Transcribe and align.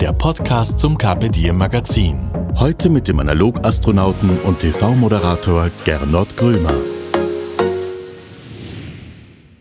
der 0.00 0.12
Podcast 0.12 0.78
zum 0.78 0.98
Carpe 0.98 1.30
Diem 1.30 1.56
Magazin. 1.56 2.30
Heute 2.56 2.90
mit 2.90 3.08
dem 3.08 3.18
Analogastronauten 3.18 4.38
und 4.40 4.58
TV-Moderator 4.58 5.70
Gernot 5.84 6.36
Grömer. 6.36 6.74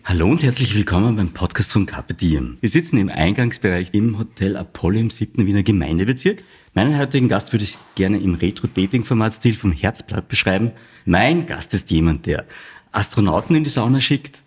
Hallo 0.03 0.27
und 0.27 0.43
herzlich 0.43 0.75
willkommen 0.75 1.15
beim 1.15 1.31
Podcast 1.31 1.71
von 1.71 1.85
Carpe 1.85 2.13
Diem. 2.15 2.57
Wir 2.59 2.69
sitzen 2.69 2.97
im 2.97 3.07
Eingangsbereich 3.07 3.93
im 3.93 4.19
Hotel 4.19 4.57
Apollo 4.57 4.99
im 4.99 5.09
7. 5.09 5.47
Wiener 5.47 5.63
Gemeindebezirk. 5.63 6.43
Meinen 6.73 6.99
heutigen 6.99 7.29
Gast 7.29 7.53
würde 7.53 7.63
ich 7.63 7.77
gerne 7.95 8.19
im 8.19 8.35
Retro-Dating-Format-Stil 8.35 9.53
vom 9.53 9.71
Herzblatt 9.71 10.27
beschreiben. 10.27 10.71
Mein 11.05 11.45
Gast 11.45 11.73
ist 11.73 11.89
jemand, 11.91 12.25
der 12.25 12.45
Astronauten 12.91 13.55
in 13.55 13.63
die 13.63 13.69
Sauna 13.69 14.01
schickt, 14.01 14.43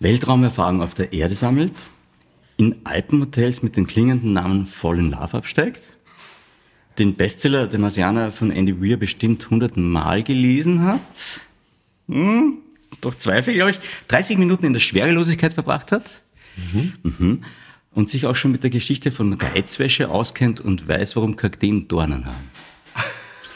Weltraumerfahrung 0.00 0.80
auf 0.80 0.94
der 0.94 1.12
Erde 1.12 1.34
sammelt, 1.34 1.72
in 2.56 2.76
Alpenhotels 2.84 3.62
mit 3.62 3.76
dem 3.76 3.86
klingenden 3.86 4.32
Namen 4.32 4.66
Fallen 4.66 5.10
Love 5.10 5.36
absteigt, 5.36 5.92
den 6.98 7.14
Bestseller 7.14 7.66
Der 7.66 7.78
Marsianer 7.78 8.32
von 8.32 8.50
Andy 8.50 8.80
Weir 8.80 8.96
bestimmt 8.96 9.44
100 9.44 9.76
Mal 9.76 10.22
gelesen 10.22 10.82
hat, 10.82 11.00
hm, 12.08 12.58
doch 13.00 13.14
Zweifel, 13.14 13.54
glaube 13.54 13.72
ich, 13.72 13.78
30 14.08 14.38
Minuten 14.38 14.64
in 14.64 14.72
der 14.72 14.80
Schwerelosigkeit 14.80 15.52
verbracht 15.52 15.92
hat 15.92 16.22
mhm. 16.72 16.94
Mhm. 17.02 17.44
und 17.92 18.08
sich 18.08 18.26
auch 18.26 18.36
schon 18.36 18.52
mit 18.52 18.62
der 18.62 18.70
Geschichte 18.70 19.10
von 19.10 19.34
Reizwäsche 19.34 20.08
auskennt 20.08 20.60
und 20.60 20.88
weiß, 20.88 21.16
warum 21.16 21.36
Kakteen 21.36 21.88
Dornen 21.88 22.24
haben. 22.24 22.50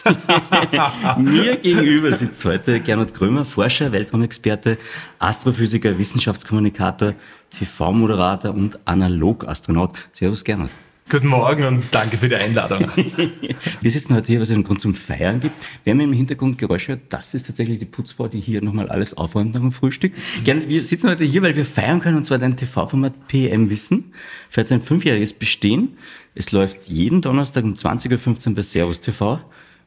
Mir 1.19 1.56
gegenüber 1.56 2.12
sitzt 2.15 2.45
heute 2.45 2.81
Gernot 2.81 3.15
Krömer, 3.15 3.45
Forscher, 3.45 3.93
Weltraumexperte, 3.93 4.79
Astrophysiker, 5.19 5.98
Wissenschaftskommunikator, 5.98 7.15
TV-Moderator 7.51 8.55
und 8.55 8.78
Analogastronaut. 8.87 9.98
Servus 10.12 10.45
Gernot. 10.45 10.71
Guten 11.11 11.27
Morgen 11.27 11.65
und 11.65 11.84
danke 11.91 12.17
für 12.19 12.28
die 12.28 12.37
Einladung. 12.37 12.89
wir 13.81 13.91
sitzen 13.91 14.15
heute 14.15 14.28
hier, 14.28 14.41
was 14.41 14.48
es 14.48 14.55
einen 14.55 14.62
Grund 14.62 14.81
zum 14.81 14.95
Feiern 14.95 15.41
gibt. 15.41 15.56
Wir 15.83 15.93
haben 15.93 15.98
im 15.98 16.12
Hintergrund 16.12 16.56
Geräusche 16.56 17.01
das 17.09 17.34
ist 17.34 17.48
tatsächlich 17.48 17.81
die 17.81 17.84
Putzfrau, 17.84 18.28
die 18.28 18.39
hier 18.39 18.62
nochmal 18.62 18.89
alles 18.89 19.17
aufräumt 19.17 19.55
nach 19.55 19.61
dem 19.61 19.73
Frühstück. 19.73 20.12
Gerne, 20.45 20.69
wir 20.69 20.84
sitzen 20.84 21.11
heute 21.11 21.25
hier, 21.25 21.43
weil 21.43 21.56
wir 21.56 21.65
feiern 21.65 21.98
können, 21.98 22.17
und 22.17 22.25
zwar 22.25 22.39
dein 22.39 22.56
TV-Format 22.56 23.27
PM 23.27 23.71
Wissen. 23.71 24.12
Fährt 24.51 24.69
sein 24.69 24.81
fünfjähriges 24.81 25.33
Bestehen. 25.33 25.98
Es 26.37 26.53
läuft 26.53 26.84
jeden 26.84 27.23
Donnerstag 27.23 27.65
um 27.65 27.75
20.15 27.75 28.48
Uhr 28.48 28.55
bei 28.55 28.62
Servus 28.62 29.01
TV 29.01 29.41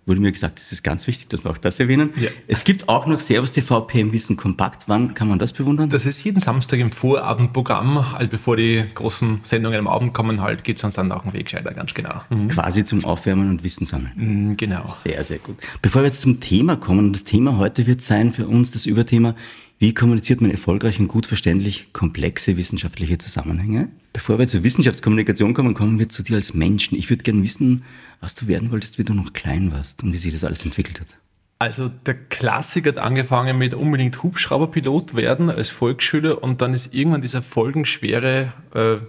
wurde 0.06 0.20
mir 0.20 0.32
gesagt, 0.32 0.60
das 0.60 0.72
ist 0.72 0.84
ganz 0.84 1.08
wichtig, 1.08 1.30
dass 1.30 1.44
wir 1.44 1.52
auch 1.52 1.58
das 1.58 1.80
erwähnen. 1.80 2.12
Ja. 2.20 2.30
Es 2.48 2.64
gibt 2.64 2.90
auch 2.90 3.06
noch 3.06 3.20
Servus 3.20 3.52
TV 3.52 3.82
PM 3.82 4.12
Wissen 4.12 4.36
Kompakt. 4.36 4.84
Wann 4.88 5.14
kann 5.14 5.28
man 5.28 5.40
das 5.40 5.54
bewundern? 5.54 5.90
Das 5.90 6.06
ist 6.06 6.24
jeden 6.24 6.40
Samstag 6.40 6.80
im 6.80 6.92
Vorabendprogramm, 6.92 7.98
also 8.14 8.30
bevor 8.30 8.58
die 8.58 8.84
großen 8.94 9.40
Sendungen 9.44 9.80
am 9.80 9.88
Abend 9.88 10.14
kommen, 10.14 10.42
halt 10.42 10.64
geht 10.64 10.78
es 10.78 10.84
uns 10.84 10.96
dann 10.96 11.12
auch 11.12 11.24
einen 11.24 11.34
Wegscheider, 11.34 11.74
ganz 11.74 11.94
genau. 11.94 12.22
Mhm. 12.30 12.50
Quasi 12.50 12.84
zum 12.84 13.06
Aufwärmen 13.06 13.50
und 13.50 13.64
Wissen 13.64 13.86
sammeln. 13.86 14.14
Mhm, 14.16 14.58
genau. 14.58 14.86
Sehr, 14.88 15.24
sehr 15.24 15.38
gut. 15.38 15.58
Bevor 15.82 16.02
wir 16.02 16.08
jetzt 16.08 16.22
zum 16.22 16.40
Thema 16.40 16.76
kommen, 16.76 17.14
das 17.14 17.24
Thema 17.24 17.58
heute 17.58 17.88
wird 17.88 18.02
sein 18.02 18.34
für 18.34 18.48
uns 18.48 18.72
das 18.72 18.86
Überthema, 18.86 19.36
wie 19.84 19.94
kommuniziert 19.94 20.40
man 20.40 20.50
erfolgreich 20.50 20.98
und 21.02 21.10
gut 21.10 21.26
verständlich 21.26 21.92
komplexe 21.92 22.56
wissenschaftliche 22.56 23.18
Zusammenhänge? 23.18 23.90
Bevor 24.14 24.40
wir 24.40 24.48
zur 24.48 24.64
Wissenschaftskommunikation 24.64 25.54
kommen, 25.54 25.74
kommen 25.74 26.00
wir 26.00 26.08
zu 26.08 26.24
dir 26.24 26.38
als 26.38 26.54
Menschen. 26.54 26.98
Ich 26.98 27.10
würde 27.10 27.24
gerne 27.24 27.44
wissen, 27.44 27.84
was 28.22 28.34
du 28.34 28.48
werden 28.48 28.72
wolltest, 28.72 28.98
wie 28.98 29.04
du 29.04 29.14
noch 29.14 29.34
klein 29.34 29.74
warst 29.74 30.02
und 30.02 30.14
wie 30.14 30.18
sich 30.18 30.32
das 30.32 30.46
alles 30.46 30.64
entwickelt 30.64 31.02
hat. 31.02 31.18
Also 31.60 31.90
der 31.90 32.14
Klassiker 32.14 32.92
hat 32.92 32.98
angefangen 32.98 33.58
mit 33.58 33.74
unbedingt 33.74 34.24
Hubschrauberpilot 34.24 35.16
werden 35.16 35.50
als 35.50 35.70
Volksschüler 35.70 36.42
und 36.42 36.62
dann 36.62 36.74
ist 36.74 36.94
irgendwann 36.94 37.22
dieser 37.22 37.42
folgenschwere 37.42 38.54
äh, 38.74 39.00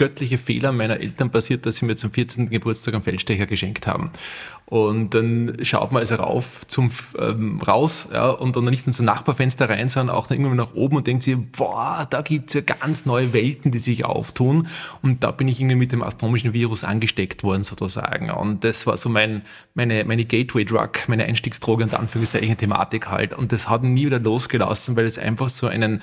göttliche 0.00 0.38
Fehler 0.38 0.72
meiner 0.72 1.00
Eltern 1.00 1.30
passiert, 1.30 1.66
dass 1.66 1.76
sie 1.76 1.84
mir 1.84 1.94
zum 1.94 2.10
14. 2.10 2.48
Geburtstag 2.48 2.94
einen 2.94 3.02
Feldstecher 3.02 3.44
geschenkt 3.44 3.86
haben. 3.86 4.12
Und 4.70 5.14
dann 5.14 5.58
schaut 5.62 5.90
man 5.90 5.98
also 5.98 6.14
rauf 6.14 6.64
zum 6.68 6.92
ähm, 7.18 7.60
raus, 7.60 8.08
ja, 8.12 8.30
und 8.30 8.54
dann 8.54 8.64
nicht 8.66 8.86
nur 8.86 8.94
zum 8.94 9.04
Nachbarfenster 9.04 9.68
rein, 9.68 9.88
sondern 9.88 10.14
auch 10.14 10.28
dann 10.28 10.38
irgendwann 10.38 10.58
nach 10.58 10.74
oben 10.74 10.96
und 10.96 11.08
denkt 11.08 11.24
sich, 11.24 11.36
boah, 11.36 12.06
da 12.08 12.22
gibt's 12.22 12.54
ja 12.54 12.60
ganz 12.60 13.04
neue 13.04 13.32
Welten, 13.32 13.72
die 13.72 13.80
sich 13.80 14.04
auftun. 14.04 14.68
Und 15.02 15.24
da 15.24 15.32
bin 15.32 15.48
ich 15.48 15.60
irgendwie 15.60 15.74
mit 15.74 15.90
dem 15.90 16.04
astronomischen 16.04 16.52
Virus 16.52 16.84
angesteckt 16.84 17.42
worden, 17.42 17.64
sozusagen. 17.64 18.30
Und 18.30 18.62
das 18.62 18.86
war 18.86 18.96
so 18.96 19.08
mein, 19.08 19.42
meine, 19.74 20.04
meine 20.04 20.24
Gateway-Drug, 20.24 21.08
meine 21.08 21.24
Einstiegsdroge 21.24 21.82
und 21.82 21.94
Anführungszeichen 21.94 22.56
Thematik 22.56 23.08
halt. 23.08 23.34
Und 23.34 23.50
das 23.50 23.68
hat 23.68 23.82
nie 23.82 24.06
wieder 24.06 24.20
losgelassen, 24.20 24.94
weil 24.94 25.06
es 25.06 25.18
einfach 25.18 25.48
so 25.48 25.66
einen, 25.66 26.00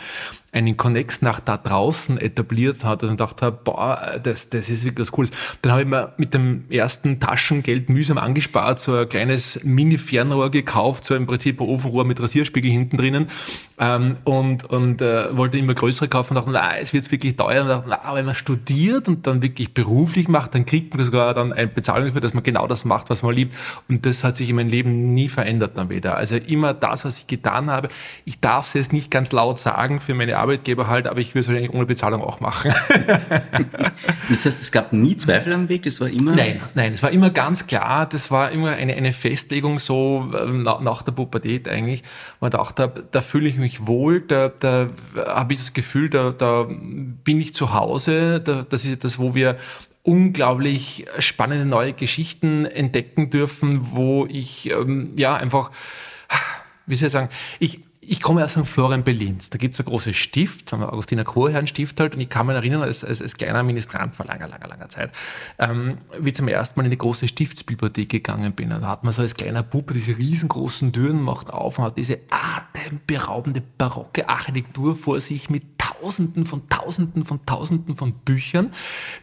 einen 0.52 0.76
Connex 0.76 1.22
nach 1.22 1.40
da 1.40 1.56
draußen 1.58 2.18
etabliert 2.18 2.84
hat 2.84 3.04
und 3.04 3.20
dachte 3.20 3.52
boah, 3.52 4.20
das, 4.22 4.50
das 4.50 4.70
ist 4.70 4.84
wirklich 4.84 5.08
was 5.08 5.12
Cooles. 5.12 5.32
Dann 5.62 5.72
habe 5.72 5.82
ich 5.84 5.88
mir 5.88 6.14
mit 6.18 6.34
dem 6.34 6.66
ersten 6.70 7.20
Taschengeld 7.20 7.90
mühsam 7.90 8.18
angespart, 8.18 8.57
gespart, 8.58 8.80
so 8.80 8.94
ein 8.96 9.10
kleines 9.10 9.64
Mini-Fernrohr 9.64 10.50
gekauft, 10.50 11.04
so 11.04 11.16
im 11.16 11.28
Prinzip 11.28 11.62
ein 11.62 11.68
Ofenrohr 11.68 12.06
mit 12.06 12.22
Rasierspiegel 12.22 12.72
hinten 12.72 12.98
drinnen. 12.98 13.28
Ähm, 13.80 14.18
und, 14.24 14.64
und 14.64 15.04
äh, 15.04 15.38
wollte 15.38 15.60
immer 15.60 15.76
größere 15.76 16.08
kaufen 16.08 16.36
und 16.36 16.44
dachte, 16.44 16.52
na, 16.52 16.78
es 16.78 16.94
wird 16.94 17.12
wirklich 17.12 17.36
teuer. 17.36 17.62
Und 17.62 17.68
dachte, 17.68 17.88
na, 17.88 18.16
wenn 18.16 18.26
man 18.26 18.34
studiert 18.34 19.08
und 19.08 19.28
dann 19.28 19.44
wirklich 19.44 19.76
beruflich 19.76 20.28
macht, 20.28 20.56
dann 20.56 20.66
kriegt 20.66 20.96
man 20.96 21.06
sogar 21.06 21.36
dann 21.36 21.54
eine 21.54 21.68
Bezahlung 21.68 22.08
dafür, 22.08 22.22
dass 22.22 22.34
man 22.34 22.42
genau 22.42 22.66
das 22.66 22.86
macht, 22.86 23.12
was 23.12 23.22
man 23.22 23.36
liebt. 23.36 23.56
Und 23.88 24.08
das 24.08 24.24
hat 24.24 24.36
sich 24.36 24.50
in 24.50 24.56
meinem 24.56 24.70
Leben 24.70 25.14
nie 25.14 25.30
verändert 25.30 25.78
dann 25.78 25.92
wieder. 25.92 26.18
Also 26.18 26.38
immer 26.38 26.74
das, 26.74 27.06
was 27.06 27.20
ich 27.20 27.28
getan 27.28 27.70
habe, 27.70 27.90
ich 28.26 28.40
darf 28.40 28.68
es 28.68 28.74
jetzt 28.74 28.94
nicht 28.94 29.12
ganz 29.12 29.32
laut 29.32 29.60
sagen 29.60 30.00
für 30.00 30.16
meine 30.16 30.38
Arbeitgeber 30.38 30.88
halt, 30.88 31.06
aber 31.06 31.20
ich 31.20 31.36
würde 31.36 31.42
es 31.42 31.48
wahrscheinlich 31.48 31.74
ohne 31.74 31.86
Bezahlung 31.86 32.24
auch 32.24 32.40
machen. 32.40 32.74
das 34.30 34.46
heißt, 34.46 34.62
es 34.62 34.72
gab 34.72 34.92
nie 34.92 35.16
Zweifel 35.18 35.54
am 35.54 35.70
Weg, 35.70 35.84
das 35.84 36.02
war 36.02 36.10
immer... 36.10 36.36
Nein, 36.36 36.62
nein, 36.74 36.94
es 36.94 37.04
war 37.04 37.12
immer 37.12 37.30
ganz 37.30 37.68
klar, 37.68 38.08
das 38.08 38.32
war 38.32 38.47
immer 38.48 38.72
eine, 38.72 38.96
eine 38.96 39.14
Festlegung 39.14 39.80
so 39.80 40.32
ähm, 40.38 40.64
nach, 40.64 40.82
nach 40.82 41.04
der 41.04 41.12
Pubertät 41.12 41.68
eigentlich, 41.68 42.04
wo 42.40 42.48
ich 42.48 42.52
dachte, 42.52 43.06
da 43.12 43.22
fühle 43.22 43.48
ich 43.50 43.58
mich 43.58 43.88
wohl, 43.88 44.22
da, 44.22 44.50
da 44.50 44.90
habe 45.16 45.54
ich 45.54 45.60
das 45.60 45.74
Gefühl, 45.74 46.10
da, 46.10 46.32
da 46.32 46.68
bin 46.70 47.40
ich 47.40 47.54
zu 47.54 47.74
Hause, 47.74 48.42
da, 48.42 48.66
das 48.68 48.86
ist 48.86 49.04
das, 49.04 49.20
wo 49.20 49.36
wir 49.36 49.58
unglaublich 50.04 51.06
spannende 51.20 51.66
neue 51.66 51.92
Geschichten 51.94 52.66
entdecken 52.66 53.30
dürfen, 53.30 53.92
wo 53.92 54.26
ich 54.26 54.70
ähm, 54.70 55.14
ja 55.18 55.36
einfach, 55.36 55.72
wie 56.86 56.96
soll 56.96 57.08
ich 57.08 57.12
sagen, 57.12 57.30
ich, 57.60 57.82
ich 58.10 58.22
komme 58.22 58.44
aus 58.44 58.52
St. 58.52 58.66
Florian 58.66 59.04
Berlins. 59.04 59.50
Da 59.50 59.58
gibt 59.58 59.74
es 59.74 59.82
ein 59.82 59.86
großes 59.86 60.16
Stift, 60.16 60.72
wir 60.72 60.94
Augustiner 60.94 61.26
Chorherrn 61.26 61.68
Stift 61.68 62.00
halt, 62.00 62.16
und 62.16 62.22
ich 62.22 62.30
kann 62.30 62.48
mich 62.48 62.56
erinnern, 62.56 62.82
als, 62.82 63.04
als, 63.04 63.22
als 63.22 63.36
kleiner 63.36 63.64
Ministrant 63.64 64.16
vor 64.16 64.26
langer, 64.26 64.48
langer, 64.48 64.68
langer 64.68 64.88
Zeit, 64.88 65.12
ähm, 65.60 65.98
wie 66.18 66.32
zum 66.32 66.48
ersten 66.48 66.80
Mal 66.80 66.86
in 66.86 66.92
die 66.92 66.98
große 66.98 67.28
Stiftsbibliothek 67.28 68.08
gegangen 68.08 68.54
bin. 68.54 68.70
da 68.70 68.82
hat 68.82 69.04
man 69.04 69.12
so 69.12 69.22
als 69.22 69.36
kleiner 69.36 69.62
Bub 69.62 69.92
diese 69.94 70.18
riesengroßen 70.18 70.94
Türen 70.94 71.22
macht 71.22 71.50
auf 71.50 71.80
und 71.80 71.86
hat 71.86 71.98
diese 71.98 72.20
atemberaubende 72.30 73.62
barocke 73.78 74.30
Architektur 74.30 74.96
vor 74.96 75.20
sich 75.20 75.50
mit 75.50 75.78
Tausenden 75.78 76.46
von 76.46 76.70
Tausenden 76.70 77.26
von 77.26 77.46
Tausenden 77.46 77.98
von 77.98 78.14
Büchern, 78.14 78.72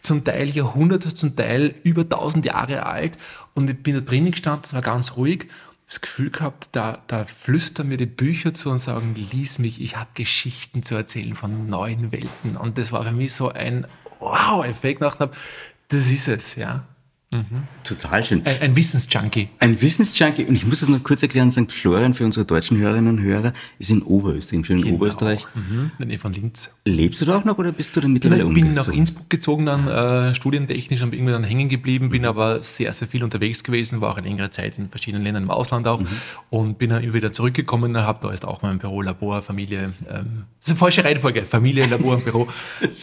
zum 0.02 0.24
Teil 0.24 0.50
Jahrhunderte, 0.50 1.14
zum 1.14 1.36
Teil 1.36 1.74
über 1.84 2.06
tausend 2.06 2.44
Jahre 2.44 2.84
alt. 2.84 3.16
Und 3.54 3.70
ich 3.70 3.82
bin 3.82 3.94
da 3.94 4.00
drinnen 4.00 4.32
gestanden, 4.32 4.64
es 4.66 4.74
war 4.74 4.82
ganz 4.82 5.16
ruhig 5.16 5.48
das 5.94 6.00
Gefühl 6.00 6.30
gehabt, 6.30 6.70
da, 6.72 7.02
da 7.06 7.24
flüstern 7.24 7.88
mir 7.88 7.96
die 7.96 8.06
Bücher 8.06 8.52
zu 8.52 8.70
und 8.70 8.80
sagen, 8.80 9.14
lies 9.14 9.58
mich, 9.58 9.80
ich 9.80 9.96
habe 9.96 10.10
Geschichten 10.14 10.82
zu 10.82 10.94
erzählen 10.96 11.34
von 11.34 11.68
neuen 11.68 12.10
Welten. 12.10 12.56
Und 12.56 12.78
das 12.78 12.90
war 12.90 13.04
für 13.04 13.12
mich 13.12 13.32
so 13.32 13.50
ein 13.50 13.86
Wow-Effekt. 14.18 15.00
Nach 15.00 15.16
das 15.16 16.10
ist 16.10 16.28
es, 16.28 16.56
ja. 16.56 16.84
Mhm. 17.34 17.66
Total 17.82 18.24
schön. 18.24 18.46
Ein, 18.46 18.60
ein 18.60 18.76
Wissensjunkie. 18.76 19.48
Ein 19.58 19.82
Wissensjunkie. 19.82 20.44
Und 20.44 20.54
ich 20.54 20.64
muss 20.64 20.80
das 20.80 20.88
noch 20.88 21.02
kurz 21.02 21.20
erklären, 21.22 21.50
St. 21.50 21.72
Florian 21.72 22.14
für 22.14 22.24
unsere 22.24 22.46
deutschen 22.46 22.78
Hörerinnen 22.78 23.18
und 23.18 23.24
Hörer 23.24 23.52
ist 23.80 23.90
in 23.90 24.02
Oberösterreich, 24.02 24.58
im 24.58 24.64
schönen 24.64 24.82
genau. 24.82 24.94
Oberösterreich. 24.94 25.44
Mhm. 25.54 25.62
In 25.62 25.90
der 25.98 26.06
Nähe 26.06 26.18
von 26.20 26.32
Linz. 26.32 26.70
Lebst 26.86 27.20
du 27.20 27.24
da 27.24 27.38
auch 27.38 27.44
noch 27.44 27.58
oder 27.58 27.72
bist 27.72 27.96
du 27.96 28.00
dann 28.00 28.12
mittlerweile 28.12 28.46
umgezogen? 28.46 28.70
Ich 28.70 28.74
bin 28.74 28.92
nach 28.92 28.96
Innsbruck 28.96 29.30
gezogen, 29.30 29.66
dann 29.66 29.88
äh, 29.88 30.34
studientechnisch 30.36 31.02
und 31.02 31.12
irgendwie 31.12 31.32
dann 31.32 31.42
hängen 31.42 31.68
geblieben, 31.68 32.10
bin 32.10 32.22
mhm. 32.22 32.28
aber 32.28 32.62
sehr, 32.62 32.92
sehr 32.92 33.08
viel 33.08 33.24
unterwegs 33.24 33.64
gewesen, 33.64 34.00
war 34.00 34.12
auch 34.12 34.16
eine 34.16 34.28
längere 34.28 34.50
Zeit 34.50 34.78
in 34.78 34.88
verschiedenen 34.88 35.24
Ländern 35.24 35.42
im 35.42 35.50
Ausland 35.50 35.88
auch 35.88 36.00
mhm. 36.00 36.06
und 36.50 36.78
bin 36.78 36.90
dann 36.90 37.02
immer 37.02 37.14
wieder 37.14 37.32
zurückgekommen, 37.32 37.96
habe 37.96 38.28
da 38.28 38.32
ist 38.32 38.44
auch 38.44 38.62
mein 38.62 38.78
Büro, 38.78 39.02
Labor, 39.02 39.42
Familie. 39.42 39.92
Ähm, 40.08 40.44
das 40.60 40.68
ist 40.68 40.70
eine 40.70 40.78
falsche 40.78 41.04
Reihenfolge. 41.04 41.42
Familie, 41.42 41.86
Labor 41.86 42.14
und 42.16 42.24
Büro. 42.24 42.48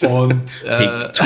und 0.08 0.66
äh, 0.66 1.12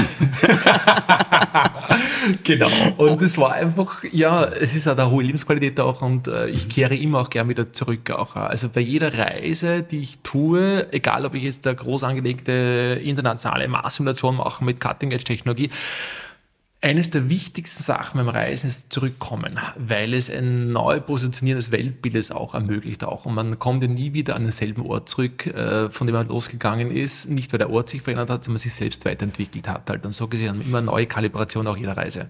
genau. 2.44 2.68
Und 2.98 3.22
es 3.22 3.38
war 3.38 3.54
einfach, 3.54 4.04
ja, 4.12 4.44
es 4.44 4.76
ist 4.76 4.88
auch 4.88 4.98
eine 4.98 5.10
hohe 5.10 5.24
Lebensqualität 5.24 5.80
auch 5.80 6.02
und 6.02 6.28
äh, 6.28 6.48
ich 6.48 6.70
kehre 6.70 6.96
immer 6.96 7.20
auch 7.20 7.30
gern 7.30 7.50
wieder 7.50 7.74
zurück 7.74 8.12
auch. 8.12 8.36
Also 8.36 8.70
bei 8.70 8.82
jeder 8.82 9.18
Reise, 9.18 9.84
die 9.84 10.00
ich 10.00 10.20
tue, 10.20 10.92
egal 10.92 11.26
ob 11.26 11.34
ich 11.36 11.44
jetzt 11.44 11.66
eine 11.68 11.76
groß 11.76 12.04
angelegte 12.04 13.02
internationale 13.04 13.68
Maßsimulation 13.68 14.38
mache 14.38 14.64
mit 14.64 14.80
Cutting-Edge-Technologie, 14.80 15.70
eines 16.86 17.10
der 17.10 17.32
wichtigsten 17.32 17.82
Sachen 17.82 18.20
beim 18.20 18.30
Reisen 18.30 18.70
ist 18.70 18.94
Zurückkommen, 18.94 19.58
weil 19.76 20.14
es 20.14 20.30
ein 20.30 20.72
Neupositionieren 20.72 21.60
des 21.60 21.72
Weltbildes 21.72 22.30
auch 22.30 22.54
ermöglicht 22.54 23.04
auch. 23.04 23.26
Und 23.26 23.34
man 23.34 23.58
kommt 23.58 23.82
ja 23.82 23.90
nie 23.90 24.14
wieder 24.14 24.36
an 24.36 24.44
denselben 24.44 24.84
Ort 24.86 25.10
zurück, 25.10 25.48
äh, 25.48 25.90
von 25.90 26.06
dem 26.06 26.16
man 26.16 26.28
losgegangen 26.28 26.92
ist. 26.92 27.28
Nicht, 27.28 27.52
weil 27.52 27.58
der 27.58 27.72
Ort 27.72 27.90
sich 27.90 28.04
verändert 28.04 28.30
hat, 28.30 28.44
sondern 28.44 28.58
man 28.58 28.62
sich 28.62 28.74
selbst 28.76 29.04
weiterentwickelt 29.04 29.68
hat. 29.68 29.90
Halt. 29.90 30.06
Und 30.06 30.12
so 30.12 30.28
gesehen 30.28 30.62
immer 30.62 30.82
neue 30.82 31.08
Kalibration 31.08 31.66
auch 31.66 31.76
jeder 31.76 31.98
Reise. 31.98 32.30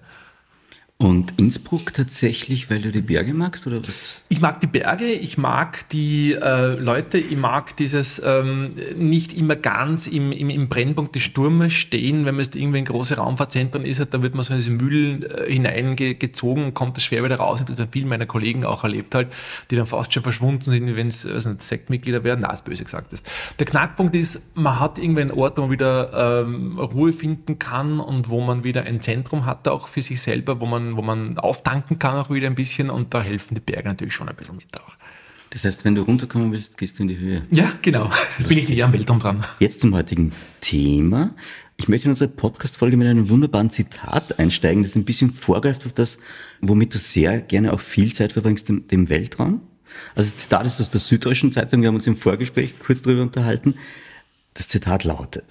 Und 0.98 1.34
Innsbruck 1.36 1.92
tatsächlich, 1.92 2.70
weil 2.70 2.80
du 2.80 2.90
die 2.90 3.02
Berge 3.02 3.34
magst 3.34 3.66
oder 3.66 3.86
was? 3.86 4.22
Ich 4.30 4.40
mag 4.40 4.62
die 4.62 4.66
Berge, 4.66 5.04
ich 5.04 5.36
mag 5.36 5.86
die 5.90 6.32
äh, 6.32 6.68
Leute, 6.68 7.18
ich 7.18 7.36
mag 7.36 7.76
dieses 7.76 8.18
ähm, 8.24 8.76
nicht 8.96 9.36
immer 9.36 9.56
ganz 9.56 10.06
im, 10.06 10.32
im, 10.32 10.48
im 10.48 10.70
Brennpunkt 10.70 11.14
des 11.14 11.22
Sturmes 11.24 11.74
stehen, 11.74 12.24
wenn 12.24 12.36
man 12.36 12.44
jetzt 12.44 12.56
irgendwie 12.56 12.78
in 12.78 12.86
große 12.86 13.16
Raumfahrtzentren 13.16 13.84
ist, 13.84 14.02
da 14.08 14.22
wird 14.22 14.34
man 14.34 14.44
so 14.44 14.54
in 14.54 14.58
diese 14.58 14.70
Mühlen 14.70 15.24
äh, 15.24 15.52
hineingezogen 15.52 16.64
und 16.64 16.74
kommt 16.74 16.96
das 16.96 17.04
schwer 17.04 17.22
wieder 17.22 17.36
raus. 17.36 17.60
Ich 17.60 17.68
habe 17.68 17.74
das 17.74 17.88
viele 17.92 18.06
meiner 18.06 18.24
Kollegen 18.24 18.64
auch 18.64 18.82
erlebt 18.82 19.14
halt, 19.14 19.28
die 19.70 19.76
dann 19.76 19.86
fast 19.86 20.14
schon 20.14 20.22
verschwunden 20.22 20.62
sind, 20.62 20.96
wenn 20.96 21.08
es 21.08 21.26
also 21.26 21.54
Sektmitglieder 21.58 22.24
werden. 22.24 22.40
Na, 22.40 22.54
ist 22.54 22.64
böse 22.64 22.84
gesagt. 22.84 23.12
Das. 23.12 23.22
Der 23.58 23.66
Knackpunkt 23.66 24.16
ist, 24.16 24.40
man 24.54 24.80
hat 24.80 24.98
irgendwie 24.98 25.20
einen 25.20 25.32
Ort, 25.32 25.58
wo 25.58 25.62
man 25.62 25.70
wieder 25.72 26.42
ähm, 26.46 26.78
Ruhe 26.78 27.12
finden 27.12 27.58
kann 27.58 28.00
und 28.00 28.30
wo 28.30 28.40
man 28.40 28.64
wieder 28.64 28.84
ein 28.84 29.02
Zentrum 29.02 29.44
hat, 29.44 29.68
auch 29.68 29.88
für 29.88 30.00
sich 30.00 30.22
selber, 30.22 30.58
wo 30.58 30.64
man 30.64 30.85
wo 30.94 31.02
man 31.02 31.38
auftanken 31.38 31.98
kann 31.98 32.16
auch 32.16 32.30
wieder 32.30 32.46
ein 32.46 32.54
bisschen 32.54 32.90
und 32.90 33.14
da 33.14 33.22
helfen 33.22 33.54
die 33.54 33.60
Berge 33.60 33.88
natürlich 33.88 34.14
schon 34.14 34.28
ein 34.28 34.36
bisschen 34.36 34.56
mit 34.56 34.78
auch. 34.78 34.96
Das 35.50 35.64
heißt, 35.64 35.84
wenn 35.84 35.94
du 35.94 36.02
runterkommen 36.02 36.52
willst, 36.52 36.76
gehst 36.76 36.98
du 36.98 37.04
in 37.04 37.08
die 37.08 37.18
Höhe. 37.18 37.46
Ja, 37.50 37.72
genau. 37.80 38.10
Da 38.38 38.44
bin 38.48 38.58
ich 38.58 38.70
eher 38.70 38.84
am 38.84 38.92
Weltraum 38.92 39.20
dran. 39.20 39.44
Jetzt 39.58 39.80
zum 39.80 39.94
heutigen 39.94 40.32
Thema. 40.60 41.34
Ich 41.76 41.88
möchte 41.88 42.06
in 42.06 42.10
unsere 42.10 42.28
Podcast-Folge 42.28 42.96
mit 42.96 43.06
einem 43.06 43.28
wunderbaren 43.28 43.70
Zitat 43.70 44.38
einsteigen, 44.38 44.82
das 44.82 44.96
ein 44.96 45.04
bisschen 45.04 45.32
vorgreift 45.32 45.86
auf 45.86 45.92
das, 45.92 46.18
womit 46.60 46.94
du 46.94 46.98
sehr 46.98 47.40
gerne 47.40 47.72
auch 47.72 47.80
viel 47.80 48.12
Zeit 48.12 48.32
verbringst, 48.32 48.68
dem, 48.68 48.88
dem 48.88 49.08
Weltraum. 49.08 49.60
Also 50.14 50.30
das 50.30 50.36
Zitat 50.36 50.66
ist 50.66 50.80
aus 50.80 50.90
der 50.90 51.00
Süddeutschen 51.00 51.52
Zeitung, 51.52 51.80
wir 51.80 51.88
haben 51.88 51.94
uns 51.94 52.06
im 52.06 52.16
Vorgespräch 52.16 52.74
kurz 52.78 53.02
darüber 53.02 53.22
unterhalten. 53.22 53.74
Das 54.54 54.68
Zitat 54.68 55.04
lautet, 55.04 55.44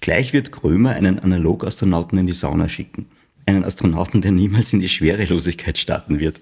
gleich 0.00 0.32
wird 0.32 0.52
Krömer 0.52 0.90
einen 0.90 1.18
Analogastronauten 1.18 2.18
in 2.18 2.26
die 2.26 2.32
Sauna 2.32 2.68
schicken 2.68 3.06
einen 3.50 3.64
Astronauten, 3.64 4.20
der 4.20 4.32
niemals 4.32 4.72
in 4.72 4.80
die 4.80 4.88
Schwerelosigkeit 4.88 5.78
starten 5.78 6.18
wird. 6.18 6.40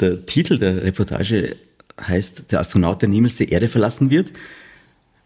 Der 0.00 0.26
Titel 0.26 0.58
der 0.58 0.82
Reportage 0.82 1.56
heißt 2.00 2.52
Der 2.52 2.60
Astronaut, 2.60 3.02
der 3.02 3.08
niemals 3.08 3.36
die 3.36 3.48
Erde 3.48 3.68
verlassen 3.68 4.10
wird. 4.10 4.32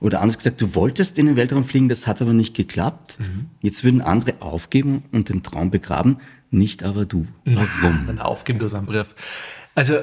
Oder 0.00 0.20
anders 0.20 0.36
gesagt, 0.36 0.60
du 0.60 0.74
wolltest 0.74 1.16
in 1.16 1.26
den 1.26 1.36
Weltraum 1.36 1.62
fliegen, 1.62 1.88
das 1.88 2.08
hat 2.08 2.20
aber 2.20 2.32
nicht 2.32 2.54
geklappt. 2.54 3.18
Mhm. 3.20 3.46
Jetzt 3.60 3.84
würden 3.84 4.00
andere 4.00 4.34
aufgeben 4.40 5.04
und 5.12 5.28
den 5.28 5.44
Traum 5.44 5.70
begraben, 5.70 6.16
nicht 6.50 6.82
aber 6.82 7.04
du. 7.04 7.26
Warum? 7.44 8.06
Nein, 8.06 8.18
aufgeben 8.18 8.58
tut 8.58 8.74
ein 8.74 8.86
Brief. 8.86 9.14
Also 9.74 9.94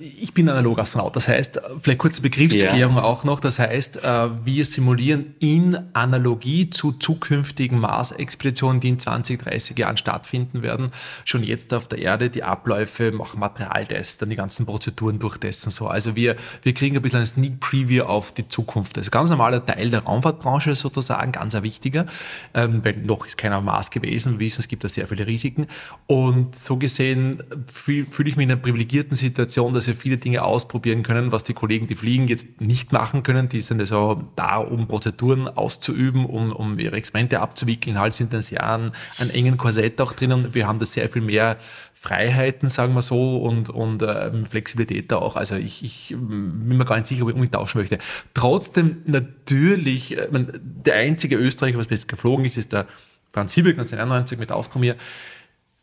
ich 0.00 0.34
bin 0.34 0.48
Analogastronaut, 0.48 1.14
das 1.14 1.28
heißt, 1.28 1.60
vielleicht 1.80 2.00
kurze 2.00 2.22
Begriffsklärung 2.22 2.96
ja. 2.96 3.04
auch 3.04 3.22
noch, 3.22 3.38
das 3.38 3.60
heißt, 3.60 4.02
äh, 4.02 4.28
wir 4.44 4.64
simulieren 4.64 5.36
in 5.38 5.78
Analogie 5.92 6.70
zu 6.70 6.90
zukünftigen 6.90 7.78
Mars-Expeditionen, 7.78 8.80
die 8.80 8.88
in 8.88 8.98
20, 8.98 9.40
30 9.44 9.78
Jahren 9.78 9.96
stattfinden 9.96 10.62
werden, 10.62 10.90
schon 11.24 11.44
jetzt 11.44 11.72
auf 11.72 11.86
der 11.86 12.00
Erde 12.00 12.30
die 12.30 12.42
Abläufe, 12.42 13.12
machen 13.12 13.38
Materialtests, 13.38 14.18
dann 14.18 14.30
die 14.30 14.34
ganzen 14.34 14.66
Prozeduren 14.66 15.20
durchtesten. 15.20 15.70
So. 15.70 15.86
Also 15.86 16.16
wir, 16.16 16.34
wir 16.62 16.74
kriegen 16.74 16.96
ein 16.96 17.02
bisschen 17.02 17.20
ein 17.20 17.26
Sneak 17.26 17.60
Preview 17.60 18.02
auf 18.02 18.32
die 18.32 18.48
Zukunft. 18.48 18.96
Das 18.96 19.02
ist 19.02 19.10
ein 19.10 19.16
ganz 19.16 19.30
normaler 19.30 19.64
Teil 19.64 19.88
der 19.88 20.02
Raumfahrtbranche 20.02 20.74
sozusagen, 20.74 21.30
ganz 21.30 21.54
ein 21.54 21.62
wichtiger, 21.62 22.06
ähm, 22.54 22.84
weil 22.84 22.96
noch 22.96 23.24
ist 23.24 23.38
keiner 23.38 23.60
Mars 23.60 23.92
gewesen, 23.92 24.32
wir 24.32 24.46
wissen, 24.46 24.62
es 24.62 24.68
gibt 24.68 24.82
da 24.82 24.88
sehr 24.88 25.06
viele 25.06 25.28
Risiken. 25.28 25.68
Und 26.08 26.56
so 26.56 26.76
gesehen 26.76 27.40
fühle 27.72 28.06
fühl 28.10 28.26
ich 28.26 28.34
mich 28.34 28.46
in 28.46 28.50
einer 28.50 28.60
privilegierten 28.60 29.16
Situation, 29.16 29.43
Situation, 29.44 29.74
dass 29.74 29.86
wir 29.86 29.94
viele 29.94 30.16
Dinge 30.16 30.42
ausprobieren 30.42 31.02
können, 31.02 31.30
was 31.30 31.44
die 31.44 31.52
Kollegen, 31.52 31.86
die 31.86 31.94
fliegen, 31.94 32.28
jetzt 32.28 32.60
nicht 32.60 32.92
machen 32.92 33.22
können. 33.22 33.48
Die 33.48 33.60
sind 33.60 33.80
also 33.80 34.24
da, 34.36 34.56
um 34.56 34.88
Prozeduren 34.88 35.48
auszuüben, 35.48 36.24
um, 36.24 36.52
um 36.52 36.78
ihre 36.78 36.96
Experimente 36.96 37.40
abzuwickeln. 37.40 37.98
Halt 37.98 38.14
sind 38.14 38.32
das 38.32 38.50
ja 38.50 38.60
an, 38.60 38.92
an 39.18 39.30
engen 39.30 39.58
Korsett 39.58 40.00
auch 40.00 40.12
drinnen. 40.12 40.54
Wir 40.54 40.66
haben 40.66 40.78
da 40.78 40.86
sehr 40.86 41.08
viel 41.08 41.22
mehr 41.22 41.58
Freiheiten, 41.92 42.68
sagen 42.68 42.94
wir 42.94 43.02
so, 43.02 43.38
und, 43.38 43.68
und 43.68 44.02
ähm, 44.02 44.46
Flexibilität 44.46 45.12
da 45.12 45.16
auch. 45.16 45.36
Also 45.36 45.56
ich, 45.56 45.84
ich 45.84 46.08
bin 46.10 46.76
mir 46.76 46.84
gar 46.84 46.96
nicht 46.96 47.06
sicher, 47.06 47.22
ob 47.22 47.28
ich 47.28 47.34
unbedingt 47.34 47.54
tauschen 47.54 47.78
möchte. 47.78 47.98
Trotzdem 48.32 49.02
natürlich, 49.04 50.16
äh, 50.16 50.28
der 50.30 50.94
einzige 50.94 51.36
Österreicher, 51.36 51.78
was 51.78 51.90
mir 51.90 51.96
jetzt 51.96 52.08
geflogen 52.08 52.44
ist, 52.44 52.56
ist 52.56 52.72
der 52.72 52.86
Franz 53.32 53.52
Hiebeck 53.52 53.74
1991 53.78 54.38
mit 54.38 54.52
Auskommier. 54.52 54.96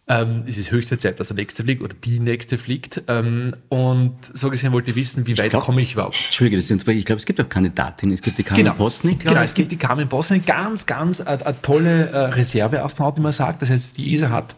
Ähm, 0.08 0.44
es 0.48 0.58
ist 0.58 0.72
höchste 0.72 0.98
Zeit, 0.98 1.20
dass 1.20 1.28
der 1.28 1.38
nächste 1.38 1.64
fliegt 1.64 1.82
oder 1.82 1.94
die 1.94 2.20
nächste 2.20 2.58
fliegt. 2.58 3.04
Ähm, 3.08 3.56
und 3.70 4.18
so 4.34 4.50
gesehen 4.50 4.72
wollte 4.74 4.92
ich 4.92 4.96
wissen, 4.96 5.28
wie 5.28 5.38
weit 5.38 5.54
komme 5.54 5.82
ich 5.82 5.94
überhaupt. 5.94 6.20
Entschuldige, 6.26 6.58
das 6.58 6.70
ist, 6.70 6.88
ich 6.88 7.06
glaube, 7.06 7.20
es 7.20 7.26
gibt 7.26 7.40
auch 7.40 7.48
Kandidatin. 7.48 8.12
Es 8.12 8.22
gibt 8.22 8.38
die 8.38 8.44
Carmen 8.44 8.64
genau. 8.64 8.76
Bosnik. 8.76 9.22
Genau, 9.22 9.42
es 9.42 9.54
gibt 9.54 9.72
die 9.72 9.78
Carmen 9.78 10.08
Bosnik. 10.08 10.46
Ganz, 10.46 10.86
ganz 10.86 11.22
eine, 11.22 11.46
eine 11.46 11.62
tolle 11.62 12.10
äh, 12.10 12.18
Reserveastronaut, 12.18 13.18
wie 13.18 13.22
man 13.22 13.32
sagt. 13.32 13.62
Das 13.62 13.70
heißt, 13.70 13.98
die 13.98 14.14
ESA 14.14 14.30
hat 14.30 14.56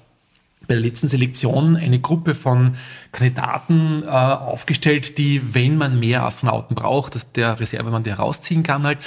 bei 0.67 0.75
der 0.75 0.83
letzten 0.83 1.07
Selektion 1.07 1.75
eine 1.75 1.99
Gruppe 1.99 2.35
von 2.35 2.75
Kandidaten 3.11 4.03
äh, 4.03 4.07
aufgestellt, 4.07 5.17
die, 5.17 5.53
wenn 5.53 5.77
man 5.77 5.99
mehr 5.99 6.23
Astronauten 6.23 6.75
braucht, 6.75 7.15
dass 7.15 7.31
der 7.31 7.59
Reservemann 7.59 8.03
die 8.03 8.11
herausziehen 8.11 8.63
kann 8.63 8.83
halt. 8.83 8.99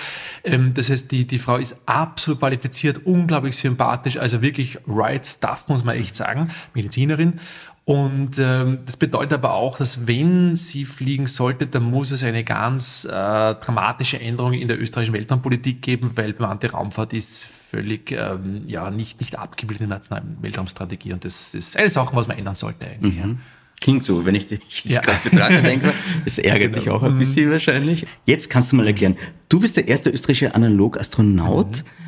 Ähm, 0.44 0.74
das 0.74 0.90
heißt, 0.90 1.10
die, 1.10 1.26
die 1.26 1.38
Frau 1.38 1.56
ist 1.56 1.80
absolut 1.86 2.40
qualifiziert, 2.40 3.06
unglaublich 3.06 3.56
sympathisch, 3.56 4.18
also 4.18 4.42
wirklich 4.42 4.78
right 4.86 5.26
stuff, 5.26 5.68
muss 5.68 5.84
man 5.84 5.96
echt 5.96 6.14
sagen, 6.14 6.50
Medizinerin. 6.74 7.40
Und 7.86 8.40
ähm, 8.40 8.80
das 8.84 8.96
bedeutet 8.96 9.34
aber 9.34 9.54
auch, 9.54 9.78
dass 9.78 10.08
wenn 10.08 10.56
sie 10.56 10.84
fliegen 10.84 11.28
sollte, 11.28 11.68
dann 11.68 11.84
muss 11.84 12.10
es 12.10 12.24
eine 12.24 12.42
ganz 12.42 13.04
äh, 13.04 13.08
dramatische 13.08 14.18
Änderung 14.20 14.54
in 14.54 14.66
der 14.66 14.80
österreichischen 14.80 15.14
Weltraumpolitik 15.14 15.82
geben, 15.82 16.10
weil 16.16 16.32
bemannte 16.32 16.72
Raumfahrt 16.72 17.12
ist 17.12 17.44
völlig 17.44 18.10
ähm, 18.10 18.64
ja, 18.66 18.90
nicht, 18.90 19.20
nicht 19.20 19.38
abgebildet 19.38 19.82
in 19.82 19.88
der 19.88 19.98
nationalen 19.98 20.36
Weltraumstrategie. 20.40 21.12
Und 21.12 21.24
das 21.24 21.54
ist 21.54 21.76
eine 21.76 21.88
Sache, 21.88 22.16
was 22.16 22.26
man 22.26 22.36
ändern 22.36 22.56
sollte 22.56 22.86
eigentlich. 22.86 23.24
Mhm. 23.24 23.30
Ja. 23.30 23.36
Klingt 23.80 24.02
so, 24.02 24.26
wenn 24.26 24.34
ich 24.34 24.48
dich 24.48 24.82
jetzt 24.82 24.96
ja. 24.96 25.00
gerade 25.02 25.20
betrachte, 25.22 25.62
denke 25.62 25.92
das 26.24 26.38
ärgert 26.38 26.72
genau. 26.72 26.82
dich 26.82 26.90
auch 26.90 27.02
ein 27.04 27.14
mhm. 27.14 27.18
bisschen 27.20 27.52
wahrscheinlich. 27.52 28.04
Jetzt 28.24 28.50
kannst 28.50 28.72
du 28.72 28.76
mal 28.76 28.86
erklären, 28.88 29.16
du 29.48 29.60
bist 29.60 29.76
der 29.76 29.86
erste 29.86 30.10
österreichische 30.10 30.56
Analogastronaut. 30.56 31.84
Mhm 31.84 32.05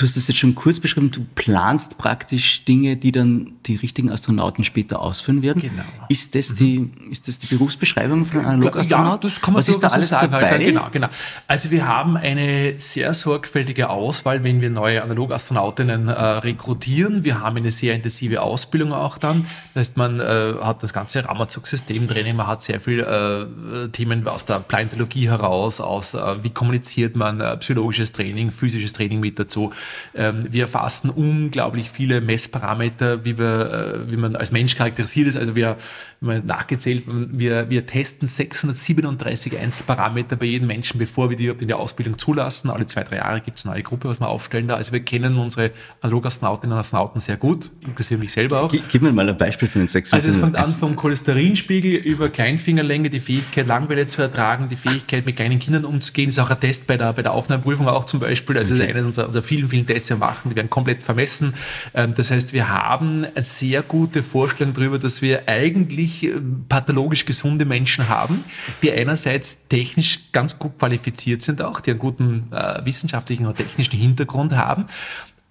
du 0.00 0.06
hast 0.06 0.16
es 0.16 0.28
jetzt 0.28 0.38
schon 0.38 0.54
kurz 0.54 0.80
beschrieben, 0.80 1.10
du 1.10 1.24
planst 1.34 1.98
praktisch 1.98 2.64
Dinge, 2.64 2.96
die 2.96 3.12
dann 3.12 3.52
die 3.66 3.76
richtigen 3.76 4.10
Astronauten 4.10 4.64
später 4.64 5.00
ausführen 5.00 5.42
werden. 5.42 5.62
Genau. 5.62 5.82
Ist 6.08 6.34
das, 6.34 6.50
mhm. 6.50 6.56
die, 6.56 6.90
ist 7.10 7.28
das 7.28 7.38
die 7.38 7.54
Berufsbeschreibung 7.54 8.24
von 8.24 8.40
einem 8.40 8.48
Analogastronaut? 8.48 9.24
Ja, 9.24 9.30
das 9.30 9.40
kann 9.40 9.54
man 9.54 9.58
Was 9.58 9.66
so, 9.66 9.72
ist 9.72 9.82
da 9.82 9.88
alles 9.88 10.08
sagen, 10.08 10.32
dabei? 10.32 10.50
Halt, 10.50 10.64
genau, 10.64 10.88
genau. 10.90 11.08
Also 11.46 11.70
wir 11.70 11.86
haben 11.86 12.16
eine 12.16 12.76
sehr 12.78 13.12
sorgfältige 13.14 13.90
Auswahl, 13.90 14.42
wenn 14.42 14.60
wir 14.60 14.70
neue 14.70 15.02
Analogastronautinnen 15.02 16.08
äh, 16.08 16.12
rekrutieren. 16.12 17.24
Wir 17.24 17.40
haben 17.40 17.58
eine 17.58 17.72
sehr 17.72 17.94
intensive 17.94 18.40
Ausbildung 18.40 18.92
auch 18.92 19.18
dann. 19.18 19.46
Das 19.74 19.88
heißt, 19.88 19.96
man 19.96 20.20
äh, 20.20 20.54
hat 20.62 20.82
das 20.82 20.92
ganze 20.92 21.24
Ramazug-System 21.26 22.06
drin, 22.06 22.36
man 22.36 22.46
hat 22.46 22.62
sehr 22.62 22.80
viel 22.80 23.00
äh, 23.00 23.88
Themen 23.88 24.26
aus 24.26 24.44
der 24.44 24.60
Plantologie 24.60 25.28
heraus, 25.28 25.80
aus 25.80 26.14
äh, 26.14 26.42
wie 26.42 26.50
kommuniziert 26.50 27.16
man, 27.16 27.40
äh, 27.40 27.56
psychologisches 27.58 28.12
Training, 28.12 28.50
physisches 28.50 28.92
Training 28.92 29.20
mit 29.20 29.38
dazu. 29.38 29.72
Ähm, 30.14 30.46
wir 30.50 30.62
erfassen 30.62 31.10
unglaublich 31.10 31.90
viele 31.90 32.20
Messparameter, 32.20 33.24
wie, 33.24 33.38
wir, 33.38 34.06
äh, 34.06 34.10
wie 34.10 34.16
man 34.16 34.36
als 34.36 34.52
Mensch 34.52 34.76
charakterisiert 34.76 35.28
ist. 35.28 35.36
Also 35.36 35.56
wir 35.56 35.76
haben 36.22 36.46
nachgezählt, 36.46 37.04
wir, 37.06 37.70
wir 37.70 37.86
testen 37.86 38.28
637 38.28 39.56
Einzelparameter 39.58 40.36
bei 40.36 40.46
jedem 40.46 40.66
Menschen, 40.66 40.98
bevor 40.98 41.30
wir 41.30 41.36
die 41.36 41.44
überhaupt 41.44 41.62
in 41.62 41.68
die 41.68 41.74
Ausbildung 41.74 42.18
zulassen. 42.18 42.68
Alle 42.68 42.84
zwei, 42.84 43.04
drei 43.04 43.16
Jahre 43.16 43.40
gibt 43.40 43.58
es 43.58 43.64
eine 43.64 43.74
neue 43.74 43.82
Gruppe, 43.82 44.08
was 44.08 44.20
wir 44.20 44.28
aufstellen 44.28 44.68
da. 44.68 44.74
Also 44.74 44.92
wir 44.92 45.00
kennen 45.00 45.38
unsere 45.38 45.70
Analogastronautinnen 46.02 46.74
und 46.74 46.80
Astronauten 46.80 47.20
sehr 47.22 47.38
gut, 47.38 47.70
inklusive 47.80 48.20
mich 48.20 48.32
selber 48.32 48.64
auch. 48.64 48.70
Gib 48.70 49.00
mir 49.00 49.12
mal 49.12 49.28
ein 49.30 49.36
Beispiel 49.36 49.66
für 49.66 49.78
den 49.78 49.88
637. 49.88 50.12
Also 50.12 50.30
es 50.30 50.36
fängt 50.36 50.56
an 50.56 50.78
vom 50.78 50.94
Cholesterinspiegel 50.94 51.92
über 51.94 52.28
Kleinfingerlänge, 52.28 53.08
die 53.08 53.20
Fähigkeit, 53.20 53.66
Langwelle 53.66 54.06
zu 54.06 54.20
ertragen, 54.20 54.68
die 54.68 54.76
Fähigkeit, 54.76 55.24
mit 55.24 55.36
kleinen 55.36 55.58
Kindern 55.58 55.86
umzugehen. 55.86 56.28
Das 56.28 56.36
ist 56.36 56.42
auch 56.42 56.50
ein 56.50 56.60
Test 56.60 56.86
bei 56.86 56.98
der, 56.98 57.14
bei 57.14 57.22
der 57.22 57.32
Aufnahmeprüfung 57.32 57.88
auch 57.88 58.04
zum 58.04 58.20
Beispiel. 58.20 58.58
Also 58.58 58.74
okay. 58.74 58.82
das 58.82 58.90
ist 58.90 58.96
einer 58.96 59.06
unserer, 59.06 59.26
unserer 59.28 59.42
vielen, 59.42 59.68
vielen 59.70 59.86
Tests, 59.86 60.08
die 60.08 60.14
wir 60.14 60.18
machen. 60.18 60.50
Die 60.50 60.56
werden 60.56 60.68
komplett 60.68 61.02
vermessen. 61.02 61.54
Ähm, 61.94 62.12
das 62.14 62.30
heißt, 62.30 62.52
wir 62.52 62.68
haben 62.68 63.24
eine 63.34 63.42
sehr 63.42 63.80
gute 63.80 64.22
Vorstellung 64.22 64.74
darüber, 64.74 64.98
dass 64.98 65.22
wir 65.22 65.44
eigentlich 65.48 66.09
äh, 66.22 66.40
pathologisch 66.68 67.24
gesunde 67.24 67.64
Menschen 67.64 68.08
haben, 68.08 68.44
die 68.82 68.92
einerseits 68.92 69.68
technisch 69.68 70.20
ganz 70.32 70.58
gut 70.58 70.78
qualifiziert 70.78 71.42
sind 71.42 71.62
auch, 71.62 71.80
die 71.80 71.90
einen 71.90 71.98
guten 71.98 72.52
äh, 72.52 72.84
wissenschaftlichen 72.84 73.46
und 73.46 73.56
technischen 73.56 73.98
Hintergrund 73.98 74.52
haben 74.52 74.86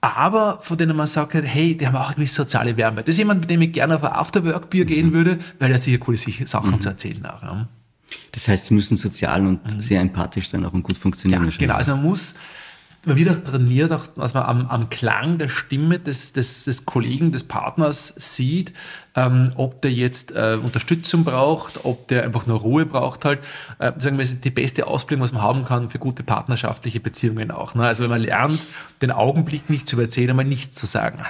aber 0.01 0.59
von 0.61 0.77
denen 0.77 0.95
man 0.95 1.07
sagt, 1.07 1.33
hey, 1.33 1.75
die 1.75 1.85
haben 1.85 1.95
auch 1.95 2.07
eine 2.07 2.15
gewisse 2.15 2.35
soziale 2.35 2.77
Wärme. 2.77 3.03
Das 3.03 3.15
ist 3.15 3.17
jemand, 3.17 3.41
mit 3.41 3.49
dem 3.49 3.61
ich 3.61 3.73
gerne 3.73 3.95
auf 3.95 4.03
ein 4.03 4.13
Afterwork-Bier 4.13 4.85
gehen 4.85 5.07
Mhm. 5.07 5.13
würde, 5.13 5.39
weil 5.59 5.71
er 5.71 5.75
hat 5.75 5.83
sicher 5.83 5.97
coole 5.97 6.17
Sachen 6.17 6.79
zu 6.79 6.89
erzählen 6.89 7.25
auch. 7.25 7.41
Ja. 7.41 7.67
Das 8.31 8.47
heißt, 8.47 8.67
sie 8.67 8.73
müssen 8.73 8.97
sozial 8.97 9.45
und 9.45 9.59
sehr 9.81 10.01
empathisch 10.01 10.49
sein, 10.49 10.65
auch 10.65 10.73
und 10.73 10.83
gut 10.83 10.97
funktionieren. 10.97 11.45
Ja, 11.45 11.57
genau. 11.57 11.75
Also 11.75 11.95
man 11.95 12.05
muss, 12.05 12.35
man 13.05 13.17
wird 13.17 13.29
auch 13.29 13.49
trainiert, 13.49 13.91
auch, 13.91 14.07
dass 14.07 14.33
man 14.33 14.43
am, 14.43 14.67
am 14.67 14.89
Klang 14.89 15.37
der 15.37 15.47
Stimme 15.47 15.99
des, 15.99 16.33
des, 16.33 16.65
des 16.65 16.85
Kollegen, 16.85 17.31
des 17.31 17.45
Partners 17.45 18.13
sieht, 18.17 18.73
ähm, 19.15 19.53
ob 19.55 19.81
der 19.81 19.91
jetzt 19.91 20.31
äh, 20.31 20.57
Unterstützung 20.61 21.23
braucht, 21.23 21.85
ob 21.85 22.07
der 22.09 22.23
einfach 22.23 22.45
nur 22.45 22.59
Ruhe 22.59 22.85
braucht 22.85 23.23
halt. 23.25 23.39
Äh, 23.79 23.93
sagen 23.97 24.17
wir, 24.17 24.25
die 24.25 24.49
beste 24.49 24.87
Ausbildung, 24.87 25.23
was 25.23 25.31
man 25.31 25.41
haben 25.41 25.65
kann 25.65 25.89
für 25.89 25.99
gute 25.99 26.23
partnerschaftliche 26.23 26.99
Beziehungen 26.99 27.51
auch. 27.51 27.73
Ne? 27.73 27.85
Also 27.85 28.03
wenn 28.03 28.09
man 28.09 28.21
lernt, 28.21 28.59
den 29.01 29.11
Augenblick 29.11 29.69
nicht 29.69 29.87
zu 29.87 29.95
überzählen, 29.95 30.31
aber 30.31 30.43
nichts 30.43 30.75
zu 30.75 30.85
sagen. 30.85 31.25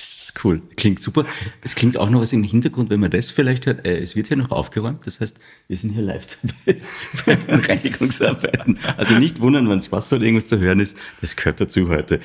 Das 0.00 0.22
ist 0.22 0.44
cool. 0.44 0.62
Klingt 0.76 0.98
super. 0.98 1.26
Es 1.62 1.74
klingt 1.74 1.98
auch 1.98 2.08
noch 2.08 2.22
was 2.22 2.32
im 2.32 2.42
Hintergrund, 2.42 2.88
wenn 2.88 3.00
man 3.00 3.10
das 3.10 3.30
vielleicht 3.30 3.66
hört. 3.66 3.86
Äh, 3.86 3.98
es 3.98 4.16
wird 4.16 4.28
hier 4.28 4.38
noch 4.38 4.50
aufgeräumt. 4.50 5.06
Das 5.06 5.20
heißt, 5.20 5.38
wir 5.68 5.76
sind 5.76 5.90
hier 5.90 6.02
live 6.02 6.26
dabei 6.40 6.80
bei 7.26 7.34
den 7.34 7.60
Reinigungsarbeiten. 7.66 8.78
Also 8.96 9.18
nicht 9.18 9.40
wundern, 9.40 9.68
wenn 9.68 9.78
es 9.78 9.92
Wasser 9.92 10.16
oder 10.16 10.24
irgendwas 10.24 10.46
zu 10.46 10.58
hören 10.58 10.80
ist. 10.80 10.96
Das 11.20 11.36
gehört 11.36 11.60
dazu 11.60 11.90
heute. 11.90 12.20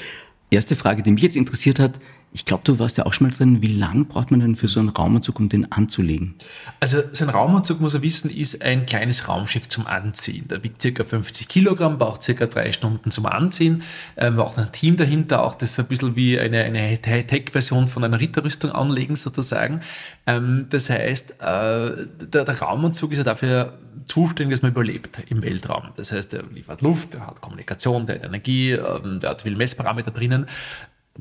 Erste 0.51 0.77
Frage, 0.77 1.03
die 1.03 1.11
mich 1.11 1.23
jetzt 1.23 1.35
interessiert 1.35 1.79
hat. 1.79 1.99
Ich 2.31 2.43
glaube, 2.43 2.63
du 2.65 2.79
warst 2.79 2.97
ja 2.97 3.05
auch 3.05 3.13
schon 3.13 3.27
mal 3.27 3.33
drin. 3.33 3.61
Wie 3.61 3.77
lange 3.77 4.03
braucht 4.03 4.29
man 4.29 4.41
denn 4.41 4.57
für 4.57 4.67
so 4.67 4.81
einen 4.81 4.89
Raumanzug, 4.89 5.39
um 5.39 5.47
den 5.47 5.71
anzulegen? 5.71 6.35
Also 6.81 6.99
so 7.13 7.23
ein 7.23 7.29
Raumanzug, 7.29 7.79
muss 7.79 7.93
er 7.93 8.01
wissen, 8.01 8.29
ist 8.29 8.61
ein 8.61 8.85
kleines 8.85 9.29
Raumschiff 9.29 9.69
zum 9.69 9.87
Anziehen. 9.87 10.45
Der 10.49 10.61
wiegt 10.61 10.83
ca. 10.83 11.03
50 11.05 11.47
Kilogramm, 11.47 11.97
braucht 11.97 12.25
ca. 12.25 12.45
drei 12.45 12.73
Stunden 12.73 13.09
zum 13.09 13.25
Anziehen. 13.25 13.83
Ähm, 14.17 14.35
braucht 14.35 14.57
ein 14.57 14.69
Team 14.73 14.97
dahinter, 14.97 15.43
auch 15.43 15.55
das 15.55 15.71
ist 15.71 15.79
ein 15.79 15.85
bisschen 15.85 16.17
wie 16.17 16.37
eine, 16.37 16.63
eine 16.63 16.99
Hightech-Version 17.05 17.87
von 17.87 18.03
einer 18.03 18.19
Ritterrüstung 18.19 18.71
anlegen 18.71 19.15
sozusagen. 19.15 19.79
Ähm, 20.27 20.67
das 20.69 20.89
heißt, 20.89 21.41
äh, 21.41 22.05
der, 22.19 22.43
der 22.43 22.59
Raumanzug 22.59 23.13
ist 23.13 23.19
ja 23.19 23.23
dafür 23.23 23.79
zuständig, 24.07 24.57
dass 24.57 24.61
man 24.61 24.71
überlebt 24.71 25.19
im 25.29 25.41
Weltraum. 25.41 25.89
Das 25.95 26.11
heißt, 26.11 26.33
er 26.33 26.43
liefert 26.53 26.81
Luft, 26.81 27.15
er 27.15 27.27
hat 27.27 27.41
Kommunikation, 27.41 28.05
der 28.05 28.17
hat 28.17 28.25
Energie, 28.25 28.71
ähm, 28.71 29.19
der 29.19 29.31
hat 29.31 29.43
viele 29.43 29.55
Messparameter 29.55 30.11
drinnen. 30.11 30.47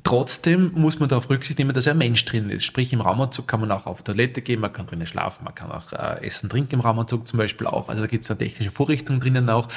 Trotzdem 0.02 0.72
muss 0.74 0.98
man 0.98 1.08
darauf 1.08 1.30
Rücksicht 1.30 1.56
nehmen, 1.56 1.72
dass 1.72 1.86
ein 1.86 1.96
Mensch 1.96 2.24
drin 2.24 2.50
ist. 2.50 2.64
Sprich, 2.64 2.92
im 2.92 3.00
Raumanzug 3.00 3.46
kann 3.46 3.60
man 3.60 3.70
auch 3.70 3.86
auf 3.86 3.98
die 3.98 4.04
Toilette 4.04 4.42
gehen, 4.42 4.58
man 4.58 4.72
kann 4.72 4.88
drinnen 4.88 5.06
schlafen, 5.06 5.44
man 5.44 5.54
kann 5.54 5.70
auch 5.70 5.92
äh, 5.92 6.26
essen, 6.26 6.48
trinken 6.50 6.74
im 6.74 6.80
Raumanzug 6.80 7.28
zum 7.28 7.38
Beispiel 7.38 7.68
auch. 7.68 7.88
Also 7.88 8.02
da 8.02 8.08
gibt 8.08 8.24
es 8.24 8.30
eine 8.30 8.38
technische 8.38 8.72
Vorrichtung 8.72 9.20
drinnen 9.20 9.48
auch, 9.48 9.68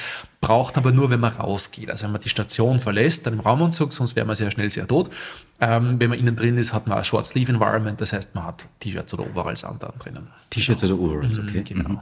braucht 0.42 0.76
aber 0.76 0.92
nur, 0.92 1.12
wenn 1.12 1.20
man 1.20 1.34
rausgeht. 1.34 1.92
Also 1.92 2.06
wenn 2.06 2.14
man 2.14 2.22
die 2.22 2.30
Station 2.30 2.80
verlässt, 2.80 3.28
dann 3.28 3.34
im 3.34 3.42
Raumanzug, 3.42 3.94
sonst 3.94 4.16
wäre 4.16 4.26
man 4.26 4.36
sehr 4.36 4.50
schnell 4.50 4.72
sehr 4.72 4.88
tot. 4.88 5.12
Ähm, 5.62 6.00
wenn 6.00 6.10
man 6.10 6.18
innen 6.18 6.36
drin 6.36 6.58
ist, 6.58 6.74
hat 6.74 6.88
man 6.88 6.98
ein 6.98 7.04
Short 7.04 7.28
Sleeve 7.28 7.52
Environment, 7.52 8.02
das 8.02 8.12
heißt, 8.12 8.34
man 8.34 8.46
hat 8.46 8.66
T-Shirts 8.80 9.14
oder 9.14 9.28
Overalls 9.28 9.64
an 9.64 9.78
drinnen. 10.00 10.28
T-Shirts 10.50 10.84
oder 10.84 10.98
Overalls, 10.98 11.38
okay. 11.38 11.62
Genau. 11.62 11.90
Mhm. 11.90 12.00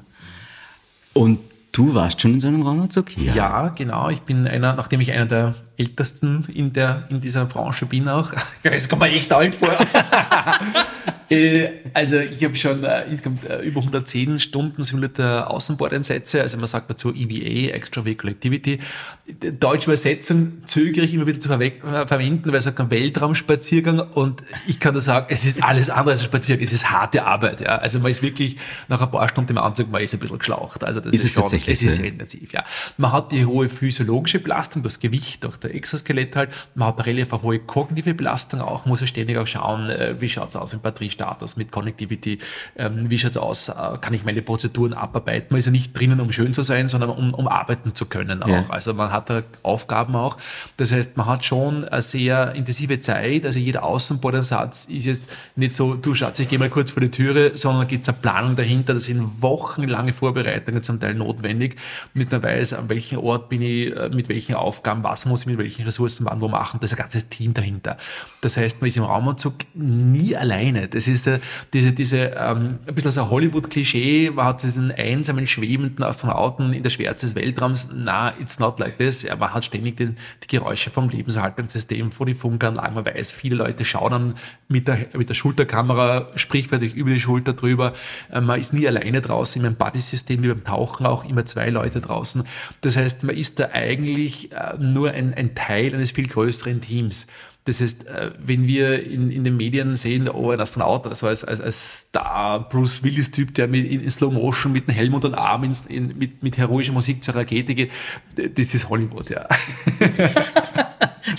Und 1.14 1.40
du 1.74 1.94
warst 1.94 2.22
schon 2.22 2.36
in 2.36 2.40
so 2.40 2.48
einem 2.48 2.62
Raumanzug? 2.62 3.18
Ja. 3.18 3.68
genau. 3.70 4.10
Ich 4.10 4.22
bin 4.22 4.48
einer, 4.48 4.74
nachdem 4.74 5.02
ich 5.02 5.12
einer 5.12 5.26
der 5.26 5.56
ältesten 5.78 6.46
in, 6.54 6.74
der, 6.74 7.04
in 7.10 7.22
dieser 7.22 7.46
Branche 7.46 7.86
bin 7.86 8.08
auch. 8.08 8.32
Es 8.64 8.88
kommt 8.90 9.02
mir 9.02 9.10
echt 9.10 9.32
alt 9.34 9.56
vor. 9.56 9.74
Äh, 11.30 11.68
also 11.94 12.18
ich 12.20 12.44
habe 12.44 12.56
schon 12.56 12.84
äh, 12.84 13.04
insgesamt 13.10 13.44
äh, 13.50 13.62
über 13.62 13.80
110 13.80 14.40
Stunden 14.40 14.84
simulierte 14.84 15.50
Außenbordeinsätze, 15.50 16.42
also 16.42 16.58
man 16.58 16.68
sagt 16.68 16.90
dazu 16.90 17.14
EVA, 17.14 17.74
Extra 17.74 18.06
Vehicle 18.06 18.30
Activity. 18.32 18.80
Die 19.28 19.58
deutsche 19.60 19.88
Übersetzung 19.88 20.64
zögere 20.66 21.06
ich 21.06 21.14
immer 21.14 21.26
wieder 21.26 21.40
zu 21.40 21.50
verwe- 21.50 21.84
äh, 21.84 22.08
verwenden, 22.08 22.50
weil 22.52 22.60
es 22.60 22.66
sagt 22.66 22.80
ein 22.80 22.92
Weltraumspaziergang 22.92 24.00
und 24.00 24.44
ich 24.68 24.80
kann 24.80 24.94
da 24.94 25.00
sagen, 25.02 25.28
es 25.30 25.46
ist 25.46 25.64
alles 25.64 25.90
andere 25.90 26.12
als 26.12 26.22
ein 26.22 26.26
Spaziergang, 26.26 26.64
es 26.64 26.74
ist 26.74 26.92
harte 26.92 27.26
Arbeit. 27.26 27.62
Ja. 27.62 27.78
Also 27.78 28.00
man 28.00 28.12
ist 28.12 28.22
wirklich 28.22 28.58
nach 28.88 29.02
ein 29.02 29.10
paar 29.10 29.28
Stunden 29.30 29.52
im 29.52 29.58
Anzug, 29.58 29.90
man 29.90 30.02
ist 30.02 30.14
ein 30.14 30.20
bisschen 30.20 30.40
geschlaucht. 30.40 30.84
Also 30.84 31.00
das 31.00 31.14
Ist 31.14 31.26
es 31.26 31.34
tatsächlich 31.34 31.78
es 31.78 31.84
ist 31.84 31.96
sehr 31.96 32.06
intensiv, 32.06 32.54
ja. 32.54 32.64
Man 32.98 33.12
hat 33.12 33.32
die 33.32 33.46
hohe 33.46 33.68
physiologische 33.70 34.40
Belastung, 34.40 34.84
das 34.84 35.00
Gewicht 35.00 35.44
durch 35.44 35.58
der 35.58 35.74
Exoskelett 35.74 36.36
halt. 36.36 36.52
Man 36.76 36.88
hat 36.90 36.98
eine 36.98 37.08
relativ 37.08 37.32
hohe 37.42 37.60
kognitive 37.60 38.14
Belastung 38.14 38.62
auch, 38.62 38.86
muss 38.86 39.02
ja 39.02 39.08
ständig 39.08 39.38
auch 39.38 39.48
schauen, 39.48 39.90
äh, 39.90 40.16
wie 40.20 40.30
schaut 40.30 40.50
es 40.50 40.56
aus 40.56 40.74
im 40.74 40.82
Batteriestatus 41.16 41.58
mit 41.58 41.72
Connectivity, 41.72 42.40
ähm, 42.78 43.10
wie 43.10 43.18
schaut 43.18 43.32
es 43.32 43.38
aus, 43.38 43.70
äh, 43.70 43.74
kann 44.02 44.14
ich 44.14 44.24
meine 44.24 44.42
Prozeduren 44.42 44.94
abarbeiten. 44.94 45.48
Man 45.50 45.60
ist 45.60 45.66
ja 45.66 45.72
nicht 45.72 45.98
drinnen, 45.98 46.20
um 46.20 46.32
schön 46.32 46.54
zu 46.54 46.62
sein, 46.62 46.88
sondern 46.88 47.10
um, 47.10 47.34
um 47.34 47.48
arbeiten 47.48 47.96
zu 47.96 48.06
können 48.06 48.44
auch. 48.44 48.48
Ja. 48.48 48.66
Also 48.70 48.94
man 48.94 49.12
hat 49.12 49.30
da 49.30 49.44
Aufgaben 49.64 50.16
auch. 50.16 50.38
Das 50.78 50.92
heißt, 50.92 51.18
man 51.18 51.26
hat 51.26 51.46
schon 51.46 51.86
eine 51.86 52.02
sehr 52.02 52.54
intensive 52.54 53.00
Zeit. 53.00 53.46
Also 53.46 53.60
jeder 53.60 53.84
Außenbordansatz 53.84 54.86
ist 54.86 55.06
jetzt 55.06 55.22
nicht 55.56 55.76
so, 55.76 55.96
du 55.96 56.16
Schatz, 56.16 56.40
ich 56.40 56.50
gehe 56.50 56.60
mal 56.60 56.70
kurz 56.70 56.92
vor 56.92 57.02
die 57.02 57.12
Türe, 57.12 57.52
sondern 57.56 57.88
gibt 57.88 58.04
es 58.04 58.10
eine 58.10 58.18
Planung 58.18 58.56
dahinter. 58.56 58.94
Das 58.94 59.06
sind 59.06 59.42
wochenlange 59.42 60.14
Vorbereitungen 60.14 60.84
zum 60.84 61.00
Teil 61.00 61.16
notwendig, 61.16 61.78
mit 62.14 62.34
einer 62.34 62.44
Weiß, 62.44 62.74
an 62.74 62.90
welchem 62.90 63.20
Ort 63.20 63.50
bin 63.50 63.62
ich, 63.62 63.96
äh, 63.96 64.10
mit 64.10 64.30
welchen 64.30 64.56
Aufgaben, 64.56 65.04
was 65.04 65.26
muss 65.26 65.42
ich 65.42 65.48
mit 65.48 65.58
welchen 65.58 65.86
Ressourcen 65.86 66.26
wann 66.26 66.42
wo 66.42 66.48
machen. 66.48 66.80
Das 66.82 66.92
ist 66.92 66.98
ein 66.98 67.02
ganzes 67.02 67.30
Team 67.30 67.54
dahinter. 67.54 67.98
Das 68.42 68.58
heißt, 68.58 68.82
man 68.82 68.88
ist 68.88 68.98
im 68.98 69.04
Raumanzug 69.04 69.56
nie 69.74 70.36
alleine. 70.36 70.88
Das 70.88 71.05
ist 71.08 71.28
äh, 71.28 71.40
diese, 71.74 71.92
diese 71.92 72.18
ähm, 72.38 72.80
ein 72.88 72.96
bisschen 72.96 73.12
so 73.12 73.24
ein 73.24 73.30
Hollywood-Klischee, 73.30 74.32
man 74.32 74.46
hat 74.46 74.64
diesen 74.64 74.92
einsamen, 74.92 75.48
schwebenden 75.48 76.04
Astronauten 76.04 76.74
in 76.74 76.84
der 76.84 76.90
Schwärze 76.90 77.28
des 77.28 77.36
Weltraums. 77.36 77.90
Na, 77.94 78.34
it's 78.40 78.60
not 78.60 78.80
like 78.80 78.98
this. 78.98 79.24
Ja, 79.24 79.36
man 79.36 79.54
hat 79.54 79.66
ständig 79.66 79.98
den, 79.98 80.18
die 80.44 80.48
Geräusche 80.48 80.90
vom 80.90 81.10
Lebenserhaltungssystem, 81.10 82.12
von 82.12 82.28
den 82.28 82.36
Funkanlagen. 82.36 82.96
Man 82.96 83.06
weiß, 83.06 83.32
viele 83.32 83.56
Leute 83.56 83.86
schauen 83.86 84.12
dann 84.12 84.34
mit 84.68 84.88
der, 84.88 84.98
mit 85.14 85.30
der 85.30 85.34
Schulterkamera 85.34 86.30
sprichwörtlich 86.36 86.96
über 86.96 87.12
die 87.12 87.20
Schulter 87.20 87.54
drüber. 87.54 87.94
Äh, 88.32 88.42
Man 88.42 88.60
ist 88.60 88.74
nie 88.74 88.88
alleine 88.88 89.22
draußen 89.22 89.64
einem 89.64 89.76
Buddy-System, 89.76 90.44
wie 90.44 90.48
beim 90.50 90.64
Tauchen 90.64 91.06
auch, 91.06 91.26
immer 91.26 91.46
zwei 91.46 91.70
Leute 91.70 92.02
draußen. 92.02 92.44
Das 92.82 92.98
heißt, 92.98 93.24
man 93.24 93.36
ist 93.36 93.60
da 93.60 93.70
eigentlich 93.74 94.52
äh, 94.52 94.78
nur 94.80 95.12
ein, 95.12 95.34
ein 95.34 95.56
Teil 95.56 95.94
eines 95.94 96.12
viel 96.12 96.28
größeren 96.28 96.82
Teams. 96.82 97.28
Das 97.66 97.82
heißt, 97.82 98.08
äh, 98.08 98.32
wenn 98.38 98.68
wir 98.68 99.04
in, 99.04 99.32
in 99.32 99.44
den 99.44 99.58
Medien 99.58 99.96
sehen, 99.96 100.30
oh, 100.30 100.52
ein 100.52 100.60
Astronaut, 100.60 101.08
also 101.08 101.28
als, 101.28 101.44
als, 101.44 101.60
als 101.60 102.00
Star, 102.02 102.70
Bruce 102.70 103.04
Willis-Typ, 103.04 103.56
der 103.56 103.68
mit, 103.68 103.90
in, 103.90 104.02
in 104.02 104.12
Slow 104.12 104.32
Motion 104.32 104.72
mit 104.72 104.88
dem 104.88 104.94
Helm 104.94 105.16
unter 105.16 105.30
den 105.30 105.36
Arm 105.36 105.64
in, 105.64 105.76
in, 105.90 106.18
mit, 106.18 106.44
mit 106.44 106.60
heroischer 106.60 106.94
Musik 106.94 107.24
zur 107.24 107.36
Rakete 107.36 107.74
geht, 107.74 107.92
das 108.36 108.74
ist 108.76 108.88
Hollywood, 108.88 109.32
ja. 109.32 109.48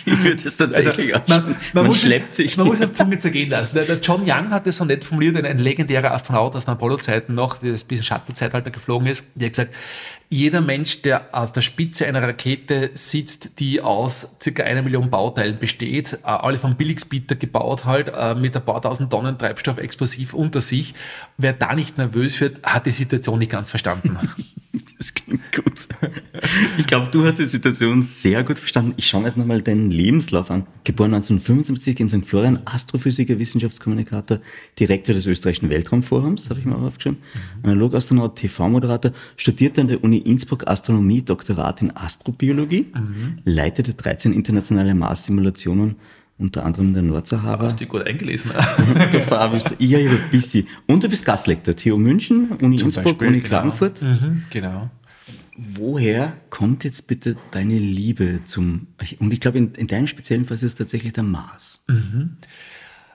Ich 0.05 0.23
würde 0.23 0.43
es 0.45 0.57
tatsächlich 0.57 1.15
Also, 1.15 1.35
schon. 1.35 1.57
Man, 1.73 1.87
muss, 1.87 2.01
schleppt 2.01 2.33
sich. 2.33 2.57
Man 2.57 2.67
muss 2.67 2.81
auf 2.81 2.93
Zunge 2.93 3.19
zergehen 3.19 3.51
lassen. 3.51 3.77
Der, 3.77 3.99
John 3.99 4.23
Young 4.23 4.51
hat 4.51 4.67
das 4.67 4.79
so 4.79 4.85
nett 4.85 5.05
formuliert, 5.05 5.37
ein, 5.37 5.47
ein 5.47 5.59
legendärer 5.59 6.13
Astronaut 6.13 6.57
aus 6.57 6.65
den 6.65 6.73
Apollo-Zeiten 6.73 7.35
noch, 7.35 7.59
der 7.59 7.73
bis 7.73 7.99
ins 7.99 8.07
Shuttle-Zeitalter 8.07 8.71
geflogen 8.71 9.07
ist. 9.07 9.25
Der 9.35 9.47
hat 9.47 9.53
gesagt, 9.53 9.75
jeder 10.29 10.61
Mensch, 10.61 11.03
der 11.03 11.29
auf 11.33 11.53
der 11.53 11.61
Spitze 11.61 12.07
einer 12.07 12.23
Rakete 12.23 12.91
sitzt, 12.95 13.61
die 13.61 13.81
aus 13.81 14.37
circa 14.41 14.65
einer 14.65 14.83
Million 14.83 15.11
Bauteilen 15.11 15.59
besteht, 15.59 16.15
äh, 16.15 16.19
alle 16.25 16.59
vom 16.59 16.77
Billigsbieter 16.77 17.37
gebaut 17.37 17.85
halt, 17.85 18.13
äh, 18.15 18.35
mit 18.35 18.57
ein 18.57 18.65
paar 18.65 18.83
tausend 18.83 19.11
Tonnen 19.11 19.39
Treibstoff 19.39 19.79
explosiv 19.79 20.35
unter 20.35 20.61
sich, 20.61 20.95
wer 21.37 21.53
da 21.53 21.75
nicht 21.75 21.99
nervös 21.99 22.41
wird, 22.41 22.65
hat 22.65 22.87
die 22.87 22.91
Situation 22.91 23.39
nicht 23.39 23.53
ganz 23.53 23.71
verstanden. 23.71 24.19
Das 24.99 25.15
klingt 25.15 25.41
gut. 25.53 25.89
Ich 26.79 26.87
glaube, 26.87 27.09
du 27.11 27.25
hast 27.25 27.39
die 27.39 27.47
Situation 27.47 28.03
sehr 28.03 28.45
gut 28.45 28.59
verstanden. 28.59 28.95
Ich 28.97 29.07
schaue 29.07 29.23
mir 29.23 29.29
jetzt 29.29 29.37
nochmal 29.37 29.63
deinen 29.63 29.91
Lebenslauf 29.91 30.51
an. 30.51 30.67
Geboren 30.85 31.15
1975 31.15 32.01
in 32.01 32.09
St. 32.09 32.27
Florian, 32.27 32.61
Astrophysiker, 32.65 33.39
Wissenschaftskommunikator, 33.39 34.41
Direktor 34.79 35.15
des 35.15 35.27
österreichischen 35.27 35.71
Weltraumforums, 35.71 36.51
habe 36.51 36.61
ich 36.61 36.67
mir 36.67 36.77
auch 36.77 36.83
aufgeschrieben. 36.83 37.19
Analogastronaut, 37.63 38.37
TV-Moderator, 38.37 39.13
studierte 39.37 39.81
an 39.81 39.89
der 39.89 40.03
Uni 40.05 40.19
Innsbruck 40.19 40.67
Astronomie, 40.67 41.23
Doktorat 41.23 41.83
in 41.83 41.97
Astrobiologie, 41.97 42.87
leitete 43.45 43.95
13 43.95 44.33
internationale 44.33 44.95
Mars-Simulationen, 44.95 45.97
unter 46.39 46.65
anderem 46.65 46.89
in 46.89 46.95
der 46.95 47.03
Nordsahara. 47.03 47.65
Hast 47.65 47.81
du 47.81 47.85
dich 47.85 47.89
gut 47.89 48.07
eingelesen? 48.07 48.51
Du 49.11 49.21
farbst, 49.21 49.77
ja, 49.79 49.99
ein 49.99 50.19
bisschen. 50.31 50.67
Und 50.87 51.03
du 51.03 51.09
bist 51.09 51.25
Gastlektor, 51.25 51.75
TU 51.75 51.97
München, 51.97 52.51
Uni 52.61 52.77
Zum 52.77 52.89
Innsbruck, 52.89 53.05
Beispiel, 53.05 53.29
Uni 53.29 53.39
genau. 53.39 53.49
Klagenfurt. 53.49 54.03
Mhm, 54.03 54.45
genau. 54.51 54.91
Woher 55.57 56.35
kommt 56.51 56.85
jetzt 56.85 57.07
bitte 57.07 57.37
deine 57.51 57.79
Liebe 57.79 58.41
zum, 58.45 58.89
und 59.19 59.33
ich 59.33 59.41
glaube, 59.41 59.57
in, 59.57 59.75
in 59.75 59.87
deinem 59.87 60.07
speziellen 60.07 60.45
Fall 60.45 60.57
ist 60.57 60.63
es 60.63 60.75
tatsächlich 60.75 61.15
der 61.15 61.23
Mars. 61.23 61.83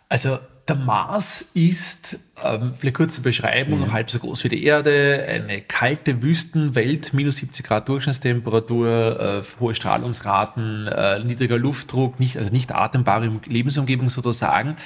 Also 0.09 0.39
der 0.67 0.75
Mars 0.75 1.49
ist, 1.53 2.17
ähm, 2.43 2.73
vielleicht 2.77 2.95
kurze 2.95 3.21
Beschreibung, 3.21 3.91
halb 3.91 4.09
so 4.09 4.19
groß 4.19 4.43
wie 4.43 4.49
die 4.49 4.63
Erde, 4.63 5.25
eine 5.27 5.61
kalte 5.61 6.21
Wüstenwelt, 6.21 7.13
minus 7.13 7.37
70 7.37 7.65
Grad 7.65 7.89
Durchschnittstemperatur, 7.89 9.19
äh, 9.19 9.59
hohe 9.59 9.75
Strahlungsraten, 9.75 10.87
äh, 10.87 11.23
niedriger 11.23 11.57
Luftdruck, 11.57 12.19
nicht, 12.19 12.37
also 12.37 12.51
nicht 12.51 12.73
atembare 12.73 13.31
Lebensumgebung 13.45 14.09
sozusagen. 14.09 14.77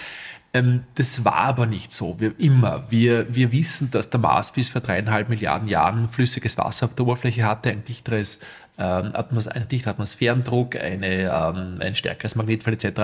Ähm, 0.53 0.83
das 0.95 1.25
war 1.25 1.35
aber 1.35 1.65
nicht 1.65 1.91
so. 1.91 2.19
Wir 2.19 2.39
immer. 2.39 2.85
Wir, 2.89 3.35
wir 3.35 3.51
wissen, 3.51 3.91
dass 3.91 4.09
der 4.09 4.21
Mars 4.21 4.53
bis 4.53 4.69
vor 4.69 4.79
dreieinhalb 4.79 5.27
Milliarden 5.27 5.67
Jahren 5.67 6.07
flüssiges 6.07 6.57
Wasser 6.57 6.85
auf 6.85 6.95
der 6.95 7.05
Oberfläche 7.05 7.43
hatte, 7.43 7.69
ein 7.69 7.83
dichteres 7.83 8.39
ähm, 8.77 9.11
Atmos 9.13 9.47
ein 9.47 9.67
dichter 9.67 9.91
Atmosphärendruck, 9.91 10.75
eine, 10.75 11.31
ähm, 11.31 11.77
ein 11.79 11.95
stärkeres 11.95 12.35
Magnetfeld 12.35 12.83
etc. 12.83 13.01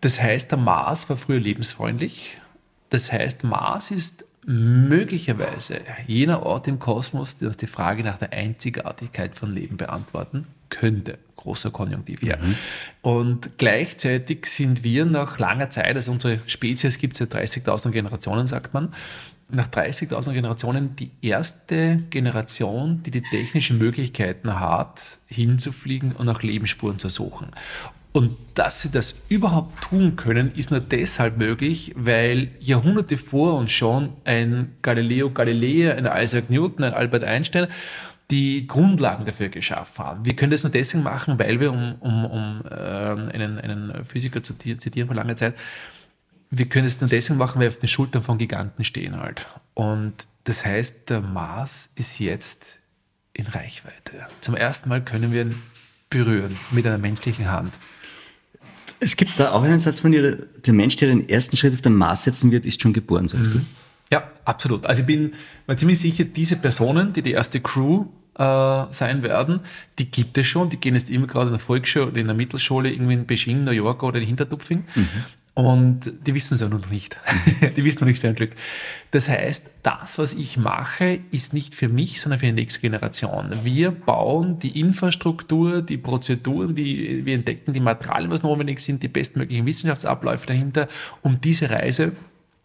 Das 0.00 0.20
heißt, 0.20 0.50
der 0.50 0.58
Mars 0.58 1.08
war 1.08 1.16
früher 1.16 1.40
lebensfreundlich. 1.40 2.38
Das 2.90 3.12
heißt, 3.12 3.44
Mars 3.44 3.90
ist 3.90 4.24
möglicherweise 4.46 5.80
jener 6.06 6.44
Ort 6.44 6.68
im 6.68 6.78
Kosmos, 6.78 7.38
der 7.38 7.48
uns 7.48 7.56
die 7.56 7.66
Frage 7.66 8.04
nach 8.04 8.18
der 8.18 8.32
Einzigartigkeit 8.32 9.34
von 9.34 9.52
Leben 9.52 9.76
beantworten 9.76 10.46
könnte. 10.68 11.18
Großer 11.36 11.70
Konjunktiv 11.70 12.20
hier. 12.20 12.38
Mhm. 12.38 12.54
Und 13.02 13.58
gleichzeitig 13.58 14.46
sind 14.46 14.84
wir 14.84 15.04
nach 15.04 15.38
langer 15.38 15.70
Zeit, 15.70 15.96
also 15.96 16.12
unsere 16.12 16.38
Spezies 16.46 16.98
gibt 16.98 17.14
es 17.14 17.18
seit 17.18 17.34
30.000 17.34 17.90
Generationen, 17.90 18.46
sagt 18.46 18.72
man, 18.72 18.94
nach 19.48 19.68
30.000 19.68 20.32
Generationen 20.32 20.96
die 20.96 21.10
erste 21.22 22.02
Generation, 22.10 23.02
die 23.04 23.10
die 23.10 23.22
technischen 23.22 23.78
Möglichkeiten 23.78 24.58
hat, 24.58 25.18
hinzufliegen 25.26 26.12
und 26.12 26.26
nach 26.26 26.42
Lebensspuren 26.42 26.98
zu 26.98 27.08
suchen. 27.08 27.48
Und 28.12 28.36
dass 28.54 28.80
sie 28.80 28.90
das 28.90 29.14
überhaupt 29.28 29.82
tun 29.82 30.16
können, 30.16 30.52
ist 30.54 30.70
nur 30.70 30.80
deshalb 30.80 31.36
möglich, 31.36 31.92
weil 31.96 32.48
Jahrhunderte 32.60 33.18
vor 33.18 33.54
uns 33.58 33.72
schon 33.72 34.14
ein 34.24 34.72
Galileo 34.80 35.30
Galilei, 35.30 35.94
ein 35.94 36.06
Isaac 36.06 36.48
Newton, 36.48 36.84
ein 36.84 36.94
Albert 36.94 37.24
Einstein 37.24 37.68
die 38.30 38.66
Grundlagen 38.66 39.24
dafür 39.24 39.48
geschaffen 39.48 40.04
haben. 40.04 40.24
Wir 40.26 40.34
können 40.34 40.50
das 40.50 40.64
nur 40.64 40.72
deswegen 40.72 41.04
machen, 41.04 41.38
weil 41.38 41.60
wir, 41.60 41.72
um, 41.72 41.94
um, 42.00 42.24
um 42.24 42.62
äh, 42.68 42.74
einen, 42.74 43.58
einen 43.58 44.04
Physiker 44.04 44.42
zu 44.42 44.54
zitieren 44.54 45.06
vor 45.06 45.14
langer 45.14 45.36
Zeit, 45.36 45.54
wir 46.50 46.66
können 46.66 46.86
es 46.86 47.00
nur 47.00 47.10
deswegen 47.10 47.38
machen, 47.38 47.56
weil 47.56 47.68
wir 47.68 47.68
auf 47.68 47.78
den 47.78 47.88
Schultern 47.88 48.22
von 48.22 48.38
Giganten 48.38 48.84
stehen 48.84 49.16
halt. 49.16 49.46
Und 49.74 50.26
das 50.44 50.64
heißt, 50.64 51.10
der 51.10 51.20
Mars 51.20 51.90
ist 51.96 52.18
jetzt 52.18 52.78
in 53.32 53.46
Reichweite. 53.46 54.26
Zum 54.40 54.54
ersten 54.56 54.88
Mal 54.88 55.02
können 55.02 55.32
wir 55.32 55.42
ihn 55.42 55.62
berühren 56.08 56.56
mit 56.70 56.86
einer 56.86 56.98
menschlichen 56.98 57.50
Hand. 57.50 57.74
Es 59.00 59.16
gibt 59.16 59.38
da 59.38 59.52
auch 59.52 59.62
einen 59.62 59.78
Satz 59.78 60.00
von 60.00 60.12
dir, 60.12 60.36
der 60.36 60.72
Mensch, 60.72 60.96
der 60.96 61.08
den 61.08 61.28
ersten 61.28 61.56
Schritt 61.56 61.74
auf 61.74 61.82
den 61.82 61.94
Mars 61.94 62.22
setzen 62.24 62.50
wird, 62.50 62.64
ist 62.64 62.80
schon 62.80 62.92
geboren, 62.92 63.28
sagst 63.28 63.54
mhm. 63.54 63.58
du? 63.58 63.66
Ja, 64.12 64.30
absolut. 64.44 64.86
Also 64.86 65.00
ich 65.00 65.06
bin 65.06 65.34
mir 65.66 65.76
ziemlich 65.76 65.98
sicher, 65.98 66.24
diese 66.24 66.56
Personen, 66.56 67.12
die 67.12 67.22
die 67.22 67.32
erste 67.32 67.60
Crew 67.60 68.06
äh, 68.38 68.84
sein 68.90 69.22
werden, 69.22 69.60
die 69.98 70.10
gibt 70.10 70.38
es 70.38 70.46
schon. 70.46 70.70
Die 70.70 70.76
gehen 70.76 70.94
jetzt 70.94 71.10
immer 71.10 71.26
gerade 71.26 71.46
in 71.46 71.52
der 71.52 71.58
Volksschule 71.58 72.06
oder 72.06 72.16
in 72.16 72.26
der 72.26 72.36
Mittelschule 72.36 72.90
irgendwie 72.90 73.14
in 73.14 73.26
Beijing, 73.26 73.64
New 73.64 73.72
York 73.72 74.02
oder 74.02 74.20
in 74.20 74.26
Hintertupfing. 74.26 74.84
Mhm. 74.94 75.08
Und 75.56 76.12
die 76.26 76.34
wissen 76.34 76.52
es 76.52 76.60
ja 76.60 76.68
noch 76.68 76.90
nicht. 76.90 77.16
die 77.78 77.82
wissen 77.82 78.00
noch 78.00 78.06
nichts 78.06 78.20
für 78.20 78.28
ein 78.28 78.34
Glück. 78.34 78.50
Das 79.10 79.30
heißt, 79.30 79.70
das, 79.82 80.18
was 80.18 80.34
ich 80.34 80.58
mache, 80.58 81.20
ist 81.30 81.54
nicht 81.54 81.74
für 81.74 81.88
mich, 81.88 82.20
sondern 82.20 82.40
für 82.40 82.44
die 82.44 82.52
nächste 82.52 82.80
Generation. 82.80 83.50
Wir 83.64 83.90
bauen 83.90 84.58
die 84.58 84.78
Infrastruktur, 84.78 85.80
die 85.80 85.96
Prozeduren, 85.96 86.74
die, 86.74 87.24
wir 87.24 87.34
entdecken 87.34 87.72
die 87.72 87.80
Materialien, 87.80 88.30
was 88.30 88.42
notwendig 88.42 88.80
sind, 88.80 89.02
die 89.02 89.08
bestmöglichen 89.08 89.64
Wissenschaftsabläufe 89.64 90.46
dahinter, 90.46 90.88
um 91.22 91.40
diese 91.40 91.70
Reise 91.70 92.12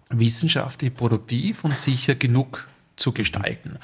wissenschaftlich 0.09 0.93
produktiv 0.93 1.63
und 1.63 1.77
sicher 1.77 2.15
genug 2.15 2.67
zu 2.97 3.13
gestalten. 3.13 3.77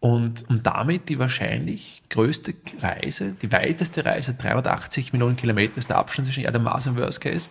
Und 0.00 0.48
um 0.48 0.62
damit 0.62 1.08
die 1.08 1.18
wahrscheinlich 1.18 2.02
größte 2.10 2.54
Reise, 2.80 3.34
die 3.42 3.50
weiteste 3.50 4.04
Reise, 4.04 4.34
380 4.34 5.12
Millionen 5.12 5.36
Kilometer 5.36 5.78
ist 5.78 5.90
der 5.90 5.98
Abstand 5.98 6.26
zwischen 6.26 6.44
Erde 6.44 6.58
und 6.58 6.64
Mars 6.64 6.86
im 6.86 6.96
Worst 6.96 7.20
Case, 7.20 7.50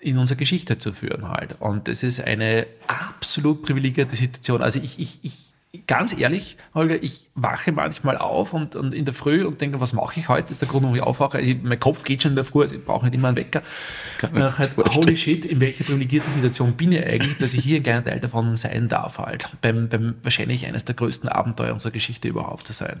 in 0.00 0.18
unserer 0.18 0.38
Geschichte 0.38 0.78
zu 0.78 0.92
führen 0.92 1.28
halt. 1.28 1.56
Und 1.60 1.88
das 1.88 2.02
ist 2.02 2.20
eine 2.20 2.66
absolut 2.86 3.62
privilegierte 3.62 4.16
Situation. 4.16 4.62
Also 4.62 4.78
ich, 4.78 4.98
ich, 4.98 5.18
ich 5.22 5.48
ganz 5.86 6.18
ehrlich, 6.18 6.56
Holger, 6.74 7.02
ich 7.02 7.28
wache 7.34 7.72
manchmal 7.72 8.16
auf 8.16 8.54
und, 8.54 8.74
und 8.74 8.94
in 8.94 9.04
der 9.04 9.14
Früh 9.14 9.44
und 9.44 9.60
denke, 9.60 9.80
was 9.80 9.92
mache 9.92 10.18
ich 10.18 10.28
heute? 10.28 10.42
Das 10.42 10.52
ist 10.52 10.62
der 10.62 10.68
Grund, 10.68 10.84
warum 10.84 10.96
ich 10.96 11.02
aufwache. 11.02 11.40
Ich, 11.40 11.62
mein 11.62 11.78
Kopf 11.78 12.04
geht 12.04 12.22
schon 12.22 12.32
in 12.32 12.36
der 12.36 12.44
Früh, 12.44 12.62
also 12.62 12.74
ich 12.74 12.84
brauche 12.84 13.04
nicht 13.04 13.14
immer 13.14 13.28
einen 13.28 13.36
Wecker. 13.36 13.62
Halt, 14.22 14.76
holy 14.76 15.16
shit, 15.16 15.44
in 15.44 15.60
welcher 15.60 15.84
privilegierten 15.84 16.32
Situation 16.32 16.72
bin 16.72 16.92
ich 16.92 17.04
eigentlich, 17.04 17.38
dass 17.38 17.54
ich 17.54 17.64
hier 17.64 17.76
ein 17.76 17.82
kleiner 17.82 18.04
Teil 18.04 18.20
davon 18.20 18.56
sein 18.56 18.88
darf 18.88 19.18
halt. 19.18 19.50
Beim, 19.60 19.88
beim 19.88 20.14
wahrscheinlich 20.22 20.66
eines 20.66 20.84
der 20.84 20.94
größten 20.94 21.28
Abenteuer 21.28 21.74
unserer 21.74 21.92
Geschichte 21.92 22.28
überhaupt 22.28 22.66
zu 22.66 22.72
sein. 22.72 23.00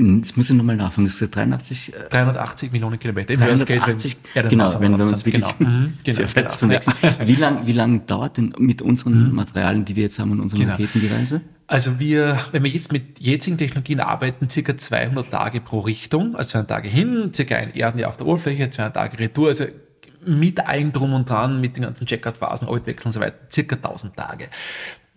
Jetzt 0.00 0.36
muss 0.36 0.48
ich 0.48 0.54
nochmal 0.54 0.76
nachfragen, 0.76 1.08
das 1.08 1.20
ist 1.20 1.34
83? 1.34 1.92
380 2.10 2.70
Millionen 2.70 3.00
Kilometer. 3.00 3.34
Im 3.34 3.40
380, 3.40 4.16
Case, 4.32 4.48
genau, 4.48 4.80
wenn 4.80 4.96
wir 4.96 5.04
uns 5.04 5.26
wirklich 5.26 5.44
genau. 5.44 5.70
Mhm, 5.70 5.94
genau, 6.04 6.22
genau. 6.60 6.72
Ja. 6.72 6.80
Wie 7.26 7.34
lange 7.34 7.66
wie 7.66 7.72
lang 7.72 8.06
dauert 8.06 8.36
denn 8.36 8.54
mit 8.58 8.80
unseren 8.80 9.30
mhm. 9.30 9.34
Materialien, 9.34 9.84
die 9.84 9.96
wir 9.96 10.04
jetzt 10.04 10.20
haben 10.20 10.30
und 10.30 10.40
unseren 10.40 10.60
genau. 10.60 10.72
Raketen 10.74 11.00
die 11.00 11.08
Reise? 11.08 11.40
Also 11.66 11.98
wir, 11.98 12.38
wenn 12.52 12.62
wir 12.62 12.70
jetzt 12.70 12.92
mit 12.92 13.18
jetzigen 13.18 13.58
Technologien 13.58 13.98
arbeiten, 13.98 14.48
circa 14.48 14.78
200 14.78 15.32
Tage 15.32 15.60
pro 15.60 15.80
Richtung, 15.80 16.36
also 16.36 16.52
200 16.52 16.70
Tage 16.70 16.88
hin, 16.88 17.32
circa 17.34 17.56
ein 17.56 17.74
Erdenjahr 17.74 18.10
auf 18.10 18.16
der 18.16 18.26
Oberfläche, 18.26 18.70
200 18.70 18.94
Tage 18.94 19.18
Retour, 19.18 19.48
also 19.48 19.64
mit 20.24 20.64
allem 20.64 20.92
drum 20.92 21.12
und 21.12 21.28
dran, 21.28 21.60
mit 21.60 21.76
den 21.76 21.82
ganzen 21.82 22.06
Checkout-Phasen, 22.06 22.68
Orbitwechsel 22.68 23.08
und 23.08 23.12
so 23.12 23.20
weiter, 23.20 23.36
circa 23.50 23.74
1000 23.74 24.16
Tage. 24.16 24.48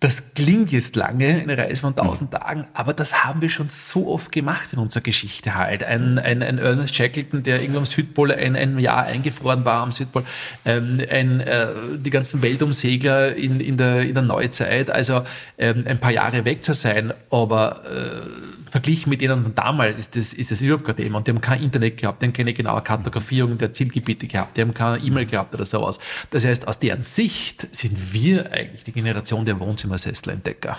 Das 0.01 0.33
klingt 0.33 0.71
jetzt 0.71 0.95
lange, 0.95 1.27
eine 1.27 1.55
Reise 1.55 1.79
von 1.79 1.95
1000 1.95 2.31
mhm. 2.31 2.35
Tagen, 2.35 2.65
aber 2.73 2.95
das 2.95 3.23
haben 3.23 3.39
wir 3.39 3.49
schon 3.49 3.69
so 3.69 4.07
oft 4.07 4.31
gemacht 4.31 4.69
in 4.73 4.79
unserer 4.79 5.03
Geschichte 5.03 5.53
halt. 5.53 5.83
Ein, 5.83 6.17
ein, 6.17 6.41
ein 6.41 6.57
Ernest 6.57 6.95
Shackleton, 6.95 7.43
der 7.43 7.61
irgendwo 7.61 7.77
am 7.77 7.85
Südpol 7.85 8.31
ein, 8.31 8.55
ein 8.55 8.79
Jahr 8.79 9.03
eingefroren 9.03 9.63
war 9.63 9.83
am 9.83 9.91
Südpol, 9.91 10.23
ähm, 10.65 10.99
ein, 11.07 11.39
äh, 11.41 11.67
die 11.97 12.09
ganzen 12.09 12.41
Weltumsegler 12.41 13.35
in, 13.35 13.59
in, 13.59 13.77
der, 13.77 14.01
in 14.01 14.15
der 14.15 14.23
Neuzeit, 14.23 14.89
also 14.89 15.21
ähm, 15.59 15.83
ein 15.85 15.99
paar 15.99 16.11
Jahre 16.11 16.45
weg 16.45 16.63
zu 16.63 16.73
sein, 16.73 17.13
aber 17.29 17.83
äh, 17.85 18.71
verglichen 18.71 19.09
mit 19.09 19.19
denen 19.19 19.43
von 19.43 19.53
damals 19.53 19.97
ist 19.97 20.15
das, 20.15 20.33
ist 20.33 20.49
das 20.49 20.61
überhaupt 20.61 20.85
kein 20.85 20.95
Thema. 20.95 21.17
Und 21.17 21.27
die 21.27 21.31
haben 21.31 21.41
kein 21.41 21.61
Internet 21.61 21.97
gehabt, 21.97 22.21
die 22.21 22.27
haben 22.27 22.33
keine 22.33 22.53
genaue 22.53 22.81
Kartografierung 22.81 23.57
der 23.57 23.73
Zielgebiete 23.73 24.27
gehabt, 24.27 24.55
die 24.55 24.61
haben 24.61 24.73
keine 24.73 24.97
E-Mail 24.97 25.25
gehabt 25.25 25.53
oder 25.53 25.65
sowas. 25.65 25.99
Das 26.29 26.45
heißt, 26.45 26.67
aus 26.67 26.79
deren 26.79 27.03
Sicht 27.03 27.67
sind 27.75 28.13
wir 28.13 28.51
eigentlich 28.53 28.85
die 28.85 28.93
Generation 28.93 29.45
der 29.45 29.59
Wohnzimmersesselentdecker. 29.91 30.77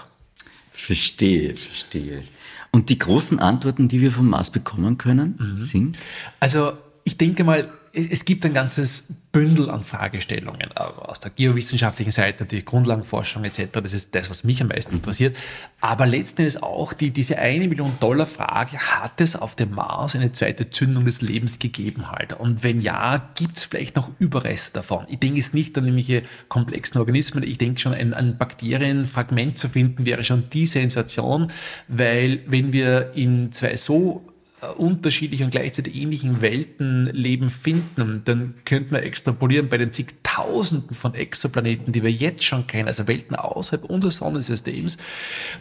Verstehe, 0.72 1.54
verstehe. 1.54 2.24
Und 2.70 2.88
die 2.88 2.98
großen 2.98 3.38
Antworten, 3.38 3.88
die 3.88 4.00
wir 4.00 4.10
vom 4.10 4.30
Mars 4.30 4.50
bekommen 4.50 4.96
können, 4.96 5.38
mhm. 5.38 5.58
sind? 5.58 5.98
Also, 6.40 6.72
ich 7.04 7.18
denke 7.18 7.44
mal, 7.44 7.70
es 7.94 8.24
gibt 8.24 8.44
ein 8.46 8.54
ganzes 8.54 9.06
Bündel 9.32 9.70
an 9.70 9.84
Fragestellungen 9.84 10.70
äh, 10.74 10.80
aus 10.80 11.20
der 11.20 11.30
geowissenschaftlichen 11.30 12.12
Seite, 12.12 12.44
natürlich 12.44 12.64
Grundlagenforschung 12.64 13.44
etc. 13.44 13.64
Das 13.72 13.92
ist 13.92 14.14
das, 14.14 14.30
was 14.30 14.44
mich 14.44 14.62
am 14.62 14.68
meisten 14.68 14.94
interessiert. 14.94 15.36
Aber 15.80 16.06
letzten 16.06 16.42
Endes 16.42 16.62
auch 16.62 16.94
die, 16.94 17.10
diese 17.10 17.38
eine 17.38 17.68
Million 17.68 17.92
Dollar 18.00 18.26
Frage, 18.26 18.78
hat 18.78 19.20
es 19.20 19.36
auf 19.36 19.56
dem 19.56 19.72
Mars 19.74 20.14
eine 20.14 20.32
zweite 20.32 20.70
Zündung 20.70 21.04
des 21.04 21.20
Lebens 21.20 21.58
gegeben 21.58 22.10
halt? 22.10 22.32
Und 22.32 22.62
wenn 22.62 22.80
ja, 22.80 23.30
gibt 23.34 23.58
es 23.58 23.64
vielleicht 23.64 23.96
noch 23.96 24.10
Überreste 24.18 24.72
davon? 24.74 25.06
Ich 25.08 25.18
denke 25.18 25.40
es 25.40 25.52
nicht 25.52 25.76
an 25.76 25.84
irgendwelche 25.84 26.22
komplexen 26.48 26.98
Organismen. 26.98 27.42
Ich 27.42 27.58
denke 27.58 27.80
schon, 27.80 27.92
ein, 27.92 28.14
ein 28.14 28.38
Bakterienfragment 28.38 29.58
zu 29.58 29.68
finden 29.68 30.06
wäre 30.06 30.24
schon 30.24 30.48
die 30.50 30.66
Sensation, 30.66 31.50
weil 31.88 32.40
wenn 32.46 32.72
wir 32.72 33.12
in 33.14 33.52
zwei 33.52 33.76
so 33.76 34.31
unterschiedlichen 34.76 35.46
und 35.46 35.50
gleichzeitig 35.50 35.96
ähnlichen 35.96 36.40
Weltenleben 36.40 37.48
finden, 37.48 38.22
dann 38.24 38.54
könnte 38.64 38.92
man 38.92 39.02
extrapolieren 39.02 39.68
bei 39.68 39.76
den 39.76 39.92
zigtausenden 39.92 40.94
von 40.94 41.14
Exoplaneten, 41.14 41.92
die 41.92 42.02
wir 42.04 42.12
jetzt 42.12 42.44
schon 42.44 42.68
kennen, 42.68 42.86
also 42.86 43.08
Welten 43.08 43.34
außerhalb 43.34 43.84
unseres 43.84 44.18
Sonnensystems, 44.18 44.98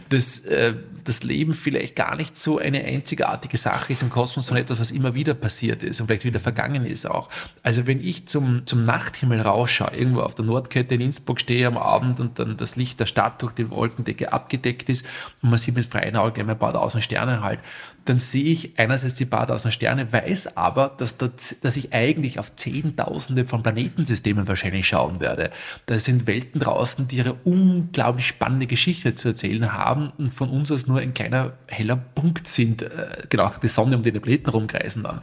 dass 0.08 0.40
äh, 0.46 0.74
das 1.02 1.24
Leben 1.24 1.52
vielleicht 1.52 1.96
gar 1.96 2.14
nicht 2.14 2.38
so 2.38 2.58
eine 2.58 2.84
einzigartige 2.84 3.58
Sache 3.58 3.92
ist 3.92 4.02
im 4.02 4.10
Kosmos, 4.10 4.46
sondern 4.46 4.62
etwas, 4.64 4.78
was 4.78 4.92
immer 4.92 5.14
wieder 5.14 5.34
passiert 5.34 5.82
ist 5.82 6.00
und 6.00 6.06
vielleicht 6.06 6.24
wieder 6.24 6.38
vergangen 6.38 6.86
ist 6.86 7.04
auch. 7.04 7.28
Also 7.64 7.88
wenn 7.88 8.00
ich 8.00 8.26
zum, 8.26 8.66
zum 8.66 8.84
Nachthimmel 8.84 9.40
rausschaue, 9.40 9.96
irgendwo 9.96 10.20
auf 10.20 10.36
der 10.36 10.44
Nordkette 10.44 10.94
in 10.94 11.00
Innsbruck 11.00 11.40
stehe 11.40 11.66
am 11.66 11.76
Abend 11.76 12.20
und 12.20 12.38
dann 12.38 12.56
das 12.56 12.76
Licht 12.76 13.00
der 13.00 13.06
Stadt 13.06 13.42
durch 13.42 13.52
die 13.52 13.68
Wolkendecke 13.68 14.32
abgedeckt 14.32 14.88
ist 14.88 15.04
und 15.42 15.50
man 15.50 15.58
sieht 15.58 15.74
mit 15.74 15.86
freien 15.86 16.14
Augen 16.14 16.34
gleich 16.34 16.48
ein 16.48 16.58
paar 16.58 16.72
tausend 16.72 17.02
Sterne 17.02 17.42
halt, 17.42 17.58
dann 18.04 18.18
sehe 18.18 18.44
ich 18.44 18.78
einerseits 18.78 19.14
die 19.14 19.24
paar 19.24 19.46
tausend 19.46 19.74
Sterne, 19.74 20.12
weiß 20.12 20.56
aber, 20.56 20.94
dass, 20.98 21.16
dass 21.16 21.76
ich 21.76 21.92
eigentlich 21.92 22.38
auf 22.38 22.54
Zehntausende 22.56 23.44
von 23.44 23.62
Planetensystemen 23.62 24.48
wahrscheinlich 24.48 24.86
schauen 24.86 25.20
werde. 25.20 25.50
Da 25.86 25.98
sind 25.98 26.26
Welten 26.26 26.60
draußen, 26.60 27.08
die 27.08 27.16
ihre 27.16 27.34
unglaublich 27.44 28.26
spannende 28.26 28.66
Geschichte 28.66 29.14
zu 29.14 29.28
erzählen 29.28 29.72
haben 29.72 30.12
und 30.18 30.30
von 30.30 30.50
uns 30.50 30.70
aus 30.70 30.86
nur 30.86 31.00
ein 31.00 31.14
kleiner 31.14 31.52
heller 31.66 31.96
Punkt 31.96 32.46
sind, 32.46 32.82
äh, 32.82 33.22
genau 33.28 33.50
die 33.62 33.68
Sonne 33.68 33.96
um 33.96 34.02
den 34.02 34.20
Planeten 34.20 34.50
rumkreisen 34.50 35.02
dann. 35.04 35.20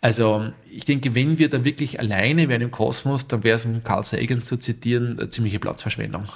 Also 0.00 0.52
ich 0.70 0.84
denke, 0.84 1.14
wenn 1.14 1.38
wir 1.38 1.48
da 1.48 1.64
wirklich 1.64 1.98
alleine 1.98 2.48
wären 2.50 2.60
im 2.60 2.70
Kosmos, 2.70 3.26
dann 3.26 3.42
wäre 3.42 3.56
es, 3.56 3.64
um 3.64 3.82
Carl 3.82 4.04
Sagan 4.04 4.42
zu 4.42 4.58
zitieren, 4.58 5.18
eine 5.18 5.30
ziemliche 5.30 5.58
Platzverschwendung. 5.58 6.28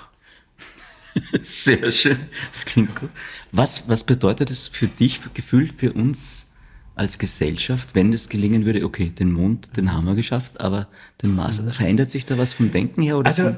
Sehr 1.44 1.90
schön, 1.90 2.18
das 2.52 2.64
klingt 2.64 2.94
gut. 2.96 3.10
Was, 3.52 3.88
was 3.88 4.04
bedeutet 4.04 4.50
es 4.50 4.68
für 4.68 4.86
dich, 4.86 5.20
gefühlt 5.34 5.72
für 5.72 5.92
uns 5.92 6.46
als 6.94 7.18
Gesellschaft, 7.18 7.94
wenn 7.94 8.12
es 8.12 8.28
gelingen 8.28 8.66
würde, 8.66 8.84
okay, 8.84 9.10
den 9.10 9.32
Mond, 9.32 9.76
den 9.76 9.92
haben 9.92 10.06
wir 10.06 10.16
geschafft, 10.16 10.60
aber 10.60 10.88
den 11.22 11.34
Mars, 11.34 11.60
mhm. 11.60 11.70
verändert 11.70 12.10
sich 12.10 12.26
da 12.26 12.36
was 12.38 12.54
vom 12.54 12.70
Denken 12.70 13.02
her? 13.02 13.18
Oder 13.18 13.28
also, 13.28 13.56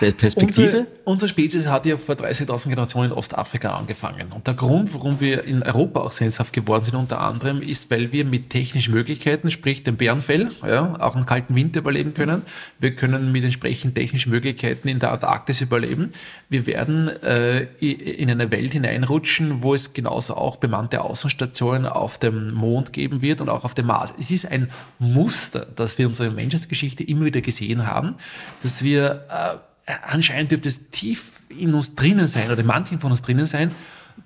Perspektive? 0.00 0.66
Unsere, 0.66 0.86
unsere 1.04 1.28
Spezies 1.28 1.66
hat 1.66 1.86
ja 1.86 1.96
vor 1.96 2.16
30.000 2.16 2.70
Generationen 2.70 3.12
in 3.12 3.16
Ostafrika 3.16 3.76
angefangen. 3.76 4.32
Und 4.32 4.46
der 4.46 4.54
Grund, 4.54 4.92
warum 4.94 5.20
wir 5.20 5.44
in 5.44 5.62
Europa 5.62 6.00
auch 6.00 6.12
sesshaft 6.12 6.52
geworden 6.52 6.84
sind, 6.84 6.96
unter 6.96 7.20
anderem, 7.20 7.62
ist, 7.62 7.90
weil 7.90 8.10
wir 8.10 8.24
mit 8.24 8.50
technischen 8.50 8.92
Möglichkeiten, 8.92 9.50
sprich 9.50 9.84
dem 9.84 9.96
Bärenfell, 9.96 10.50
ja, 10.66 10.96
auch 10.98 11.14
einen 11.14 11.26
kalten 11.26 11.54
Winter 11.54 11.80
überleben 11.80 12.14
können. 12.14 12.42
Wir 12.80 12.96
können 12.96 13.30
mit 13.30 13.44
entsprechenden 13.44 13.94
technischen 13.94 14.30
Möglichkeiten 14.30 14.88
in 14.88 14.98
der 14.98 15.12
Antarktis 15.12 15.60
überleben. 15.60 16.12
Wir 16.48 16.66
werden 16.66 17.08
äh, 17.22 17.62
in 17.78 18.28
eine 18.28 18.50
Welt 18.50 18.72
hineinrutschen, 18.72 19.62
wo 19.62 19.74
es 19.74 19.92
genauso 19.92 20.34
auch 20.36 20.56
bemannte 20.56 21.02
Außenstationen 21.02 21.86
auf 21.86 22.18
dem 22.18 22.52
Mond 22.54 22.92
geben 22.92 23.22
wird 23.22 23.40
und 23.40 23.48
auch 23.48 23.64
auf 23.64 23.74
dem 23.74 23.86
Mars. 23.86 24.12
Es 24.18 24.32
ist 24.32 24.50
ein 24.50 24.70
Muster, 24.98 25.66
das 25.76 25.96
wir 25.96 26.06
in 26.06 26.10
unserer 26.10 26.30
Menschheitsgeschichte 26.30 27.04
immer 27.04 27.26
wieder 27.26 27.40
gesehen 27.40 27.86
haben, 27.86 28.16
dass 28.62 28.82
wir 28.82 29.26
äh, 29.28 29.59
anscheinend 30.06 30.52
dürfte 30.52 30.68
es 30.68 30.90
tief 30.90 31.40
in 31.48 31.74
uns 31.74 31.94
drinnen 31.94 32.28
sein 32.28 32.50
oder 32.50 32.60
in 32.60 32.66
manchen 32.66 32.98
von 32.98 33.10
uns 33.10 33.22
drinnen 33.22 33.46
sein, 33.46 33.72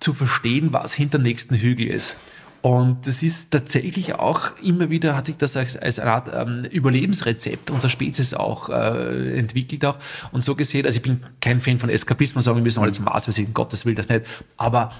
zu 0.00 0.12
verstehen, 0.12 0.72
was 0.72 0.92
hinter 0.92 1.18
dem 1.18 1.22
nächsten 1.22 1.54
Hügel 1.54 1.86
ist. 1.86 2.16
Und 2.64 3.06
das 3.06 3.22
ist 3.22 3.50
tatsächlich 3.50 4.14
auch 4.14 4.56
immer 4.62 4.88
wieder, 4.88 5.14
hat 5.16 5.26
sich 5.26 5.36
das 5.36 5.54
als, 5.54 5.76
als 5.76 5.98
eine 5.98 6.12
Art 6.12 6.30
ähm, 6.32 6.64
Überlebensrezept 6.64 7.70
unserer 7.70 7.90
Spezies 7.90 8.32
auch 8.32 8.70
äh, 8.70 9.38
entwickelt 9.38 9.84
auch. 9.84 9.98
Und 10.32 10.42
so 10.42 10.54
gesehen, 10.54 10.86
also 10.86 10.96
ich 10.96 11.02
bin 11.02 11.22
kein 11.42 11.60
Fan 11.60 11.78
von 11.78 11.90
Eskapismus, 11.90 12.44
sagen 12.44 12.56
wir 12.56 12.62
müssen 12.62 12.82
alle 12.82 12.92
zum 12.92 13.04
Mars, 13.04 13.26
wir 13.26 13.34
sind 13.34 13.52
Gottes 13.52 13.84
will 13.84 13.94
das 13.94 14.08
nicht. 14.08 14.22
Aber 14.56 14.92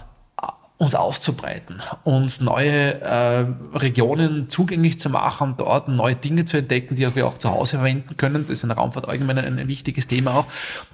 uns 0.85 0.95
auszubreiten, 0.95 1.83
uns 2.05 2.41
neue 2.41 3.01
äh, 3.01 3.47
Regionen 3.75 4.49
zugänglich 4.49 5.01
zu 5.01 5.11
machen, 5.11 5.55
dort 5.57 5.89
neue 5.89 6.15
Dinge 6.15 6.45
zu 6.45 6.59
entdecken, 6.59 6.97
die 6.97 7.15
wir 7.15 7.27
auch 7.27 7.39
zu 7.39 7.51
Hause 7.51 7.77
verwenden 7.77 8.17
können. 8.17 8.43
Das 8.43 8.51
ist 8.51 8.63
in 8.63 8.69
der 8.69 8.79
Raumfahrt 8.79 9.09
allgemein 9.09 9.39
ein, 9.39 9.59
ein 9.59 9.69
wichtiges 9.69 10.07
Thema 10.07 10.35
auch. 10.35 10.47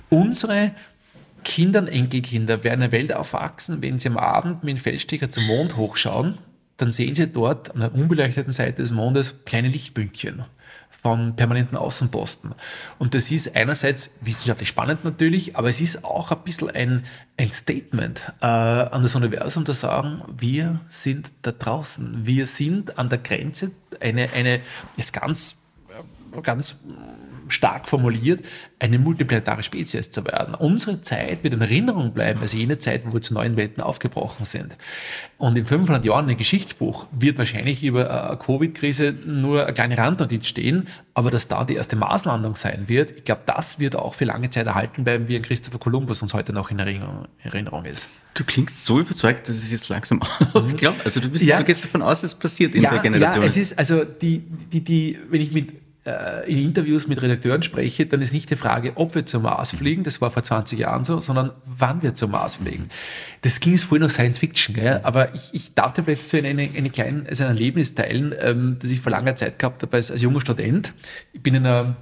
Unsere 0.09 0.72
Kinder 1.44 1.81
und 1.81 1.88
Enkelkinder 1.88 2.64
werden 2.64 2.83
eine 2.83 2.92
Welt 2.92 3.12
aufwachsen, 3.12 3.83
wenn 3.83 3.98
sie 3.98 4.09
am 4.09 4.18
Abend 4.18 4.64
mit 4.64 4.76
dem 4.76 4.81
Feldstecher 4.81 5.31
zum 5.31 5.46
Mond 5.46 5.76
hochschauen, 5.76 6.38
dann 6.76 6.92
sehen 6.92 7.14
sie 7.14 7.26
dort 7.26 7.74
an 7.74 7.81
der 7.81 7.94
unbeleuchteten 7.94 8.53
Seite 8.53 8.83
des 8.83 8.90
Mondes 8.90 9.37
kleine 9.44 9.68
Lichtpünktchen 9.68 10.44
von 11.02 11.34
permanenten 11.36 11.76
Außenposten. 11.76 12.54
Und 12.98 13.14
das 13.14 13.30
ist 13.30 13.56
einerseits 13.56 14.10
wissenschaftlich 14.20 14.68
spannend 14.68 15.04
natürlich, 15.04 15.56
aber 15.56 15.68
es 15.68 15.80
ist 15.80 16.04
auch 16.04 16.30
ein 16.30 16.42
bisschen 16.44 16.70
ein, 16.70 17.04
ein 17.36 17.50
Statement 17.50 18.32
äh, 18.40 18.46
an 18.46 19.02
das 19.02 19.14
Universum, 19.14 19.64
zu 19.64 19.72
sagen, 19.72 20.22
wir 20.36 20.80
sind 20.88 21.32
da 21.42 21.52
draußen. 21.52 22.26
Wir 22.26 22.46
sind 22.46 22.98
an 22.98 23.08
der 23.08 23.18
Grenze 23.18 23.70
eine, 24.00 24.30
eine 24.32 24.60
jetzt 24.96 25.12
ganz, 25.12 25.58
ganz 26.42 26.76
stark 27.50 27.88
formuliert, 27.88 28.44
eine 28.78 28.98
multiplanetare 28.98 29.62
Spezies 29.62 30.10
zu 30.10 30.24
werden. 30.26 30.54
Unsere 30.54 31.02
Zeit 31.02 31.42
wird 31.44 31.54
in 31.54 31.60
Erinnerung 31.60 32.12
bleiben, 32.12 32.40
also 32.40 32.56
jene 32.56 32.78
Zeit, 32.78 33.02
wo 33.06 33.12
wir 33.12 33.20
zu 33.20 33.34
neuen 33.34 33.56
Welten 33.56 33.82
aufgebrochen 33.82 34.44
sind. 34.44 34.76
Und 35.38 35.56
in 35.56 35.66
500 35.66 36.04
Jahren 36.04 36.28
ein 36.28 36.36
Geschichtsbuch 36.36 37.06
wird 37.12 37.38
wahrscheinlich 37.38 37.82
über 37.82 38.28
eine 38.28 38.38
Covid-Krise 38.38 39.14
nur 39.24 39.64
eine 39.64 39.74
kleine 39.74 39.98
Randnotiz 39.98 40.46
stehen, 40.46 40.88
aber 41.14 41.30
dass 41.30 41.48
da 41.48 41.64
die 41.64 41.74
erste 41.74 41.96
Marslandung 41.96 42.54
sein 42.54 42.84
wird, 42.86 43.10
ich 43.10 43.24
glaube, 43.24 43.42
das 43.46 43.78
wird 43.78 43.96
auch 43.96 44.14
für 44.14 44.24
lange 44.24 44.50
Zeit 44.50 44.66
erhalten 44.66 45.04
bleiben, 45.04 45.28
wie 45.28 45.36
ein 45.36 45.42
Christopher 45.42 45.78
Columbus 45.78 46.22
uns 46.22 46.32
heute 46.34 46.52
noch 46.52 46.70
in 46.70 46.78
Erinnerung 46.78 47.84
ist. 47.84 48.08
Du 48.34 48.44
klingst 48.44 48.84
so 48.84 49.00
überzeugt, 49.00 49.48
dass 49.48 49.56
es 49.56 49.70
jetzt 49.70 49.88
langsam 49.88 50.20
mhm. 50.54 50.76
glaube. 50.76 50.98
Also 51.04 51.20
du, 51.20 51.28
bist, 51.28 51.44
ja. 51.44 51.58
du 51.58 51.64
gehst 51.64 51.84
davon 51.84 52.00
aus, 52.02 52.22
es 52.22 52.34
passiert 52.34 52.74
in 52.74 52.82
ja, 52.82 52.90
der 52.90 53.00
Generation. 53.00 53.42
Ja, 53.42 53.48
es 53.48 53.56
ist 53.56 53.78
also 53.78 54.04
die, 54.04 54.38
die, 54.72 54.80
die, 54.82 55.18
wenn 55.28 55.40
ich 55.40 55.52
mit 55.52 55.72
äh, 55.72 55.80
in 56.04 56.58
Interviews 56.58 57.08
mit 57.08 57.20
Redakteuren 57.20 57.62
spreche, 57.62 58.06
dann 58.06 58.22
ist 58.22 58.32
nicht 58.32 58.50
die 58.50 58.56
Frage, 58.56 58.92
ob 58.94 59.14
wir 59.14 59.26
zum 59.26 59.42
Mars 59.42 59.72
fliegen, 59.72 60.02
das 60.02 60.20
war 60.20 60.30
vor 60.30 60.42
20 60.42 60.78
Jahren 60.78 61.04
so, 61.04 61.20
sondern 61.20 61.50
wann 61.66 62.02
wir 62.02 62.14
zum 62.14 62.30
Mars 62.30 62.56
fliegen. 62.56 62.88
Das 63.42 63.60
ging 63.60 63.74
es 63.74 63.84
vorher 63.84 64.06
noch 64.06 64.12
Science 64.12 64.38
Fiction, 64.38 64.74
gell? 64.74 65.00
aber 65.02 65.34
ich, 65.34 65.50
ich 65.52 65.74
darf 65.74 65.92
dir 65.92 66.02
vielleicht 66.02 66.28
so 66.28 66.38
eine, 66.38 66.48
eine 66.48 66.90
kleine, 66.90 67.26
also 67.28 67.44
ein 67.44 67.50
Erlebnis 67.50 67.94
teilen, 67.94 68.34
ähm, 68.40 68.76
das 68.80 68.90
ich 68.90 69.00
vor 69.00 69.12
langer 69.12 69.36
Zeit 69.36 69.58
gehabt 69.58 69.82
habe 69.82 69.96
als, 69.96 70.10
als 70.10 70.22
junger 70.22 70.40
Student. 70.40 70.94
Ich 71.32 71.42
bin 71.42 71.54
in 71.54 71.66
einer 71.66 71.96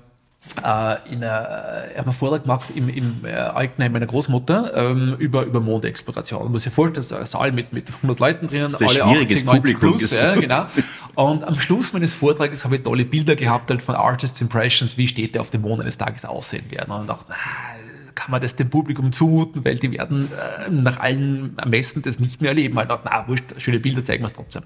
äh, 0.64 1.12
in 1.12 1.22
einer, 1.22 1.84
ich 1.90 1.98
habe 1.98 2.06
einen 2.06 2.12
Vortrag 2.12 2.42
gemacht 2.42 2.68
im, 2.74 2.88
im 2.88 3.24
äh, 3.24 3.32
Altenheim 3.32 3.92
meiner 3.92 4.06
Großmutter 4.06 4.72
ähm, 4.74 5.16
über, 5.18 5.44
über 5.44 5.60
Mondexploration. 5.60 6.42
Man 6.44 6.52
muss 6.52 6.62
sich 6.64 6.72
vorstellen, 6.72 7.06
das 7.08 7.10
ist 7.10 7.12
ein 7.12 7.26
Saal 7.26 7.52
mit, 7.52 7.72
mit 7.72 7.88
100 7.88 8.20
Leuten 8.20 8.48
drinnen, 8.48 8.74
alle 8.74 9.04
80, 9.04 9.44
90 9.44 9.78
plus. 9.78 10.20
Ja, 10.20 10.34
genau. 10.34 10.66
Und 11.14 11.44
am 11.44 11.58
Schluss 11.58 11.92
meines 11.92 12.14
Vortrages 12.14 12.64
habe 12.64 12.76
ich 12.76 12.82
tolle 12.82 13.04
Bilder 13.04 13.34
gehabt 13.34 13.70
halt 13.70 13.82
von 13.82 13.94
Artists 13.94 14.40
Impressions, 14.40 14.96
wie 14.96 15.08
Städte 15.08 15.40
auf 15.40 15.50
dem 15.50 15.62
Mond 15.62 15.80
eines 15.80 15.98
Tages 15.98 16.24
aussehen 16.24 16.70
werden. 16.70 16.92
Und 16.92 17.08
dachte, 17.08 17.32
ah, 17.32 17.77
kann 18.18 18.32
man 18.32 18.40
das 18.40 18.56
dem 18.56 18.68
Publikum 18.68 19.12
zumuten, 19.12 19.64
weil 19.64 19.76
die 19.76 19.92
werden 19.92 20.28
äh, 20.32 20.68
nach 20.70 20.98
allen 20.98 21.56
Messen 21.64 22.02
das 22.02 22.18
nicht 22.18 22.40
mehr 22.40 22.50
erleben. 22.50 22.76
Halt 22.76 22.90
auch, 22.90 22.98
na, 23.04 23.28
wurscht, 23.28 23.44
schöne 23.58 23.78
Bilder 23.78 24.04
zeigen 24.04 24.24
wir 24.24 24.26
es 24.26 24.32
trotzdem. 24.32 24.62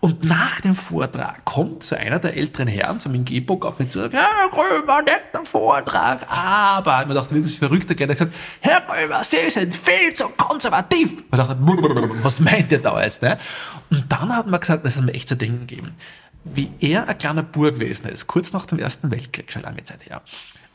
Und 0.00 0.22
nach 0.24 0.60
dem 0.60 0.74
Vortrag 0.74 1.42
kommt 1.46 1.82
so 1.84 1.96
einer 1.96 2.18
der 2.18 2.36
älteren 2.36 2.68
Herren 2.68 3.00
zum 3.00 3.14
Ingebook 3.14 3.64
auf 3.64 3.78
mich 3.78 3.88
zu 3.88 4.02
und 4.02 4.12
sagt, 4.12 4.22
Herr 4.22 4.52
Römer, 4.52 5.00
netter 5.00 5.42
Vortrag, 5.42 6.30
aber, 6.30 7.06
man 7.06 7.14
dachte, 7.14 7.34
wie 7.34 7.40
das 7.40 7.54
verrückter 7.54 7.94
geht, 7.94 8.10
er 8.10 8.14
gesagt, 8.14 8.34
Herr 8.60 8.82
Römer, 8.86 9.24
Sie 9.24 9.48
sind 9.48 9.74
viel 9.74 10.12
zu 10.12 10.28
konservativ. 10.36 11.24
Man 11.30 11.38
dachte, 11.40 11.56
was 12.22 12.40
meint 12.40 12.72
ihr 12.72 12.78
da 12.78 13.02
jetzt? 13.02 13.22
Ne? 13.22 13.38
Und 13.88 14.04
dann 14.10 14.36
hat 14.36 14.46
man 14.46 14.60
gesagt, 14.60 14.84
das 14.84 14.98
hat 14.98 15.04
mir 15.04 15.14
echt 15.14 15.28
zu 15.28 15.36
denken 15.36 15.66
gegeben, 15.66 15.94
wie 16.44 16.70
er 16.80 17.08
ein 17.08 17.16
kleiner 17.16 17.42
Bur 17.42 17.72
gewesen 17.72 18.08
ist, 18.08 18.26
kurz 18.26 18.52
nach 18.52 18.66
dem 18.66 18.78
Ersten 18.78 19.10
Weltkrieg, 19.10 19.50
schon 19.50 19.62
lange 19.62 19.82
Zeit 19.82 20.04
her. 20.10 20.20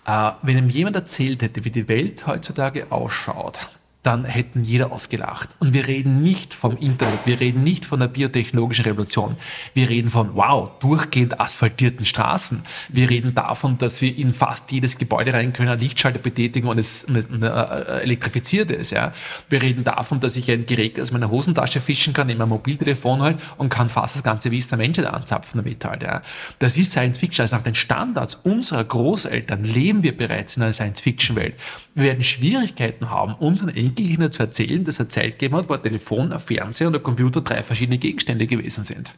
Äh, 0.07 0.31
wenn 0.41 0.57
ihm 0.57 0.69
jemand 0.69 0.95
erzählt 0.95 1.41
hätte, 1.41 1.65
wie 1.65 1.69
die 1.69 1.89
Welt 1.89 2.25
heutzutage 2.25 2.91
ausschaut, 2.91 3.59
dann 4.07 4.23
hätten 4.23 4.63
jeder 4.63 4.93
ausgelacht. 4.93 5.49
Und 5.59 5.73
wir 5.73 5.85
reden 5.85 6.23
nicht 6.23 6.53
vom 6.53 6.77
Internet, 6.77 7.19
wir 7.25 7.41
reden 7.41 7.63
nicht 7.63 7.83
von 7.83 7.99
der 7.99 8.07
biotechnologischen 8.07 8.85
Revolution. 8.85 9.35
Wir 9.73 9.89
reden 9.89 10.09
von, 10.09 10.33
wow, 10.33 10.71
durchgehend 10.79 11.41
asphaltierten 11.41 12.05
Straßen. 12.05 12.63
Wir 12.87 13.09
reden 13.09 13.35
davon, 13.35 13.77
dass 13.77 14.01
wir 14.01 14.17
in 14.17 14.31
fast 14.31 14.71
jedes 14.71 14.97
Gebäude 14.97 15.33
rein 15.33 15.51
können, 15.51 15.77
Lichtschalter 15.77 16.19
betätigen 16.19 16.69
und 16.69 16.77
es, 16.77 17.03
es 17.03 17.25
äh, 17.25 18.01
elektrifiziert 18.01 18.71
ist. 18.71 18.91
Ja. 18.91 19.11
Wir 19.49 19.61
reden 19.61 19.83
davon, 19.83 20.21
dass 20.21 20.37
ich 20.37 20.49
ein 20.49 20.65
Gerät 20.65 20.99
aus 21.01 21.11
meiner 21.11 21.29
Hosentasche 21.29 21.81
fischen 21.81 22.13
kann, 22.13 22.27
nehme 22.27 22.43
ein 22.43 22.49
Mobiltelefon 22.49 23.21
halt 23.21 23.39
und 23.57 23.67
kann 23.67 23.89
fast 23.89 24.15
das 24.15 24.23
ganze 24.23 24.51
Wissen 24.51 24.69
der 24.69 24.77
Menschheit 24.77 25.07
anzapfen 25.07 25.57
damit 25.57 25.83
halt. 25.83 26.03
Ja. 26.03 26.21
Das 26.59 26.77
ist 26.77 26.91
Science 26.93 27.17
Fiction. 27.17 27.43
Also 27.43 27.57
nach 27.57 27.63
den 27.63 27.75
Standards 27.75 28.35
unserer 28.35 28.85
Großeltern 28.85 29.65
leben 29.65 30.01
wir 30.01 30.15
bereits 30.15 30.55
in 30.55 30.63
einer 30.63 30.71
Science-Fiction-Welt. 30.71 31.55
Wir 31.93 32.03
werden 32.05 32.23
Schwierigkeiten 32.23 33.09
haben, 33.09 33.33
unseren 33.33 33.75
Enkelkindern 33.97 34.31
zu 34.31 34.43
erzählen, 34.43 34.83
dass 34.83 34.99
er 34.99 35.09
Zeit 35.09 35.39
gegeben 35.39 35.55
hat, 35.55 35.69
wo 35.69 35.73
ein 35.73 35.83
Telefon, 35.83 36.31
ein 36.31 36.39
Fernseher 36.39 36.87
und 36.87 36.95
ein 36.95 37.03
Computer 37.03 37.41
drei 37.41 37.63
verschiedene 37.63 37.97
Gegenstände 37.97 38.47
gewesen 38.47 38.83
sind. 38.83 39.15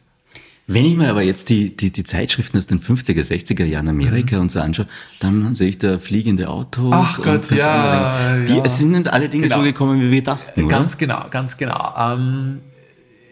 Wenn 0.66 0.84
ich 0.84 0.96
mir 0.96 1.10
aber 1.10 1.22
jetzt 1.22 1.48
die, 1.48 1.76
die, 1.76 1.90
die 1.90 2.04
Zeitschriften 2.04 2.56
aus 2.56 2.66
den 2.66 2.80
50er, 2.80 3.22
60er 3.22 3.64
Jahren 3.64 3.88
Amerika 3.88 4.36
mhm. 4.36 4.42
und 4.42 4.50
so 4.52 4.60
anschaue, 4.60 4.86
dann 5.18 5.54
sehe 5.54 5.68
ich 5.68 5.78
da 5.78 5.98
fliegende 5.98 6.48
Autos. 6.48 6.92
Ach 6.94 7.20
Gott, 7.22 7.50
ja, 7.50 8.36
die, 8.36 8.54
ja. 8.54 8.62
Es 8.62 8.78
sind 8.78 8.92
nicht 8.92 9.08
alle 9.08 9.28
Dinge 9.28 9.44
genau. 9.44 9.56
so 9.56 9.62
gekommen, 9.62 10.00
wie 10.00 10.10
wir 10.12 10.22
dachten. 10.22 10.68
Ganz 10.68 10.92
oder? 10.92 10.98
genau, 10.98 11.26
ganz 11.28 11.56
genau. 11.56 11.92
Ähm, 11.98 12.60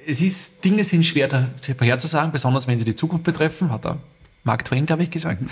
es 0.05 0.21
ist, 0.21 0.65
Dinge 0.65 0.83
sind 0.83 1.07
schwer 1.07 1.49
vorherzusagen, 1.77 2.33
besonders 2.33 2.67
wenn 2.67 2.79
sie 2.79 2.85
die 2.85 2.97
Zukunft 2.97 3.25
betreffen, 3.25 3.71
hat 3.71 3.85
er 3.85 3.99
Mark 4.43 4.65
Twain, 4.65 4.87
glaube 4.87 5.05
ich, 5.05 5.11
gesagt. 5.11 5.41
Mhm. 5.41 5.51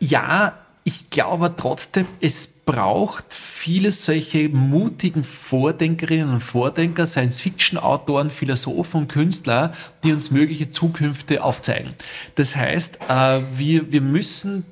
Ja, 0.00 0.56
ich 0.84 1.10
glaube 1.10 1.52
trotzdem, 1.56 2.06
es 2.20 2.46
braucht 2.46 3.34
viele 3.62 3.92
solche 3.92 4.48
mutigen 4.48 5.22
Vordenkerinnen 5.22 6.30
und 6.30 6.40
Vordenker, 6.40 7.06
Science-Fiction-Autoren, 7.06 8.28
Philosophen 8.28 9.02
und 9.02 9.08
Künstler, 9.08 9.72
die 10.02 10.12
uns 10.12 10.32
mögliche 10.32 10.72
Zukünfte 10.72 11.44
aufzeigen. 11.44 11.94
Das 12.34 12.56
heißt, 12.56 12.98
äh, 13.08 13.42
wir, 13.56 13.92
wir 13.92 14.00
müssen 14.00 14.66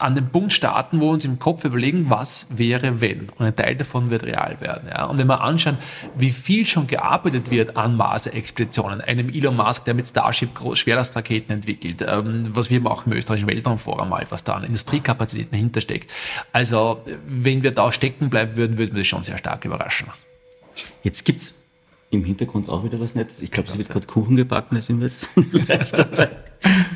an 0.00 0.14
dem 0.14 0.28
Punkt 0.28 0.52
starten, 0.52 1.00
wo 1.00 1.06
wir 1.06 1.12
uns 1.12 1.24
im 1.24 1.38
Kopf 1.38 1.64
überlegen, 1.64 2.10
was 2.10 2.46
wäre, 2.50 3.00
wenn. 3.00 3.28
Und 3.30 3.46
ein 3.46 3.56
Teil 3.56 3.76
davon 3.76 4.10
wird 4.10 4.24
real 4.24 4.56
werden. 4.60 4.88
Ja. 4.88 5.04
Und 5.04 5.18
wenn 5.18 5.26
wir 5.26 5.40
anschauen, 5.40 5.78
wie 6.16 6.30
viel 6.30 6.64
schon 6.64 6.86
gearbeitet 6.86 7.50
wird 7.50 7.76
an 7.76 7.96
Mars-Expeditionen, 7.96 9.00
einem 9.00 9.28
Elon 9.28 9.56
Musk, 9.56 9.84
der 9.84 9.94
mit 9.94 10.06
Starship 10.06 10.50
Schwerlastraketen 10.74 11.54
entwickelt, 11.54 12.04
ähm, 12.06 12.50
was 12.54 12.70
wir 12.70 12.80
machen 12.80 13.12
im 13.12 13.18
österreichischen 13.18 13.48
Weltraumforum 13.48 14.08
mal, 14.08 14.26
was 14.30 14.44
da 14.44 14.54
an 14.54 14.64
Industriekapazitäten 14.64 15.56
hintersteckt. 15.56 16.10
Also, 16.52 17.04
wenn 17.26 17.62
wir 17.62 17.70
da 17.70 17.92
stecken 17.92 18.30
bleiben 18.30 18.56
würden, 18.56 18.78
würden 18.78 18.94
wir 18.94 19.00
das 19.00 19.08
schon 19.08 19.24
sehr 19.24 19.38
stark 19.38 19.64
überraschen. 19.64 20.08
Jetzt 21.02 21.24
gibt 21.24 21.40
es 21.40 21.54
im 22.10 22.24
Hintergrund 22.24 22.68
auch 22.68 22.84
wieder 22.84 23.00
was 23.00 23.14
Nettes. 23.14 23.42
Ich 23.42 23.50
glaube, 23.50 23.68
es 23.68 23.76
wird 23.76 23.88
gerade 23.88 24.06
Kuchen 24.06 24.36
gebacken, 24.36 24.76
da 24.76 24.80
sind 24.80 25.00
wir 25.00 25.08
jetzt 25.08 25.28
live 25.68 25.92
dabei. 25.92 26.30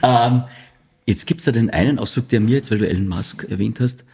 ähm, 0.03 0.45
Jetzt 1.09 1.27
gibt 1.27 1.41
es 1.41 1.47
da 1.47 1.53
den 1.53 1.71
einen 1.71 1.99
Ausdruck, 1.99 2.29
der 2.29 2.39
mir 2.39 2.57
jetzt, 2.57 2.71
weil 2.71 2.77
du 2.77 2.87
Elon 2.87 3.09
Musk 3.09 3.47
erwähnt 3.49 3.81
hast, 3.81 4.05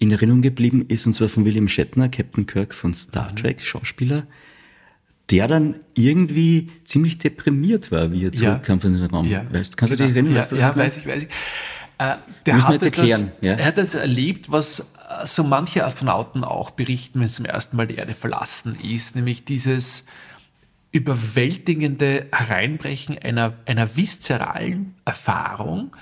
in 0.00 0.10
Erinnerung 0.10 0.42
geblieben 0.42 0.84
ist, 0.86 1.06
und 1.06 1.14
zwar 1.14 1.30
von 1.30 1.46
William 1.46 1.66
Shatner, 1.66 2.10
Captain 2.10 2.44
Kirk 2.44 2.74
von 2.74 2.92
Star 2.92 3.30
mhm. 3.30 3.36
Trek, 3.36 3.62
Schauspieler, 3.62 4.26
der 5.30 5.48
dann 5.48 5.76
irgendwie 5.94 6.68
ziemlich 6.84 7.16
deprimiert 7.16 7.90
war, 7.90 8.12
wie 8.12 8.26
er 8.26 8.32
zurückkam 8.32 8.76
ja. 8.76 8.82
von 8.82 8.98
seinem 8.98 9.10
Raum. 9.10 9.26
Ja. 9.28 9.46
Weißt, 9.50 9.78
kannst 9.78 9.92
du 9.92 9.96
dich 9.96 10.14
erinnern? 10.14 10.34
Ja, 10.34 10.58
ja 10.58 10.76
weiß 10.76 10.98
ich, 10.98 11.06
weiß 11.06 11.22
ich. 11.22 11.28
Äh, 11.96 12.16
der 12.44 12.68
hat, 12.68 12.82
etwas, 12.82 13.24
ja? 13.40 13.54
er 13.54 13.64
hat 13.64 13.78
das 13.78 13.94
erlebt, 13.94 14.50
was 14.50 14.80
äh, 14.80 15.26
so 15.26 15.42
manche 15.42 15.86
Astronauten 15.86 16.44
auch 16.44 16.68
berichten, 16.68 17.20
wenn 17.20 17.28
es 17.28 17.36
zum 17.36 17.46
ersten 17.46 17.78
Mal 17.78 17.86
die 17.86 17.94
Erde 17.94 18.12
verlassen 18.12 18.78
ist, 18.82 19.16
nämlich 19.16 19.46
dieses 19.46 20.04
überwältigende 20.92 22.26
Hereinbrechen 22.32 23.18
einer, 23.18 23.54
einer 23.66 23.96
viszeralen 23.96 24.94
Erfahrung, 25.04 25.92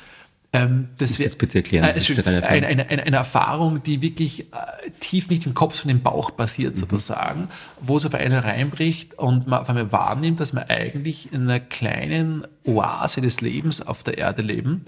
ähm, 0.55 0.88
das 0.98 1.18
jetzt 1.18 1.38
bitte 1.38 1.59
erklären. 1.59 1.85
Äh, 1.85 2.42
eine, 2.42 2.66
eine, 2.66 2.88
eine, 2.88 3.16
Erfahrung, 3.16 3.83
die 3.83 4.01
wirklich 4.01 4.51
äh, 4.53 4.90
tief 4.98 5.29
nicht 5.29 5.44
im 5.44 5.53
Kopf, 5.53 5.74
sondern 5.74 5.98
im 5.98 6.03
Bauch 6.03 6.31
basiert, 6.31 6.77
mhm. 6.77 6.79
sozusagen, 6.79 7.48
wo 7.81 7.98
es 7.98 8.07
auf 8.07 8.14
einen 8.14 8.38
reinbricht 8.38 9.18
und 9.18 9.46
man 9.46 9.61
auf 9.61 9.68
einmal 9.68 9.92
wahrnimmt, 9.92 10.40
dass 10.40 10.55
wir 10.55 10.70
eigentlich 10.70 11.33
in 11.35 11.42
einer 11.42 11.61
kleinen 11.61 12.46
Oase 12.64 13.20
des 13.20 13.42
Lebens 13.42 13.87
auf 13.87 14.03
der 14.03 14.16
Erde 14.16 14.40
leben 14.40 14.87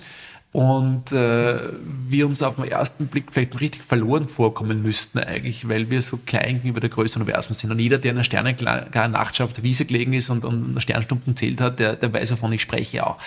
und 0.52 1.12
äh, 1.12 1.58
wir 2.08 2.26
uns 2.26 2.42
auf 2.42 2.56
den 2.56 2.64
ersten 2.64 3.06
Blick 3.06 3.26
vielleicht 3.30 3.60
richtig 3.60 3.82
verloren 3.82 4.26
vorkommen 4.26 4.82
müssten 4.82 5.20
eigentlich, 5.20 5.68
weil 5.68 5.90
wir 5.90 6.02
so 6.02 6.18
klein 6.26 6.56
gegenüber 6.56 6.80
der 6.80 6.90
Größe 6.90 7.14
des 7.14 7.16
Universums 7.16 7.60
sind. 7.60 7.70
Und 7.70 7.78
jeder, 7.78 7.98
der 7.98 8.10
in 8.10 8.16
einer 8.16 8.24
sternenklaren 8.24 9.14
auf 9.14 9.52
der 9.52 9.62
Wiese 9.62 9.84
gelegen 9.84 10.12
ist 10.12 10.28
und, 10.28 10.44
und 10.44 10.80
Sternstunden 10.82 11.36
zählt 11.36 11.60
hat, 11.60 11.78
der, 11.78 11.94
der 11.94 12.12
weiß, 12.12 12.32
wovon 12.32 12.52
ich 12.52 12.62
spreche 12.62 13.06
auch 13.06 13.18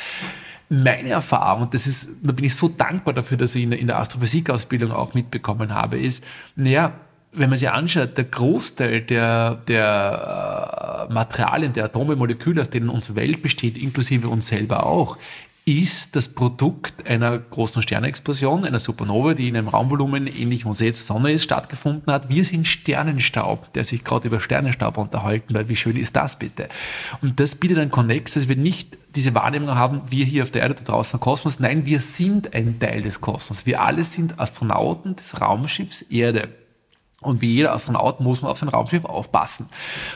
meine 0.69 1.09
Erfahrung, 1.09 1.69
das 1.69 1.87
ist, 1.87 2.09
da 2.23 2.31
bin 2.31 2.45
ich 2.45 2.55
so 2.55 2.67
dankbar 2.67 3.13
dafür, 3.13 3.37
dass 3.37 3.53
ich 3.53 3.63
in, 3.63 3.73
in 3.73 3.87
der 3.87 3.99
Astrophysik-Ausbildung 3.99 4.91
auch 4.91 5.13
mitbekommen 5.13 5.73
habe, 5.73 5.99
ist, 5.99 6.25
naja, 6.55 6.93
wenn 7.33 7.49
man 7.49 7.57
sich 7.57 7.69
anschaut, 7.69 8.17
der 8.17 8.25
Großteil 8.25 9.01
der, 9.01 9.55
der 9.67 11.07
äh, 11.09 11.13
Materialien, 11.13 11.73
der 11.73 11.85
Atome, 11.85 12.15
Moleküle, 12.15 12.61
aus 12.61 12.69
denen 12.69 12.89
unsere 12.89 13.15
Welt 13.15 13.41
besteht, 13.41 13.77
inklusive 13.77 14.29
uns 14.29 14.47
selber 14.47 14.85
auch, 14.85 15.17
ist 15.65 16.15
das 16.17 16.27
Produkt 16.27 17.07
einer 17.07 17.37
großen 17.37 17.81
Sternexplosion, 17.81 18.65
einer 18.65 18.79
Supernova, 18.79 19.33
die 19.33 19.47
in 19.47 19.55
einem 19.55 19.69
Raumvolumen 19.69 20.27
ähnlich 20.27 20.65
wie 20.65 20.67
unsere 20.67 20.87
jetzt 20.87 21.07
Sonne 21.07 21.31
ist, 21.31 21.43
stattgefunden 21.43 22.11
hat. 22.11 22.29
Wir 22.29 22.43
sind 22.43 22.67
Sternenstaub, 22.67 23.71
der 23.71 23.85
sich 23.85 24.03
gerade 24.03 24.27
über 24.27 24.41
Sternenstaub 24.41 24.97
unterhalten 24.97 25.53
wird. 25.53 25.69
Wie 25.69 25.77
schön 25.77 25.95
ist 25.95 26.17
das 26.17 26.37
bitte? 26.37 26.67
Und 27.21 27.39
das 27.39 27.55
bietet 27.55 27.77
einen 27.77 27.91
Konnex, 27.91 28.33
dass 28.33 28.49
wir 28.49 28.57
nicht 28.57 28.97
diese 29.15 29.33
Wahrnehmung 29.35 29.75
haben, 29.75 30.01
wir 30.09 30.25
hier 30.25 30.43
auf 30.43 30.51
der 30.51 30.63
Erde, 30.63 30.75
da 30.75 30.83
draußen 30.83 31.17
im 31.17 31.21
Kosmos. 31.21 31.59
Nein, 31.59 31.85
wir 31.85 32.01
sind 32.01 32.53
ein 32.53 32.79
Teil 32.79 33.01
des 33.01 33.21
Kosmos. 33.21 33.65
Wir 33.65 33.81
alle 33.81 34.03
sind 34.03 34.39
Astronauten 34.39 35.15
des 35.15 35.39
Raumschiffs 35.39 36.01
Erde. 36.03 36.49
Und 37.21 37.41
wie 37.41 37.53
jeder 37.53 37.73
Astronaut 37.73 38.19
muss 38.19 38.41
man 38.41 38.51
auf 38.51 38.59
sein 38.59 38.69
Raumschiff 38.69 39.05
aufpassen. 39.05 39.69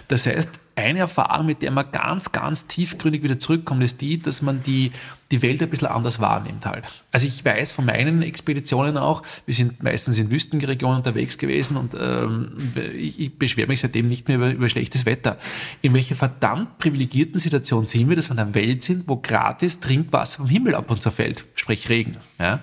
Das 0.09 0.25
heißt, 0.25 0.49
eine 0.77 0.99
Erfahrung, 0.99 1.47
mit 1.47 1.61
der 1.61 1.71
man 1.71 1.91
ganz, 1.91 2.31
ganz 2.31 2.67
tiefgründig 2.67 3.23
wieder 3.23 3.39
zurückkommt, 3.39 3.83
ist 3.83 3.99
die, 3.99 4.21
dass 4.21 4.43
man 4.43 4.61
die, 4.63 4.91
die 5.31 5.41
Welt 5.41 5.61
ein 5.61 5.69
bisschen 5.69 5.87
anders 5.87 6.19
wahrnimmt 6.19 6.65
halt. 6.65 6.85
Also 7.11 7.27
ich 7.27 7.43
weiß 7.43 7.71
von 7.71 7.85
meinen 7.85 8.21
Expeditionen 8.21 8.97
auch, 8.97 9.23
wir 9.45 9.55
sind 9.55 9.81
meistens 9.81 10.19
in 10.19 10.29
Wüstenregionen 10.29 10.97
unterwegs 10.97 11.37
gewesen 11.37 11.77
und 11.77 11.95
ähm, 11.99 12.51
ich, 12.95 13.19
ich 13.19 13.37
beschwere 13.37 13.67
mich 13.67 13.79
seitdem 13.79 14.07
nicht 14.07 14.27
mehr 14.27 14.37
über, 14.37 14.51
über 14.51 14.69
schlechtes 14.69 15.05
Wetter. 15.05 15.37
In 15.81 15.93
welcher 15.95 16.15
verdammt 16.15 16.77
privilegierten 16.77 17.39
Situation 17.39 17.87
sind 17.87 18.07
wir, 18.07 18.15
dass 18.15 18.29
wir 18.29 18.33
in 18.33 18.39
einer 18.39 18.53
Welt 18.53 18.83
sind, 18.83 19.07
wo 19.07 19.17
gratis 19.17 19.79
Trinkwasser 19.79 20.37
vom 20.37 20.47
Himmel 20.47 20.75
ab 20.75 20.91
und 20.91 21.01
zu 21.01 21.09
fällt, 21.09 21.45
sprich 21.55 21.89
Regen. 21.89 22.17
Ja? 22.39 22.59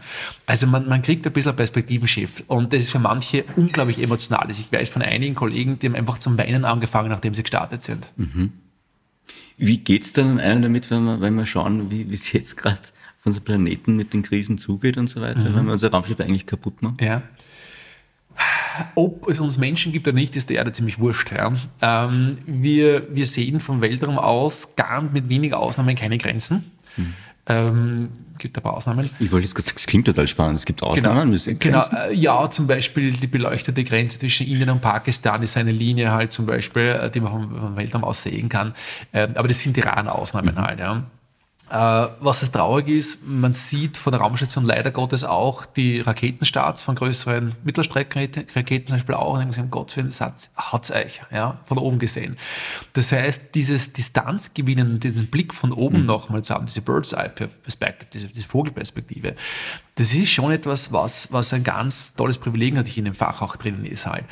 Also 0.47 0.69
man, 0.69 0.89
man 0.89 1.03
kriegt 1.03 1.27
ein 1.27 1.33
bisschen 1.33 1.57
Perspektivenschiff 1.57 2.45
und 2.47 2.73
das 2.73 2.83
ist 2.83 2.93
für 2.93 3.01
manche 3.01 3.45
unglaublich 3.57 4.01
emotional. 4.01 4.49
Ich 4.51 4.71
weiß 4.71 4.89
von 4.89 5.03
einigen 5.03 5.35
Kollegen, 5.35 5.79
die 5.81 5.87
haben 5.87 5.97
einfach 5.97 6.19
zum 6.19 6.39
Weinen 6.39 6.65
angefangen, 6.65 7.11
nachdem 7.11 7.35
sie 7.35 7.43
gestartet 7.43 7.83
sind. 7.83 8.04
Mhm. 8.17 8.53
Wie 9.57 9.79
geht 9.79 10.05
es 10.05 10.13
dann 10.13 10.41
einem 10.41 10.63
damit, 10.63 10.91
wenn 10.91 11.05
wir, 11.05 11.21
wenn 11.21 11.35
wir 11.35 11.47
schauen, 11.47 11.91
wie 11.91 12.13
es 12.13 12.33
jetzt 12.33 12.57
gerade 12.57 12.81
auf 12.81 13.27
unserem 13.27 13.45
Planeten 13.45 13.97
mit 13.97 14.13
den 14.13 14.23
Krisen 14.23 14.59
zugeht 14.59 14.97
und 14.97 15.09
so 15.09 15.21
weiter, 15.21 15.41
mhm. 15.41 15.55
wenn 15.55 15.67
wir 15.67 15.73
unser 15.73 15.91
Raumschiff 15.91 16.21
eigentlich 16.21 16.47
kaputt 16.47 16.83
machen? 16.83 16.97
Ja. 17.01 17.23
Ob 18.97 19.29
es 19.29 19.39
uns 19.39 19.59
Menschen 19.59 19.93
gibt 19.93 20.09
oder 20.09 20.15
nicht, 20.15 20.35
ist 20.35 20.51
der 20.51 20.57
Erde 20.57 20.73
ziemlich 20.73 20.99
wurscht. 20.99 21.31
Ja. 21.31 21.53
Ähm, 21.81 22.39
wir, 22.47 23.15
wir 23.15 23.27
sehen 23.27 23.61
vom 23.61 23.81
Weltraum 23.81 24.19
aus 24.19 24.75
gar 24.75 25.03
mit 25.03 25.29
wenigen 25.29 25.55
Ausnahmen 25.55 25.95
keine 25.95 26.19
Grenzen. 26.19 26.73
Mhm. 26.97 27.15
Ähm, 27.47 28.09
gibt 28.39 28.57
ein 28.57 28.63
paar 28.63 28.75
Ausnahmen. 28.75 29.11
Ich 29.19 29.31
wollte 29.33 29.45
jetzt 29.45 29.55
kurz 29.55 29.67
sagen, 29.67 29.79
es 29.79 29.87
klingt 29.87 30.07
total 30.07 30.27
spannend. 30.27 30.59
Es 30.59 30.65
gibt 30.65 30.83
Ausnahmen. 30.83 31.39
Genau, 31.59 31.59
genau 31.59 32.11
ja, 32.11 32.51
zum 32.51 32.67
Beispiel 32.67 33.13
die 33.13 33.27
beleuchtete 33.27 33.85
Grenze 33.85 34.19
zwischen 34.19 34.47
Indien 34.47 34.71
und 34.71 34.81
Pakistan 34.81 35.43
ist 35.43 35.57
eine 35.57 35.73
Linie 35.73 36.11
halt 36.11 36.33
zum 36.33 36.47
Beispiel, 36.47 36.89
äh, 36.89 37.11
die 37.11 37.21
man 37.21 37.33
vom 37.33 37.77
Weltraum 37.77 38.05
aus 38.05 38.23
sehen 38.23 38.49
kann. 38.49 38.75
Ähm, 39.13 39.33
aber 39.35 39.49
das 39.49 39.61
sind 39.61 39.77
die 39.77 39.81
raren 39.81 40.09
Ausnahmen 40.09 40.55
mhm. 40.55 40.61
halt. 40.61 40.81
Ja. 40.81 41.05
Äh, 41.71 41.77
was 42.21 42.41
das 42.41 42.53
traurig 42.53 42.89
ist, 42.89 43.27
man 43.27 43.55
sieht 43.55 43.97
von 43.97 44.13
der 44.13 44.21
Raumstation 44.21 44.65
leider 44.65 44.91
Gottes 44.91 45.25
auch 45.25 45.65
die 45.65 46.01
Raketenstarts 46.01 46.83
von 46.83 46.95
größeren 46.95 47.55
Mittelstreckenraketen 47.65 48.89
zum 48.89 48.97
Beispiel 48.99 49.15
auch. 49.15 49.39
Und 49.39 49.53
sie, 49.53 49.61
um 49.63 49.71
Gott 49.71 49.97
willen, 49.97 50.09
das 50.09 50.21
hat 50.21 50.85
es 50.85 50.91
euch, 50.91 51.23
ja, 51.33 51.59
von 51.65 51.79
oben 51.79 51.99
gesehen. 51.99 52.37
Das 52.93 53.13
heißt, 53.13 53.55
dieses 53.55 53.95
Distanzgewinnen, 53.95 55.01
diesen 55.01 55.29
Blick 55.29 55.55
von 55.55 55.73
oben 55.73 56.01
mhm. 56.01 56.07
nochmal 56.07 56.43
zu 56.43 56.55
haben, 56.55 56.67
diese 56.67 56.83
Bird's-Eye-Perspektive, 56.83 58.11
diese, 58.13 58.29
diese, 58.29 58.47
Vogelperspektive, 58.47 59.35
das 59.95 60.13
ist 60.13 60.31
schon 60.31 60.53
etwas, 60.53 60.93
was, 60.93 61.33
was 61.33 61.55
ein 61.55 61.65
ganz 61.65 62.15
tolles 62.15 62.37
Privileg 62.37 62.75
natürlich 62.75 62.99
in 62.99 63.07
dem 63.07 63.15
Fach 63.15 63.41
auch 63.41 63.57
drinnen 63.57 63.87
ist 63.87 64.07
halt. 64.07 64.25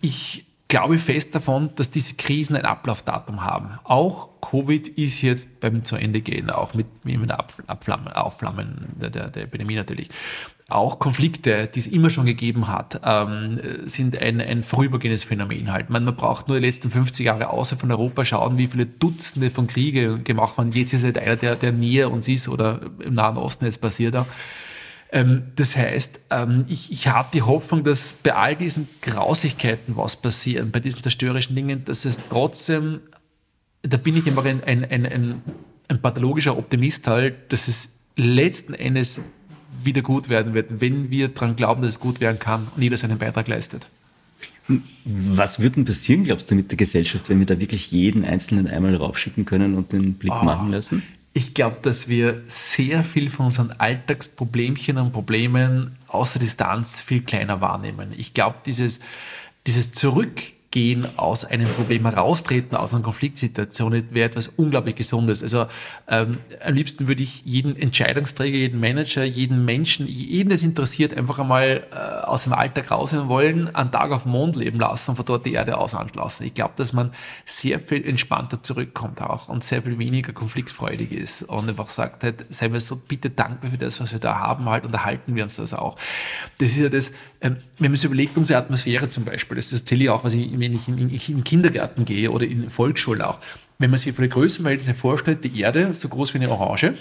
Ich 0.00 0.44
glaube 0.70 0.98
fest 0.98 1.34
davon, 1.34 1.70
dass 1.74 1.90
diese 1.90 2.14
Krisen 2.14 2.56
ein 2.56 2.64
Ablaufdatum 2.64 3.44
haben. 3.44 3.78
Auch 3.84 4.40
Covid 4.40 4.88
ist 4.88 5.20
jetzt 5.20 5.60
beim 5.60 5.84
zu 5.84 5.96
Ende 5.96 6.22
gehen, 6.22 6.48
auch 6.48 6.72
mit, 6.72 6.86
mit 7.04 7.14
dem 7.14 7.30
Abflammen, 7.30 8.08
Aufflammen 8.08 8.86
der, 8.98 9.10
der, 9.10 9.42
Epidemie 9.42 9.74
natürlich. 9.74 10.08
Auch 10.68 11.00
Konflikte, 11.00 11.66
die 11.66 11.80
es 11.80 11.88
immer 11.88 12.10
schon 12.10 12.26
gegeben 12.26 12.68
hat, 12.68 13.00
ähm, 13.04 13.60
sind 13.86 14.22
ein, 14.22 14.40
ein 14.40 14.62
vorübergehendes 14.62 15.24
Phänomen 15.24 15.72
halt. 15.72 15.90
Man, 15.90 16.04
man 16.04 16.14
braucht 16.14 16.46
nur 16.46 16.60
die 16.60 16.66
letzten 16.66 16.90
50 16.90 17.26
Jahre 17.26 17.50
außer 17.50 17.76
von 17.76 17.90
Europa 17.90 18.24
schauen, 18.24 18.56
wie 18.56 18.68
viele 18.68 18.86
Dutzende 18.86 19.50
von 19.50 19.66
Kriege 19.66 20.20
gemacht 20.20 20.56
wurden. 20.56 20.70
Jetzt 20.70 20.92
ist 20.92 21.02
halt 21.02 21.18
einer, 21.18 21.34
der, 21.34 21.56
der 21.56 21.72
näher 21.72 22.10
uns 22.12 22.28
ist 22.28 22.48
oder 22.48 22.80
im 23.04 23.14
Nahen 23.14 23.36
Osten 23.36 23.64
jetzt 23.64 23.80
passiert 23.80 24.14
auch. 24.14 24.26
Ähm, 25.12 25.42
das 25.56 25.76
heißt, 25.76 26.20
ähm, 26.30 26.64
ich, 26.68 26.92
ich 26.92 27.08
habe 27.08 27.28
die 27.32 27.42
Hoffnung, 27.42 27.82
dass 27.82 28.14
bei 28.22 28.34
all 28.34 28.56
diesen 28.56 28.88
Grausigkeiten 29.02 29.96
was 29.96 30.16
passiert, 30.16 30.70
bei 30.70 30.80
diesen 30.80 31.02
zerstörerischen 31.02 31.56
Dingen, 31.56 31.84
dass 31.84 32.04
es 32.04 32.18
trotzdem, 32.28 33.00
da 33.82 33.96
bin 33.96 34.16
ich 34.16 34.26
immer 34.26 34.44
ein, 34.44 34.62
ein, 34.62 34.84
ein, 34.84 35.06
ein, 35.06 35.42
ein 35.88 36.00
pathologischer 36.00 36.56
Optimist 36.56 37.08
halt, 37.08 37.52
dass 37.52 37.66
es 37.66 37.88
letzten 38.16 38.74
Endes 38.74 39.20
wieder 39.82 40.02
gut 40.02 40.28
werden 40.28 40.54
wird, 40.54 40.80
wenn 40.80 41.10
wir 41.10 41.28
daran 41.28 41.56
glauben, 41.56 41.82
dass 41.82 41.92
es 41.92 42.00
gut 42.00 42.20
werden 42.20 42.38
kann 42.38 42.68
und 42.76 42.82
jeder 42.82 42.96
seinen 42.96 43.18
Beitrag 43.18 43.48
leistet. 43.48 43.88
Was 45.04 45.58
wird 45.58 45.76
denn 45.76 45.84
passieren, 45.84 46.24
glaubst 46.24 46.50
du, 46.50 46.54
mit 46.54 46.70
der 46.70 46.76
Gesellschaft, 46.76 47.28
wenn 47.28 47.40
wir 47.40 47.46
da 47.46 47.58
wirklich 47.58 47.90
jeden 47.90 48.24
Einzelnen 48.24 48.68
einmal 48.68 48.94
raufschicken 48.94 49.44
können 49.44 49.74
und 49.74 49.92
den 49.92 50.14
Blick 50.14 50.32
oh, 50.32 50.44
machen 50.44 50.70
lassen? 50.70 51.02
Ich 51.32 51.54
glaube, 51.54 51.78
dass 51.82 52.08
wir 52.08 52.42
sehr 52.46 53.04
viel 53.04 53.30
von 53.30 53.46
unseren 53.46 53.72
Alltagsproblemchen 53.72 54.98
und 54.98 55.12
Problemen 55.12 55.96
aus 56.08 56.32
der 56.32 56.42
Distanz 56.42 57.00
viel 57.00 57.22
kleiner 57.22 57.60
wahrnehmen. 57.60 58.12
Ich 58.16 58.34
glaube, 58.34 58.56
dieses, 58.66 59.00
dieses 59.66 59.92
Zurück 59.92 60.42
gehen 60.70 61.18
aus 61.18 61.44
einem 61.44 61.68
Problem 61.68 62.06
heraustreten, 62.06 62.76
aus 62.76 62.94
einer 62.94 63.02
Konfliktsituation, 63.02 64.04
wäre 64.10 64.26
etwas 64.26 64.46
unglaublich 64.46 64.94
Gesundes. 64.94 65.42
Also 65.42 65.66
ähm, 66.06 66.38
am 66.64 66.74
liebsten 66.74 67.08
würde 67.08 67.24
ich 67.24 67.42
jeden 67.44 67.74
Entscheidungsträger, 67.74 68.56
jeden 68.56 68.78
Manager, 68.78 69.24
jeden 69.24 69.64
Menschen, 69.64 70.06
jeden, 70.06 70.52
es 70.52 70.62
interessiert, 70.62 71.16
einfach 71.16 71.40
einmal 71.40 71.82
äh, 71.90 71.96
aus 72.24 72.44
dem 72.44 72.52
Alltag 72.52 72.92
rausnehmen 72.92 73.28
wollen, 73.28 73.74
einen 73.74 73.90
Tag 73.90 74.12
auf 74.12 74.22
dem 74.22 74.32
Mond 74.32 74.54
leben 74.54 74.78
lassen 74.78 75.10
und 75.10 75.16
von 75.16 75.26
dort 75.26 75.44
die 75.44 75.54
Erde 75.54 75.76
auslanden 75.76 76.14
lassen. 76.14 76.44
Ich 76.44 76.54
glaube, 76.54 76.74
dass 76.76 76.92
man 76.92 77.12
sehr 77.44 77.80
viel 77.80 78.06
entspannter 78.06 78.62
zurückkommt 78.62 79.20
auch 79.22 79.48
und 79.48 79.64
sehr 79.64 79.82
viel 79.82 79.98
weniger 79.98 80.32
konfliktfreudig 80.32 81.10
ist 81.10 81.42
und 81.42 81.68
einfach 81.68 81.88
sagt 81.88 82.22
halt, 82.22 82.46
seien 82.48 82.72
wir 82.72 82.80
so 82.80 82.94
bitte 82.94 83.28
dankbar 83.28 83.72
für 83.72 83.78
das, 83.78 84.00
was 84.00 84.12
wir 84.12 84.20
da 84.20 84.38
haben 84.38 84.66
halt 84.66 84.86
und 84.86 84.94
erhalten 84.94 85.34
wir 85.34 85.42
uns 85.42 85.56
das 85.56 85.74
auch. 85.74 85.96
Das 86.58 86.68
ist 86.68 86.76
ja 86.76 86.88
das, 86.88 87.10
wenn 87.40 87.56
man 87.78 87.96
sich 87.96 88.04
überlegt, 88.04 88.36
unsere 88.36 88.58
Atmosphäre 88.58 89.08
zum 89.08 89.24
Beispiel, 89.24 89.56
das, 89.56 89.70
das 89.70 89.84
zähle 89.84 90.04
ich 90.04 90.10
auch, 90.10 90.24
was 90.24 90.34
ich 90.34 90.50
wenn 90.58 90.74
ich 90.74 90.88
in, 90.88 90.98
in, 90.98 91.10
in 91.10 91.18
den 91.18 91.44
Kindergarten 91.44 92.04
gehe 92.04 92.30
oder 92.30 92.46
in 92.46 92.68
Volksschule 92.68 93.26
auch, 93.26 93.38
wenn 93.78 93.90
man 93.90 93.98
sich 93.98 94.14
für 94.14 94.22
die 94.22 94.28
Größenverhältnisse 94.28 94.94
vorstellt, 94.94 95.42
die 95.42 95.60
Erde 95.60 95.94
so 95.94 96.08
groß 96.08 96.34
wie 96.34 96.38
eine 96.38 96.50
Orange, 96.50 96.94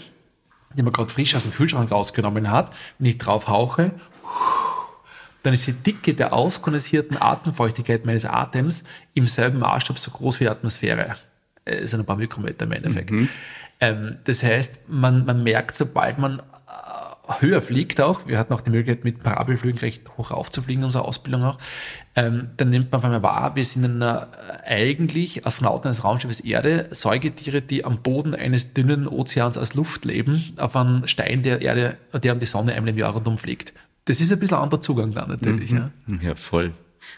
die 0.78 0.84
man 0.84 0.93
gerade 0.93 1.10
frisch 1.10 1.36
aus 1.36 1.43
dem 1.43 1.54
Kühlschrank 1.54 1.91
rausgenommen 1.91 2.52
hat, 2.52 2.73
wenn 2.97 3.08
ich 3.08 3.17
drauf 3.17 3.49
hauche, 3.49 3.91
dann 5.43 5.54
ist 5.54 5.67
die 5.67 5.73
Dicke 5.73 6.13
der 6.13 6.34
auskondensierten 6.34 7.21
Atemfeuchtigkeit 7.21 8.06
meines 8.06 8.25
Atems 8.25 8.84
im 9.13 9.28
selben 9.28 9.60
Maßstab 9.60 9.99
so 9.99 10.12
groß 10.12 10.39
wie 10.39 10.45
die 10.45 10.49
Atmosphäre. 10.49 11.15
Das 11.65 11.91
sind 11.91 11.99
ein 11.99 12.06
paar 12.06 12.17
Mikrometer 12.17 12.65
im 12.65 12.71
Endeffekt. 12.71 13.12
Mhm. 13.12 13.30
Ähm, 13.80 14.17
das 14.25 14.43
heißt, 14.43 14.89
man, 14.89 15.25
man 15.25 15.43
merkt, 15.43 15.75
sobald 15.75 16.17
man 16.17 16.41
höher 17.39 17.62
fliegt 17.62 18.02
auch, 18.02 18.28
wir 18.28 18.38
hatten 18.38 18.54
auch 18.54 18.62
die 18.62 18.70
Möglichkeit 18.70 19.04
mit 19.04 19.24
Parabelflügen 19.24 19.80
recht 19.80 20.18
hoch 20.18 20.32
aufzufliegen, 20.32 20.84
unsere 20.84 21.06
Ausbildung 21.06 21.44
auch, 21.44 21.60
ähm, 22.15 22.50
dann 22.58 22.70
nimmt 22.70 22.92
man 22.92 23.00
auf 23.00 23.06
einmal 23.06 23.24
wahr, 23.24 23.56
wir 23.56 23.65
sind 23.65 23.86
einer, 23.86 24.30
äh, 24.65 24.74
eigentlich 24.74 25.46
Astronauten 25.46 25.88
eines 25.88 26.04
Raumschiffes 26.04 26.39
Erde, 26.39 26.88
Säugetiere, 26.92 27.62
die 27.62 27.86
am 27.86 28.02
Boden 28.02 28.36
eines 28.36 28.74
dünnen 28.74 29.08
Ozeans 29.08 29.58
als 29.58 29.76
Luft 29.76 30.06
leben, 30.06 30.54
auf 30.58 30.76
einem 30.76 31.08
Stein 31.08 31.44
der 31.44 31.62
Erde, 31.62 31.98
der 32.13 32.34
um 32.34 32.39
die 32.39 32.46
Sonne 32.46 32.74
einmal 32.74 32.89
im 32.89 32.98
Jahr 32.98 33.13
rundum 33.13 33.38
fliegt 33.38 33.74
das 34.10 34.20
ist 34.20 34.32
ein 34.32 34.39
bisschen 34.39 34.58
ein 34.58 34.63
anderer 34.63 34.82
Zugang 34.82 35.13
dann 35.13 35.30
natürlich. 35.30 35.72
Mhm. 35.72 35.92
Ja. 36.08 36.30
ja, 36.30 36.36
voll. 36.36 36.74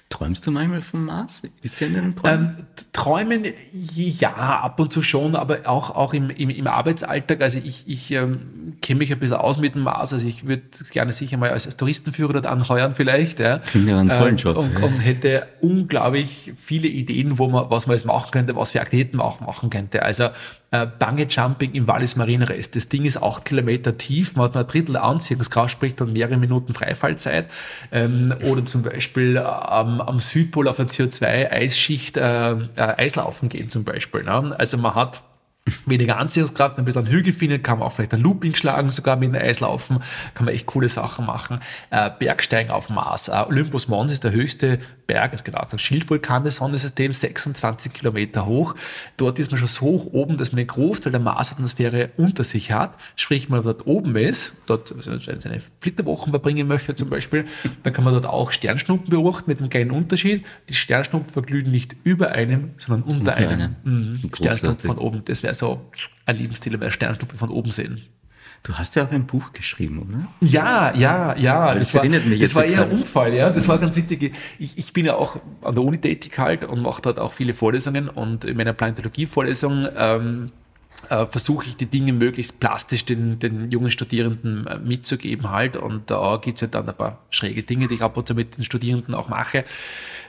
Träumst 0.09 0.45
du 0.45 0.51
manchmal 0.51 0.81
vom 0.81 1.05
Mars? 1.05 1.41
Bist 1.61 1.79
du 1.79 1.85
in 1.85 1.95
einem 1.95 2.15
Träumen? 2.15 2.57
Ähm, 2.57 2.65
träumen, 2.91 3.45
ja, 3.71 4.33
ab 4.33 4.77
und 4.79 4.91
zu 4.91 5.01
schon, 5.03 5.35
aber 5.37 5.59
auch, 5.65 5.95
auch 5.95 6.13
im, 6.13 6.29
im, 6.29 6.49
im 6.49 6.67
Arbeitsalltag. 6.67 7.41
Also 7.41 7.59
ich, 7.63 7.85
ich 7.87 8.11
ähm, 8.11 8.73
kenne 8.81 8.99
mich 8.99 9.13
ein 9.13 9.19
bisschen 9.19 9.37
aus 9.37 9.57
mit 9.57 9.73
dem 9.73 9.83
Mars. 9.83 10.11
Also 10.11 10.27
ich 10.27 10.45
würde 10.45 10.63
gerne 10.91 11.13
sicher 11.13 11.37
mal 11.37 11.51
als, 11.51 11.65
als 11.65 11.77
Touristenführer 11.77 12.33
dort 12.33 12.45
anheuern 12.45 12.93
vielleicht. 12.93 13.39
Ja. 13.39 13.59
Klingt 13.59 13.87
ja 13.87 13.99
einen 13.99 14.09
tollen 14.09 14.31
ähm, 14.31 14.37
Job. 14.37 14.57
Und, 14.57 14.73
ja. 14.73 14.85
und, 14.85 14.99
hätte 14.99 15.47
unglaublich 15.61 16.51
viele 16.57 16.89
Ideen, 16.89 17.39
wo 17.39 17.47
man, 17.47 17.69
was 17.69 17.87
man 17.87 17.95
jetzt 17.95 18.05
machen 18.05 18.31
könnte, 18.31 18.55
was 18.55 18.71
für 18.71 18.81
Aktivitäten 18.81 19.17
man 19.17 19.25
auch 19.25 19.39
machen 19.39 19.69
könnte. 19.69 20.03
Also 20.03 20.29
äh, 20.71 20.87
Bungee 20.87 21.27
Jumping 21.29 21.73
im 21.73 21.87
Wallis 21.87 22.15
Marienrest. 22.15 22.75
Das 22.75 22.89
Ding 22.89 23.05
ist 23.05 23.21
acht 23.21 23.45
Kilometer 23.45 23.97
tief, 23.97 24.35
man 24.35 24.45
hat 24.45 24.55
nur 24.55 24.63
ein 24.63 24.67
Drittel 24.67 24.97
Anziehungskraft, 24.97 25.71
sprich 25.71 25.95
dann 25.95 26.13
mehrere 26.13 26.37
Minuten 26.37 26.73
Freifallzeit. 26.73 27.45
Ähm, 27.91 28.33
oder 28.49 28.65
zum 28.65 28.83
Beispiel 28.83 29.35
ähm, 29.35 30.01
am 30.01 30.19
Südpol 30.19 30.67
auf 30.67 30.77
der 30.77 30.87
CO2-Eisschicht 30.87 32.17
äh, 32.17 32.51
äh, 32.51 32.57
Eislaufen 32.75 33.49
gehen 33.49 33.69
zum 33.69 33.83
Beispiel. 33.83 34.23
Ne? 34.23 34.55
Also 34.57 34.77
man 34.77 34.95
hat 34.95 35.21
weniger 35.85 36.17
Anziehungskraft, 36.17 36.79
ein 36.79 36.85
bisschen 36.85 37.07
Hügel 37.07 37.33
finden, 37.33 37.61
kann 37.61 37.79
man 37.79 37.87
auch 37.87 37.91
vielleicht 37.91 38.13
ein 38.13 38.21
Looping 38.21 38.55
schlagen, 38.55 38.89
sogar 38.89 39.15
mit 39.15 39.33
einem 39.33 39.47
Eislaufen, 39.47 39.99
kann 40.33 40.45
man 40.45 40.53
echt 40.53 40.65
coole 40.65 40.89
Sachen 40.89 41.25
machen. 41.25 41.59
Äh, 41.91 42.09
Bergsteigen 42.17 42.71
auf 42.71 42.89
Mars. 42.89 43.27
Äh, 43.27 43.43
Olympus 43.47 43.87
Mons 43.87 44.11
ist 44.11 44.23
der 44.23 44.31
höchste 44.31 44.79
Berg, 45.05 45.33
also 45.33 45.43
genau, 45.43 45.63
das 45.69 45.81
Schildvulkan 45.81 46.43
des 46.43 46.55
Sonnensystems, 46.55 47.21
26 47.21 47.93
Kilometer 47.93 48.45
hoch. 48.45 48.75
Dort 49.17 49.39
ist 49.39 49.51
man 49.51 49.59
schon 49.59 49.67
so 49.67 49.81
hoch 49.81 50.13
oben, 50.13 50.37
dass 50.37 50.51
man 50.51 50.59
einen 50.59 50.67
Großteil 50.67 51.11
der 51.11 51.19
Marsatmosphäre 51.19 52.11
unter 52.17 52.43
sich 52.43 52.71
hat. 52.71 52.97
Sprich, 53.15 53.49
wenn 53.49 53.57
man 53.57 53.63
dort 53.63 53.85
oben 53.85 54.15
ist, 54.15 54.53
dort 54.65 54.91
also 54.95 55.17
seine 55.19 55.59
Flitterwochen 55.79 56.31
verbringen 56.31 56.67
möchte 56.67 56.95
zum 56.95 57.09
Beispiel, 57.09 57.45
dann 57.83 57.93
kann 57.93 58.03
man 58.03 58.13
dort 58.13 58.25
auch 58.25 58.51
Sternschnuppen 58.51 59.09
beobachten 59.09 59.49
mit 59.49 59.59
einem 59.59 59.69
kleinen 59.69 59.91
Unterschied. 59.91 60.45
Die 60.69 60.73
Sternschnuppen 60.73 61.29
verglühen 61.29 61.69
nicht 61.69 61.95
über 62.03 62.31
einem, 62.31 62.71
sondern 62.77 63.03
unter, 63.03 63.19
unter 63.19 63.37
einem. 63.37 63.51
einem. 63.51 63.75
Mhm. 63.83 64.31
Sternschnuppen 64.33 64.87
von 64.87 64.97
oben. 64.97 65.23
Das 65.25 65.43
wäre 65.43 65.50
so 65.53 65.89
ein 66.25 66.37
Lebensstil, 66.37 66.79
wenn 66.79 66.91
Sternschnuppe 66.91 67.37
von 67.37 67.49
oben 67.49 67.71
sehen. 67.71 68.01
Du 68.63 68.75
hast 68.75 68.95
ja 68.95 69.05
auch 69.05 69.11
ein 69.11 69.25
Buch 69.25 69.53
geschrieben, 69.53 70.07
oder? 70.07 70.27
Ja, 70.39 70.93
ja, 70.95 71.35
ja. 71.35 71.73
Das, 71.73 71.91
das, 71.91 71.95
war, 71.95 72.05
mich 72.07 72.39
das 72.39 72.53
war 72.53 72.63
eher 72.63 72.83
ein 72.83 72.91
Unfall, 72.91 73.33
ja. 73.33 73.49
Das 73.49 73.67
war 73.67 73.79
ganz 73.79 73.95
witzig. 73.95 74.35
Ich, 74.59 74.77
ich 74.77 74.93
bin 74.93 75.05
ja 75.05 75.15
auch 75.15 75.37
an 75.63 75.73
der 75.73 75.83
Uni 75.83 75.97
tätig 75.97 76.37
halt 76.37 76.63
und 76.63 76.83
mache 76.83 77.01
dort 77.01 77.19
auch 77.19 77.33
viele 77.33 77.55
Vorlesungen 77.55 78.07
und 78.07 78.45
in 78.45 78.55
meiner 78.55 78.73
Planetologie-Vorlesung 78.73 79.87
ähm, 79.97 80.51
äh, 81.09 81.25
versuche 81.25 81.67
ich 81.67 81.77
die 81.77 81.87
Dinge 81.87 82.13
möglichst 82.13 82.59
plastisch 82.59 83.05
den, 83.05 83.39
den 83.39 83.71
jungen 83.71 83.91
Studierenden 83.91 84.67
äh, 84.67 84.77
mitzugeben 84.77 85.49
halt. 85.49 85.75
Und 85.75 86.09
da 86.11 86.39
gibt 86.41 86.57
es 86.57 86.61
ja 86.61 86.67
dann 86.67 86.87
ein 86.87 86.95
paar 86.95 87.19
schräge 87.29 87.63
Dinge, 87.63 87.87
die 87.87 87.95
ich 87.95 88.01
ab 88.01 88.17
und 88.17 88.27
zu 88.27 88.35
mit 88.35 88.57
den 88.57 88.63
Studierenden 88.63 89.15
auch 89.15 89.27
mache. 89.27 89.65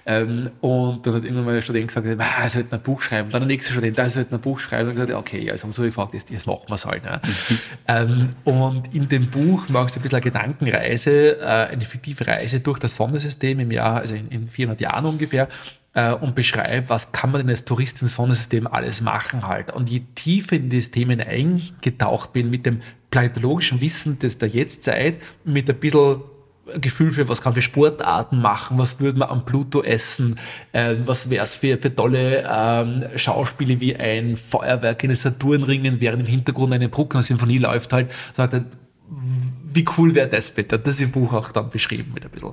Ähm, 0.04 0.50
und 0.60 1.06
dann 1.06 1.14
hat 1.14 1.24
irgendwann 1.24 1.44
mal 1.44 1.54
der 1.54 1.62
Student 1.62 1.88
gesagt, 1.88 2.06
ah, 2.18 2.42
er 2.42 2.50
sollte 2.50 2.74
ein 2.74 2.82
Buch 2.82 3.02
schreiben. 3.02 3.30
Dann 3.30 3.42
der 3.42 3.46
nächste 3.46 3.72
Student, 3.72 3.98
er 3.98 4.10
sollte 4.10 4.34
ein 4.34 4.40
Buch 4.40 4.58
schreiben. 4.58 4.88
Und 4.88 4.94
gesagt, 4.94 5.12
okay, 5.12 5.50
also 5.50 5.64
haben 5.64 5.72
so 5.72 5.82
gefragt, 5.82 6.14
jetzt, 6.14 6.30
jetzt 6.30 6.46
machen 6.46 6.64
wir 6.66 6.74
es 6.74 6.86
halt. 6.86 7.04
Ne? 7.04 7.20
ähm, 7.88 8.30
und 8.44 8.92
in 8.94 9.08
dem 9.08 9.28
Buch 9.30 9.68
machst 9.68 9.94
du 9.94 10.00
ein 10.00 10.02
bisschen 10.02 10.16
eine 10.16 10.24
Gedankenreise, 10.24 11.38
äh, 11.38 11.44
eine 11.44 11.84
fiktive 11.84 12.26
Reise 12.26 12.60
durch 12.60 12.78
das 12.78 12.96
Sonnensystem 12.96 13.60
im 13.60 13.70
Jahr, 13.70 13.98
also 13.98 14.14
in, 14.14 14.28
in 14.30 14.48
400 14.48 14.80
Jahren 14.80 15.04
ungefähr 15.04 15.48
äh, 15.94 16.12
und 16.12 16.34
beschreibe, 16.34 16.88
was 16.88 17.12
kann 17.12 17.30
man 17.30 17.42
denn 17.42 17.50
als 17.50 17.64
Tourist 17.64 18.02
im 18.02 18.08
Sonnensystem 18.08 18.66
alles 18.66 19.00
machen 19.00 19.46
halt. 19.46 19.72
Und 19.72 19.90
je 19.90 20.02
tiefer 20.14 20.56
in 20.56 20.70
das 20.70 20.90
Themen 20.90 21.20
eingetaucht 21.20 22.32
bin 22.32 22.50
mit 22.50 22.66
dem 22.66 22.80
planetologischen 23.10 23.80
Wissen 23.80 24.18
des 24.18 24.38
der 24.38 24.48
Jetztzeit, 24.48 25.18
mit 25.44 25.68
ein 25.68 25.78
bisschen 25.78 26.22
Gefühl 26.80 27.10
für, 27.10 27.28
was 27.28 27.42
kann 27.42 27.54
für 27.54 27.62
Sportarten 27.62 28.40
machen, 28.40 28.78
was 28.78 29.00
würde 29.00 29.18
man 29.18 29.28
am 29.28 29.44
Pluto 29.44 29.82
essen, 29.82 30.38
äh, 30.70 30.94
was 31.04 31.28
wäre 31.28 31.44
es 31.44 31.54
für, 31.54 31.76
für 31.76 31.94
tolle 31.94 32.48
ähm, 32.48 33.04
Schauspiele 33.16 33.80
wie 33.80 33.96
ein 33.96 34.36
Feuerwerk 34.36 35.02
in 35.02 35.10
den 35.10 35.16
Saturnringen, 35.16 36.00
während 36.00 36.20
im 36.20 36.26
Hintergrund 36.26 36.72
eine 36.72 36.88
Bruckner-Symphonie 36.88 37.58
läuft 37.58 37.92
halt, 37.92 38.12
sagt 38.34 38.54
er, 38.54 38.64
wie 39.74 39.84
cool 39.98 40.14
wäre 40.14 40.28
das 40.28 40.50
bitte? 40.52 40.78
Das 40.78 40.94
ist 40.94 41.00
im 41.00 41.10
Buch 41.10 41.32
auch 41.32 41.50
dann 41.50 41.68
beschrieben 41.68 42.12
mit 42.14 42.24
ein 42.24 42.30
bisschen 42.30 42.52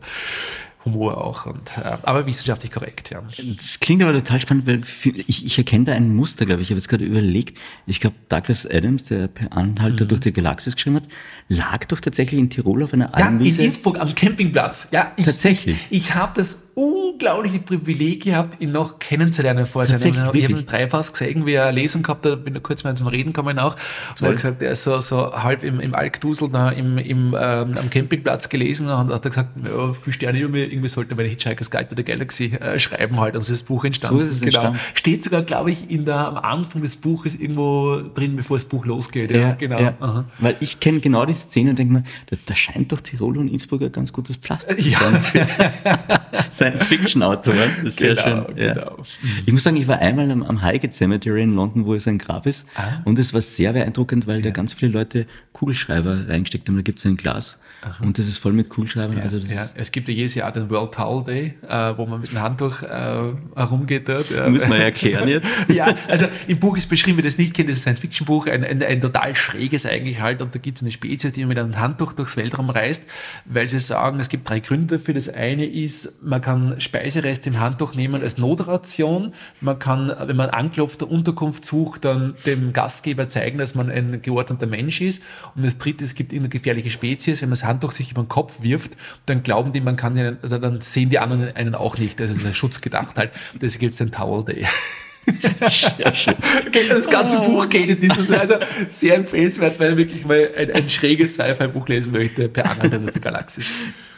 Humor 0.94 1.24
auch. 1.24 1.46
Und, 1.46 1.78
äh, 1.78 1.98
aber 2.04 2.26
wissenschaftlich 2.26 2.72
korrekt, 2.72 3.10
ja. 3.12 3.22
Das 3.56 3.80
klingt 3.80 4.02
aber 4.02 4.14
total 4.14 4.40
spannend, 4.40 4.68
weil 4.68 4.82
ich, 5.28 5.46
ich 5.46 5.58
erkenne 5.58 5.86
da 5.86 5.94
ein 5.94 6.16
Muster, 6.16 6.46
glaube 6.46 6.62
ich. 6.62 6.68
Ich 6.68 6.72
habe 6.72 6.80
jetzt 6.80 6.90
gerade 6.90 7.06
überlegt, 7.06 7.58
ich 7.86 8.00
glaube, 8.00 8.16
Douglas 8.30 8.66
Adams, 8.66 9.06
der 9.06 9.28
per 9.28 9.54
Anhalter 9.54 10.06
mhm. 10.06 10.10
durch 10.10 10.22
die 10.22 10.34
Galaxis 10.34 10.76
geschrieben 10.76 10.98
hat, 10.98 11.08
lag 11.48 11.86
doch 11.86 12.00
tatsächlich 12.00 12.40
in 12.40 12.50
Tirol 12.50 12.84
auf 12.84 12.94
einer 12.94 13.14
Almwiese. 13.16 13.58
Ja, 13.58 13.64
in 13.64 13.66
Innsbruck 13.68 14.00
am 14.00 14.14
Campingplatz. 14.16 14.90
Ja, 14.92 15.12
ich, 15.16 15.26
tatsächlich. 15.26 15.78
Ich, 15.90 16.10
ich 16.10 16.16
habe 16.16 16.34
das 16.36 16.69
unglaubliche 16.80 17.60
Privileg 17.60 18.24
gehabt, 18.24 18.62
ihn 18.62 18.72
noch 18.72 19.00
kennenzulernen 19.00 19.66
vor 19.66 19.86
seinem. 19.86 20.14
Ich 20.14 20.20
habe 20.20 20.38
ihn 20.38 20.66
dreifaches 20.66 21.12
gesehen, 21.12 21.46
wie 21.46 21.54
er 21.54 21.66
eine 21.66 21.80
Lesung 21.80 22.04
gehabt 22.04 22.26
hat, 22.26 22.46
bin 22.46 22.54
da 22.54 22.60
kurz 22.60 22.84
mal 22.84 22.96
zum 22.96 23.08
Reden 23.08 23.34
gekommen 23.34 23.60
auch. 23.60 23.76
Und 24.20 24.22
er 24.22 24.28
hat 24.30 24.36
gesagt, 24.36 24.62
er 24.62 24.72
ist 24.72 24.84
so, 24.84 25.02
so 25.02 25.34
halb 25.34 25.64
im, 25.64 25.80
im 25.80 25.94
Alkdusel 25.94 26.50
da 26.50 26.70
im, 26.70 26.98
im, 26.98 27.36
ähm, 27.40 27.78
am 27.78 27.90
Campingplatz 27.90 28.48
gelesen 28.48 28.88
und 28.88 29.14
hat 29.14 29.26
er 29.26 29.30
gesagt, 29.30 29.50
ja, 29.64 29.92
viel 29.94 30.14
Sterne 30.14 30.40
irgendwie 30.40 30.90
sollte 30.90 31.16
man 31.16 31.26
Hitchhiker's 31.26 31.70
Guide 31.70 31.90
to 31.90 31.96
the 31.98 32.04
Galaxy 32.04 32.46
äh, 32.46 32.80
schreiben 32.80 33.20
halt. 33.20 33.36
Und 33.36 33.44
so 33.44 33.52
ist 33.52 33.62
das 33.62 33.68
Buch 33.68 33.84
entstanden. 33.84 34.20
So 34.20 34.24
ist 34.24 34.32
es 34.32 34.40
genau. 34.40 34.60
entstanden. 34.60 34.80
Steht 34.94 35.24
sogar, 35.24 35.42
glaube 35.42 35.72
ich, 35.72 35.90
in 35.92 36.06
der, 36.06 36.16
am 36.16 36.38
Anfang 36.38 36.82
des 36.82 36.96
Buches 36.96 37.36
irgendwo 37.36 38.02
drin, 38.16 38.38
bevor 38.38 38.58
das 38.58 38.66
Buch 38.66 38.86
losgeht. 38.86 39.32
Ja, 39.32 39.40
ja 39.40 39.52
genau. 39.54 39.80
Ja. 39.80 40.26
Weil 40.40 40.56
ich 40.62 40.80
kenne 40.80 41.00
genau 41.02 41.26
die 41.26 41.34
Szene 41.34 41.72
und 41.72 41.80
denke 41.80 41.94
mir, 41.94 42.04
da, 42.28 42.38
da, 42.46 42.56
scheint 42.56 42.92
doch 42.92 43.02
Tirol 43.02 43.38
und 43.38 43.50
Innsbruck 43.50 43.82
ein 43.82 43.92
ganz 43.92 44.14
gutes 44.14 44.38
Pflaster 44.38 44.78
zu 44.78 44.90
sein. 44.90 45.22
Science-Fiction-Autor. 46.78 47.54
Autoren. 47.54 47.72
Das 47.84 47.94
ist 47.96 48.00
genau, 48.00 48.16
sehr 48.16 48.24
schön. 48.24 48.58
Ja. 48.58 48.74
Genau. 48.74 49.04
Ich 49.46 49.54
muss 49.54 49.64
sagen, 49.64 49.78
ich 49.78 49.88
war 49.88 50.00
einmal 50.00 50.30
am, 50.32 50.44
am 50.44 50.62
Highgate 50.62 50.94
Cemetery 50.94 51.44
in 51.44 51.56
London, 51.56 51.86
wo 51.86 51.94
es 51.94 52.08
ein 52.08 52.18
Grab 52.18 52.46
ist. 52.46 52.66
Ah. 52.76 53.02
Und 53.06 53.20
es 53.20 53.34
war 53.34 53.42
sehr 53.42 53.74
beeindruckend, 53.74 54.28
weil 54.28 54.38
ja. 54.38 54.44
da 54.44 54.50
ganz 54.52 54.74
viele 54.74 54.92
Leute 54.92 55.26
Kugelschreiber 55.54 56.28
reingesteckt 56.28 56.68
haben. 56.68 56.76
Da 56.76 56.82
gibt 56.82 57.00
es 57.00 57.06
ein 57.06 57.18
Glas 57.18 57.58
Aha. 57.82 58.04
Und 58.04 58.18
das 58.18 58.28
ist 58.28 58.40
voll 58.40 58.52
mit 58.52 58.68
Kugelschreibern. 58.68 59.18
Ja, 59.18 59.24
also 59.24 59.38
ja. 59.38 59.70
Es 59.76 59.92
gibt 59.92 60.10
ja 60.10 60.14
jedes 60.14 60.36
Jahr 60.36 60.52
den 60.52 60.70
World 60.70 60.94
Towel 60.94 61.24
Day, 61.24 61.54
äh, 61.68 61.98
wo 61.98 62.06
man 62.06 62.20
mit 62.20 62.32
dem 62.32 62.42
Handtuch 62.42 62.82
äh, 62.82 63.34
herumgeht 63.56 64.10
dort. 64.10 64.30
Ja. 64.30 64.50
Muss 64.50 64.68
man 64.68 64.82
erklären 64.82 65.30
jetzt. 65.30 65.50
ja, 65.70 65.96
also 66.10 66.26
im 66.48 66.60
Buch 66.60 66.76
ist 66.76 66.90
beschrieben, 66.90 67.18
wer 67.18 67.24
das 67.24 67.38
nicht 67.38 67.54
kennt, 67.54 67.70
das 67.70 67.78
ist 67.78 67.88
ein 67.88 67.96
Science-Fiction-Buch, 67.96 68.48
ein, 68.48 68.66
ein, 68.66 68.84
ein, 68.84 69.02
total 69.02 69.34
schräges 69.34 69.86
eigentlich 69.86 70.20
halt. 70.20 70.42
Und 70.42 70.54
da 70.54 70.60
gibt 70.60 70.78
es 70.78 70.82
eine 70.84 70.92
Spezies, 70.92 71.32
die 71.32 71.46
mit 71.46 71.58
einem 71.58 71.80
Handtuch 71.80 72.12
durchs 72.12 72.36
Weltraum 72.36 72.70
reist, 72.70 73.06
weil 73.46 73.70
sie 73.70 73.80
sagen, 73.80 74.20
es 74.20 74.28
gibt 74.28 74.50
drei 74.50 74.60
Gründe 74.60 74.98
dafür. 74.98 75.14
Das 75.14 75.30
eine 75.30 75.66
ist, 75.66 76.22
man 76.22 76.42
kann 76.42 76.82
Speisereste 76.82 77.50
im 77.50 77.62
Handtuch 77.62 77.96
nehmen 77.96 78.22
als 78.22 78.38
Notration. 78.38 79.34
Man 79.62 79.80
kann, 79.80 80.12
wenn 80.26 80.36
man 80.36 80.50
anklopft, 80.50 81.00
der 81.00 81.10
Unterkunft 81.10 81.64
sucht, 81.64 82.04
dann 82.04 82.36
dem 82.46 82.74
Gastgeber 82.74 83.30
zeigen, 83.30 83.58
dass 83.58 83.74
man 83.74 83.90
ein 83.90 84.22
geordneter 84.22 84.68
Mensch 84.68 85.00
ist. 85.00 85.24
Und 85.56 85.66
das 85.66 85.78
dritte, 85.78 86.04
es 86.04 86.14
gibt 86.14 86.34
eine 86.34 86.50
gefährliche 86.50 86.90
Spezies, 86.90 87.42
wenn 87.42 87.48
man 87.48 87.54
es 87.54 87.69
Handtuch 87.70 87.94
sich 87.94 88.12
über 88.12 88.24
den 88.24 88.28
Kopf 88.28 88.62
wirft, 88.62 88.98
dann 89.26 89.44
glauben 89.44 89.72
die, 89.72 89.82
man 89.82 89.96
kann 89.96 90.18
ja, 90.18 90.32
dann 90.32 90.82
sehen 90.82 91.10
die 91.10 91.20
anderen 91.20 91.56
einen 91.56 91.76
auch 91.76 91.98
nicht. 91.98 92.20
Das 92.20 92.30
ist 92.30 92.46
ein 92.46 92.54
Schutz 92.54 92.82
gedacht 92.82 93.16
halt. 93.18 93.32
Das 93.60 93.80
gilt 93.80 93.98
den 94.00 94.12
Towel 94.12 94.44
Day. 94.44 94.68
Sehr 95.70 96.16
schön. 96.16 96.36
Das 96.90 97.10
ganze 97.10 97.40
oh. 97.40 97.48
Buch 97.48 97.70
geht 97.70 97.90
in 97.90 98.02
diesem, 98.02 98.34
also 98.34 98.56
sehr 98.90 99.16
empfehlenswert, 99.16 99.80
weil 99.80 99.98
wirklich 99.98 100.26
mal 100.26 100.50
ein, 100.58 100.72
ein 100.72 100.90
schräges 100.90 101.36
Sci-Fi-Buch 101.36 101.88
lesen 101.88 102.14
möchte, 102.14 102.50
per 102.50 102.70
Anhalt 102.72 102.94
der 102.94 103.22
Galaxis. 103.22 103.66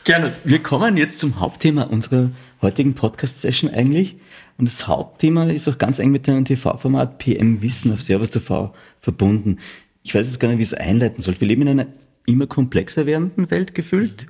Gerne. 0.03 0.33
Wir 0.43 0.63
kommen 0.63 0.97
jetzt 0.97 1.19
zum 1.19 1.39
Hauptthema 1.39 1.83
unserer 1.83 2.31
heutigen 2.61 2.95
Podcast-Session 2.95 3.69
eigentlich. 3.69 4.15
Und 4.57 4.67
das 4.67 4.87
Hauptthema 4.87 5.45
ist 5.45 5.67
auch 5.67 5.77
ganz 5.77 5.99
eng 5.99 6.11
mit 6.11 6.27
dem 6.27 6.45
TV-Format 6.45 7.17
PM 7.17 7.61
Wissen 7.61 7.93
auf 7.93 8.01
Servus 8.01 8.31
TV 8.31 8.73
verbunden. 8.99 9.57
Ich 10.03 10.15
weiß 10.15 10.25
jetzt 10.25 10.39
gar 10.39 10.49
nicht, 10.49 10.57
wie 10.57 10.63
ich 10.63 10.69
es 10.69 10.73
einleiten 10.73 11.21
soll. 11.21 11.39
Wir 11.39 11.47
leben 11.47 11.63
in 11.63 11.69
einer 11.69 11.87
immer 12.25 12.47
komplexer 12.47 13.05
werdenden 13.05 13.49
Welt 13.51 13.73
gefühlt, 13.75 14.27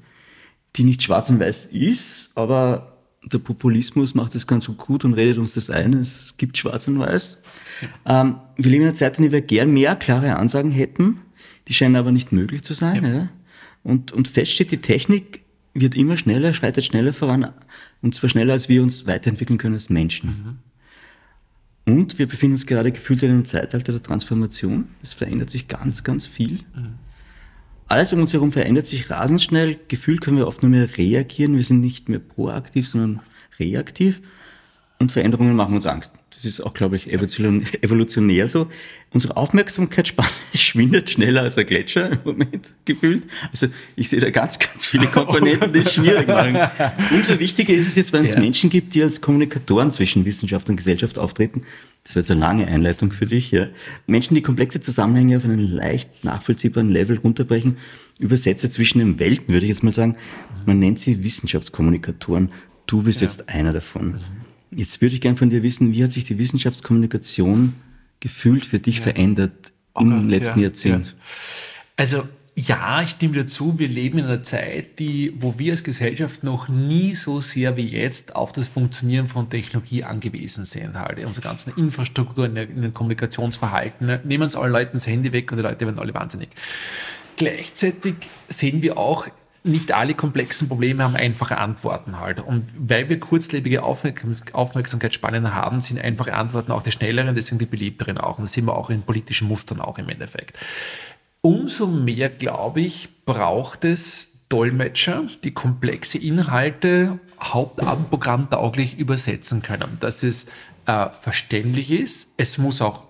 die 0.75 0.83
nicht 0.83 1.03
schwarz 1.03 1.29
und 1.29 1.39
weiß 1.39 1.65
ist, 1.65 2.31
aber 2.35 2.97
der 3.23 3.39
Populismus 3.39 4.15
macht 4.15 4.35
das 4.35 4.47
ganz 4.47 4.65
so 4.65 4.73
gut 4.73 5.05
und 5.05 5.13
redet 5.13 5.37
uns 5.37 5.53
das 5.53 5.69
ein, 5.69 5.93
es 5.93 6.33
gibt 6.37 6.57
schwarz 6.57 6.87
und 6.87 6.99
weiß. 6.99 7.39
Ähm, 8.05 8.35
wir 8.57 8.71
leben 8.71 8.83
in 8.83 8.89
einer 8.89 8.95
Zeit, 8.95 9.17
in 9.17 9.23
der 9.23 9.31
wir 9.31 9.41
gern 9.41 9.71
mehr 9.71 9.95
klare 9.95 10.35
Ansagen 10.35 10.71
hätten, 10.71 11.21
die 11.67 11.73
scheinen 11.73 11.95
aber 11.95 12.11
nicht 12.11 12.31
möglich 12.31 12.63
zu 12.63 12.73
sein. 12.73 13.03
Ja. 13.03 13.13
Ja? 13.13 13.29
Und, 13.83 14.11
und 14.11 14.27
fest 14.27 14.51
steht, 14.51 14.71
die 14.71 14.81
Technik 14.81 15.41
wird 15.73 15.95
immer 15.95 16.17
schneller, 16.17 16.53
schreitet 16.53 16.83
schneller 16.83 17.13
voran, 17.13 17.51
und 18.01 18.15
zwar 18.15 18.29
schneller, 18.29 18.53
als 18.53 18.69
wir 18.69 18.81
uns 18.81 19.05
weiterentwickeln 19.05 19.59
können 19.59 19.75
als 19.75 19.89
Menschen. 19.89 20.59
Mhm. 21.85 21.93
Und 21.93 22.19
wir 22.19 22.27
befinden 22.27 22.53
uns 22.53 22.65
gerade 22.65 22.91
gefühlt 22.91 23.23
in 23.23 23.31
einem 23.31 23.45
Zeitalter 23.45 23.91
der 23.91 24.03
Transformation. 24.03 24.87
Es 25.01 25.13
verändert 25.13 25.49
sich 25.49 25.67
ganz, 25.67 26.03
ganz 26.03 26.25
viel. 26.25 26.59
Mhm. 26.75 26.95
Alles 27.91 28.13
um 28.13 28.21
uns 28.21 28.31
herum 28.31 28.53
verändert 28.53 28.85
sich 28.85 29.09
rasend 29.09 29.41
schnell. 29.41 29.77
Gefühlt 29.89 30.21
können 30.21 30.37
wir 30.37 30.47
oft 30.47 30.61
nur 30.61 30.71
mehr 30.71 30.97
reagieren. 30.97 31.57
Wir 31.57 31.63
sind 31.63 31.81
nicht 31.81 32.07
mehr 32.07 32.19
proaktiv, 32.19 32.87
sondern 32.87 33.19
reaktiv. 33.59 34.21
Und 34.97 35.11
Veränderungen 35.11 35.57
machen 35.57 35.75
uns 35.75 35.85
Angst. 35.85 36.13
Das 36.41 36.53
ist 36.53 36.61
auch, 36.61 36.73
glaube 36.73 36.95
ich, 36.95 37.13
evolutionär 37.13 38.47
so. 38.47 38.67
Unsere 39.11 39.37
Aufmerksamkeitsspanne 39.37 40.29
schwindet 40.55 41.11
schneller 41.11 41.43
als 41.43 41.55
ein 41.55 41.67
Gletscher 41.67 42.13
im 42.13 42.19
Moment 42.25 42.73
gefühlt. 42.83 43.23
Also 43.51 43.67
ich 43.95 44.09
sehe 44.09 44.19
da 44.21 44.31
ganz, 44.31 44.57
ganz 44.57 44.87
viele 44.87 45.05
Komponenten, 45.13 45.71
die 45.71 45.79
es 45.79 45.93
schwierig 45.93 46.27
machen. 46.27 46.57
Umso 47.11 47.37
wichtiger 47.37 47.73
ist 47.73 47.85
es 47.85 47.95
jetzt, 47.95 48.11
wenn 48.11 48.25
es 48.25 48.33
ja. 48.33 48.39
Menschen 48.39 48.71
gibt, 48.71 48.95
die 48.95 49.03
als 49.03 49.21
Kommunikatoren 49.21 49.91
zwischen 49.91 50.25
Wissenschaft 50.25 50.67
und 50.67 50.77
Gesellschaft 50.77 51.19
auftreten. 51.19 51.61
Das 52.03 52.15
wird 52.15 52.25
so 52.25 52.33
eine 52.33 52.41
lange 52.41 52.65
Einleitung 52.65 53.11
für 53.11 53.27
dich. 53.27 53.51
Ja. 53.51 53.67
Menschen, 54.07 54.33
die 54.33 54.41
komplexe 54.41 54.81
Zusammenhänge 54.81 55.37
auf 55.37 55.45
einen 55.45 55.59
leicht 55.59 56.23
nachvollziehbaren 56.23 56.89
Level 56.89 57.19
runterbrechen, 57.19 57.77
Übersetzer 58.17 58.71
zwischen 58.71 58.97
den 58.97 59.19
Welten, 59.19 59.49
würde 59.49 59.67
ich 59.67 59.69
jetzt 59.69 59.83
mal 59.83 59.93
sagen. 59.93 60.15
Man 60.65 60.79
nennt 60.79 60.97
sie 60.97 61.23
Wissenschaftskommunikatoren. 61.23 62.49
Du 62.87 63.03
bist 63.03 63.21
ja. 63.21 63.27
jetzt 63.27 63.47
einer 63.47 63.73
davon. 63.73 64.19
Jetzt 64.73 65.01
würde 65.01 65.15
ich 65.15 65.21
gerne 65.21 65.37
von 65.37 65.49
dir 65.49 65.63
wissen, 65.63 65.91
wie 65.91 66.03
hat 66.03 66.11
sich 66.11 66.23
die 66.23 66.37
Wissenschaftskommunikation 66.37 67.73
gefühlt 68.19 68.65
für 68.65 68.79
dich 68.79 68.97
ja. 68.97 69.03
verändert 69.03 69.73
oh 69.93 70.01
im 70.01 70.09
Gott, 70.09 70.31
letzten 70.31 70.59
ja, 70.59 70.67
Jahrzehnt? 70.67 71.15
Also 71.97 72.23
ja, 72.55 73.01
ich 73.01 73.11
stimme 73.11 73.33
dir 73.33 73.47
zu, 73.47 73.79
wir 73.79 73.87
leben 73.87 74.19
in 74.19 74.25
einer 74.25 74.43
Zeit, 74.43 74.99
die, 74.99 75.33
wo 75.37 75.57
wir 75.57 75.71
als 75.71 75.83
Gesellschaft 75.83 76.43
noch 76.43 76.67
nie 76.67 77.15
so 77.15 77.39
sehr 77.39 77.77
wie 77.77 77.85
jetzt 77.85 78.35
auf 78.35 78.51
das 78.51 78.67
Funktionieren 78.67 79.27
von 79.27 79.49
Technologie 79.49 80.03
angewiesen 80.03 80.65
sind. 80.65 80.95
Halt. 80.95 81.23
Unsere 81.23 81.47
ganzen 81.47 81.73
Infrastruktur 81.77 82.45
in, 82.45 82.55
in 82.57 82.81
den 82.81 82.93
Kommunikationsverhalten, 82.93 84.19
nehmen 84.25 84.43
uns 84.43 84.55
allen 84.55 84.73
Leuten 84.73 84.93
das 84.93 85.07
Handy 85.07 85.31
weg 85.31 85.51
und 85.51 85.57
die 85.57 85.63
Leute 85.63 85.85
werden 85.85 85.99
alle 85.99 86.13
wahnsinnig. 86.13 86.49
Gleichzeitig 87.37 88.15
sehen 88.49 88.81
wir 88.81 88.97
auch, 88.97 89.27
nicht 89.63 89.91
alle 89.91 90.15
komplexen 90.15 90.67
Probleme 90.67 91.03
haben 91.03 91.15
einfache 91.15 91.57
Antworten 91.57 92.19
halt. 92.19 92.39
Und 92.39 92.67
weil 92.77 93.09
wir 93.09 93.19
kurzlebige 93.19 93.83
Aufmerksamkeitsspannen 93.83 95.53
haben, 95.53 95.81
sind 95.81 96.01
einfache 96.01 96.33
Antworten 96.33 96.71
auch 96.71 96.81
die 96.81 96.91
schnelleren, 96.91 97.35
deswegen 97.35 97.59
die 97.59 97.65
beliebteren 97.65 98.17
auch. 98.17 98.37
Und 98.37 98.45
das 98.45 98.53
sehen 98.53 98.65
wir 98.65 98.75
auch 98.75 98.89
in 98.89 99.03
politischen 99.03 99.47
Mustern 99.47 99.79
auch 99.79 99.97
im 99.99 100.09
Endeffekt. 100.09 100.57
Umso 101.41 101.87
mehr, 101.87 102.29
glaube 102.29 102.81
ich, 102.81 103.09
braucht 103.25 103.85
es 103.85 104.47
Dolmetscher, 104.49 105.23
die 105.43 105.53
komplexe 105.53 106.17
Inhalte 106.17 107.19
hauptabendprogrammtauglich 107.41 108.97
übersetzen 108.97 109.61
können. 109.61 109.97
Dass 109.99 110.23
es 110.23 110.47
äh, 110.87 111.09
verständlich 111.09 111.91
ist. 111.91 112.33
Es 112.37 112.57
muss 112.57 112.81
auch 112.81 113.03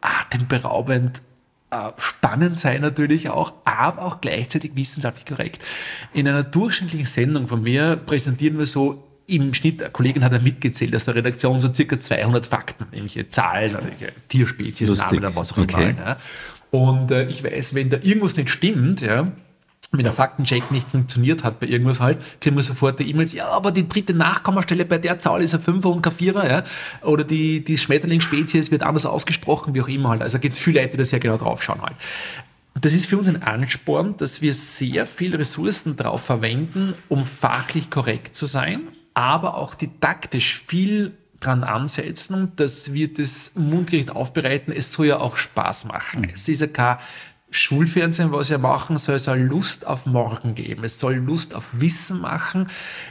atemberaubend 0.00 1.22
spannend 1.98 2.58
sein 2.58 2.80
natürlich 2.80 3.28
auch, 3.28 3.52
aber 3.64 4.02
auch 4.02 4.20
gleichzeitig 4.20 4.72
wissenschaftlich 4.74 5.26
korrekt. 5.26 5.60
In 6.12 6.28
einer 6.28 6.42
durchschnittlichen 6.42 7.06
Sendung 7.06 7.48
von 7.48 7.62
mir 7.62 7.96
präsentieren 7.96 8.58
wir 8.58 8.66
so 8.66 9.02
im 9.26 9.54
Schnitt, 9.54 9.80
eine 9.80 9.90
Kollegin 9.90 10.22
hat 10.22 10.32
ja 10.32 10.38
mitgezählt 10.38 10.94
aus 10.94 11.06
der 11.06 11.14
Redaktion, 11.14 11.60
so 11.60 11.72
circa 11.72 11.98
200 11.98 12.44
Fakten, 12.46 12.86
nämlich 12.92 13.18
Zahlen, 13.30 13.72
irgendwelche 13.72 14.12
Tierspezies, 14.28 14.88
Lustig. 14.88 15.06
Namen 15.06 15.18
oder 15.18 15.36
was 15.36 15.52
auch 15.52 15.58
immer. 15.58 15.66
Okay. 15.72 15.94
Ja. 15.98 16.16
Und 16.70 17.10
äh, 17.10 17.26
ich 17.28 17.42
weiß, 17.44 17.74
wenn 17.74 17.88
da 17.88 17.98
irgendwas 18.02 18.36
nicht 18.36 18.50
stimmt, 18.50 19.00
ja, 19.00 19.32
wenn 19.98 20.04
der 20.04 20.12
Faktencheck 20.12 20.70
nicht 20.70 20.88
funktioniert 20.88 21.44
hat 21.44 21.60
bei 21.60 21.66
irgendwas 21.66 22.00
halt, 22.00 22.18
kriegen 22.40 22.56
wir 22.56 22.62
sofort 22.62 22.98
die 22.98 23.08
E-Mails, 23.10 23.32
ja, 23.32 23.48
aber 23.48 23.70
die 23.70 23.88
dritte 23.88 24.14
Nachkommastelle 24.14 24.84
bei 24.84 24.98
der 24.98 25.18
Zahl 25.18 25.42
ist 25.42 25.54
ein 25.54 25.60
Fünfer 25.60 25.90
und 25.90 26.02
kein 26.02 26.12
Vierer, 26.12 26.48
ja, 26.48 26.64
oder 27.02 27.24
die, 27.24 27.64
die 27.64 27.78
Schmetterlingsspezies 27.78 28.70
wird 28.70 28.82
anders 28.82 29.06
ausgesprochen, 29.06 29.74
wie 29.74 29.82
auch 29.82 29.88
immer 29.88 30.10
halt. 30.10 30.22
Also 30.22 30.38
gibt 30.38 30.54
es 30.54 30.60
viele 30.60 30.80
Leute, 30.80 30.92
die 30.92 30.98
da 30.98 31.04
sehr 31.04 31.20
genau 31.20 31.36
draufschauen 31.36 31.82
halt. 31.82 31.96
Und 32.74 32.84
das 32.84 32.92
ist 32.92 33.06
für 33.06 33.18
uns 33.18 33.28
ein 33.28 33.42
Ansporn, 33.42 34.16
dass 34.16 34.42
wir 34.42 34.52
sehr 34.52 35.06
viel 35.06 35.34
Ressourcen 35.36 35.96
darauf 35.96 36.22
verwenden, 36.22 36.94
um 37.08 37.24
fachlich 37.24 37.88
korrekt 37.88 38.34
zu 38.34 38.46
sein, 38.46 38.80
aber 39.14 39.56
auch 39.56 39.74
didaktisch 39.74 40.60
viel 40.66 41.12
dran 41.38 41.62
ansetzen, 41.62 42.52
dass 42.56 42.92
wir 42.92 43.12
das 43.12 43.52
mundgerecht 43.54 44.10
aufbereiten. 44.10 44.72
Es 44.72 44.92
soll 44.92 45.06
ja 45.06 45.18
auch 45.20 45.36
Spaß 45.36 45.84
machen. 45.84 46.22
Mhm. 46.22 46.30
Es 46.34 46.48
ist 46.48 46.60
ja 46.60 46.66
kein 46.66 46.98
Schulfernsehen, 47.56 48.32
was 48.32 48.50
wir 48.50 48.58
machen, 48.58 48.98
soll 48.98 49.14
es 49.14 49.28
eine 49.28 49.44
Lust 49.44 49.86
auf 49.86 50.06
Morgen 50.06 50.56
geben. 50.56 50.82
Es 50.82 50.98
soll 50.98 51.14
Lust 51.14 51.54
auf 51.54 51.68
Wissen 51.80 52.20
machen. 52.20 52.68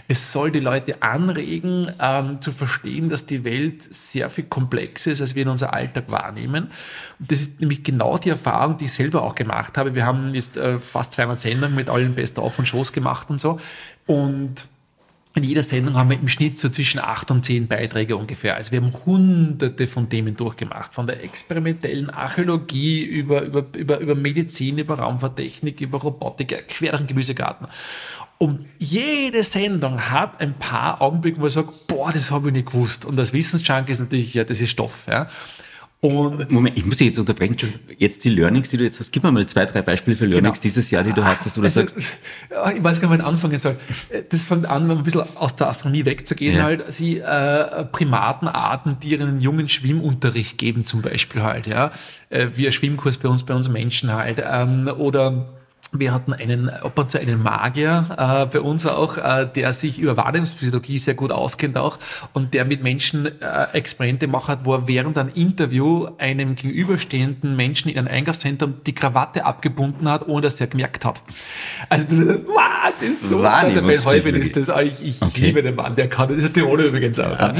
Es 0.09 0.33
soll 0.33 0.51
die 0.51 0.59
Leute 0.59 1.01
anregen, 1.01 1.91
ähm, 1.99 2.41
zu 2.41 2.51
verstehen, 2.51 3.09
dass 3.09 3.25
die 3.25 3.45
Welt 3.45 3.83
sehr 3.95 4.29
viel 4.29 4.43
komplexer 4.43 5.13
ist, 5.13 5.21
als 5.21 5.35
wir 5.35 5.43
in 5.43 5.49
unser 5.49 5.73
Alltag 5.73 6.05
wahrnehmen. 6.09 6.71
Und 7.19 7.31
das 7.31 7.39
ist 7.39 7.61
nämlich 7.61 7.85
genau 7.85 8.17
die 8.17 8.29
Erfahrung, 8.29 8.77
die 8.77 8.85
ich 8.85 8.93
selber 8.93 9.23
auch 9.23 9.35
gemacht 9.35 9.77
habe. 9.77 9.95
Wir 9.95 10.05
haben 10.05 10.35
jetzt 10.35 10.57
äh, 10.57 10.77
fast 10.79 11.13
200 11.13 11.39
Sendungen 11.39 11.75
mit 11.75 11.89
allen 11.89 12.13
Best-of 12.13 12.59
und 12.59 12.67
Shows 12.67 12.91
gemacht 12.91 13.29
und 13.29 13.39
so. 13.39 13.61
Und 14.07 14.65
in 15.35 15.43
jeder 15.43 15.63
Sendung 15.63 15.95
haben 15.95 16.11
wir 16.11 16.19
im 16.19 16.27
Schnitt 16.27 16.59
so 16.59 16.69
zwischen 16.69 16.99
acht 16.99 17.31
und 17.31 17.43
zehn 17.43 17.67
Beiträge 17.67 18.15
ungefähr. 18.15 18.55
Also 18.55 18.71
wir 18.71 18.81
haben 18.81 18.93
hunderte 19.05 19.87
von 19.87 20.07
Themen 20.07 20.37
durchgemacht. 20.37 20.93
Von 20.93 21.07
der 21.07 21.23
experimentellen 21.23 22.11
Archäologie 22.11 23.03
über, 23.03 23.41
über, 23.41 23.65
über, 23.75 23.97
über 23.97 24.13
Medizin, 24.13 24.77
über 24.77 24.99
Raumfahrttechnik, 24.99 25.81
über 25.81 25.99
Robotik, 25.99 26.67
quer 26.67 26.91
durch 26.91 27.01
den 27.01 27.07
Gemüsegarten. 27.07 27.67
Und 28.37 28.65
jede 28.77 29.43
Sendung 29.43 30.11
hat 30.11 30.39
ein 30.39 30.53
paar 30.53 31.01
Augenblicke, 31.01 31.39
wo 31.39 31.47
ich 31.47 31.53
sage, 31.53 31.69
boah, 31.87 32.11
das 32.11 32.29
habe 32.29 32.49
ich 32.49 32.53
nicht 32.53 32.67
gewusst. 32.67 33.05
Und 33.05 33.17
als 33.17 33.33
Wissensjunk 33.33 33.89
ist 33.89 34.01
natürlich, 34.01 34.33
ja, 34.33 34.43
das 34.43 34.61
ist 34.61 34.69
Stoff. 34.69 35.07
Ja. 35.09 35.27
Und 36.03 36.51
Moment, 36.51 36.77
ich 36.77 36.85
muss 36.85 36.97
dich 36.97 37.07
jetzt 37.07 37.17
unterbrechen. 37.17 37.55
Jetzt 37.97 38.25
die 38.25 38.29
Learnings, 38.29 38.69
die 38.69 38.75
du 38.75 38.83
jetzt 38.83 38.99
hast. 38.99 39.13
Gib 39.13 39.23
mir 39.23 39.31
mal 39.31 39.45
zwei, 39.45 39.65
drei 39.65 39.81
Beispiele 39.81 40.17
für 40.17 40.25
Learnings 40.25 40.59
genau. 40.59 40.63
dieses 40.63 40.91
Jahr, 40.91 41.01
die 41.01 41.13
du 41.13 41.23
hattest, 41.23 41.57
oder 41.57 41.67
also, 41.67 41.79
sagst. 41.79 41.95
Ich 41.97 42.83
weiß 42.83 42.99
gar 42.99 43.07
nicht, 43.07 43.09
wann 43.09 43.19
ich 43.21 43.25
anfangen 43.25 43.57
soll. 43.57 43.77
Das 44.27 44.43
fängt 44.43 44.65
an, 44.65 44.91
ein 44.91 45.03
bisschen 45.03 45.23
aus 45.35 45.55
der 45.55 45.69
Astronomie 45.69 46.03
wegzugehen, 46.03 46.57
ja. 46.57 46.63
halt. 46.63 46.91
Sie 46.91 47.19
äh, 47.19 47.85
Primatenarten, 47.85 48.97
die 49.01 49.11
ihren 49.11 49.39
jungen 49.39 49.69
Schwimmunterricht 49.69 50.57
geben, 50.57 50.83
zum 50.83 51.01
Beispiel 51.01 51.41
halt, 51.41 51.67
ja. 51.67 51.93
Äh, 52.29 52.49
wie 52.57 52.65
ein 52.65 52.73
Schwimmkurs 52.73 53.17
bei 53.17 53.29
uns, 53.29 53.45
bei 53.45 53.53
uns 53.53 53.69
Menschen 53.69 54.11
halt. 54.11 54.43
Ähm, 54.45 54.89
oder 54.97 55.62
wir 55.93 56.11
hatten 56.11 56.33
einen, 56.33 56.69
ob 56.81 56.97
und 56.97 57.11
zu 57.11 57.19
einen 57.19 57.41
Magier 57.41 58.05
äh, 58.17 58.45
bei 58.47 58.59
uns 58.59 58.85
auch, 58.85 59.17
äh, 59.17 59.47
der 59.53 59.73
sich 59.73 59.99
über 59.99 60.17
Wahrnehmungspsychologie 60.17 60.97
sehr 60.97 61.13
gut 61.13 61.31
auskennt 61.31 61.77
auch 61.77 61.99
und 62.33 62.53
der 62.53 62.65
mit 62.65 62.81
Menschen 62.81 63.27
äh, 63.41 63.63
Experimente 63.73 64.27
macht, 64.27 64.65
wo 64.65 64.73
er 64.73 64.87
während 64.87 65.17
einem 65.17 65.29
Interview 65.33 66.07
einem 66.17 66.55
gegenüberstehenden 66.55 67.55
Menschen 67.55 67.89
in 67.89 67.99
einem 67.99 68.07
Einkaufszentrum 68.07 68.75
die 68.85 68.95
Krawatte 68.95 69.45
abgebunden 69.45 70.09
hat, 70.09 70.27
ohne 70.27 70.41
dass 70.41 70.59
er 70.59 70.67
gemerkt 70.67 71.05
hat. 71.05 71.21
Also 71.89 72.07
ist 73.01 73.29
so 73.29 73.43
Häufig 73.43 74.35
ist 74.35 74.55
das, 74.55 74.81
ich, 74.81 75.01
ich 75.01 75.21
okay. 75.21 75.41
liebe 75.41 75.63
den 75.63 75.75
Mann, 75.75 75.95
der 75.95 76.09
kann 76.09 76.29
das, 76.29 76.37
ist 76.37 76.53
Tirol 76.53 76.81
übrigens 76.81 77.19
auch. 77.19 77.37
Ah, 77.39 77.53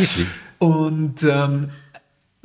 und 0.60 1.24
ähm, 1.24 1.70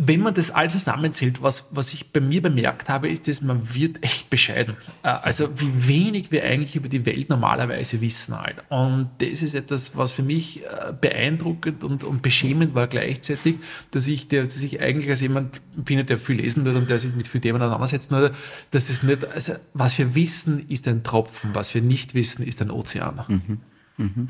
wenn 0.01 0.21
man 0.21 0.33
das 0.33 0.53
all 0.53 0.71
zusammenzählt, 0.71 1.43
was, 1.43 1.67
was 1.73 1.93
ich 1.93 2.13
bei 2.13 2.21
mir 2.21 2.41
bemerkt 2.41 2.89
habe, 2.89 3.09
ist, 3.09 3.27
dass 3.27 3.43
man 3.43 3.75
wird 3.75 4.05
echt 4.05 4.31
bescheiden. 4.31 4.77
Äh, 5.03 5.09
also 5.09 5.49
wie 5.59 5.89
wenig 5.89 6.31
wir 6.31 6.45
eigentlich 6.45 6.77
über 6.77 6.89
die 6.89 7.05
Welt 7.05 7.29
normalerweise 7.29 8.01
wissen 8.01 8.41
halt. 8.41 8.63
Und 8.69 9.11
das 9.19 9.43
ist 9.43 9.55
etwas, 9.55 9.97
was 9.97 10.13
für 10.13 10.23
mich 10.23 10.65
äh, 10.65 10.93
beeindruckend 10.99 11.83
und, 11.83 12.05
und 12.05 12.23
beschämend 12.23 12.77
war 12.77 12.87
gleichzeitig, 12.87 13.57
dass 13.91 14.07
ich, 14.07 14.29
der, 14.29 14.45
dass 14.45 14.63
ich 14.63 14.81
eigentlich 14.81 15.11
als 15.11 15.21
jemand 15.21 15.61
finde, 15.85 16.05
der 16.05 16.19
viel 16.19 16.37
lesen 16.37 16.65
wird 16.65 16.77
und 16.77 16.89
der 16.89 17.01
sich 17.01 17.13
mit 17.17 17.27
vielen 17.27 17.43
Themen 17.43 17.61
auseinandersetzen 17.61 18.13
würde, 18.13 18.37
dass 18.71 18.91
es 18.91 19.03
nicht, 19.03 19.25
also 19.35 19.55
was 19.75 19.99
wir 19.99 20.15
wissen, 20.15 20.65
ist 20.69 20.87
ein 20.87 21.03
Tropfen, 21.03 21.51
was 21.55 21.75
wir 21.75 21.83
nicht 21.83 22.15
wissen, 22.15 22.47
ist 22.47 22.63
ein 22.63 22.71
Ozean. 22.71 23.25
Mhm. 23.27 23.61
Mhm. 23.97 24.29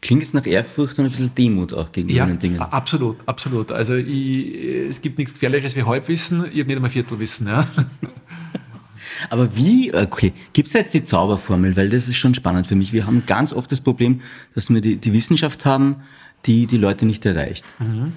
Klingt 0.00 0.22
es 0.22 0.32
nach 0.32 0.46
Ehrfurcht 0.46 0.98
und 0.98 1.06
ein 1.06 1.10
bisschen 1.10 1.34
Demut 1.34 1.72
auch 1.74 1.92
gegenüber 1.92 2.18
ja, 2.18 2.26
den 2.26 2.38
Dingen. 2.38 2.60
Absolut, 2.60 3.16
absolut. 3.26 3.72
Also 3.72 3.94
ich, 3.94 4.54
es 4.88 5.02
gibt 5.02 5.18
nichts 5.18 5.34
Gefährlicheres 5.34 5.76
wie 5.76 5.82
Halbwissen, 5.82 6.46
ich 6.50 6.58
habe 6.60 6.66
nicht 6.66 6.76
einmal 6.76 6.90
Viertelwissen. 6.90 7.46
Ja. 7.46 7.66
Aber 9.30 9.56
wie, 9.56 9.94
okay, 9.94 10.32
gibt 10.52 10.68
es 10.68 10.74
jetzt 10.74 10.94
die 10.94 11.02
Zauberformel, 11.02 11.76
weil 11.76 11.90
das 11.90 12.08
ist 12.08 12.16
schon 12.16 12.34
spannend 12.34 12.66
für 12.66 12.76
mich. 12.76 12.92
Wir 12.92 13.06
haben 13.06 13.24
ganz 13.26 13.52
oft 13.52 13.70
das 13.70 13.80
Problem, 13.80 14.20
dass 14.54 14.70
wir 14.70 14.80
die, 14.80 14.96
die 14.96 15.12
Wissenschaft 15.12 15.64
haben, 15.64 15.96
die 16.44 16.66
die 16.66 16.78
Leute 16.78 17.06
nicht 17.06 17.24
erreicht. 17.24 17.64
Mhm. 17.78 18.12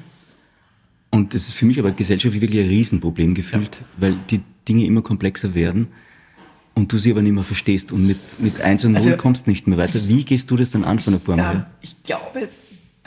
Und 1.09 1.33
das 1.33 1.47
ist 1.47 1.55
für 1.55 1.65
mich 1.65 1.79
aber 1.79 1.91
gesellschaftlich 1.91 2.41
wirklich 2.41 2.63
ein 2.63 2.69
Riesenproblem 2.69 3.33
gefühlt, 3.33 3.77
ja. 3.77 3.85
weil 3.97 4.15
die 4.29 4.41
Dinge 4.67 4.85
immer 4.85 5.01
komplexer 5.01 5.55
werden 5.55 5.87
und 6.79 6.91
du 6.91 6.97
sie 6.97 7.11
aber 7.11 7.21
nicht 7.21 7.33
mehr 7.33 7.43
verstehst 7.43 7.91
und 7.91 8.07
mit, 8.07 8.17
mit 8.39 8.61
1 8.61 8.85
und 8.85 8.93
0 8.93 9.01
also, 9.01 9.17
kommst 9.17 9.47
nicht 9.47 9.67
mehr 9.67 9.77
weiter. 9.77 9.99
Wie 10.07 10.23
gehst 10.23 10.49
du 10.49 10.57
das 10.57 10.71
dann 10.71 10.83
an 10.83 10.99
von 10.99 11.13
der 11.13 11.21
Formel 11.21 11.45
her? 11.45 11.69
Ich 11.81 12.01
glaube, 12.03 12.49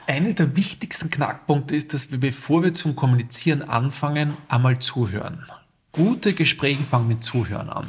einer 0.07 0.33
der 0.33 0.57
wichtigsten 0.57 1.11
Knackpunkte 1.11 1.75
ist, 1.75 1.95
dass 1.95 2.11
wir, 2.11 2.21
bevor 2.21 2.63
wir 2.63 2.75
zum 2.75 2.95
Kommunizieren 2.95 3.63
anfangen, 3.63 4.37
einmal 4.49 4.79
zuhören. 4.79 5.45
Gute 5.93 6.33
Gespräche 6.33 6.83
fangen 6.83 7.09
mit 7.09 7.25
Zuhören 7.25 7.69
an. 7.69 7.87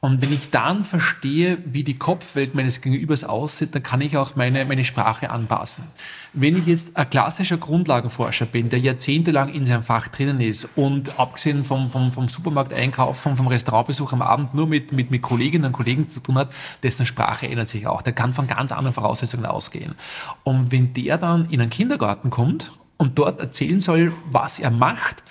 Und 0.00 0.22
wenn 0.22 0.32
ich 0.32 0.50
dann 0.50 0.84
verstehe, 0.84 1.58
wie 1.64 1.82
die 1.82 1.98
Kopfwelt 1.98 2.54
meines 2.54 2.80
Gegenübers 2.80 3.24
aussieht, 3.24 3.74
dann 3.74 3.82
kann 3.82 4.00
ich 4.00 4.16
auch 4.16 4.36
meine, 4.36 4.64
meine 4.64 4.84
Sprache 4.84 5.30
anpassen. 5.30 5.88
Wenn 6.32 6.56
ich 6.56 6.66
jetzt 6.66 6.96
ein 6.96 7.10
klassischer 7.10 7.56
Grundlagenforscher 7.56 8.46
bin, 8.46 8.70
der 8.70 8.78
jahrzehntelang 8.78 9.52
in 9.52 9.66
seinem 9.66 9.82
Fach 9.82 10.06
drinnen 10.06 10.40
ist 10.40 10.68
und 10.76 11.18
abgesehen 11.18 11.64
vom, 11.64 11.90
vom, 11.90 12.12
vom 12.12 12.28
Supermarkteinkaufen, 12.28 13.36
vom 13.36 13.48
Restaurantbesuch 13.48 14.12
am 14.12 14.22
Abend 14.22 14.54
nur 14.54 14.68
mit, 14.68 14.92
mit, 14.92 15.10
mit 15.10 15.20
Kolleginnen 15.20 15.64
und 15.64 15.72
Kollegen 15.72 16.08
zu 16.08 16.20
tun 16.20 16.38
hat, 16.38 16.52
dessen 16.84 17.04
Sprache 17.04 17.48
ändert 17.48 17.68
sich 17.68 17.88
auch. 17.88 18.02
Der 18.02 18.12
kann 18.12 18.32
von 18.32 18.46
ganz 18.46 18.70
anderen 18.70 18.94
Voraussetzungen 18.94 19.46
ausgehen. 19.46 19.96
Und 20.44 20.70
wenn 20.70 20.94
der 20.94 21.18
dann 21.18 21.50
in 21.50 21.60
einen 21.60 21.70
Kindergarten 21.70 22.30
kommt 22.30 22.70
und 22.98 23.18
dort 23.18 23.40
erzählen 23.40 23.80
soll, 23.80 24.12
was 24.30 24.60
er 24.60 24.70
macht, 24.70 25.24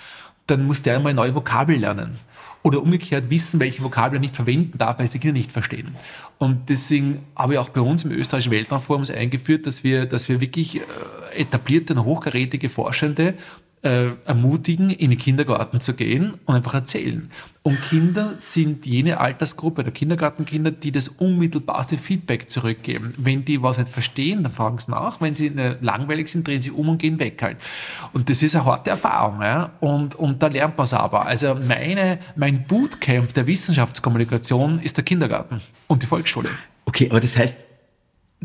dann 0.46 0.66
muss 0.66 0.82
der 0.82 0.96
einmal 0.96 1.14
neue 1.14 1.34
Vokabel 1.34 1.76
lernen. 1.76 2.18
Oder 2.62 2.82
umgekehrt 2.82 3.30
wissen, 3.30 3.60
welche 3.60 3.82
Vokabeln 3.82 4.20
er 4.20 4.20
nicht 4.20 4.36
verwenden 4.36 4.78
darf, 4.78 4.98
weil 4.98 5.04
es 5.04 5.12
die 5.12 5.18
Kinder 5.18 5.38
nicht 5.38 5.52
verstehen. 5.52 5.94
Und 6.38 6.68
deswegen 6.68 7.20
habe 7.36 7.54
ich 7.54 7.58
auch 7.58 7.68
bei 7.68 7.80
uns 7.80 8.04
im 8.04 8.10
österreichischen 8.10 8.52
Weltraumforum 8.52 9.04
eingeführt, 9.04 9.66
dass 9.66 9.84
wir, 9.84 10.06
dass 10.06 10.28
wir 10.28 10.40
wirklich 10.40 10.80
äh, 10.80 10.82
etablierte 11.34 11.94
und 11.94 12.04
hochkarätige 12.04 12.68
Forschende 12.68 13.34
äh, 13.82 14.10
ermutigen, 14.24 14.90
in 14.90 15.10
den 15.10 15.18
Kindergarten 15.18 15.80
zu 15.80 15.94
gehen 15.94 16.34
und 16.46 16.54
einfach 16.54 16.74
erzählen. 16.74 17.30
Und 17.62 17.80
Kinder 17.82 18.32
sind 18.38 18.86
jene 18.86 19.20
Altersgruppe 19.20 19.84
der 19.84 19.92
Kindergartenkinder, 19.92 20.70
die 20.70 20.90
das 20.90 21.08
unmittelbarste 21.08 21.98
Feedback 21.98 22.50
zurückgeben. 22.50 23.12
Wenn 23.18 23.44
die 23.44 23.62
was 23.62 23.78
nicht 23.78 23.90
verstehen, 23.90 24.42
dann 24.42 24.52
fragen 24.52 24.78
sie 24.78 24.90
nach. 24.90 25.20
Wenn 25.20 25.34
sie 25.34 25.52
langweilig 25.80 26.28
sind, 26.28 26.46
drehen 26.46 26.62
sie 26.62 26.70
um 26.70 26.88
und 26.88 26.98
gehen 26.98 27.18
weg 27.18 27.42
halt. 27.42 27.58
Und 28.12 28.30
das 28.30 28.42
ist 28.42 28.56
eine 28.56 28.64
harte 28.64 28.90
Erfahrung. 28.90 29.42
Ja? 29.42 29.72
Und, 29.80 30.14
und 30.14 30.42
da 30.42 30.46
lernt 30.46 30.78
man 30.78 30.84
es 30.84 30.94
aber. 30.94 31.26
Also 31.26 31.54
meine, 31.54 32.18
mein 32.36 32.62
Bootcamp 32.64 33.34
der 33.34 33.46
Wissenschaftskommunikation 33.46 34.80
ist 34.80 34.96
der 34.96 35.04
Kindergarten 35.04 35.60
und 35.88 36.02
die 36.02 36.06
Volksschule. 36.06 36.48
Okay, 36.86 37.08
aber 37.10 37.20
das 37.20 37.36
heißt, 37.36 37.67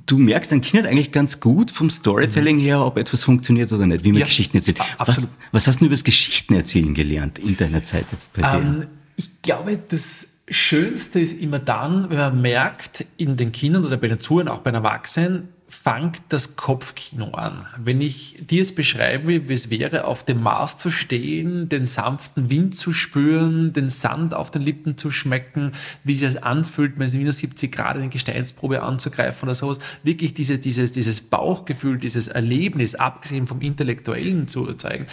Du 0.05 0.17
merkst 0.17 0.51
an 0.51 0.61
Kindern 0.61 0.91
eigentlich 0.91 1.11
ganz 1.11 1.39
gut 1.39 1.71
vom 1.71 1.89
Storytelling 1.89 2.57
her, 2.57 2.81
ob 2.81 2.97
etwas 2.97 3.23
funktioniert 3.23 3.71
oder 3.71 3.85
nicht, 3.85 4.03
wie 4.03 4.11
man 4.11 4.21
ja, 4.21 4.25
Geschichten 4.25 4.57
erzählt. 4.57 4.79
Was, 4.97 5.27
was, 5.51 5.67
hast 5.67 5.81
du 5.81 5.85
über 5.85 5.93
das 5.93 6.03
Geschichtenerzählen 6.03 6.93
gelernt 6.93 7.39
in 7.39 7.55
deiner 7.55 7.83
Zeit 7.83 8.05
jetzt 8.11 8.33
bei 8.33 8.41
dir? 8.41 8.59
Ähm, 8.59 8.87
ich 9.15 9.29
glaube, 9.43 9.77
das 9.89 10.27
Schönste 10.49 11.19
ist 11.19 11.39
immer 11.39 11.59
dann, 11.59 12.09
wenn 12.09 12.17
man 12.17 12.41
merkt, 12.41 13.05
in 13.17 13.37
den 13.37 13.51
Kindern 13.51 13.85
oder 13.85 13.97
bei 13.97 14.07
den 14.07 14.19
Zuhörern, 14.19 14.49
auch 14.49 14.59
bei 14.59 14.71
den 14.71 14.83
Erwachsenen, 14.83 15.49
fängt 15.74 16.21
das 16.30 16.55
Kopfkino 16.55 17.32
an. 17.32 17.65
Wenn 17.78 17.99
ich 17.99 18.38
dir 18.39 18.59
jetzt 18.59 18.76
beschreibe, 18.76 19.49
wie 19.49 19.53
es 19.53 19.69
wäre, 19.69 20.05
auf 20.05 20.24
dem 20.24 20.41
Mars 20.41 20.78
zu 20.78 20.91
stehen, 20.91 21.67
den 21.67 21.88
sanften 21.88 22.49
Wind 22.49 22.78
zu 22.78 22.93
spüren, 22.93 23.74
den 23.74 23.89
Sand 23.89 24.34
auf 24.34 24.51
den 24.51 24.61
Lippen 24.61 24.97
zu 24.97 25.11
schmecken, 25.11 25.71
wie 26.03 26.15
sich 26.15 26.28
es 26.28 26.38
anfühlt, 26.38 26.99
wenn 26.99 27.07
es 27.07 27.13
minus 27.13 27.38
70 27.38 27.71
Grad 27.71 27.97
eine 27.97 28.09
Gesteinsprobe 28.09 28.84
anzugreifen 28.84 29.47
oder 29.47 29.55
sowas, 29.55 29.80
wirklich 30.03 30.34
diese, 30.34 30.57
dieses, 30.59 30.91
dieses 30.91 31.21
Bauchgefühl, 31.21 31.97
dieses 31.97 32.28
Erlebnis, 32.28 32.95
abgesehen 32.95 33.47
vom 33.47 33.59
Intellektuellen 33.61 34.47
zu 34.47 34.74
zeigen. 34.76 35.07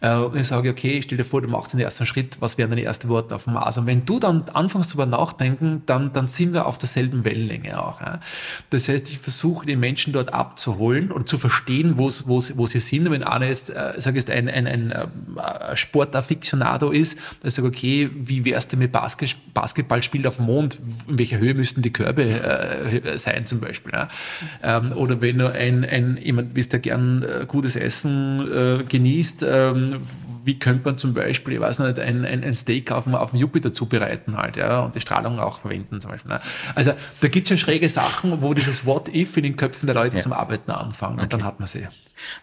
Äh, 0.00 0.14
und 0.14 0.36
ich 0.36 0.46
sage, 0.46 0.70
okay, 0.70 1.00
stell 1.02 1.18
dir 1.18 1.24
vor, 1.24 1.42
du 1.42 1.48
machst 1.48 1.72
den 1.72 1.80
ersten 1.80 2.06
Schritt, 2.06 2.40
was 2.40 2.58
wären 2.58 2.70
deine 2.70 2.82
ersten 2.82 3.08
Worte 3.08 3.34
auf 3.34 3.44
dem 3.44 3.54
Mars? 3.54 3.78
Und 3.78 3.86
wenn 3.86 4.04
du 4.04 4.18
dann 4.18 4.44
anfängst 4.52 4.90
darüber 4.90 5.06
nachdenken, 5.06 5.82
dann, 5.86 6.12
dann 6.12 6.26
sind 6.26 6.52
wir 6.52 6.66
auf 6.66 6.78
derselben 6.78 7.24
Wellenlänge 7.24 7.82
auch. 7.82 8.00
Das 8.70 8.88
heißt, 8.88 9.10
ich 9.10 9.18
versuche 9.18 9.66
die 9.66 9.76
Menschen 9.76 10.12
dort 10.12 10.32
abzuholen 10.32 11.10
und 11.10 11.28
zu 11.28 11.38
verstehen, 11.38 11.98
wo, 11.98 12.10
wo, 12.26 12.42
wo 12.54 12.66
sie 12.66 12.80
sind. 12.80 13.10
Wenn 13.10 13.22
einer 13.22 13.46
jetzt, 13.46 13.70
äh, 13.70 13.94
sag 13.98 14.14
jetzt 14.14 14.30
ein, 14.30 14.48
ein, 14.48 14.66
ein 14.66 14.92
äh, 14.92 15.76
Sportafficionado 15.76 16.90
ist, 16.90 17.18
dann 17.40 17.50
sage 17.50 17.68
ich, 17.68 17.74
okay, 17.74 18.10
wie 18.14 18.44
wär's 18.44 18.68
denn 18.68 18.78
mit 18.78 18.92
Basket, 18.92 19.36
Basketball 19.54 20.02
spielt 20.02 20.26
auf 20.26 20.36
dem 20.36 20.46
Mond? 20.46 20.78
In 21.08 21.18
welcher 21.18 21.38
Höhe 21.38 21.54
müssten 21.54 21.82
die 21.82 21.92
Körbe 21.92 22.22
äh, 22.22 23.18
sein 23.18 23.46
zum 23.46 23.60
Beispiel? 23.60 23.92
Ja? 23.92 24.08
Ähm, 24.62 24.92
oder 24.92 25.20
wenn 25.20 25.38
du 25.38 25.52
ein, 25.52 25.84
ein 25.84 26.18
jemand 26.22 26.54
bist, 26.54 26.72
der 26.72 26.80
gern 26.80 27.22
äh, 27.22 27.44
gutes 27.46 27.76
Essen 27.76 28.46
äh, 28.52 28.84
genießt, 28.84 29.44
ähm, 29.48 29.87
wie 30.44 30.58
könnte 30.58 30.84
man 30.84 30.98
zum 30.98 31.14
Beispiel, 31.14 31.54
ich 31.54 31.60
weiß 31.60 31.80
nicht, 31.80 31.98
ein, 31.98 32.24
ein, 32.24 32.42
ein 32.42 32.54
Steak 32.54 32.90
auf 32.90 33.04
dem, 33.04 33.14
auf 33.14 33.30
dem 33.30 33.40
Jupiter 33.40 33.72
zubereiten 33.72 34.36
halt, 34.36 34.56
ja, 34.56 34.80
und 34.80 34.94
die 34.94 35.00
Strahlung 35.00 35.38
auch 35.38 35.60
verwenden 35.60 36.00
zum 36.00 36.10
Beispiel. 36.10 36.30
Ne? 36.30 36.40
Also 36.74 36.92
da 37.20 37.28
gibt 37.28 37.44
es 37.44 37.48
schon 37.48 37.58
schräge 37.58 37.88
Sachen, 37.88 38.40
wo 38.42 38.54
dieses 38.54 38.86
What-If 38.86 39.36
in 39.36 39.42
den 39.42 39.56
Köpfen 39.56 39.86
der 39.86 39.94
Leute 39.94 40.16
ja. 40.16 40.22
zum 40.22 40.32
Arbeiten 40.32 40.70
anfangen 40.70 41.14
okay. 41.14 41.24
und 41.24 41.32
dann 41.32 41.44
hat 41.44 41.60
man 41.60 41.68
sie. 41.68 41.86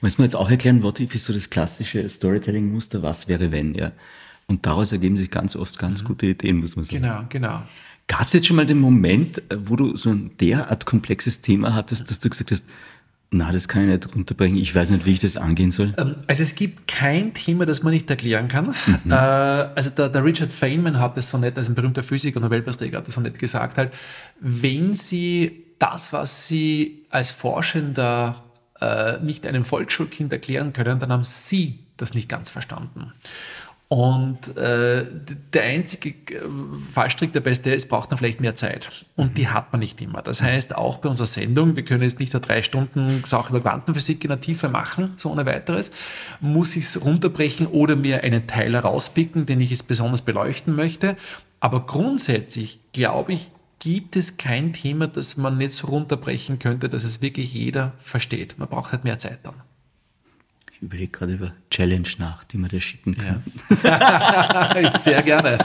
Muss 0.01 0.17
man 0.17 0.25
jetzt 0.25 0.35
auch 0.35 0.49
erklären, 0.49 0.83
What-If 0.83 1.15
ist 1.15 1.25
so 1.25 1.33
das 1.33 1.49
klassische 1.49 2.07
Storytelling-Muster, 2.07 3.01
was 3.01 3.27
wäre 3.27 3.51
wenn, 3.51 3.73
ja. 3.75 3.91
Und 4.47 4.65
daraus 4.65 4.91
ergeben 4.91 5.17
sich 5.17 5.31
ganz 5.31 5.55
oft 5.55 5.79
ganz 5.79 6.03
mhm. 6.03 6.07
gute 6.07 6.27
Ideen, 6.27 6.57
muss 6.57 6.75
man 6.75 6.85
sagen. 6.85 7.01
Genau, 7.01 7.23
genau. 7.29 7.63
Gab 8.07 8.27
es 8.27 8.33
jetzt 8.33 8.45
schon 8.45 8.55
mal 8.55 8.67
den 8.67 8.79
Moment, 8.79 9.41
wo 9.51 9.75
du 9.75 9.97
so 9.97 10.11
ein 10.11 10.37
derart 10.39 10.85
komplexes 10.85 11.41
Thema 11.41 11.73
hattest, 11.73 12.11
dass 12.11 12.19
du 12.19 12.29
gesagt 12.29 12.51
hast, 12.51 12.65
na, 13.31 13.51
das 13.51 13.67
kann 13.67 13.83
ich 13.83 13.89
nicht 13.89 14.15
runterbringen. 14.15 14.57
Ich 14.57 14.73
weiß 14.73 14.89
nicht, 14.91 15.05
wie 15.05 15.13
ich 15.13 15.19
das 15.19 15.35
angehen 15.35 15.71
soll. 15.71 15.93
Ähm, 15.97 16.15
also 16.27 16.43
es 16.43 16.55
gibt 16.55 16.87
kein 16.87 17.33
Thema, 17.33 17.65
das 17.65 17.83
man 17.83 17.93
nicht 17.93 18.09
erklären 18.09 18.47
kann. 18.47 18.75
Mhm. 18.85 19.11
Äh, 19.11 19.15
also 19.15 19.89
der, 19.89 20.09
der, 20.09 20.23
Richard 20.23 20.53
Feynman 20.53 20.99
hat 20.99 21.17
das 21.17 21.31
so 21.31 21.37
nett, 21.37 21.57
als 21.57 21.67
ein 21.67 21.75
berühmter 21.75 22.03
Physiker 22.03 22.37
und 22.37 22.43
Nobelpreisträger 22.43 22.99
hat 22.99 23.07
das 23.07 23.15
so 23.15 23.21
nett 23.21 23.37
gesagt, 23.39 23.77
halt, 23.77 23.91
wenn 24.39 24.93
Sie 24.93 25.65
das, 25.79 26.13
was 26.13 26.47
Sie 26.47 27.05
als 27.09 27.31
Forschender 27.31 28.43
äh, 28.79 29.19
nicht 29.19 29.45
einem 29.45 29.65
Volksschulkind 29.65 30.31
erklären 30.31 30.71
können, 30.73 30.99
dann 30.99 31.11
haben 31.11 31.23
Sie 31.23 31.79
das 31.97 32.13
nicht 32.13 32.29
ganz 32.29 32.49
verstanden. 32.49 33.11
Und 33.87 34.57
äh, 34.57 35.05
der 35.53 35.63
einzige 35.63 36.15
Fallstrick 36.93 37.33
dabei 37.33 37.51
ist 37.51 37.65
der, 37.65 37.75
es 37.75 37.87
braucht 37.87 38.11
dann 38.11 38.17
vielleicht 38.17 38.41
mehr 38.41 38.55
Zeit. 38.55 39.05
Und 39.15 39.37
die 39.37 39.47
hat 39.47 39.71
man 39.71 39.79
nicht 39.79 40.01
immer. 40.01 40.23
Das 40.23 40.41
heißt, 40.41 40.75
auch 40.75 40.97
bei 40.97 41.09
unserer 41.09 41.27
Sendung, 41.27 41.75
wir 41.75 41.85
können 41.85 42.01
jetzt 42.01 42.19
nicht 42.19 42.33
nur 42.33 42.41
drei 42.41 42.63
Stunden 42.63 43.23
Sache 43.25 43.49
über 43.49 43.61
Quantenphysik 43.61 44.23
in 44.23 44.29
der 44.29 44.41
Tiefe 44.41 44.69
machen, 44.69 45.13
so 45.17 45.29
ohne 45.29 45.45
weiteres, 45.45 45.91
muss 46.39 46.75
ich 46.75 46.85
es 46.85 47.05
runterbrechen 47.05 47.67
oder 47.67 47.95
mir 47.95 48.23
einen 48.23 48.47
Teil 48.47 48.73
herauspicken, 48.73 49.45
den 49.45 49.61
ich 49.61 49.69
jetzt 49.69 49.87
besonders 49.87 50.23
beleuchten 50.23 50.75
möchte. 50.75 51.15
Aber 51.59 51.85
grundsätzlich 51.85 52.79
glaube 52.91 53.33
ich, 53.33 53.51
gibt 53.79 54.15
es 54.15 54.37
kein 54.37 54.73
Thema, 54.73 55.07
das 55.07 55.37
man 55.37 55.59
nicht 55.59 55.73
so 55.73 55.87
runterbrechen 55.87 56.57
könnte, 56.57 56.89
dass 56.89 57.03
es 57.03 57.21
wirklich 57.21 57.53
jeder 57.53 57.93
versteht. 57.99 58.57
Man 58.57 58.67
braucht 58.67 58.91
halt 58.91 59.03
mehr 59.03 59.19
Zeit 59.19 59.39
dann. 59.43 59.53
Ich 60.85 60.91
überlege 60.91 61.17
gerade 61.17 61.33
über 61.33 61.51
Challenge 61.71 62.07
nach, 62.19 62.43
die 62.43 62.59
man 62.59 62.69
da 62.69 62.79
schicken 62.79 63.17
kann. 63.17 63.41
Ja. 63.83 64.91
Sehr 64.91 65.23
gerne. 65.23 65.57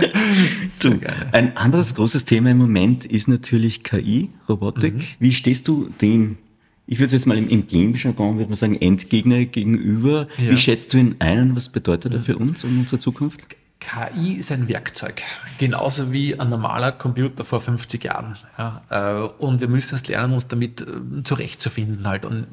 Sehr 0.68 0.96
gerne. 0.96 1.26
Ein 1.32 1.54
anderes 1.58 1.94
großes 1.94 2.24
Thema 2.24 2.52
im 2.52 2.56
Moment 2.56 3.04
ist 3.04 3.28
natürlich 3.28 3.82
KI, 3.82 4.30
Robotik. 4.48 4.94
Mhm. 4.94 5.02
Wie 5.18 5.32
stehst 5.34 5.68
du 5.68 5.90
dem, 6.00 6.38
ich 6.86 6.98
würde 6.98 7.08
es 7.08 7.12
jetzt 7.12 7.26
mal 7.26 7.36
im, 7.36 7.50
im 7.50 7.66
Game-Jargon, 7.66 8.38
würde 8.38 8.48
man 8.48 8.56
sagen, 8.56 8.76
Endgegner 8.80 9.44
gegenüber? 9.44 10.28
Ja. 10.38 10.52
Wie 10.52 10.56
schätzt 10.56 10.94
du 10.94 10.96
ihn 10.96 11.16
ein 11.18 11.50
und 11.50 11.56
was 11.56 11.68
bedeutet 11.68 12.14
er 12.14 12.20
für 12.20 12.38
uns 12.38 12.64
und 12.64 12.78
unsere 12.78 12.98
Zukunft? 12.98 13.48
KI 13.80 14.32
ist 14.32 14.50
ein 14.50 14.66
Werkzeug, 14.68 15.22
genauso 15.58 16.10
wie 16.10 16.40
ein 16.40 16.48
normaler 16.48 16.92
Computer 16.92 17.44
vor 17.44 17.60
50 17.60 18.02
Jahren. 18.02 18.36
Ja, 18.56 18.82
äh, 18.88 19.28
und 19.38 19.60
wir 19.60 19.68
müssen 19.68 19.94
es 19.94 20.08
lernen, 20.08 20.32
uns 20.32 20.48
damit 20.48 20.80
äh, 20.80 21.22
zurechtzufinden 21.22 22.08
halt. 22.08 22.24
Und 22.24 22.46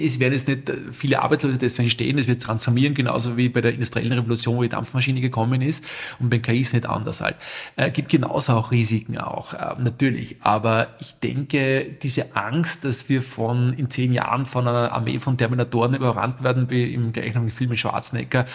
es 0.00 0.18
werden 0.18 0.34
jetzt 0.34 0.48
nicht 0.48 0.72
viele 0.92 1.20
Arbeitslose 1.20 1.58
deswegen 1.58 1.84
entstehen, 1.84 2.18
es 2.18 2.26
wird 2.26 2.42
transformieren, 2.42 2.94
genauso 2.94 3.36
wie 3.36 3.48
bei 3.48 3.60
der 3.60 3.72
industriellen 3.72 4.12
Revolution, 4.12 4.56
wo 4.56 4.62
die 4.62 4.68
Dampfmaschine 4.68 5.20
gekommen 5.20 5.62
ist. 5.62 5.84
Und 6.18 6.30
bei 6.30 6.38
KI 6.38 6.60
ist 6.60 6.74
nicht 6.74 6.86
anders 6.86 7.20
halt. 7.20 7.36
Äh, 7.76 7.90
gibt 7.90 8.08
genauso 8.10 8.52
auch 8.52 8.70
Risiken 8.70 9.18
auch, 9.18 9.54
äh, 9.54 9.74
natürlich. 9.78 10.36
Aber 10.42 10.88
ich 11.00 11.14
denke, 11.16 11.86
diese 12.02 12.36
Angst, 12.36 12.84
dass 12.84 13.08
wir 13.08 13.22
von 13.22 13.72
in 13.74 13.90
zehn 13.90 14.12
Jahren 14.12 14.46
von 14.46 14.66
einer 14.66 14.92
Armee 14.92 15.18
von 15.18 15.36
Terminatoren 15.36 15.94
überrannt 15.94 16.42
werden, 16.42 16.70
wie 16.70 16.92
im 16.92 17.12
gleichnamigen 17.12 17.54
Film 17.54 17.70
mit 17.70 17.78
Schwarzenegger, 17.78 18.46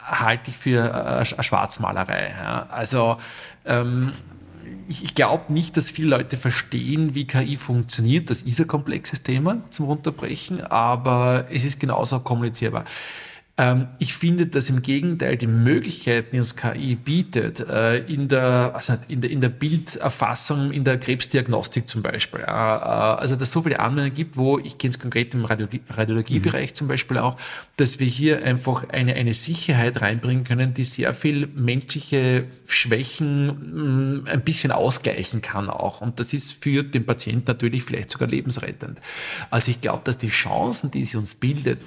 halte 0.00 0.50
ich 0.50 0.56
für 0.56 0.92
äh, 0.92 1.24
Schwarzmalerei. 1.24 2.34
Ja. 2.40 2.66
Also 2.70 3.18
ähm, 3.64 4.12
ich 4.88 5.14
glaube 5.14 5.52
nicht, 5.52 5.76
dass 5.76 5.90
viele 5.90 6.08
Leute 6.08 6.36
verstehen, 6.36 7.14
wie 7.14 7.26
KI 7.26 7.56
funktioniert. 7.56 8.30
Das 8.30 8.42
ist 8.42 8.60
ein 8.60 8.66
komplexes 8.66 9.22
Thema 9.22 9.62
zum 9.70 9.86
Runterbrechen, 9.86 10.62
aber 10.62 11.46
es 11.50 11.64
ist 11.64 11.78
genauso 11.78 12.20
kommunizierbar. 12.20 12.84
Ähm, 13.60 13.88
ich 13.98 14.14
finde, 14.14 14.46
dass 14.46 14.70
im 14.70 14.82
Gegenteil 14.82 15.36
die 15.36 15.48
Möglichkeiten, 15.48 16.28
die 16.32 16.38
uns 16.38 16.54
KI 16.54 16.94
bietet, 16.94 17.58
äh, 17.58 17.98
in, 18.04 18.28
der, 18.28 18.70
also 18.72 18.96
in, 19.08 19.20
der, 19.20 19.30
in 19.32 19.40
der 19.40 19.48
Bilderfassung, 19.48 20.70
in 20.70 20.84
der 20.84 20.96
Krebsdiagnostik 20.98 21.88
zum 21.88 22.02
Beispiel, 22.02 22.40
äh, 22.40 22.44
also 22.44 23.34
dass 23.34 23.48
es 23.48 23.52
so 23.52 23.62
viele 23.62 23.80
Anwendungen 23.80 24.14
gibt, 24.14 24.36
wo, 24.36 24.60
ich 24.60 24.78
kenne 24.78 24.92
es 24.92 25.00
konkret 25.00 25.34
im 25.34 25.44
Radiologie, 25.44 25.80
Radiologiebereich 25.90 26.70
mhm. 26.70 26.74
zum 26.76 26.88
Beispiel 26.88 27.18
auch, 27.18 27.36
dass 27.76 27.98
wir 27.98 28.06
hier 28.06 28.44
einfach 28.44 28.88
eine, 28.90 29.14
eine 29.14 29.34
Sicherheit 29.34 30.00
reinbringen 30.02 30.44
können, 30.44 30.72
die 30.72 30.84
sehr 30.84 31.12
viel 31.12 31.48
menschliche 31.48 32.44
Schwächen 32.66 33.46
mh, 33.46 34.22
mm, 34.22 34.26
ein 34.28 34.42
bisschen 34.42 34.70
ausgleichen 34.70 35.42
kann 35.42 35.68
auch. 35.68 36.00
Und 36.00 36.20
das 36.20 36.32
ist 36.32 36.52
für 36.62 36.84
den 36.84 37.04
Patienten 37.04 37.46
natürlich 37.48 37.82
vielleicht 37.82 38.12
sogar 38.12 38.28
lebensrettend. 38.28 39.00
Also 39.50 39.72
ich 39.72 39.80
glaube, 39.80 40.02
dass 40.04 40.16
die 40.16 40.28
Chancen, 40.28 40.92
die 40.92 41.04
sie 41.04 41.16
uns 41.16 41.34
bildet, 41.34 41.80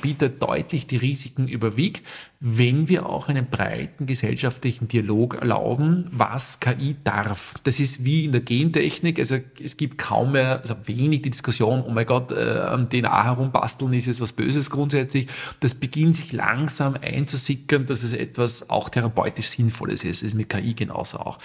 bietet, 0.00 0.42
deutlich 0.42 0.86
die 0.86 0.96
Risiken 0.96 1.17
Risiken 1.18 1.48
überwiegt, 1.48 2.02
wenn 2.40 2.88
wir 2.88 3.06
auch 3.06 3.28
einen 3.28 3.46
breiten 3.46 4.06
gesellschaftlichen 4.06 4.86
Dialog 4.86 5.34
erlauben, 5.34 6.06
was 6.12 6.60
KI 6.60 6.96
darf. 7.02 7.54
Das 7.64 7.80
ist 7.80 8.04
wie 8.04 8.24
in 8.24 8.32
der 8.32 8.42
Gentechnik, 8.42 9.18
also 9.18 9.38
es 9.62 9.76
gibt 9.76 9.98
kaum 9.98 10.32
mehr, 10.32 10.60
also 10.60 10.76
wenig 10.84 11.22
die 11.22 11.30
Diskussion, 11.30 11.82
oh 11.84 11.90
mein 11.90 12.06
Gott, 12.06 12.30
äh, 12.30 12.60
am 12.60 12.88
DNA 12.88 13.24
herumbasteln 13.24 13.92
ist 13.92 14.06
es 14.06 14.20
was 14.20 14.32
Böses 14.32 14.70
grundsätzlich. 14.70 15.26
Das 15.60 15.74
beginnt 15.74 16.16
sich 16.16 16.32
langsam 16.32 16.94
einzusickern, 17.00 17.86
dass 17.86 18.04
es 18.04 18.12
etwas 18.12 18.70
auch 18.70 18.88
therapeutisch 18.88 19.48
Sinnvolles 19.48 20.04
ist. 20.04 20.22
Das 20.22 20.28
ist 20.28 20.34
mit 20.34 20.48
KI 20.48 20.74
genauso 20.74 21.18
auch. 21.18 21.38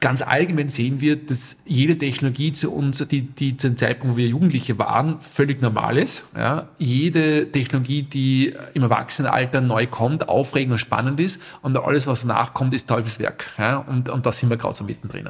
Ganz 0.00 0.22
allgemein 0.22 0.68
sehen 0.68 1.00
wir, 1.00 1.16
dass 1.16 1.58
jede 1.66 1.98
Technologie 1.98 2.52
zu 2.52 2.72
uns, 2.72 2.98
die, 3.08 3.22
die 3.22 3.56
zu 3.56 3.68
dem 3.68 3.76
Zeitpunkt, 3.76 4.14
wo 4.14 4.16
wir 4.18 4.28
Jugendliche 4.28 4.78
waren, 4.78 5.20
völlig 5.20 5.60
normal 5.60 5.98
ist. 5.98 6.24
Ja. 6.36 6.68
Jede 6.78 7.50
Technologie, 7.50 8.02
die 8.02 8.54
im 8.74 8.82
Erwachsenenalter 8.82 9.60
neu 9.60 9.86
kommt, 9.86 10.28
aufregend 10.28 10.72
und 10.72 10.78
spannend 10.78 11.20
ist 11.20 11.40
und 11.62 11.76
alles, 11.76 12.06
was 12.06 12.20
danach 12.20 12.54
kommt, 12.54 12.74
ist 12.74 12.88
Teufelswerk. 12.88 13.46
Ja. 13.58 13.78
Und, 13.78 14.08
und 14.08 14.26
da 14.26 14.32
sind 14.32 14.50
wir 14.50 14.56
gerade 14.56 14.74
so 14.74 14.84
mittendrin. 14.84 15.28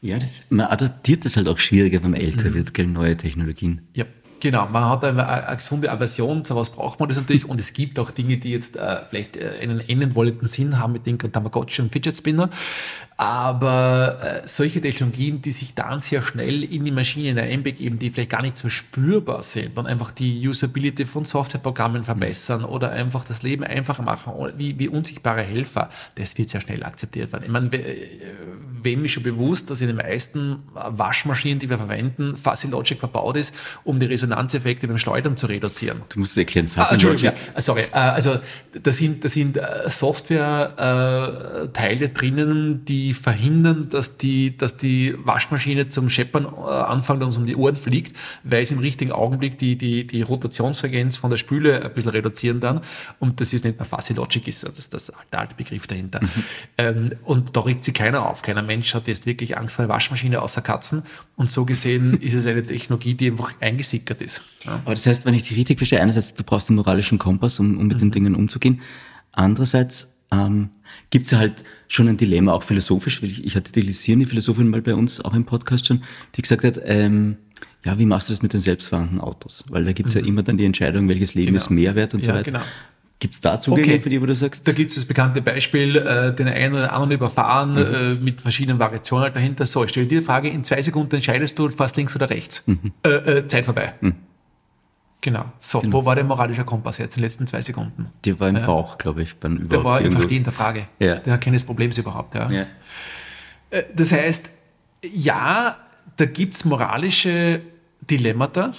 Ja, 0.00 0.18
das, 0.18 0.46
man 0.50 0.66
adaptiert 0.66 1.24
das 1.24 1.36
halt 1.36 1.48
auch 1.48 1.58
schwieriger, 1.58 2.02
wenn 2.02 2.12
man 2.12 2.20
älter 2.20 2.50
mhm. 2.50 2.54
wird, 2.54 2.74
gell, 2.74 2.86
neue 2.86 3.16
Technologien. 3.16 3.82
Ja. 3.94 4.04
Genau, 4.40 4.68
man 4.68 4.84
hat 4.84 5.02
eine, 5.02 5.26
eine, 5.26 5.56
gesunde 5.56 5.90
Aversion, 5.90 6.44
zu 6.44 6.54
was 6.56 6.70
braucht 6.70 7.00
man 7.00 7.08
das 7.08 7.16
natürlich 7.16 7.48
und 7.48 7.58
es 7.58 7.72
gibt 7.72 7.98
auch 7.98 8.10
Dinge, 8.10 8.36
die 8.36 8.50
jetzt 8.50 8.76
äh, 8.76 8.98
vielleicht 9.08 9.36
äh, 9.36 9.58
einen 9.62 9.80
enden 9.80 10.14
wollten 10.14 10.46
Sinn 10.46 10.78
haben, 10.78 10.92
mit 10.92 11.06
den 11.06 11.18
Tamagotchi 11.18 11.80
und 11.80 11.90
Fidget 11.90 12.18
Spinner, 12.18 12.50
aber 13.18 14.42
äh, 14.44 14.46
solche 14.46 14.82
Technologien, 14.82 15.40
die 15.40 15.50
sich 15.50 15.74
dann 15.74 16.00
sehr 16.00 16.22
schnell 16.22 16.62
in 16.62 16.84
die 16.84 16.90
Maschine 16.90 17.40
einbegeben, 17.42 17.98
die 17.98 18.10
vielleicht 18.10 18.28
gar 18.28 18.42
nicht 18.42 18.58
so 18.58 18.68
spürbar 18.68 19.42
sind 19.42 19.78
und 19.78 19.86
einfach 19.86 20.12
die 20.12 20.46
Usability 20.46 21.06
von 21.06 21.24
Softwareprogrammen 21.24 22.04
verbessern 22.04 22.62
oder 22.64 22.92
einfach 22.92 23.24
das 23.24 23.42
Leben 23.42 23.64
einfacher 23.64 24.02
machen, 24.02 24.34
wie, 24.58 24.78
wie 24.78 24.88
unsichtbare 24.88 25.40
Helfer, 25.42 25.88
das 26.16 26.36
wird 26.36 26.50
sehr 26.50 26.60
schnell 26.60 26.84
akzeptiert 26.84 27.32
werden. 27.32 27.44
Ich 27.44 27.50
meine, 27.50 27.70
wem 28.82 29.06
ist 29.06 29.12
schon 29.12 29.22
bewusst, 29.22 29.70
dass 29.70 29.80
in 29.80 29.86
den 29.86 29.96
meisten 29.96 30.58
Waschmaschinen, 30.74 31.58
die 31.58 31.70
wir 31.70 31.78
verwenden, 31.78 32.36
Fuzzy 32.36 32.68
Logic 32.68 32.98
verbaut 32.98 33.38
ist, 33.38 33.54
um 33.84 33.98
die 33.98 34.04
Resonanzeffekte 34.06 34.88
beim 34.88 34.98
Schleudern 34.98 35.38
zu 35.38 35.46
reduzieren. 35.46 36.02
Du 36.10 36.20
musst 36.20 36.32
es 36.32 36.38
erklären, 36.38 36.68
Fuzzy 36.68 36.80
ah, 36.80 36.92
Entschuldigung, 36.92 37.30
Logic. 37.30 37.54
Ja, 37.54 37.60
sorry. 37.62 37.84
Äh, 37.92 37.96
also 37.96 38.38
da 38.82 38.92
sind, 38.92 39.24
da 39.24 39.30
sind 39.30 39.56
äh, 39.56 39.88
Software-Teile 39.88 42.10
drinnen, 42.10 42.84
die 42.84 43.05
die 43.06 43.14
verhindern, 43.14 43.88
dass 43.88 44.16
die, 44.16 44.56
dass 44.56 44.76
die 44.76 45.14
Waschmaschine 45.16 45.88
zum 45.90 46.10
Scheppern 46.10 46.44
äh, 46.44 46.48
anfängt 46.68 47.20
und 47.20 47.28
uns 47.28 47.36
um 47.36 47.46
die 47.46 47.54
Ohren 47.54 47.76
fliegt, 47.76 48.16
weil 48.42 48.64
es 48.64 48.72
im 48.72 48.80
richtigen 48.80 49.12
Augenblick 49.12 49.58
die, 49.58 49.76
die, 49.76 50.04
die 50.08 50.22
Rotationsfrequenz 50.22 51.16
von 51.16 51.30
der 51.30 51.36
Spüle 51.36 51.84
ein 51.84 51.94
bisschen 51.94 52.10
reduzieren 52.10 52.58
dann. 52.58 52.80
Und 53.20 53.40
das 53.40 53.52
ist 53.52 53.64
nicht 53.64 53.78
mehr 53.78 53.86
Fuzzy 53.86 54.12
Logic, 54.12 54.48
ist 54.48 54.64
das, 54.64 54.90
das 54.90 55.12
der 55.30 55.38
alte 55.38 55.54
Begriff 55.54 55.86
dahinter. 55.86 56.20
Mhm. 56.20 56.44
Ähm, 56.78 57.12
und 57.22 57.56
da 57.56 57.60
regt 57.60 57.84
sich 57.84 57.94
keiner 57.94 58.28
auf. 58.28 58.42
Keiner 58.42 58.62
Mensch 58.62 58.92
hat 58.92 59.06
jetzt 59.06 59.24
wirklich 59.24 59.56
Angst 59.56 59.76
vor 59.76 59.84
der 59.84 59.94
Waschmaschine 59.94 60.42
außer 60.42 60.62
Katzen. 60.62 61.04
Und 61.36 61.48
so 61.48 61.64
gesehen 61.64 62.14
ist 62.20 62.34
es 62.34 62.44
eine 62.46 62.66
Technologie, 62.66 63.14
die 63.14 63.30
einfach 63.30 63.52
eingesickert 63.60 64.20
ist. 64.20 64.42
Ja. 64.64 64.80
Aber 64.84 64.96
das 64.96 65.06
heißt, 65.06 65.24
wenn 65.24 65.34
ich 65.34 65.42
dich 65.42 65.56
richtig 65.56 65.78
verstehe, 65.78 66.00
einerseits, 66.00 66.34
du 66.34 66.42
brauchst 66.42 66.70
einen 66.70 66.76
moralischen 66.76 67.18
Kompass, 67.18 67.60
um, 67.60 67.78
um 67.78 67.86
mit 67.86 67.98
mhm. 67.98 68.00
den 68.00 68.10
Dingen 68.10 68.34
umzugehen. 68.34 68.80
Andererseits 69.30 70.12
ähm, 70.32 70.70
gibt 71.10 71.26
es 71.26 71.30
ja 71.30 71.38
halt 71.38 71.62
schon 71.88 72.08
ein 72.08 72.16
Dilemma, 72.16 72.52
auch 72.52 72.62
philosophisch. 72.62 73.22
Ich, 73.22 73.44
ich 73.44 73.56
hatte 73.56 73.72
die 73.72 73.80
Lisieren, 73.80 74.20
die 74.20 74.26
Philosophin 74.26 74.68
mal 74.68 74.82
bei 74.82 74.94
uns 74.94 75.20
auch 75.20 75.34
im 75.34 75.44
Podcast 75.44 75.86
schon, 75.86 76.02
die 76.34 76.42
gesagt 76.42 76.64
hat, 76.64 76.80
ähm, 76.84 77.36
ja, 77.84 77.98
wie 77.98 78.06
machst 78.06 78.28
du 78.28 78.32
das 78.32 78.42
mit 78.42 78.52
den 78.52 78.60
selbstfahrenden 78.60 79.20
Autos? 79.20 79.64
Weil 79.68 79.84
da 79.84 79.92
gibt 79.92 80.08
es 80.08 80.14
mhm. 80.14 80.22
ja 80.22 80.26
immer 80.26 80.42
dann 80.42 80.58
die 80.58 80.64
Entscheidung, 80.64 81.08
welches 81.08 81.34
Leben 81.34 81.52
genau. 81.52 81.60
ist 81.60 81.70
Mehrwert 81.70 82.14
und 82.14 82.24
ja, 82.24 82.32
so 82.32 82.38
weiter. 82.38 82.50
Genau. 82.50 82.62
Gibt 83.18 83.32
es 83.32 83.40
da 83.40 83.58
Zugänge 83.58 83.94
okay. 83.94 84.00
für 84.00 84.10
die, 84.10 84.20
wo 84.20 84.26
du 84.26 84.34
sagst? 84.34 84.68
Da 84.68 84.72
gibt 84.72 84.90
es 84.90 84.96
das 84.96 85.06
bekannte 85.06 85.40
Beispiel, 85.40 85.96
äh, 85.96 86.34
den 86.34 86.48
einen 86.48 86.74
oder 86.74 86.92
anderen 86.92 87.12
überfahren 87.12 87.72
mhm. 87.72 87.78
äh, 87.78 88.14
mit 88.16 88.42
verschiedenen 88.42 88.78
Variationen 88.78 89.32
dahinter. 89.32 89.64
So, 89.64 89.84
ich 89.84 89.90
stelle 89.90 90.06
dir 90.06 90.20
die 90.20 90.24
Frage, 90.24 90.48
in 90.50 90.64
zwei 90.64 90.82
Sekunden 90.82 91.14
entscheidest 91.14 91.58
du 91.58 91.70
fast 91.70 91.96
links 91.96 92.14
oder 92.14 92.28
rechts. 92.28 92.62
Mhm. 92.66 92.92
Äh, 93.04 93.08
äh 93.08 93.48
Zeit 93.48 93.64
vorbei. 93.64 93.94
Genau. 95.20 95.46
So, 95.60 95.80
genau. 95.80 95.96
wo 95.98 96.04
war 96.04 96.14
der 96.14 96.24
moralische 96.24 96.64
Kompass 96.64 96.98
jetzt 96.98 97.16
in 97.16 97.22
den 97.22 97.26
letzten 97.26 97.46
zwei 97.46 97.62
Sekunden? 97.62 98.10
Der 98.24 98.38
war 98.38 98.48
im 98.48 98.56
ja. 98.56 98.66
Bauch, 98.66 98.98
glaube 98.98 99.22
ich. 99.22 99.36
Beim 99.36 99.68
der 99.68 99.82
war 99.82 100.00
im 100.00 100.12
Verstehen 100.12 100.44
der 100.44 100.52
Frage. 100.52 100.86
Ja. 100.98 101.16
Der 101.16 101.38
kennt 101.38 101.56
des 101.56 101.64
Problems 101.64 101.98
überhaupt. 101.98 102.34
Ja. 102.34 102.50
ja. 102.50 102.66
Äh, 103.70 103.84
das 103.94 104.12
heißt, 104.12 104.50
ja, 105.02 105.76
da 106.16 106.24
gibt 106.26 106.54
es 106.54 106.64
moralische 106.64 107.60
Dilemmata, 108.08 108.72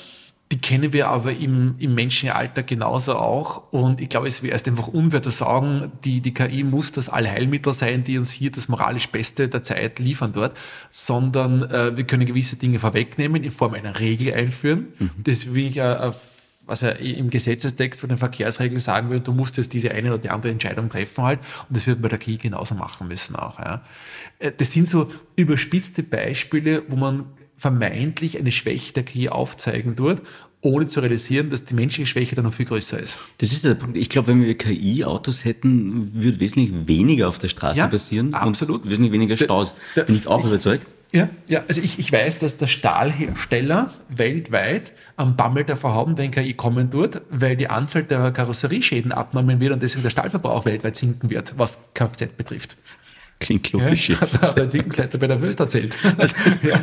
die 0.51 0.59
kennen 0.59 0.93
wir 0.93 1.09
aber 1.09 1.33
im, 1.33 1.75
im 1.77 1.93
menschlichen 1.93 2.29
Alter 2.29 2.63
genauso 2.63 3.15
auch. 3.15 3.63
Und 3.71 3.99
ich 3.99 4.07
glaube, 4.07 4.29
es 4.29 4.41
wäre 4.41 4.53
erst 4.53 4.67
einfach 4.67 4.87
unfair 4.87 5.21
zu 5.21 5.29
sagen, 5.29 5.91
die, 6.05 6.21
die 6.21 6.33
KI 6.33 6.63
muss 6.63 6.93
das 6.93 7.09
Allheilmittel 7.09 7.73
sein, 7.73 8.05
die 8.05 8.17
uns 8.17 8.31
hier 8.31 8.49
das 8.49 8.69
moralisch 8.69 9.09
Beste 9.09 9.49
der 9.49 9.63
Zeit 9.63 9.99
liefern 9.99 10.31
dort, 10.31 10.55
sondern 10.89 11.69
äh, 11.69 11.97
wir 11.97 12.05
können 12.05 12.25
gewisse 12.25 12.55
Dinge 12.55 12.79
vorwegnehmen, 12.79 13.43
in 13.43 13.51
Form 13.51 13.73
einer 13.73 13.99
Regel 13.99 14.33
einführen. 14.33 14.87
Mhm. 14.99 15.09
Das 15.17 15.53
will 15.53 15.67
ich 15.67 15.77
äh, 15.77 16.11
was 16.67 16.83
er 16.83 16.99
im 16.99 17.29
Gesetzestext 17.29 18.01
von 18.01 18.09
den 18.09 18.17
Verkehrsregeln 18.17 18.79
sagen 18.79 19.09
würde, 19.09 19.23
du 19.23 19.33
musst 19.33 19.57
jetzt 19.57 19.73
diese 19.73 19.91
eine 19.91 20.09
oder 20.09 20.19
die 20.19 20.29
andere 20.29 20.51
Entscheidung 20.51 20.89
treffen 20.89 21.23
halt. 21.23 21.39
Und 21.67 21.77
das 21.77 21.87
wird 21.87 22.01
bei 22.01 22.09
der 22.09 22.19
KI 22.19 22.37
genauso 22.37 22.75
machen 22.75 23.07
müssen 23.07 23.35
auch. 23.35 23.57
Ja. 23.59 23.83
Äh, 24.39 24.51
das 24.55 24.71
sind 24.71 24.87
so 24.87 25.11
überspitzte 25.35 26.03
Beispiele, 26.03 26.83
wo 26.87 26.95
man 26.95 27.25
vermeintlich 27.57 28.37
eine 28.37 28.51
Schwäche 28.51 28.93
der 28.93 29.03
KI 29.03 29.29
aufzeigen 29.29 29.95
tut, 29.95 30.21
ohne 30.61 30.87
zu 30.87 30.99
realisieren, 30.99 31.49
dass 31.49 31.65
die 31.65 31.75
menschliche 31.75 32.07
Schwäche 32.07 32.35
dann 32.35 32.45
noch 32.45 32.53
viel 32.53 32.65
größer 32.65 32.99
ist. 32.99 33.17
Das 33.37 33.51
ist 33.51 33.63
der 33.63 33.75
Punkt. 33.75 33.97
Ich 33.97 34.09
glaube, 34.09 34.29
wenn 34.29 34.43
wir 34.43 34.57
KI-Autos 34.57 35.45
hätten, 35.45 36.11
würde 36.13 36.39
wesentlich 36.39 36.71
weniger 36.87 37.29
auf 37.29 37.39
der 37.39 37.47
Straße 37.47 37.79
ja, 37.79 37.87
passieren 37.87 38.33
absolut. 38.33 38.83
und 38.83 38.89
wesentlich 38.89 39.11
weniger 39.11 39.37
Staus. 39.37 39.73
Da, 39.95 40.01
da, 40.01 40.03
Bin 40.07 40.17
ich 40.17 40.27
auch 40.27 40.41
ich, 40.41 40.47
überzeugt. 40.47 40.87
Ja, 41.11 41.29
ja, 41.47 41.63
also 41.67 41.81
ich, 41.81 41.99
ich 41.99 42.11
weiß, 42.11 42.39
dass 42.39 42.57
der 42.57 42.67
Stahlhersteller 42.67 43.93
weltweit 44.09 44.91
am 45.15 45.37
Bammel 45.37 45.63
davor 45.63 45.93
haben, 45.93 46.17
wenn 46.17 46.31
KI 46.31 46.53
kommen 46.53 46.91
wird, 46.91 47.21
weil 47.29 47.55
die 47.55 47.69
Anzahl 47.69 48.03
der 48.03 48.31
Karosserieschäden 48.31 49.13
abnehmen 49.13 49.59
wird 49.59 49.71
und 49.71 49.81
deswegen 49.81 50.03
der 50.03 50.09
Stahlverbrauch 50.09 50.65
weltweit 50.65 50.97
sinken 50.97 51.29
wird, 51.29 51.53
was 51.57 51.79
Kfz 51.93 52.33
betrifft. 52.35 52.77
Klingt 53.39 53.71
logisch 53.71 54.09
ja, 54.09 54.15
jetzt. 54.19 54.33
Das 54.33 54.41
hat 54.41 54.57
der 54.57 54.65
Entwicklungsleiter 54.65 55.17
bei 55.17 55.27
der 55.27 55.41
Welt 55.41 55.59
erzählt. 55.59 55.95
Also, 56.17 56.35
ja. 56.63 56.79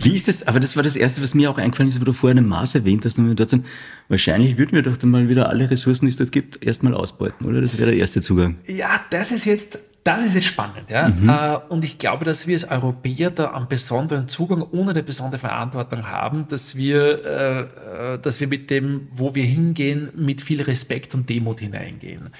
Wie 0.00 0.14
ist 0.14 0.28
das? 0.28 0.46
Aber 0.46 0.60
das 0.60 0.76
war 0.76 0.82
das 0.82 0.96
Erste, 0.96 1.22
was 1.22 1.34
mir 1.34 1.50
auch 1.50 1.58
eingefallen 1.58 1.88
ist, 1.88 2.00
wo 2.00 2.04
du 2.04 2.12
vorher 2.12 2.36
einen 2.36 2.48
Mars 2.48 2.74
erwähnt 2.74 3.04
hast. 3.04 3.18
Und 3.18 3.28
wir 3.28 3.34
dort 3.34 3.50
sind, 3.50 3.66
wahrscheinlich 4.08 4.58
würden 4.58 4.72
wir 4.72 4.82
doch 4.82 4.96
dann 4.96 5.10
mal 5.10 5.28
wieder 5.28 5.48
alle 5.48 5.70
Ressourcen, 5.70 6.06
die 6.06 6.10
es 6.10 6.16
dort 6.16 6.32
gibt, 6.32 6.64
erstmal 6.64 6.94
ausbeuten, 6.94 7.46
oder? 7.46 7.60
Das 7.60 7.76
wäre 7.78 7.90
der 7.90 7.98
erste 7.98 8.20
Zugang. 8.20 8.56
Ja, 8.66 9.00
das 9.10 9.32
ist 9.32 9.44
jetzt 9.46 9.78
das 10.02 10.24
ist 10.24 10.34
jetzt 10.34 10.46
spannend, 10.46 10.88
ja. 10.88 11.08
Mhm. 11.08 11.28
Äh, 11.28 11.58
und 11.68 11.84
ich 11.84 11.98
glaube, 11.98 12.24
dass 12.24 12.46
wir 12.46 12.54
als 12.54 12.70
Europäer 12.70 13.30
da 13.30 13.50
einen 13.50 13.68
besonderen 13.68 14.28
Zugang 14.28 14.62
ohne 14.72 14.92
eine 14.92 15.02
besondere 15.02 15.38
Verantwortung 15.38 16.08
haben, 16.08 16.48
dass 16.48 16.74
wir, 16.74 17.24
äh, 17.24 18.14
äh, 18.14 18.18
dass 18.18 18.40
wir 18.40 18.48
mit 18.48 18.70
dem, 18.70 19.08
wo 19.12 19.34
wir 19.34 19.44
hingehen, 19.44 20.08
mit 20.16 20.40
viel 20.40 20.62
Respekt 20.62 21.14
und 21.14 21.28
Demut 21.28 21.60
hineingehen. 21.60 22.30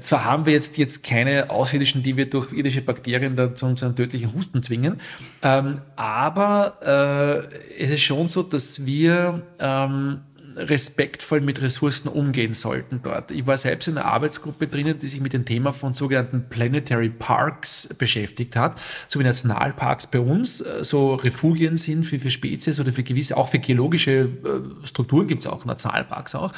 zwar 0.00 0.24
haben 0.24 0.46
wir 0.46 0.52
jetzt, 0.52 0.76
jetzt 0.78 1.02
keine 1.02 1.50
Außerirdischen, 1.50 2.02
die 2.02 2.16
wir 2.16 2.28
durch 2.28 2.52
irdische 2.52 2.82
Bakterien 2.82 3.36
dann 3.36 3.56
zu 3.56 3.66
unserem 3.66 3.96
tödlichen 3.96 4.32
Husten 4.34 4.62
zwingen, 4.62 5.00
ähm, 5.42 5.80
aber 5.96 7.48
es 7.78 7.90
ist 7.90 8.02
schon 8.02 8.28
so, 8.28 8.42
dass 8.42 8.84
wir 8.84 9.42
ähm, 9.58 10.20
respektvoll 10.56 11.40
mit 11.40 11.60
Ressourcen 11.60 12.08
umgehen 12.08 12.54
sollten 12.54 13.00
dort. 13.02 13.30
Ich 13.30 13.46
war 13.46 13.56
selbst 13.56 13.88
in 13.88 13.98
einer 13.98 14.06
Arbeitsgruppe 14.06 14.66
drinnen, 14.66 14.98
die 14.98 15.08
sich 15.08 15.20
mit 15.20 15.32
dem 15.32 15.44
Thema 15.44 15.72
von 15.72 15.94
sogenannten 15.94 16.48
Planetary 16.48 17.08
Parks 17.08 17.88
beschäftigt 17.98 18.56
hat, 18.56 18.80
so 19.08 19.18
wie 19.18 19.24
Nationalparks 19.24 20.06
bei 20.06 20.20
uns 20.20 20.60
äh, 20.60 20.84
so 20.84 21.14
Refugien 21.14 21.76
sind 21.76 22.04
für, 22.04 22.18
für 22.18 22.30
Spezies 22.30 22.78
oder 22.80 22.92
für 22.92 23.02
gewisse, 23.02 23.36
auch 23.36 23.48
für 23.48 23.58
geologische 23.58 24.12
äh, 24.12 24.86
Strukturen 24.86 25.28
gibt 25.28 25.44
es 25.44 25.50
auch 25.50 25.64
Nationalparks 25.64 26.34
auch, 26.34 26.52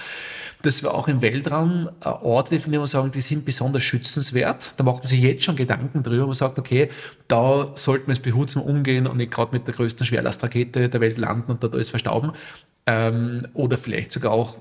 dass 0.62 0.82
wir 0.82 0.94
auch 0.94 1.08
im 1.08 1.22
Weltraum 1.22 1.88
äh, 2.04 2.08
Orte 2.08 2.50
definieren 2.50 2.82
und 2.82 2.88
sagen, 2.88 3.12
die 3.12 3.20
sind 3.20 3.44
besonders 3.44 3.82
schützenswert. 3.82 4.74
Da 4.76 4.84
macht 4.84 5.00
man 5.00 5.08
sich 5.08 5.20
jetzt 5.20 5.44
schon 5.44 5.56
Gedanken 5.56 6.02
drüber, 6.02 6.26
man 6.26 6.34
sagt, 6.34 6.58
okay, 6.58 6.90
da 7.28 7.72
sollten 7.74 8.08
wir 8.08 8.12
es 8.12 8.20
behutsam 8.20 8.62
umgehen 8.62 9.06
und 9.06 9.16
nicht 9.16 9.32
gerade 9.32 9.54
mit 9.54 9.66
der 9.66 9.74
größten 9.74 10.06
Schwerlastrakete 10.06 10.88
der 10.88 11.00
Welt 11.00 11.18
landen 11.18 11.52
und 11.52 11.62
dort 11.62 11.74
alles 11.74 11.88
verstauben 11.88 12.32
ähm, 12.86 13.48
oder 13.54 13.76
vielleicht 13.76 14.12
sogar 14.12 14.32
auch 14.32 14.56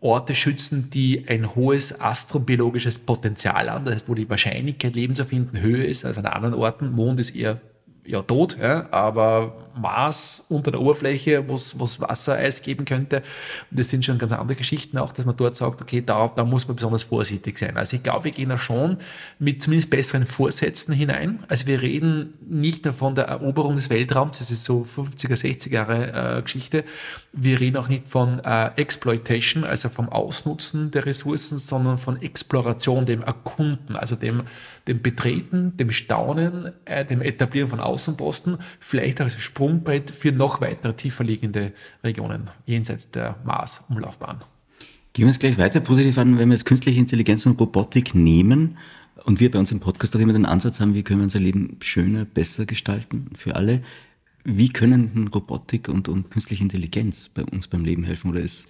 Orte 0.00 0.34
schützen, 0.34 0.90
die 0.90 1.28
ein 1.28 1.54
hohes 1.54 2.00
astrobiologisches 2.00 2.98
Potenzial 2.98 3.70
haben, 3.70 3.84
das 3.84 3.94
heißt, 3.94 4.08
wo 4.08 4.14
die 4.14 4.28
Wahrscheinlichkeit, 4.28 4.94
Leben 4.94 5.14
zu 5.14 5.24
finden, 5.24 5.60
höher 5.60 5.84
ist 5.84 6.04
als 6.04 6.16
an 6.18 6.26
anderen 6.26 6.54
Orten. 6.54 6.90
Mond 6.90 7.20
ist 7.20 7.36
eher 7.36 7.60
ja, 8.06 8.22
tot, 8.22 8.56
ja, 8.60 8.90
aber 8.90 9.69
Mars 9.76 10.44
unter 10.48 10.70
der 10.70 10.80
Oberfläche, 10.80 11.48
wo 11.48 11.54
es 11.56 12.00
Wassereis 12.00 12.62
geben 12.62 12.84
könnte. 12.84 13.22
Das 13.70 13.88
sind 13.88 14.04
schon 14.04 14.18
ganz 14.18 14.32
andere 14.32 14.56
Geschichten 14.56 14.98
auch, 14.98 15.12
dass 15.12 15.26
man 15.26 15.36
dort 15.36 15.54
sagt, 15.54 15.80
okay, 15.80 16.02
da, 16.04 16.28
da 16.34 16.44
muss 16.44 16.66
man 16.66 16.76
besonders 16.76 17.02
vorsichtig 17.02 17.58
sein. 17.58 17.76
Also 17.76 17.96
ich 17.96 18.02
glaube, 18.02 18.24
wir 18.24 18.32
gehen 18.32 18.48
da 18.48 18.58
schon 18.58 18.98
mit 19.38 19.62
zumindest 19.62 19.90
besseren 19.90 20.26
Vorsätzen 20.26 20.92
hinein. 20.94 21.44
Also 21.48 21.66
wir 21.66 21.82
reden 21.82 22.34
nicht 22.48 22.84
nur 22.84 22.94
von 22.94 23.14
der 23.14 23.26
Eroberung 23.26 23.76
des 23.76 23.90
Weltraums, 23.90 24.38
das 24.38 24.50
ist 24.50 24.64
so 24.64 24.84
50er, 24.84 25.34
60er 25.34 25.70
Jahre 25.70 26.38
äh, 26.38 26.42
Geschichte. 26.42 26.84
Wir 27.32 27.60
reden 27.60 27.76
auch 27.76 27.88
nicht 27.88 28.08
von 28.08 28.40
äh, 28.40 28.70
Exploitation, 28.76 29.64
also 29.64 29.88
vom 29.88 30.08
Ausnutzen 30.08 30.90
der 30.90 31.06
Ressourcen, 31.06 31.58
sondern 31.58 31.98
von 31.98 32.20
Exploration, 32.20 33.06
dem 33.06 33.22
Erkunden, 33.22 33.96
also 33.96 34.16
dem, 34.16 34.42
dem 34.88 35.02
Betreten, 35.02 35.76
dem 35.76 35.92
Staunen, 35.92 36.72
äh, 36.84 37.04
dem 37.04 37.22
Etablieren 37.22 37.68
von 37.68 37.80
Außenposten, 37.80 38.58
vielleicht 38.78 39.20
als 39.20 39.40
Sprungbrett 39.60 40.10
für 40.10 40.32
noch 40.32 40.62
weitere 40.62 40.94
tiefer 40.94 41.22
liegende 41.22 41.74
Regionen 42.02 42.50
jenseits 42.64 43.10
der 43.10 43.36
Mars-Umlaufbahn. 43.44 44.40
Gehen 45.12 45.26
wir 45.26 45.32
es 45.32 45.38
gleich 45.38 45.58
weiter 45.58 45.80
positiv 45.80 46.16
an, 46.16 46.38
wenn 46.38 46.48
wir 46.48 46.54
jetzt 46.54 46.64
künstliche 46.64 46.98
Intelligenz 46.98 47.44
und 47.44 47.60
Robotik 47.60 48.14
nehmen 48.14 48.78
und 49.24 49.38
wir 49.38 49.50
bei 49.50 49.58
uns 49.58 49.70
im 49.70 49.78
Podcast 49.78 50.16
auch 50.16 50.20
immer 50.20 50.32
den 50.32 50.46
Ansatz 50.46 50.80
haben, 50.80 50.94
wie 50.94 51.02
können 51.02 51.20
wir 51.20 51.24
unser 51.24 51.40
Leben 51.40 51.76
schöner, 51.82 52.24
besser 52.24 52.64
gestalten 52.64 53.32
für 53.34 53.54
alle. 53.54 53.82
Wie 54.44 54.70
können 54.70 55.28
Robotik 55.28 55.90
und, 55.90 56.08
und 56.08 56.30
künstliche 56.30 56.62
Intelligenz 56.62 57.28
bei 57.28 57.44
uns 57.44 57.68
beim 57.68 57.84
Leben 57.84 58.04
helfen? 58.04 58.30
Oder 58.30 58.40
ist 58.40 58.66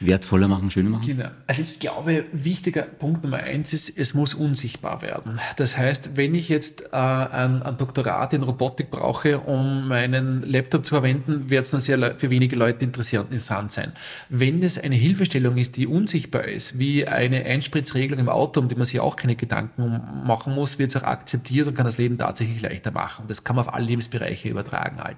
wertvoller 0.00 0.48
machen, 0.48 0.70
schöner 0.70 0.90
machen? 0.90 1.06
Genau. 1.06 1.28
Also 1.46 1.62
ich 1.62 1.78
glaube, 1.78 2.24
wichtiger 2.32 2.82
Punkt 2.82 3.22
Nummer 3.22 3.38
eins 3.38 3.72
ist, 3.72 3.98
es 3.98 4.14
muss 4.14 4.34
unsichtbar 4.34 5.02
werden. 5.02 5.40
Das 5.56 5.76
heißt, 5.76 6.16
wenn 6.16 6.34
ich 6.34 6.48
jetzt 6.48 6.82
äh, 6.92 6.96
ein, 6.96 7.62
ein, 7.62 7.76
Doktorat 7.76 8.32
in 8.34 8.42
Robotik 8.42 8.90
brauche, 8.90 9.40
um 9.40 9.88
meinen 9.88 10.42
Laptop 10.42 10.84
zu 10.84 10.90
verwenden, 10.90 11.50
wird 11.50 11.66
es 11.66 11.72
nur 11.72 11.80
sehr 11.80 12.16
für 12.18 12.30
wenige 12.30 12.56
Leute 12.56 12.84
interessant 12.84 13.72
sein. 13.72 13.92
Wenn 14.28 14.62
es 14.62 14.78
eine 14.78 14.94
Hilfestellung 14.94 15.56
ist, 15.56 15.76
die 15.76 15.86
unsichtbar 15.86 16.44
ist, 16.44 16.78
wie 16.78 17.06
eine 17.06 17.44
Einspritzregelung 17.44 18.20
im 18.20 18.28
Auto, 18.28 18.60
um 18.60 18.68
die 18.68 18.74
man 18.74 18.86
sich 18.86 19.00
auch 19.00 19.16
keine 19.16 19.36
Gedanken 19.36 20.00
machen 20.24 20.54
muss, 20.54 20.78
wird 20.78 20.94
es 20.94 21.02
auch 21.02 21.06
akzeptiert 21.06 21.66
und 21.66 21.74
kann 21.74 21.86
das 21.86 21.98
Leben 21.98 22.18
tatsächlich 22.18 22.62
leichter 22.62 22.90
machen. 22.90 23.26
Das 23.28 23.44
kann 23.44 23.56
man 23.56 23.66
auf 23.66 23.74
alle 23.74 23.86
Lebensbereiche 23.86 24.48
übertragen 24.48 25.02
halt. 25.02 25.16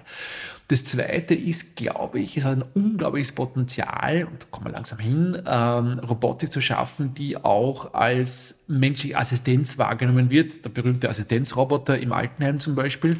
Das 0.71 0.85
zweite 0.85 1.35
ist, 1.35 1.75
glaube 1.75 2.21
ich, 2.21 2.37
es 2.37 2.45
hat 2.45 2.59
ein 2.59 2.63
unglaubliches 2.73 3.33
Potenzial, 3.33 4.23
und 4.23 4.41
da 4.41 4.45
kommen 4.51 4.67
wir 4.67 4.71
langsam 4.71 4.99
hin, 4.99 5.37
ähm, 5.45 5.99
Robotik 5.99 6.49
zu 6.49 6.61
schaffen, 6.61 7.13
die 7.13 7.35
auch 7.35 7.93
als 7.93 8.63
menschliche 8.69 9.17
Assistenz 9.17 9.77
wahrgenommen 9.77 10.29
wird. 10.29 10.63
Der 10.63 10.69
berühmte 10.69 11.09
Assistenzroboter 11.09 11.99
im 11.99 12.13
Altenheim 12.13 12.61
zum 12.61 12.75
Beispiel. 12.75 13.17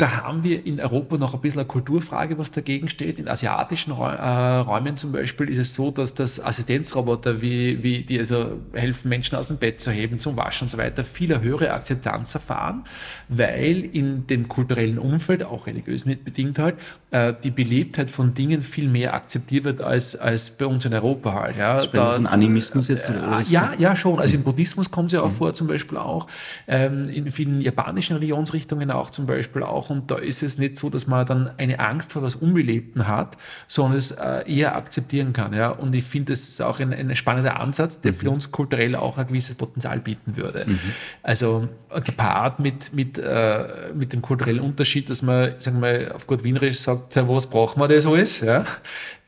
Da 0.00 0.22
haben 0.22 0.44
wir 0.44 0.64
in 0.64 0.80
Europa 0.80 1.18
noch 1.18 1.34
ein 1.34 1.42
bisschen 1.42 1.60
eine 1.60 1.68
Kulturfrage, 1.68 2.38
was 2.38 2.50
dagegen 2.50 2.88
steht. 2.88 3.18
In 3.18 3.28
asiatischen 3.28 3.90
äh, 3.90 3.94
Räumen 3.94 4.96
zum 4.96 5.12
Beispiel 5.12 5.50
ist 5.50 5.58
es 5.58 5.74
so, 5.74 5.90
dass 5.90 6.14
das 6.14 6.42
Assistenzroboter, 6.42 7.42
wie, 7.42 7.82
wie 7.82 8.02
die 8.02 8.18
also 8.18 8.62
helfen, 8.72 9.10
Menschen 9.10 9.36
aus 9.36 9.48
dem 9.48 9.58
Bett 9.58 9.78
zu 9.78 9.90
heben, 9.90 10.18
zum 10.18 10.38
Waschen 10.38 10.64
und 10.64 10.68
so 10.70 10.78
weiter, 10.78 11.04
viel 11.04 11.38
höhere 11.42 11.74
Akzeptanz 11.74 12.34
erfahren, 12.34 12.84
weil 13.28 13.84
in 13.84 14.26
dem 14.26 14.48
kulturellen 14.48 14.98
Umfeld, 14.98 15.44
auch 15.44 15.66
religiös 15.66 16.06
mitbedingt 16.06 16.58
halt, 16.58 16.76
äh, 17.10 17.34
die 17.42 17.50
Beliebtheit 17.50 18.10
von 18.10 18.34
Dingen 18.34 18.62
viel 18.62 18.88
mehr 18.88 19.14
akzeptiert 19.14 19.64
wird 19.64 19.80
als, 19.82 20.14
als 20.14 20.50
bei 20.50 20.66
uns 20.66 20.84
in 20.84 20.94
Europa 20.94 21.32
halt. 21.32 21.56
Ja, 21.56 21.84
da, 21.86 22.12
von 22.12 22.26
Animismus 22.26 22.86
jetzt? 22.86 23.10
Oder 23.10 23.40
äh, 23.40 23.42
ja, 23.50 23.72
ja, 23.78 23.96
schon. 23.96 24.20
Also 24.20 24.36
im 24.36 24.44
Buddhismus 24.44 24.90
kommt 24.92 25.08
es 25.08 25.14
ja 25.14 25.22
auch 25.22 25.30
mhm. 25.30 25.34
vor, 25.34 25.52
zum 25.52 25.66
Beispiel 25.66 25.98
auch. 25.98 26.28
Ähm, 26.68 27.08
in 27.08 27.30
vielen 27.32 27.60
japanischen 27.60 28.14
Religionsrichtungen 28.14 28.92
auch 28.92 29.10
zum 29.10 29.26
Beispiel 29.26 29.64
auch 29.64 29.90
und 29.90 30.10
da 30.10 30.16
ist 30.16 30.44
es 30.44 30.58
nicht 30.58 30.76
so, 30.76 30.88
dass 30.88 31.08
man 31.08 31.26
dann 31.26 31.50
eine 31.58 31.80
Angst 31.80 32.12
vor 32.12 32.22
was 32.22 32.36
Unbelebten 32.36 33.08
hat, 33.08 33.36
sondern 33.66 33.98
es 33.98 34.12
äh, 34.12 34.44
eher 34.46 34.76
akzeptieren 34.76 35.32
kann. 35.32 35.52
Ja? 35.52 35.70
Und 35.70 35.94
ich 35.94 36.04
finde, 36.04 36.32
das 36.32 36.48
ist 36.48 36.62
auch 36.62 36.78
ein, 36.78 36.92
ein 36.92 37.16
spannender 37.16 37.58
Ansatz, 37.58 38.00
der 38.00 38.12
mhm. 38.12 38.16
für 38.16 38.30
uns 38.30 38.52
kulturell 38.52 38.94
auch 38.94 39.18
ein 39.18 39.26
gewisses 39.26 39.56
Potenzial 39.56 39.98
bieten 39.98 40.36
würde. 40.36 40.64
Mhm. 40.66 40.78
Also 41.24 41.68
gepaart 42.04 42.60
mit, 42.60 42.92
mit, 42.92 43.18
äh, 43.18 43.92
mit 43.94 44.12
dem 44.12 44.22
kulturellen 44.22 44.60
Unterschied, 44.60 45.10
dass 45.10 45.22
man, 45.22 45.54
sagen 45.58 45.80
wir 45.80 46.06
mal, 46.06 46.12
auf 46.12 46.28
gut 46.28 46.44
Wienerisch 46.44 46.78
sagt, 46.78 46.99
was 47.14 47.46
brauchen 47.46 47.80
wir 47.80 47.88
das 47.88 48.06
alles? 48.06 48.40
Ja? 48.40 48.64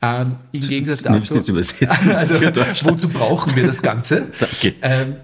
Ähm, 0.01 0.35
Im 0.51 0.61
Gegensatz 0.61 1.01
dazu, 1.01 1.35
also, 2.15 2.35
wozu 2.85 3.09
brauchen 3.09 3.55
wir 3.55 3.65
das 3.65 3.81
Ganze? 3.81 4.27
Danke. 4.39 4.73
Ähm, 4.81 5.15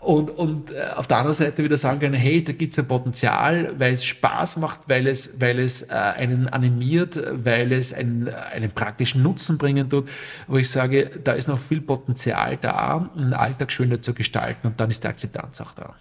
und, 0.00 0.30
und 0.30 0.70
äh, 0.70 0.90
auf 0.94 1.06
der 1.06 1.18
anderen 1.18 1.34
Seite 1.34 1.62
wieder 1.62 1.76
sagen 1.76 2.00
können, 2.00 2.14
hey, 2.14 2.42
da 2.42 2.52
gibt 2.52 2.72
es 2.72 2.78
ein 2.78 2.88
Potenzial, 2.88 3.74
weil 3.78 3.92
es 3.92 4.04
Spaß 4.04 4.56
macht, 4.58 4.80
weil 4.86 5.06
es, 5.06 5.40
weil 5.40 5.58
es 5.58 5.82
äh, 5.82 5.94
einen 5.94 6.48
animiert, 6.48 7.20
weil 7.44 7.72
es 7.72 7.92
einen, 7.92 8.28
einen 8.28 8.70
praktischen 8.70 9.22
Nutzen 9.22 9.58
bringen 9.58 9.90
tut, 9.90 10.08
wo 10.46 10.56
ich 10.56 10.70
sage, 10.70 11.10
da 11.22 11.32
ist 11.32 11.48
noch 11.48 11.58
viel 11.58 11.80
Potenzial 11.80 12.56
da, 12.56 13.10
einen 13.16 13.34
Alltag 13.34 13.72
schöner 13.72 14.00
zu 14.00 14.14
gestalten 14.14 14.68
und 14.68 14.80
dann 14.80 14.88
ist 14.88 15.04
die 15.04 15.08
Akzeptanz 15.08 15.60
auch 15.60 15.72
da. 15.72 15.94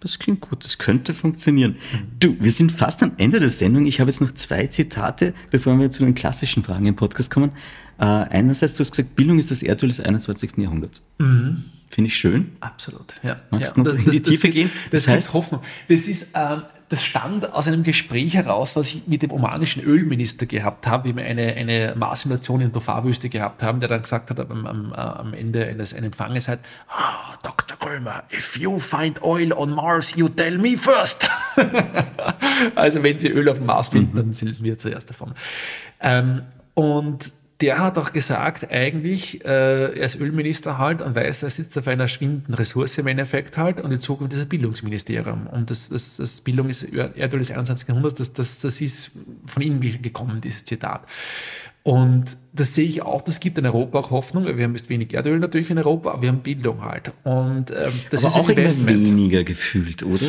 Das 0.00 0.20
klingt 0.20 0.40
gut, 0.42 0.64
das 0.64 0.78
könnte 0.78 1.12
funktionieren. 1.12 1.76
Du, 2.20 2.36
wir 2.38 2.52
sind 2.52 2.70
fast 2.70 3.02
am 3.02 3.12
Ende 3.18 3.40
der 3.40 3.50
Sendung. 3.50 3.86
Ich 3.86 4.00
habe 4.00 4.10
jetzt 4.10 4.20
noch 4.20 4.32
zwei 4.34 4.68
Zitate, 4.68 5.34
bevor 5.50 5.76
wir 5.78 5.90
zu 5.90 6.04
den 6.04 6.14
klassischen 6.14 6.62
Fragen 6.62 6.86
im 6.86 6.94
Podcast 6.94 7.30
kommen. 7.32 7.50
Äh, 7.98 8.04
einerseits, 8.04 8.74
du 8.74 8.80
hast 8.80 8.92
gesagt, 8.92 9.16
Bildung 9.16 9.40
ist 9.40 9.50
das 9.50 9.60
Erdöl 9.60 9.88
des 9.88 9.98
21. 9.98 10.58
Jahrhunderts. 10.58 11.02
Mhm. 11.18 11.64
Finde 11.88 12.08
ich 12.08 12.16
schön. 12.16 12.52
Absolut, 12.60 13.18
ja. 13.24 13.40
Magst 13.50 13.68
ja, 13.68 13.72
du 13.74 13.80
noch 13.80 13.86
das, 13.86 13.96
in 13.96 14.10
die 14.10 14.22
das, 14.22 14.30
Tiefe 14.30 14.46
das, 14.46 14.54
gehen? 14.54 14.70
Das, 14.92 15.04
das 15.04 15.14
heißt 15.14 15.32
Hoffnung. 15.32 15.62
Das 15.88 16.02
ist, 16.02 16.34
äh, 16.34 16.56
das 16.88 17.04
stand 17.04 17.52
aus 17.52 17.68
einem 17.68 17.82
Gespräch 17.82 18.34
heraus, 18.34 18.74
was 18.74 18.86
ich 18.88 19.06
mit 19.06 19.22
dem 19.22 19.30
omanischen 19.30 19.82
Ölminister 19.82 20.46
gehabt 20.46 20.86
habe, 20.86 21.08
wie 21.08 21.16
wir 21.16 21.24
eine, 21.24 21.54
eine 21.54 21.94
Marssimulation 21.96 22.60
in 22.60 22.68
der 22.68 22.74
Dofar-Wüste 22.74 23.28
gehabt 23.28 23.62
haben, 23.62 23.80
der 23.80 23.90
dann 23.90 24.02
gesagt 24.02 24.30
hat 24.30 24.40
am, 24.40 24.66
am, 24.66 24.92
am 24.92 25.34
Ende 25.34 25.66
eines 25.66 25.92
Empfanges 25.92 26.48
halt, 26.48 26.60
oh, 26.90 27.34
Dr. 27.42 27.76
Grömer, 27.76 28.22
if 28.32 28.56
you 28.56 28.78
find 28.78 29.22
oil 29.22 29.52
on 29.52 29.70
Mars, 29.70 30.14
you 30.16 30.28
tell 30.28 30.56
me 30.56 30.78
first. 30.78 31.28
also 32.74 33.02
wenn 33.02 33.18
Sie 33.18 33.28
Öl 33.28 33.48
auf 33.50 33.58
dem 33.58 33.66
Mars 33.66 33.88
finden, 33.88 34.12
mhm. 34.12 34.16
dann 34.16 34.32
sind 34.32 34.48
es 34.48 34.60
mir 34.60 34.78
zuerst 34.78 35.10
davon. 35.10 35.34
Ähm, 36.00 36.42
und 36.74 37.32
der 37.60 37.78
hat 37.80 37.98
auch 37.98 38.12
gesagt, 38.12 38.70
eigentlich, 38.70 39.44
äh, 39.44 39.98
er 39.98 40.06
ist 40.06 40.20
Ölminister 40.20 40.78
halt 40.78 41.02
und 41.02 41.16
weiß, 41.16 41.42
er 41.42 41.50
sitzt 41.50 41.76
auf 41.76 41.88
einer 41.88 42.06
schwindenden 42.06 42.54
Ressource 42.54 42.98
im 42.98 43.08
Endeffekt 43.08 43.58
halt 43.58 43.80
und 43.80 43.90
in 43.90 43.98
Zukunft 43.98 44.32
ist 44.32 44.38
er 44.38 44.44
Bildungsministerium. 44.44 45.48
Und 45.48 45.70
das, 45.70 45.88
das, 45.88 46.18
das 46.18 46.40
Bildung 46.40 46.68
ist 46.68 46.84
Erdöl 46.84 47.40
des 47.40 47.50
21. 47.50 47.88
Jahrhunderts, 47.88 48.18
das, 48.18 48.32
das, 48.32 48.60
das 48.60 48.80
ist 48.80 49.10
von 49.46 49.62
ihm 49.62 49.80
gekommen, 49.80 50.40
dieses 50.40 50.64
Zitat. 50.64 51.02
Und 51.82 52.36
das 52.52 52.74
sehe 52.74 52.86
ich 52.86 53.02
auch, 53.02 53.22
das 53.22 53.40
gibt 53.40 53.58
in 53.58 53.66
Europa 53.66 53.98
auch 53.98 54.10
Hoffnung. 54.10 54.44
Wir 54.44 54.64
haben 54.64 54.76
jetzt 54.76 54.88
wenig 54.88 55.14
Erdöl 55.14 55.38
natürlich 55.38 55.70
in 55.70 55.78
Europa, 55.78 56.12
aber 56.12 56.22
wir 56.22 56.28
haben 56.28 56.40
Bildung 56.40 56.84
halt. 56.84 57.12
Und 57.24 57.70
ähm, 57.70 57.92
das 58.10 58.24
aber 58.24 58.28
ist 58.28 58.36
auch 58.36 58.48
immer 58.50 58.86
weniger 58.86 59.42
gefühlt, 59.42 60.02
oder? 60.02 60.26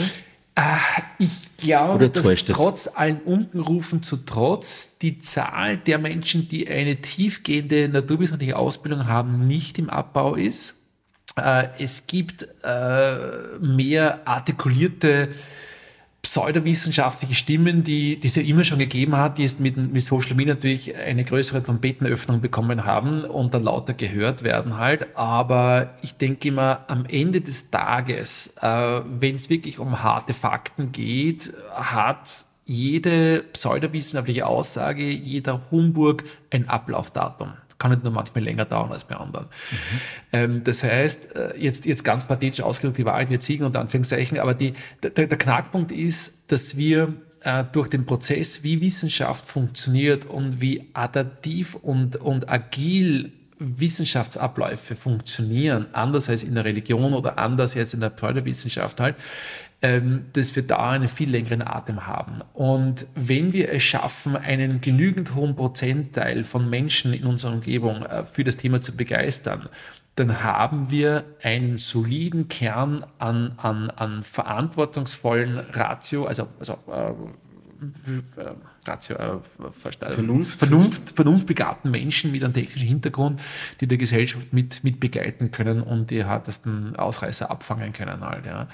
Ah, 0.61 0.81
ich 1.19 1.55
glaube, 1.55 2.09
dass 2.09 2.25
das? 2.25 2.43
trotz 2.43 2.89
allen 2.93 3.21
Unkenrufen 3.21 4.03
zu 4.03 4.17
trotz 4.17 4.97
die 4.97 5.19
Zahl 5.19 5.77
der 5.77 5.99
Menschen, 5.99 6.49
die 6.49 6.67
eine 6.67 6.97
tiefgehende 6.97 7.87
naturwissenschaftliche 7.87 8.57
Ausbildung 8.57 9.07
haben, 9.07 9.47
nicht 9.47 9.79
im 9.79 9.89
Abbau 9.89 10.35
ist. 10.35 10.75
Äh, 11.37 11.69
es 11.79 12.07
gibt 12.07 12.45
äh, 12.65 13.15
mehr 13.61 14.27
artikulierte 14.27 15.29
pseudowissenschaftliche 16.21 17.33
Stimmen, 17.33 17.83
die, 17.83 18.19
die 18.19 18.27
es 18.27 18.35
ja 18.35 18.41
immer 18.41 18.63
schon 18.63 18.79
gegeben 18.79 19.15
hat, 19.15 19.37
die 19.37 19.43
jetzt 19.43 19.59
mit, 19.59 19.77
mit 19.77 20.03
Social 20.03 20.35
Media 20.35 20.53
natürlich 20.53 20.95
eine 20.95 21.23
größere 21.23 21.63
Trompetenöffnung 21.63 22.41
bekommen 22.41 22.85
haben 22.85 23.23
und 23.23 23.53
dann 23.53 23.63
lauter 23.63 23.93
gehört 23.93 24.43
werden 24.43 24.77
halt. 24.77 25.15
Aber 25.15 25.95
ich 26.01 26.17
denke 26.17 26.49
immer, 26.49 26.85
am 26.87 27.05
Ende 27.05 27.41
des 27.41 27.71
Tages, 27.71 28.55
äh, 28.61 29.01
wenn 29.19 29.35
es 29.35 29.49
wirklich 29.49 29.79
um 29.79 30.03
harte 30.03 30.33
Fakten 30.33 30.91
geht, 30.91 31.53
hat 31.73 32.45
jede 32.65 33.43
pseudowissenschaftliche 33.53 34.45
Aussage, 34.45 35.09
jeder 35.09 35.61
Humbug 35.71 36.23
ein 36.51 36.67
Ablaufdatum 36.67 37.53
kann 37.79 37.91
nicht 37.91 38.03
nur 38.03 38.13
manchmal 38.13 38.43
länger 38.43 38.65
dauern 38.65 38.91
als 38.91 39.05
bei 39.05 39.15
anderen. 39.15 39.47
Mhm. 40.31 40.63
Das 40.63 40.83
heißt, 40.83 41.35
äh, 41.35 41.57
jetzt, 41.57 41.85
jetzt 41.85 42.03
ganz 42.03 42.27
pathetisch 42.27 42.61
ausgedrückt, 42.61 42.97
die 42.99 43.05
Wahrheit 43.05 43.29
wird 43.29 43.41
siegen 43.41 43.65
und 43.65 43.75
Anführungszeichen, 43.75 44.37
aber 44.37 44.53
die, 44.53 44.73
der, 45.01 45.11
der 45.11 45.37
Knackpunkt 45.37 45.91
ist, 45.91 46.51
dass 46.51 46.77
wir 46.77 47.13
äh, 47.41 47.63
durch 47.71 47.87
den 47.87 48.05
Prozess, 48.05 48.63
wie 48.63 48.81
Wissenschaft 48.81 49.45
funktioniert 49.45 50.25
und 50.25 50.61
wie 50.61 50.89
adaptiv 50.93 51.75
und, 51.75 52.17
und 52.17 52.49
agil 52.49 53.31
Wissenschaftsabläufe 53.59 54.95
funktionieren, 54.95 55.87
anders 55.91 56.29
als 56.29 56.43
in 56.43 56.55
der 56.55 56.65
Religion 56.65 57.13
oder 57.13 57.37
anders 57.37 57.73
jetzt 57.73 57.93
in 57.93 57.99
der 57.99 58.09
Pseudowissenschaft 58.09 58.99
halt, 58.99 59.15
ähm, 59.81 60.25
dass 60.33 60.55
wir 60.55 60.63
da 60.63 60.91
einen 60.91 61.07
viel 61.07 61.29
längeren 61.29 61.61
Atem 61.61 62.05
haben. 62.05 62.39
Und 62.53 63.07
wenn 63.15 63.53
wir 63.53 63.71
es 63.71 63.83
schaffen, 63.83 64.35
einen 64.35 64.81
genügend 64.81 65.35
hohen 65.35 65.55
Prozentteil 65.55 66.43
von 66.43 66.69
Menschen 66.69 67.13
in 67.13 67.25
unserer 67.25 67.53
Umgebung 67.53 68.03
äh, 68.03 68.25
für 68.25 68.43
das 68.43 68.57
Thema 68.57 68.81
zu 68.81 68.97
begeistern, 68.97 69.69
dann 70.15 70.43
haben 70.43 70.91
wir 70.91 71.23
einen 71.41 71.77
soliden 71.77 72.49
Kern 72.49 73.05
an, 73.19 73.53
an, 73.55 73.89
an 73.89 74.23
verantwortungsvollen 74.23 75.59
Ratio, 75.71 76.25
also, 76.25 76.47
also 76.59 76.77
äh, 76.87 77.11
äh 78.41 78.55
Ratio, 78.85 79.15
äh, 79.15 79.37
Vernunft. 80.11 80.59
Vernunft, 80.59 81.15
vernunftbegabten 81.15 81.89
Menschen 81.89 82.33
mit 82.33 82.43
einem 82.43 82.53
technischen 82.53 82.87
Hintergrund, 82.87 83.39
die 83.79 83.87
der 83.87 83.97
Gesellschaft 83.97 84.51
mit, 84.51 84.83
mit 84.83 84.99
begleiten 84.99 85.51
können 85.51 85.81
und 85.81 86.11
die 86.11 86.25
hartesten 86.25 86.97
Ausreißer 86.97 87.49
abfangen 87.49 87.93
können 87.93 88.19
halt, 88.19 88.45
ja. 88.45 88.67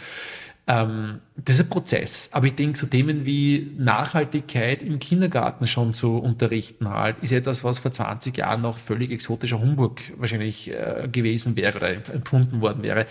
Ähm, 0.68 1.20
das 1.36 1.60
ist 1.60 1.66
ein 1.66 1.70
Prozess. 1.70 2.30
Aber 2.34 2.48
ich 2.48 2.56
denke, 2.56 2.78
so 2.78 2.88
Themen 2.88 3.26
wie 3.28 3.72
Nachhaltigkeit 3.78 4.82
im 4.82 4.98
Kindergarten 4.98 5.68
schon 5.68 5.94
zu 5.94 6.18
unterrichten 6.18 6.90
halt, 6.90 7.18
ist 7.22 7.32
etwas, 7.32 7.64
was 7.64 7.78
vor 7.78 7.92
20 7.92 8.36
Jahren 8.36 8.62
noch 8.62 8.80
völlig 8.80 9.12
exotischer 9.12 9.60
Humbug 9.60 10.00
wahrscheinlich 10.18 10.72
äh, 10.72 11.08
gewesen 11.12 11.56
wäre 11.56 11.78
oder 11.78 11.90
empfunden 11.90 12.62
worden 12.62 12.82
wäre. 12.82 13.06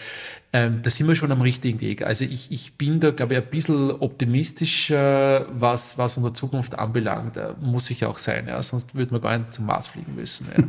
Ähm, 0.52 0.80
da 0.82 0.90
sind 0.90 1.06
wir 1.06 1.14
schon 1.14 1.30
am 1.30 1.42
richtigen 1.42 1.80
Weg. 1.80 2.02
Also 2.02 2.24
ich, 2.24 2.50
ich 2.50 2.74
bin 2.74 2.98
da, 2.98 3.12
glaube 3.12 3.34
ich, 3.34 3.40
ein 3.40 3.50
bisschen 3.50 3.92
optimistischer, 3.92 5.46
was, 5.52 5.96
was 5.96 6.16
unsere 6.16 6.34
Zukunft 6.34 6.76
anbelangt. 6.76 7.36
Da 7.36 7.54
muss 7.60 7.88
ich 7.90 8.04
auch 8.04 8.18
sein, 8.18 8.48
ja? 8.48 8.60
sonst 8.64 8.96
würde 8.96 9.12
man 9.12 9.20
gar 9.20 9.38
nicht 9.38 9.52
zum 9.52 9.66
Mars 9.66 9.86
fliegen 9.86 10.16
müssen. 10.16 10.48
Ja. 10.56 10.64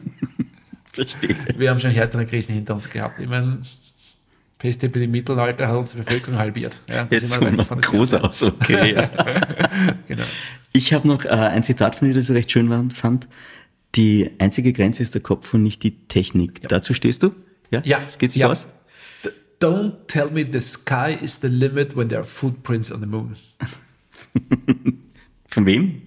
Verstehe. 0.91 1.35
Wir 1.57 1.71
haben 1.71 1.79
schon 1.79 1.91
härtere 1.91 2.25
Krisen 2.25 2.53
hinter 2.53 2.75
uns 2.75 2.89
gehabt. 2.89 3.19
Ich 3.19 3.27
meine, 3.27 3.59
Pestepidemie 4.65 5.05
im 5.05 5.11
Mittelalter 5.11 5.67
hat 5.67 5.75
unsere 5.77 6.03
Bevölkerung 6.03 6.37
halbiert. 6.39 6.79
Ja, 6.89 7.03
das 7.03 7.11
Jetzt 7.21 7.31
sind 7.31 7.41
wir 7.41 7.47
holen 7.47 7.53
wir 7.57 7.59
weit 7.59 7.67
von 7.67 7.81
groß 7.81 8.13
entfernt. 8.13 8.29
aus, 8.33 8.43
okay. 8.43 8.93
Ja. 8.95 9.09
Genau. 10.07 10.23
Ich 10.73 10.93
habe 10.93 11.07
noch 11.07 11.23
äh, 11.25 11.29
ein 11.29 11.63
Zitat 11.63 11.95
von 11.95 12.07
dir, 12.07 12.13
das 12.13 12.29
ich 12.29 12.35
recht 12.35 12.51
schön 12.51 12.69
war- 12.69 12.83
fand. 12.93 13.27
Die 13.95 14.29
einzige 14.39 14.73
Grenze 14.73 15.03
ist 15.03 15.13
der 15.13 15.21
Kopf 15.21 15.53
und 15.53 15.63
nicht 15.63 15.81
die 15.83 16.07
Technik. 16.07 16.67
Dazu 16.67 16.93
stehst 16.93 17.23
du? 17.23 17.33
Ja? 17.71 17.81
Ja, 17.85 17.99
Das 17.99 18.17
geht 18.17 18.31
sich 18.33 18.41
ja. 18.41 18.49
aus? 18.49 18.67
D- 19.23 19.29
Don't 19.65 19.93
tell 20.07 20.29
me 20.31 20.45
the 20.51 20.59
sky 20.59 21.15
is 21.21 21.39
the 21.41 21.47
limit 21.47 21.95
when 21.95 22.09
there 22.09 22.19
are 22.21 22.27
footprints 22.27 22.91
on 22.91 22.99
the 22.99 23.05
moon. 23.07 23.35
Von 25.47 25.65
wem? 25.65 26.01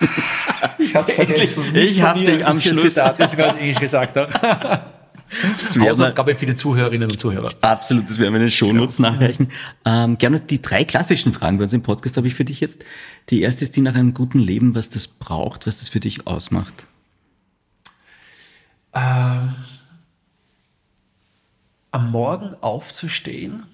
Ich 0.78 0.94
habe 0.96 1.12
vergessen. 1.12 1.64
Ich 1.74 2.00
hab 2.02 2.16
dich 2.16 2.44
am 2.46 2.60
Schluss- 2.60 2.94
Zitat, 2.94 3.18
das 3.20 3.34
ich 3.34 3.38
Englisch 3.38 3.78
gesagt 3.80 4.16
habe. 4.16 4.82
Hausaufgabe 5.78 6.34
für 6.34 6.46
die 6.46 6.56
Zuhörerinnen 6.56 7.10
und 7.10 7.18
Zuhörer. 7.18 7.54
absolut, 7.60 8.08
das 8.08 8.18
werden 8.18 8.32
wir 8.32 8.40
in 8.40 8.46
den 8.46 8.50
Shownotes 8.50 8.98
nachreichen. 8.98 9.48
Ähm, 9.84 10.18
gerne 10.18 10.40
die 10.40 10.60
drei 10.60 10.84
klassischen 10.84 11.32
Fragen 11.32 11.58
bei 11.58 11.64
uns 11.64 11.72
im 11.72 11.82
Podcast 11.82 12.16
habe 12.16 12.26
ich 12.26 12.34
für 12.34 12.44
dich 12.44 12.60
jetzt. 12.60 12.84
Die 13.30 13.42
erste 13.42 13.64
ist 13.64 13.76
die 13.76 13.80
nach 13.80 13.94
einem 13.94 14.14
guten 14.14 14.38
Leben, 14.38 14.74
was 14.74 14.90
das 14.90 15.06
braucht, 15.08 15.66
was 15.66 15.78
das 15.78 15.88
für 15.88 16.00
dich 16.00 16.26
ausmacht. 16.26 16.86
Am 18.92 19.54
Morgen 21.92 22.56
aufzustehen 22.60 23.64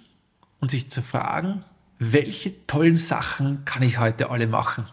und 0.61 0.71
sich 0.71 0.91
zu 0.91 1.01
fragen, 1.01 1.65
welche 1.99 2.67
tollen 2.67 2.97
Sachen 2.97 3.65
kann 3.65 3.83
ich 3.83 3.99
heute 3.99 4.31
alle 4.31 4.47
machen? 4.47 4.85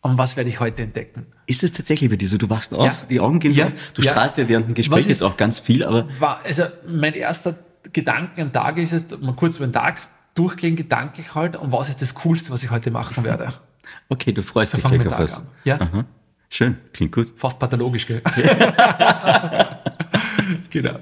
Und 0.00 0.18
was 0.18 0.36
werde 0.36 0.50
ich 0.50 0.60
heute 0.60 0.82
entdecken? 0.82 1.26
Ist 1.46 1.62
es 1.62 1.72
tatsächlich 1.72 2.10
bei 2.10 2.16
dir 2.16 2.28
so? 2.28 2.38
Du 2.38 2.50
wachst 2.50 2.74
auf, 2.74 2.86
Ja. 2.86 2.96
die 3.08 3.20
Augen 3.20 3.38
gehen 3.38 3.52
Ja. 3.52 3.66
auf, 3.66 3.72
du 3.94 4.02
Ja. 4.02 4.10
strahlst 4.10 4.38
ja 4.38 4.48
während 4.48 4.66
dem 4.68 4.74
Gespräch 4.74 5.06
ist- 5.06 5.22
auch 5.22 5.36
ganz 5.36 5.58
viel, 5.60 5.84
aber 5.84 6.08
war, 6.18 6.40
also 6.44 6.64
mein 6.88 7.14
erster 7.14 7.56
Gedanke 7.92 8.42
am 8.42 8.52
Tag 8.52 8.78
ist 8.78 8.92
es, 8.92 9.04
mal 9.20 9.34
kurz 9.34 9.56
über 9.58 9.66
den 9.68 9.72
Tag 9.72 10.00
durchgehen, 10.34 10.74
gedanklich 10.76 11.34
halt, 11.34 11.56
und 11.56 11.70
was 11.72 11.88
ist 11.88 12.02
das 12.02 12.14
Coolste, 12.14 12.50
was 12.50 12.62
ich 12.64 12.70
heute 12.70 12.90
machen 12.90 13.22
werde? 13.24 13.52
okay, 14.08 14.32
du 14.32 14.42
freust 14.42 14.72
So 14.72 14.78
dich 14.78 14.90
gleich 15.00 15.06
auf 15.06 15.18
was. 15.20 15.34
An. 15.34 15.46
Ja. 15.64 15.80
Aha. 15.80 16.04
Schön, 16.48 16.76
klingt 16.92 17.12
gut. 17.12 17.32
Fast 17.36 17.58
pathologisch, 17.58 18.06
gell? 18.06 18.22
genau. 20.70 20.98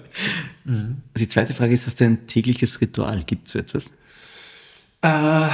Die 1.16 1.28
zweite 1.28 1.54
Frage 1.54 1.74
ist, 1.74 1.86
hast 1.86 2.00
du 2.00 2.04
ein 2.04 2.26
tägliches 2.26 2.80
Ritual? 2.80 3.22
Gibt 3.24 3.46
es 3.46 3.52
so 3.52 3.58
etwas? 3.58 3.92
Äh, 5.04 5.48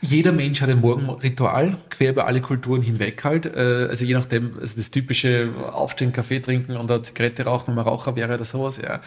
jeder 0.00 0.32
Mensch 0.32 0.62
hat 0.62 0.70
ein 0.70 0.80
Morgenritual, 0.80 1.76
quer 1.90 2.12
über 2.12 2.26
alle 2.26 2.40
Kulturen 2.40 2.80
hinweg 2.80 3.22
halt. 3.22 3.44
Äh, 3.44 3.88
also 3.90 4.02
je 4.06 4.14
nachdem, 4.14 4.58
also 4.58 4.78
das 4.78 4.90
typische 4.90 5.52
Aufstehen, 5.72 6.10
Kaffee 6.10 6.40
trinken 6.40 6.78
und 6.78 6.90
eine 6.90 7.02
Zigarette 7.02 7.44
rauchen, 7.44 7.68
wenn 7.68 7.74
man 7.74 7.84
Raucher 7.84 8.16
wäre 8.16 8.32
oder 8.32 8.46
sowas, 8.46 8.80
ja. 8.82 9.00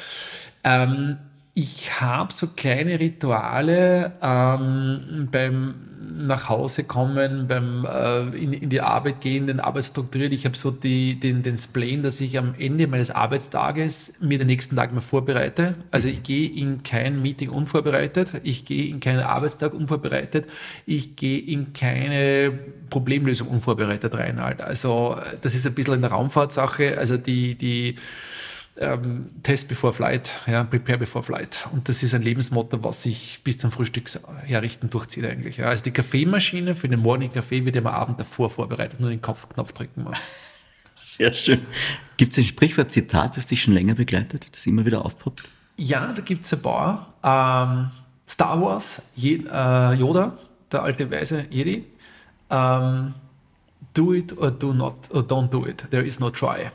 Ähm, 0.64 1.18
ich 1.58 2.00
habe 2.00 2.32
so 2.32 2.50
kleine 2.56 3.00
Rituale 3.00 4.12
ähm, 4.22 5.28
beim 5.32 5.74
nach 6.20 6.50
Hause 6.50 6.84
kommen, 6.84 7.48
beim 7.48 7.84
äh, 7.84 8.28
in, 8.38 8.54
in 8.54 8.70
die 8.70 8.80
Arbeit 8.80 9.22
gehen, 9.22 9.48
den 9.48 9.60
Arbeit 9.60 9.86
strukturiert. 9.86 10.34
Ich 10.34 10.46
habe 10.46 10.56
so 10.56 10.70
die, 10.70 11.20
den, 11.20 11.42
den 11.42 11.58
Spleen, 11.58 12.04
dass 12.04 12.22
ich 12.22 12.38
am 12.38 12.54
Ende 12.60 12.86
meines 12.86 13.10
Arbeitstages 13.10 14.20
mir 14.22 14.38
den 14.38 14.46
nächsten 14.46 14.76
Tag 14.76 14.94
mal 14.94 15.02
vorbereite. 15.02 15.74
Also 15.90 16.10
ich 16.10 16.22
gehe 16.22 16.48
in 16.48 16.84
kein 16.84 17.24
Meeting 17.24 17.50
unvorbereitet, 17.50 18.34
ich 18.44 18.66
gehe 18.66 18.90
in 18.90 19.00
keinen 19.00 19.22
Arbeitstag 19.22 19.74
unvorbereitet, 19.74 20.46
ich 20.86 21.16
gehe 21.16 21.40
in 21.40 21.74
keine 21.74 22.54
Problemlösung 22.92 23.48
unvorbereitet 23.48 24.14
rein. 24.14 24.40
Halt. 24.40 24.62
Also 24.62 25.18
das 25.42 25.56
ist 25.56 25.66
ein 25.66 25.74
bisschen 25.74 25.96
eine 25.96 26.08
Raumfahrtsache. 26.08 27.00
Also 27.00 27.18
die, 27.18 27.56
die 27.56 27.96
ähm, 28.80 29.30
Test 29.44 29.68
before 29.68 29.94
Flight, 29.94 30.32
ja, 30.46 30.64
Prepare 30.64 31.00
before 31.00 31.24
Flight. 31.24 31.68
Und 31.72 31.90
das 31.90 32.04
ist 32.04 32.14
ein 32.14 32.22
Lebensmotto, 32.22 32.84
was 32.84 33.04
sich 33.04 33.42
bis 33.44 33.58
zum 33.58 33.72
Frühstück 33.72 34.10
herrichten 34.46 34.90
durchzieht 34.90 35.26
eigentlich. 35.26 35.58
Ja. 35.58 35.68
Also 35.68 35.84
die 35.84 35.92
Kaffeemaschine 35.92 36.76
für 36.76 36.88
den 36.88 37.00
Morning 37.00 37.32
Kaffee 37.32 37.66
wird 37.66 37.78
am 37.78 37.88
Abend 37.88 38.20
davor 38.20 38.50
vorbereitet, 38.50 39.00
nur 39.00 39.10
den 39.10 39.22
Kopfknopf 39.22 39.74
drücken 39.74 40.04
muss. 40.04 40.18
Sehr 40.96 41.34
schön. 41.34 41.66
Gibt 42.18 42.34
es 42.34 42.38
ein 42.38 42.44
Sprichwort, 42.44 42.92
Zitat, 42.92 43.38
das 43.38 43.48
dich 43.48 43.62
schon 43.62 43.74
länger 43.74 43.96
begleitet, 43.96 44.48
das 44.52 44.66
immer 44.66 44.86
wieder 44.86 45.06
aufpoppt? 45.06 45.50
Ja, 45.78 46.14
da 46.14 46.22
gibt 46.22 46.46
es 46.46 46.54
ein 46.54 46.62
paar. 46.62 47.14
Ähm, 47.24 47.92
Star 48.28 48.62
Wars, 48.62 49.04
Je 49.16 49.44
äh, 49.52 49.94
Yoda, 49.94 50.38
der 50.72 50.84
alte 50.84 51.10
weise 51.10 51.46
Jedi. 51.50 51.86
Ähm, 52.50 53.14
do 53.94 54.14
it 54.14 54.38
or 54.38 54.52
do 54.52 54.74
not, 54.74 55.10
or 55.12 55.22
don't 55.22 55.50
do 55.50 55.66
it. 55.66 55.86
There 55.90 56.04
is 56.04 56.20
no 56.20 56.30
try. 56.30 56.72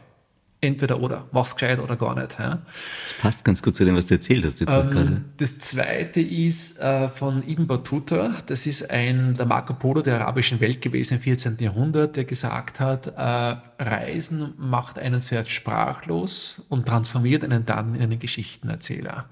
Entweder 0.64 1.00
oder. 1.00 1.26
Mach's 1.32 1.56
gescheit 1.56 1.80
oder 1.80 1.96
gar 1.96 2.14
nicht. 2.14 2.38
Ja? 2.38 2.62
Das 3.02 3.14
passt 3.14 3.44
ganz 3.44 3.60
gut 3.64 3.74
zu 3.74 3.84
dem, 3.84 3.96
was 3.96 4.06
du 4.06 4.14
erzählt 4.14 4.44
hast 4.44 4.60
jetzt 4.60 4.72
auch 4.72 4.88
gerade. 4.88 5.06
Ähm, 5.08 5.24
das 5.36 5.58
zweite 5.58 6.20
ist 6.20 6.78
äh, 6.78 7.08
von 7.08 7.42
Ibn 7.46 7.66
Battuta. 7.66 8.36
Das 8.46 8.64
ist 8.66 8.88
ein, 8.88 9.34
der 9.34 9.46
Marco 9.46 9.74
Polo 9.74 10.02
der 10.02 10.20
arabischen 10.20 10.60
Welt 10.60 10.80
gewesen 10.80 11.14
im 11.14 11.20
14. 11.20 11.56
Jahrhundert, 11.58 12.14
der 12.14 12.24
gesagt 12.24 12.78
hat, 12.78 13.08
äh, 13.08 13.56
Reisen 13.82 14.54
macht 14.56 15.00
einen 15.00 15.20
zuerst 15.20 15.50
sprachlos 15.50 16.62
und 16.68 16.86
transformiert 16.86 17.42
einen 17.42 17.66
dann 17.66 17.96
in 17.96 18.02
einen 18.02 18.20
Geschichtenerzähler. 18.20 19.26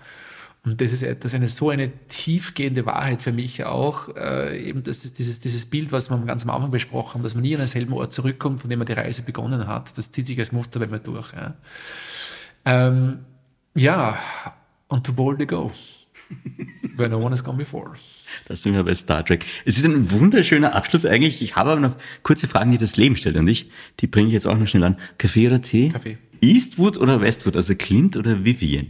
Und 0.63 0.81
das 0.81 0.93
ist 0.93 1.03
etwas, 1.03 1.33
eine 1.33 1.49
so 1.49 1.71
eine 1.71 1.91
tiefgehende 2.09 2.85
Wahrheit 2.85 3.23
für 3.23 3.33
mich 3.33 3.65
auch, 3.65 4.15
äh, 4.15 4.63
eben 4.63 4.83
das 4.83 5.01
dieses, 5.15 5.41
dieses 5.41 5.65
Bild, 5.65 5.91
was 5.91 6.11
wir 6.11 6.19
ganz 6.19 6.43
am 6.43 6.51
Anfang 6.51 6.71
besprochen 6.71 7.15
haben, 7.15 7.23
dass 7.23 7.35
man 7.35 7.43
nie 7.43 7.55
an 7.55 7.61
denselben 7.61 7.95
Ort 7.95 8.13
zurückkommt, 8.13 8.61
von 8.61 8.69
dem 8.69 8.79
man 8.79 8.87
die 8.87 8.93
Reise 8.93 9.23
begonnen 9.23 9.67
hat. 9.67 9.97
Das 9.97 10.13
zieht 10.13 10.27
sich 10.27 10.39
als 10.39 10.53
Muster 10.53 10.79
bei 10.79 10.87
mir 10.87 10.99
durch. 10.99 11.33
Ja. 11.33 11.55
Ähm, 12.67 13.21
ja, 13.75 14.19
und 14.89 15.07
to 15.07 15.15
boldly 15.15 15.47
go. 15.47 15.73
Where 16.97 17.09
no 17.09 17.19
one 17.19 17.31
has 17.31 17.43
gone 17.43 17.57
before. 17.57 17.95
Da 18.47 18.55
sind 18.55 18.75
wir 18.75 18.85
bei 18.85 18.95
Star 18.95 19.25
Trek. 19.25 19.47
Es 19.65 19.79
ist 19.79 19.85
ein 19.85 20.11
wunderschöner 20.11 20.75
Abschluss 20.75 21.07
eigentlich. 21.07 21.41
Ich 21.41 21.57
habe 21.57 21.71
aber 21.71 21.81
noch 21.81 21.97
kurze 22.23 22.47
Fragen, 22.47 22.71
die 22.71 22.79
das 22.79 22.97
Leben 22.97 23.17
stellt 23.17 23.37
und 23.37 23.49
ich, 23.49 23.71
die 24.01 24.07
bringe 24.07 24.29
ich 24.29 24.35
jetzt 24.35 24.47
auch 24.47 24.59
noch 24.59 24.67
schnell 24.67 24.85
an. 24.85 24.99
Kaffee 25.17 25.47
oder 25.47 25.63
Tee? 25.63 25.89
Kaffee. 25.89 26.19
Eastwood 26.43 26.99
oder 26.99 27.23
Westwood? 27.23 27.57
Also 27.57 27.75
Clint 27.75 28.17
oder 28.17 28.45
Vivian? 28.45 28.89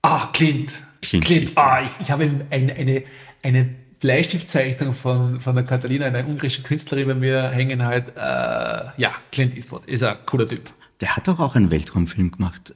Ah, 0.00 0.28
Clint. 0.32 0.74
Eastwood. 1.02 1.58
Ah, 1.64 1.82
ich, 1.82 1.90
ich 2.00 2.10
habe 2.10 2.30
eine, 2.50 2.74
eine, 2.76 3.02
eine 3.42 3.68
Bleistiftzeichnung 4.00 4.92
von, 4.92 5.40
von 5.40 5.54
der 5.54 5.64
Katharina, 5.64 6.06
einer 6.06 6.26
ungarischen 6.26 6.64
Künstlerin 6.64 7.06
bei 7.08 7.14
mir 7.14 7.48
hängen 7.50 7.84
halt. 7.84 8.08
Äh, 8.16 8.20
ja, 8.20 9.12
Clint 9.30 9.54
Eastwood 9.56 9.86
ist 9.86 10.02
ein 10.02 10.16
cooler 10.26 10.46
Typ. 10.48 10.72
Der 11.00 11.16
hat 11.16 11.28
doch 11.28 11.38
auch 11.40 11.54
einen 11.54 11.70
Weltraumfilm 11.70 12.32
gemacht. 12.32 12.74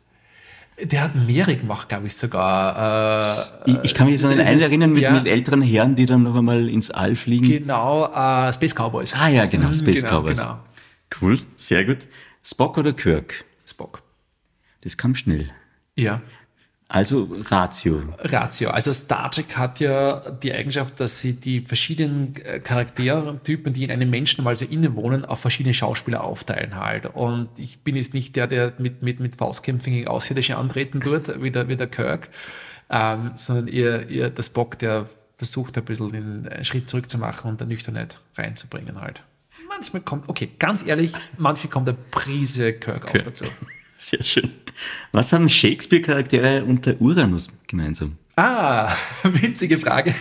Der 0.83 1.03
hat 1.05 1.15
mehrere 1.15 1.57
gemacht, 1.57 1.89
glaube 1.89 2.07
ich 2.09 2.17
sogar. 2.17 3.65
Äh, 3.67 3.71
Ich, 3.71 3.79
ich 3.85 3.95
kann 3.95 4.07
mich 4.07 4.17
jetzt 4.17 4.25
an 4.25 4.37
den 4.37 4.47
einen 4.47 4.61
erinnern 4.61 4.93
mit, 4.93 5.03
ja. 5.03 5.13
mit 5.13 5.27
älteren 5.27 5.63
Herren, 5.63 5.97
die 5.97 6.05
dann 6.07 6.23
noch 6.23 6.37
einmal 6.37 6.69
ins 6.69 6.91
All 6.91 7.17
fliegen. 7.17 7.49
genau, 7.49 8.07
äh, 8.13 8.53
Space 8.53 8.75
Cowboys. 8.75 9.15
ah 9.15 9.29
ja, 9.29 9.47
genau, 9.47 9.69
Mhm, 9.69 9.73
Space 9.75 10.03
genau, 10.03 10.21
Cowboys. 10.21 10.39
Genau. 10.39 10.59
Cool, 11.21 11.39
sehr 11.57 11.85
gut. 11.85 11.99
Spock 12.43 12.77
oder 12.79 12.93
Kirk? 12.93 13.45
Spock. 13.67 14.03
Das 14.83 14.97
kam 14.97 15.15
schnell. 15.15 15.51
Ja. 15.97 16.21
Also 16.89 17.29
Ratio. 17.51 18.01
Ratio. 18.19 18.71
Also 18.71 18.93
Star 18.93 19.31
Trek 19.33 19.57
hat 19.57 19.81
ja 19.81 20.31
die 20.31 20.53
Eigenschaft, 20.53 21.01
dass 21.01 21.21
sie 21.21 21.33
die 21.33 21.61
verschiedenen 21.61 22.37
äh, 22.37 22.61
Charaktertypen, 22.61 23.73
die 23.73 23.83
in 23.83 23.91
einem 23.91 24.09
Menschen 24.09 24.45
mal 24.45 24.55
so 24.55 24.65
innewohnen, 24.65 25.25
auf 25.25 25.41
verschiedene 25.41 25.75
Schauspieler 25.75 26.23
aufteilen 26.23 26.77
halt. 26.77 27.07
Und 27.07 27.49
ich 27.57 27.81
bin 27.81 27.97
jetzt 27.97 28.15
nicht 28.15 28.37
der, 28.37 28.47
der 28.47 28.73
mit, 28.79 29.03
mit, 29.03 29.19
mit 29.19 29.35
Faustkämpfen 29.35 29.93
gegen 29.93 30.07
Außerirdische 30.07 30.57
antreten 30.57 31.01
tut, 31.01 31.43
wie 31.43 31.51
der, 31.51 31.67
wie 31.67 31.77
der 31.77 31.89
Kirk, 31.89 32.29
ähm, 32.89 33.33
sondern 33.35 33.67
eher, 33.67 34.09
eher 34.09 34.31
das 34.31 34.51
Bock, 34.51 34.79
der 34.79 35.09
versucht 35.39 35.77
ein 35.77 35.85
bisschen 35.85 36.13
den 36.13 36.49
einen 36.49 36.65
Schritt 36.65 36.89
zurück 36.89 37.11
zu 37.11 37.19
machen 37.19 37.51
und 37.51 37.61
der 37.61 37.67
Nüchternheit 37.67 38.21
reinzubringen 38.37 39.01
halt. 39.01 39.23
Manchmal 39.69 40.03
kommt, 40.03 40.29
okay, 40.29 40.51
ganz 40.61 40.87
ehrlich, 40.87 41.13
manchmal 41.37 41.71
kommt 41.71 41.89
eine 41.89 41.99
Prise 42.13 42.75
Kirk 42.75 43.07
auch 43.07 43.11
Kirk. 43.11 43.25
dazu. 43.25 43.45
Sehr 43.97 44.23
schön. 44.23 44.53
Was 45.13 45.33
haben 45.33 45.49
Shakespeare-Charaktere 45.49 46.65
und 46.65 46.85
der 46.87 47.01
Uranus 47.01 47.49
gemeinsam? 47.67 48.19
Ah, 48.37 48.95
witzige 49.23 49.79
Frage. 49.79 50.15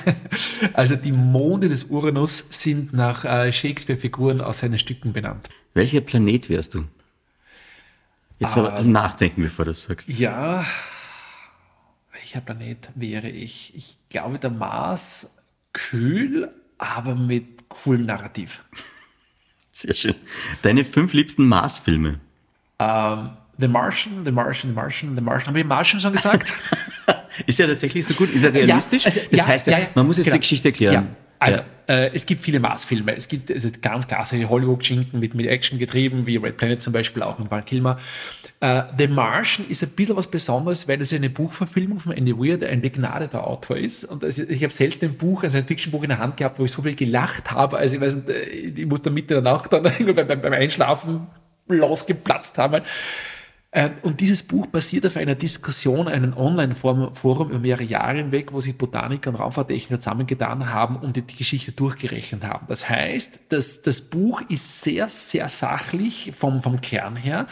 Also 0.73 0.95
die 0.95 1.11
Monde 1.11 1.67
des 1.67 1.85
Uranus 1.85 2.45
sind 2.49 2.93
nach 2.93 3.25
äh, 3.25 3.51
Shakespeare-Figuren 3.51 4.39
aus 4.39 4.59
seinen 4.59 4.79
Stücken 4.79 5.11
benannt. 5.11 5.49
Welcher 5.73 5.99
Planet 5.99 6.49
wärst 6.49 6.73
du? 6.73 6.85
Jetzt 8.39 8.57
aber 8.57 8.81
nachdenken, 8.83 9.41
bevor 9.41 9.65
du 9.65 9.71
das 9.71 9.83
sagst. 9.83 10.07
Ja, 10.09 10.65
welcher 12.13 12.41
Planet 12.41 12.89
wäre 12.95 13.29
ich? 13.29 13.73
Ich 13.75 13.97
glaube 14.09 14.39
der 14.39 14.49
Mars 14.49 15.29
kühl, 15.73 16.49
aber 16.77 17.15
mit 17.15 17.67
coolem 17.67 18.05
Narrativ. 18.05 18.63
Sehr 19.71 19.93
schön. 19.93 20.15
Deine 20.61 20.85
fünf 20.85 21.13
liebsten 21.13 21.45
Mars-Filme? 21.47 22.19
Ähm, 22.79 23.29
The 23.57 23.67
Martian, 23.67 24.25
The 24.25 24.31
Martian, 24.31 24.71
The 24.71 24.75
Martian, 24.75 25.15
The 25.15 25.21
Martian. 25.21 25.47
Habe 25.47 25.59
ich 25.59 25.65
Martian 25.65 25.99
schon 25.99 26.13
gesagt? 26.13 26.53
Ist 27.47 27.59
ja 27.59 27.67
tatsächlich 27.67 28.05
so 28.05 28.13
gut? 28.13 28.33
Ist 28.33 28.43
er 28.43 28.53
realistisch? 28.53 29.05
also, 29.05 29.19
das 29.29 29.39
ja, 29.39 29.47
heißt, 29.47 29.67
ja, 29.67 29.73
ja, 29.73 29.79
ja, 29.79 29.87
man 29.95 30.07
muss 30.07 30.17
jetzt 30.17 30.25
genau. 30.25 30.35
die 30.35 30.41
Geschichte 30.41 30.69
erklären. 30.69 31.15
Also, 31.37 31.59
Ja. 31.59 31.93
äh, 31.93 32.11
es 32.13 32.25
gibt 32.25 32.41
viele 32.41 32.59
Mars-Filme. 32.59 33.15
Es 33.15 33.27
gibt 33.27 33.51
also 33.51 33.69
ganz 33.81 34.07
klassische 34.07 34.47
Hollywood-Schinken 34.47 35.19
mit, 35.19 35.35
mit 35.35 35.45
Action 35.47 35.77
getrieben, 35.77 36.25
wie 36.25 36.37
Red 36.37 36.57
Planet 36.57 36.81
zum 36.81 36.93
Beispiel, 36.93 37.23
auch 37.23 37.37
mit 37.37 37.51
Val 37.51 37.61
Kilmer. 37.61 37.99
Äh, 38.61 38.83
The 38.97 39.07
Martian 39.07 39.67
ist 39.69 39.83
ein 39.83 39.89
bisschen 39.89 40.15
was 40.15 40.27
Besonderes, 40.29 40.87
weil 40.87 41.01
es 41.01 41.11
eine 41.11 41.29
Buchverfilmung 41.29 41.99
von 41.99 42.13
Andy 42.13 42.37
Weir, 42.37 42.57
der 42.57 42.69
ein 42.69 42.81
begnadeter 42.81 43.45
Autor 43.45 43.77
ist. 43.77 44.05
Und 44.05 44.23
also 44.23 44.43
ich 44.43 44.63
habe 44.63 44.73
selten 44.73 45.05
ein 45.05 45.17
Buch, 45.17 45.43
ein 45.43 45.49
Science-Fiction-Buch 45.49 46.03
in 46.03 46.09
der 46.09 46.19
Hand 46.19 46.37
gehabt, 46.37 46.57
wo 46.57 46.65
ich 46.65 46.71
so 46.71 46.81
viel 46.81 46.95
gelacht 46.95 47.51
habe. 47.51 47.77
Also 47.77 47.95
ich 47.95 48.01
weiß 48.01 48.15
nicht, 48.15 48.29
äh, 48.29 48.43
ich 48.43 48.85
muss 48.85 49.01
da 49.01 49.09
Mitte 49.09 49.35
der 49.35 49.43
Nacht 49.43 49.73
dann 49.73 49.83
beim, 50.15 50.15
beim 50.15 50.53
Einschlafen 50.53 51.27
losgeplatzt 51.67 52.57
haben. 52.57 52.81
Ähm, 53.75 53.91
Und 54.03 54.21
dieses 54.21 54.41
Buch 54.41 54.67
basiert 54.67 55.05
auf 55.05 55.17
einer 55.17 55.35
Diskussion, 55.35 56.07
einem 56.07 56.35
Online-Forum 56.35 57.49
über 57.49 57.59
mehrere 57.59 57.83
Jahre 57.83 58.17
hinweg, 58.19 58.53
wo 58.53 58.61
sich 58.61 58.77
Botaniker 58.77 59.29
und 59.29 59.35
Raumfahrttechniker 59.35 59.99
zusammengetan 59.99 60.71
haben 60.71 60.95
und 60.95 61.17
die, 61.17 61.35
Geschichte 61.35 61.73
durchgerechnet 61.73 62.45
haben. 62.45 62.67
Das 62.69 62.89
heißt, 62.89 63.39
das, 63.49 63.81
das 63.81 63.99
Buch 63.99 64.41
ist 64.47 64.81
sehr, 64.81 65.09
sehr 65.09 65.49
sachlich 65.49 66.31
vom, 66.33 66.63
vom 66.63 66.79
Kern 66.79 67.17
her. 67.17 67.47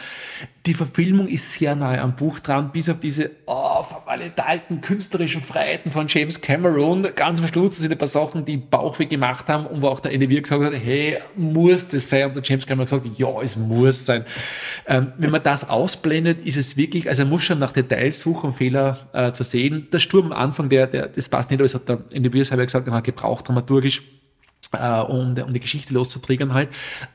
Die 0.66 0.72
Verfilmung 0.72 1.28
ist 1.28 1.52
sehr 1.52 1.76
nahe 1.76 2.00
am 2.00 2.16
Buch 2.16 2.38
dran, 2.38 2.72
bis 2.72 2.88
auf 2.88 2.98
diese 2.98 3.32
oh, 3.44 3.82
vermaledeiten 3.82 4.80
künstlerischen 4.80 5.42
Freiheiten 5.42 5.90
von 5.90 6.06
James 6.08 6.40
Cameron. 6.40 7.06
Ganz 7.14 7.38
am 7.38 7.46
Schluss 7.48 7.76
sind 7.76 7.92
ein 7.92 7.98
paar 7.98 8.08
Sachen, 8.08 8.46
die 8.46 8.56
Bauchweh 8.56 9.04
gemacht 9.04 9.46
haben 9.48 9.66
und 9.66 9.82
wo 9.82 9.88
auch 9.88 10.00
der 10.00 10.18
Wier 10.18 10.40
gesagt 10.40 10.64
hat, 10.64 10.72
hey, 10.72 11.18
muss 11.36 11.86
das 11.88 12.08
sein? 12.08 12.28
Und 12.28 12.36
der 12.36 12.42
James 12.42 12.66
Cameron 12.66 12.86
gesagt, 12.86 13.06
ja, 13.18 13.42
es 13.42 13.56
muss 13.56 14.06
sein. 14.06 14.24
Ähm, 14.86 15.12
wenn 15.18 15.30
man 15.30 15.42
das 15.42 15.68
ausblendet, 15.68 16.42
ist 16.46 16.56
es 16.56 16.78
wirklich, 16.78 17.10
also 17.10 17.24
man 17.24 17.32
muss 17.32 17.42
schon 17.42 17.58
nach 17.58 17.72
Details 17.72 18.20
suchen, 18.20 18.54
Fehler 18.54 19.10
äh, 19.12 19.32
zu 19.32 19.44
sehen. 19.44 19.88
Der 19.92 19.98
Sturm 19.98 20.32
am 20.32 20.32
Anfang, 20.32 20.70
der, 20.70 20.86
der, 20.86 21.08
das 21.08 21.28
passt 21.28 21.50
nicht, 21.50 21.60
das 21.60 21.74
hat 21.74 21.86
der 21.90 21.98
Wier 22.10 22.44
selber 22.46 22.64
gesagt, 22.64 22.88
er 22.88 22.94
hat 22.94 23.04
gebraucht 23.04 23.46
dramaturgisch 23.46 24.02
äh, 24.72 25.00
um, 25.00 25.36
um 25.36 25.52
die 25.52 25.60
Geschichte 25.60 25.94
loszutriggern 25.94 26.54
halt. 26.54 26.68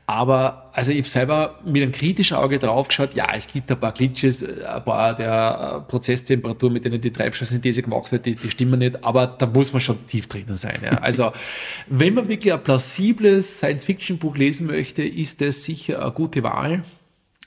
Aber 0.08 0.70
also 0.74 0.92
ich 0.92 1.00
habe 1.00 1.10
selber 1.10 1.60
mit 1.66 1.82
einem 1.84 1.92
kritischen 1.92 2.38
Auge 2.38 2.60
drauf 2.60 2.88
geschaut, 2.88 3.14
ja, 3.14 3.28
es 3.36 3.48
gibt 3.48 3.72
ein 3.72 3.80
paar 3.80 3.92
Glitches, 3.92 4.42
äh, 4.42 4.66
ein 4.66 4.84
paar 4.84 5.16
der 5.16 5.84
äh, 5.86 5.90
Prozesstemperatur, 5.90 6.70
mit 6.70 6.86
denen 6.86 7.02
die 7.02 7.12
Treibstoffsynthese 7.12 7.82
gemacht 7.82 8.12
wird, 8.12 8.26
die, 8.26 8.36
die 8.36 8.52
stimmen 8.52 8.80
nicht, 8.80 9.04
aber 9.04 9.28
da 9.28 9.46
muss 9.46 9.74
man 9.74 9.82
schon 9.82 10.06
tief 10.06 10.28
drinnen 10.28 10.56
sein. 10.56 10.80
Ja. 10.84 11.00
Also 11.00 11.32
wenn 11.88 12.14
man 12.14 12.28
wirklich 12.28 12.54
ein 12.54 12.64
plausibles 12.64 13.58
Science-Fiction-Buch 13.58 14.38
lesen 14.38 14.68
möchte, 14.68 15.04
ist 15.04 15.42
das 15.42 15.64
sicher 15.64 16.02
eine 16.02 16.12
gute 16.12 16.44
Wahl. 16.44 16.84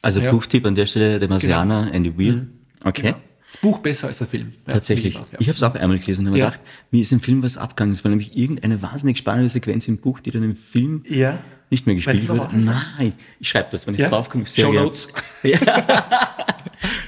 Also 0.03 0.20
Ja. 0.20 0.30
Buchtipp 0.30 0.66
an 0.66 0.74
der 0.74 0.86
Stelle, 0.86 1.18
der 1.18 1.28
Marsianer, 1.28 1.92
Andy 1.92 2.18
Weir. 2.18 2.46
Okay. 2.84 3.03
Genau. 3.03 3.16
Das 3.53 3.61
Buch 3.61 3.78
besser 3.80 4.09
als 4.09 4.18
der 4.18 4.26
Film. 4.26 4.55
Ja, 4.66 4.72
Tatsächlich. 4.74 5.16
auch, 5.16 5.26
ja. 5.30 5.38
Ich 5.38 5.46
habe 5.48 5.57
es 5.57 5.62
auch 5.62 5.74
einmal 5.74 5.98
gelesen 5.98 6.22
und 6.22 6.28
habe 6.28 6.38
Ja. 6.38 6.46
gedacht, 6.46 6.61
mir 6.90 7.03
ist 7.03 7.12
im 7.12 7.20
Film 7.20 7.42
was 7.42 7.59
abgegangen. 7.59 7.92
Es 7.92 8.03
war 8.03 8.09
nämlich 8.09 8.36
irgendeine 8.36 8.80
wahnsinnig 8.80 9.18
spannende 9.18 9.50
Sequenz 9.50 9.86
im 9.88 9.98
Buch, 9.98 10.20
die 10.20 10.30
dann 10.30 10.42
im 10.42 10.57
Film 10.57 11.05
Ja. 11.09 11.38
nicht 11.68 11.84
mehr 11.86 11.94
gespielt 11.94 12.26
war? 12.28 12.50
Nein, 12.55 13.12
ich 13.40 13.48
schreibe 13.50 13.68
das, 13.70 13.86
wenn 13.86 13.94
ich 13.94 14.00
Ja? 14.00 14.09
draufkomme. 14.09 14.46
Show. 14.46 14.72
Notes. 14.72 15.09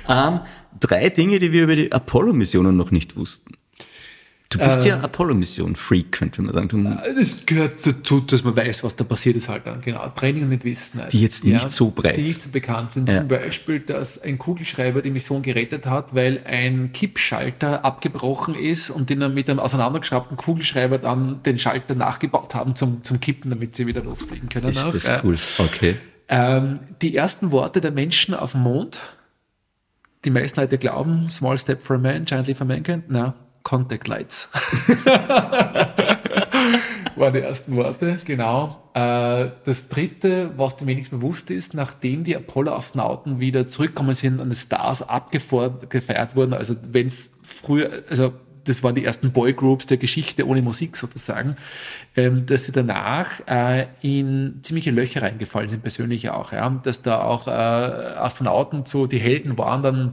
Ähm, 0.09 0.41
drei 0.81 1.09
Dinge, 1.09 1.39
die 1.39 1.51
wir 1.53 1.65
über 1.65 1.77
die 1.77 1.91
Apollo-Missionen 1.91 2.77
noch 2.77 2.91
nicht 2.91 3.17
wussten. 3.17 3.55
Du 4.51 4.59
bist 4.59 4.85
Äh. 4.85 4.91
ja 4.91 5.01
Apollo-Mission-Freak, 5.01 6.13
könnte 6.13 6.41
man 6.43 6.55
sagen. 6.55 6.69
Du, 6.69 7.15
Das 7.21 7.45
gehört 7.45 7.85
dazu, 7.85 8.21
dass 8.21 8.45
man 8.45 8.55
weiß, 8.55 8.85
was 8.85 8.95
da 8.95 9.03
passiert 9.03 9.35
ist 9.37 9.49
halt 9.49 9.67
dann. 9.67 9.81
Genau, 9.81 10.07
Training 10.11 10.49
nicht 10.49 10.63
wissen. 10.65 11.01
Also, 11.01 11.11
Die 11.11 11.23
jetzt 11.23 11.45
nicht 11.45 11.71
so 11.71 11.91
breit. 11.91 12.17
Die 12.19 12.23
nicht 12.23 12.41
so 12.41 12.51
bekannt 12.51 12.93
sind. 12.93 13.09
Ja. 13.09 13.19
Zum 13.19 13.29
Beispiel, 13.29 13.81
dass 13.81 14.23
ein 14.23 14.39
Kugelschreiber 14.39 15.03
die 15.03 15.11
Mission 15.11 15.43
gerettet 15.43 15.87
hat, 15.87 16.15
weil 16.15 16.43
ein 16.45 16.93
Kippschalter 16.93 17.85
abgebrochen 17.85 18.55
ist 18.55 18.91
und 18.91 19.11
den 19.11 19.23
er 19.23 19.29
mit 19.29 19.51
einem 19.51 19.59
auseinandergeschraubten 19.59 20.37
Kugelschreiber 20.37 20.99
dann 20.99 21.43
den 21.43 21.59
Schalter 21.59 21.97
nachgebaut 21.97 22.55
haben 22.55 22.77
zum, 22.77 23.03
zum 23.03 23.19
Kippen, 23.21 23.51
damit 23.51 23.75
sie 23.75 23.89
wieder 23.89 24.05
losfliegen 24.05 24.49
können. 24.49 24.69
ist 24.69 24.79
auch. 24.79 24.93
das 24.93 25.07
Ja. 25.07 25.21
cool. 25.25 25.37
Okay. 25.59 25.97
Ähm, 26.29 26.79
die 27.03 27.17
ersten 27.17 27.51
Worte 27.51 27.81
der 27.81 27.91
Menschen 27.91 28.35
auf 28.35 28.53
dem 28.53 28.61
Mond, 28.63 29.01
die 30.25 30.31
meisten 30.31 30.61
Leute 30.61 30.79
glauben, 30.79 31.29
small 31.29 31.59
step 31.59 31.83
for 31.83 31.97
a 31.97 31.99
man, 31.99 32.25
giant 32.25 32.47
leap 32.47 32.57
for 32.57 32.67
mankind, 32.67 33.05
na, 33.09 33.35
contact 33.65 34.07
lights. 34.07 34.49
waren 37.17 37.33
die 37.33 37.41
ersten 37.41 37.77
Worte, 37.77 38.19
genau. 38.25 38.83
Äh, 38.95 39.49
das 39.65 39.89
dritte, 39.89 40.51
was 40.57 40.77
dem 40.77 40.87
wenigstens 40.89 41.19
bewusst 41.21 41.51
ist, 41.51 41.75
nachdem 41.75 42.25
die 42.25 42.37
Apollo-Astronauten 42.37 43.41
wieder 43.41 43.67
zurückgekommen 43.67 44.15
sind 44.15 44.41
und 44.41 44.51
die 44.51 44.57
Stars 44.57 45.03
abgefeiert 45.03 46.37
wurden, 46.37 46.55
also 46.55 46.77
wenn 46.91 47.07
es 47.07 47.31
früher, 47.43 48.05
also 48.09 48.33
das 48.65 48.83
waren 48.83 48.95
die 48.95 49.05
ersten 49.05 49.31
Boygroups 49.31 49.87
der 49.87 49.99
Geschichte 49.99 50.47
ohne 50.49 50.63
Musik 50.63 50.97
sozusagen, 50.97 51.57
ähm, 52.17 52.47
dass 52.47 52.65
sie 52.65 52.73
danach 52.73 53.47
äh, 53.47 53.89
in 54.01 54.61
ziemliche 54.63 54.91
Löcher 54.91 55.21
reingefallen 55.21 55.69
sind, 55.69 55.83
persönlich 55.83 56.31
auch. 56.31 56.53
Ja? 56.53 56.71
Dass 56.83 57.03
da 57.03 57.23
auch 57.23 57.47
äh, 57.47 57.51
Astronauten 57.51 58.87
so 58.87 59.07
die 59.07 59.19
Helden 59.19 59.59
waren, 59.59 59.83
dann 59.83 60.13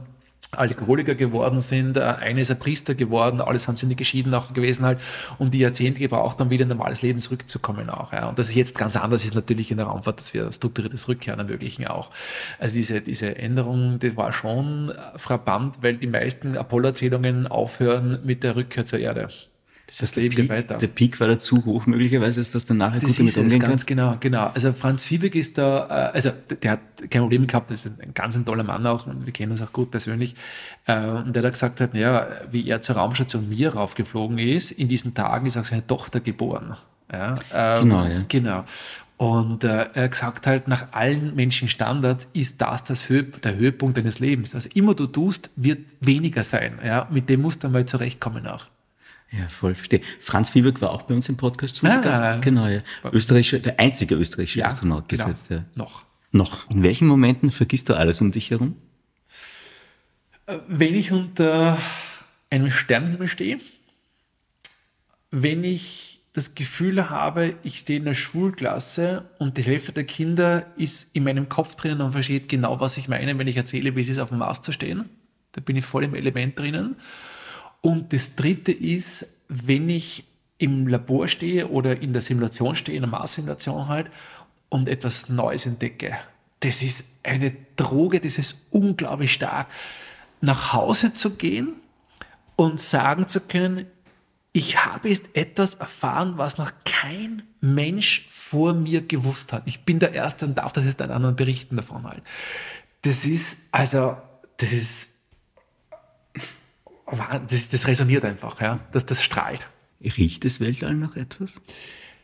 Alkoholiker 0.54 1.14
geworden 1.14 1.60
sind, 1.62 1.96
äh, 1.96 2.02
eine 2.02 2.42
ist 2.42 2.50
ein 2.50 2.58
Priester 2.58 2.94
geworden, 2.94 3.40
alles 3.40 3.68
haben 3.68 3.76
sie 3.76 3.86
nicht 3.86 3.96
geschieden 3.96 4.34
auch 4.34 4.52
gewesen 4.52 4.84
halt 4.84 5.00
und 5.38 5.54
die 5.54 5.60
Jahrzehnte 5.60 6.00
gebraucht, 6.00 6.40
um 6.40 6.50
wieder 6.50 6.64
in 6.64 6.68
normales 6.68 7.00
Leben 7.00 7.22
zurückzukommen 7.22 7.88
auch. 7.88 8.12
Ja. 8.12 8.28
Und 8.28 8.38
das 8.38 8.50
ist 8.50 8.54
jetzt 8.54 8.76
ganz 8.76 8.96
anders 8.96 9.24
ist 9.24 9.34
natürlich 9.34 9.70
in 9.70 9.78
der 9.78 9.86
Raumfahrt, 9.86 10.20
dass 10.20 10.34
wir 10.34 10.52
strukturiertes 10.52 11.08
Rückkehren 11.08 11.38
ermöglichen 11.38 11.86
auch. 11.86 12.10
Also 12.58 12.74
diese, 12.74 13.00
diese 13.00 13.36
Änderung, 13.36 13.98
die 13.98 14.16
war 14.16 14.32
schon 14.34 14.92
frappant, 15.16 15.76
weil 15.80 15.96
die 15.96 16.06
meisten 16.06 16.58
Apollo-Erzählungen 16.58 17.46
aufhören 17.46 18.20
mit 18.22 18.42
der 18.42 18.54
Rückkehr 18.54 18.84
zur 18.84 18.98
Erde. 18.98 19.28
Das 20.00 20.16
Leben 20.16 20.34
geht 20.34 20.48
weiter. 20.48 20.78
Der 20.78 20.86
Peak 20.86 21.20
war 21.20 21.28
da 21.28 21.38
zu 21.38 21.64
hoch 21.64 21.86
möglicherweise, 21.86 22.40
als 22.40 22.50
dass 22.50 22.64
dann 22.64 22.78
nachher 22.78 23.00
Das 23.00 23.16
gut 23.16 23.18
damit 23.18 23.36
umgehen 23.36 23.58
ganz 23.60 23.70
kannst. 23.70 23.86
genau, 23.86 24.16
genau. 24.18 24.46
Also 24.54 24.72
Franz 24.72 25.04
Fiebeck 25.04 25.34
ist 25.34 25.58
da, 25.58 25.86
äh, 26.10 26.14
also 26.14 26.30
der 26.62 26.70
hat 26.72 26.80
kein 27.10 27.22
Problem 27.22 27.46
gehabt, 27.46 27.70
das 27.70 27.84
ist 27.84 28.00
ein 28.00 28.14
ganz 28.14 28.34
ein 28.36 28.44
toller 28.44 28.62
Mann 28.64 28.86
auch 28.86 29.06
und 29.06 29.26
wir 29.26 29.32
kennen 29.32 29.52
uns 29.52 29.60
auch 29.60 29.72
gut 29.72 29.90
persönlich. 29.90 30.34
Äh, 30.86 31.06
Und 31.06 31.34
der 31.36 31.42
da 31.42 31.50
gesagt 31.50 31.80
hat, 31.80 31.94
naja, 31.94 32.26
wie 32.50 32.66
er 32.68 32.80
zur 32.80 32.96
Raumstation 32.96 33.48
Mir 33.48 33.74
raufgeflogen 33.74 34.38
ist, 34.38 34.70
in 34.70 34.88
diesen 34.88 35.14
Tagen 35.14 35.46
ist 35.46 35.56
auch 35.56 35.64
seine 35.64 35.86
Tochter 35.86 36.20
geboren. 36.20 36.76
Ja, 37.12 37.38
ähm, 37.52 37.82
Genau, 37.82 38.04
ja. 38.06 38.24
Genau. 38.28 38.64
Und 39.18 39.62
äh, 39.62 39.88
er 39.92 40.04
hat 40.04 40.10
gesagt 40.12 40.46
halt, 40.46 40.66
nach 40.68 40.86
allen 40.92 41.36
menschlichen 41.36 41.68
Standards 41.68 42.28
ist 42.32 42.60
das, 42.60 42.82
das 42.82 43.08
Höhe, 43.08 43.22
der 43.24 43.54
Höhepunkt 43.54 43.96
deines 43.96 44.18
Lebens. 44.18 44.54
Also 44.54 44.68
immer 44.74 44.94
du 44.94 45.06
tust, 45.06 45.50
wird 45.54 45.80
weniger 46.00 46.42
sein. 46.42 46.78
Ja? 46.84 47.06
Mit 47.10 47.28
dem 47.28 47.42
musst 47.42 47.62
du 47.62 47.68
mal 47.68 47.84
zurechtkommen 47.84 48.46
auch. 48.48 48.66
Ja, 49.32 49.48
voll 49.48 49.74
verstehe. 49.74 50.00
Franz 50.20 50.50
Fieberg 50.50 50.80
war 50.82 50.90
auch 50.90 51.02
bei 51.02 51.14
uns 51.14 51.28
im 51.28 51.36
Podcast 51.38 51.76
zu 51.76 51.86
Ah, 51.86 52.00
Gast. 52.00 52.42
Genau, 52.42 52.66
ja. 52.66 52.80
Österreichischer, 53.12 53.60
der 53.60 53.80
einzige 53.80 54.14
österreichische 54.14 54.64
Astronaut 54.64 55.08
genau. 55.08 55.24
gesetzt. 55.24 55.50
Ja. 55.50 55.64
Noch. 55.74 56.04
Noch. 56.32 56.68
In 56.70 56.82
welchen 56.82 57.08
Momenten 57.08 57.50
vergisst 57.50 57.88
du 57.88 57.94
alles 57.94 58.20
um 58.20 58.30
dich 58.30 58.50
herum? 58.50 58.76
Wenn 60.68 60.94
ich 60.94 61.12
unter 61.12 61.78
einem 62.50 62.70
Sternenhimmel 62.70 63.28
stehe, 63.28 63.60
wenn 65.30 65.64
ich 65.64 66.20
das 66.34 66.54
Gefühl 66.54 67.10
habe, 67.10 67.54
ich 67.62 67.78
stehe 67.78 67.98
in 67.98 68.04
der 68.04 68.14
Schulklasse 68.14 69.30
und 69.38 69.56
die 69.56 69.62
Hälfte 69.62 69.92
der 69.92 70.04
Kinder 70.04 70.66
ist 70.76 71.14
in 71.14 71.24
meinem 71.24 71.48
Kopf 71.48 71.74
drinnen 71.74 72.00
und 72.00 72.12
versteht 72.12 72.48
genau, 72.48 72.80
was 72.80 72.96
ich 72.96 73.08
meine, 73.08 73.38
wenn 73.38 73.48
ich 73.48 73.56
erzähle, 73.56 73.96
wie 73.96 74.02
es 74.02 74.08
ist, 74.08 74.18
auf 74.18 74.30
dem 74.30 74.38
Mars 74.38 74.62
zu 74.62 74.72
stehen. 74.72 75.08
Da 75.52 75.60
bin 75.60 75.76
ich 75.76 75.84
voll 75.84 76.04
im 76.04 76.14
Element 76.14 76.58
drinnen. 76.58 76.96
Und 77.82 78.12
das 78.14 78.36
dritte 78.36 78.72
ist, 78.72 79.26
wenn 79.48 79.90
ich 79.90 80.24
im 80.56 80.86
Labor 80.86 81.28
stehe 81.28 81.68
oder 81.68 82.00
in 82.00 82.12
der 82.12 82.22
Simulation 82.22 82.76
stehe, 82.76 82.96
in 82.96 83.02
der 83.02 83.10
Mars-Simulation 83.10 83.88
halt, 83.88 84.06
und 84.68 84.88
etwas 84.88 85.28
Neues 85.28 85.66
entdecke. 85.66 86.16
Das 86.60 86.82
ist 86.82 87.04
eine 87.22 87.54
Droge, 87.76 88.20
das 88.20 88.38
ist 88.38 88.56
unglaublich 88.70 89.34
stark. 89.34 89.66
Nach 90.40 90.72
Hause 90.72 91.12
zu 91.12 91.30
gehen 91.30 91.74
und 92.56 92.80
sagen 92.80 93.28
zu 93.28 93.40
können, 93.40 93.86
ich 94.52 94.84
habe 94.84 95.08
jetzt 95.08 95.34
etwas 95.34 95.74
erfahren, 95.74 96.34
was 96.36 96.58
noch 96.58 96.72
kein 96.84 97.42
Mensch 97.60 98.26
vor 98.28 98.74
mir 98.74 99.00
gewusst 99.00 99.52
hat. 99.52 99.62
Ich 99.66 99.84
bin 99.84 99.98
der 99.98 100.12
Erste 100.12 100.46
und 100.46 100.56
darf 100.56 100.72
das 100.72 100.84
jetzt 100.84 101.00
an 101.02 101.10
anderen 101.10 101.36
berichten 101.36 101.76
davon 101.76 102.04
halt. 102.04 102.22
Das 103.02 103.24
ist, 103.24 103.58
also, 103.72 104.16
das 104.58 104.72
ist, 104.72 105.11
das, 107.48 107.68
das 107.70 107.86
resoniert 107.86 108.24
einfach, 108.24 108.60
ja, 108.60 108.78
das, 108.92 109.06
das 109.06 109.22
strahlt. 109.22 109.60
Riecht 110.02 110.44
das 110.44 110.60
Weltall 110.60 110.94
nach 110.94 111.16
etwas? 111.16 111.60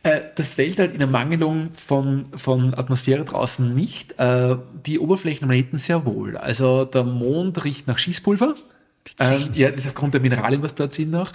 Äh, 0.03 0.21
Das 0.35 0.57
Weltall 0.57 0.91
in 0.91 1.01
Ermangelung 1.01 1.69
von, 1.73 2.25
von 2.35 2.73
Atmosphäre 2.73 3.25
draußen 3.25 3.73
nicht. 3.73 4.17
Äh, 4.19 4.57
Die 4.85 4.99
Oberflächen 4.99 5.43
am 5.43 5.49
Planeten 5.49 5.77
sehr 5.77 6.05
wohl. 6.05 6.37
Also 6.37 6.85
der 6.85 7.03
Mond 7.03 7.63
riecht 7.63 7.87
nach 7.87 7.97
Schießpulver. 7.97 8.55
Ähm, 9.19 9.49
ja, 9.53 9.69
das 9.69 9.79
ist 9.79 9.87
aufgrund 9.87 10.13
der 10.13 10.21
Mineralien, 10.21 10.61
was 10.61 10.75
dort 10.75 10.93
sind 10.93 11.11
noch. 11.11 11.33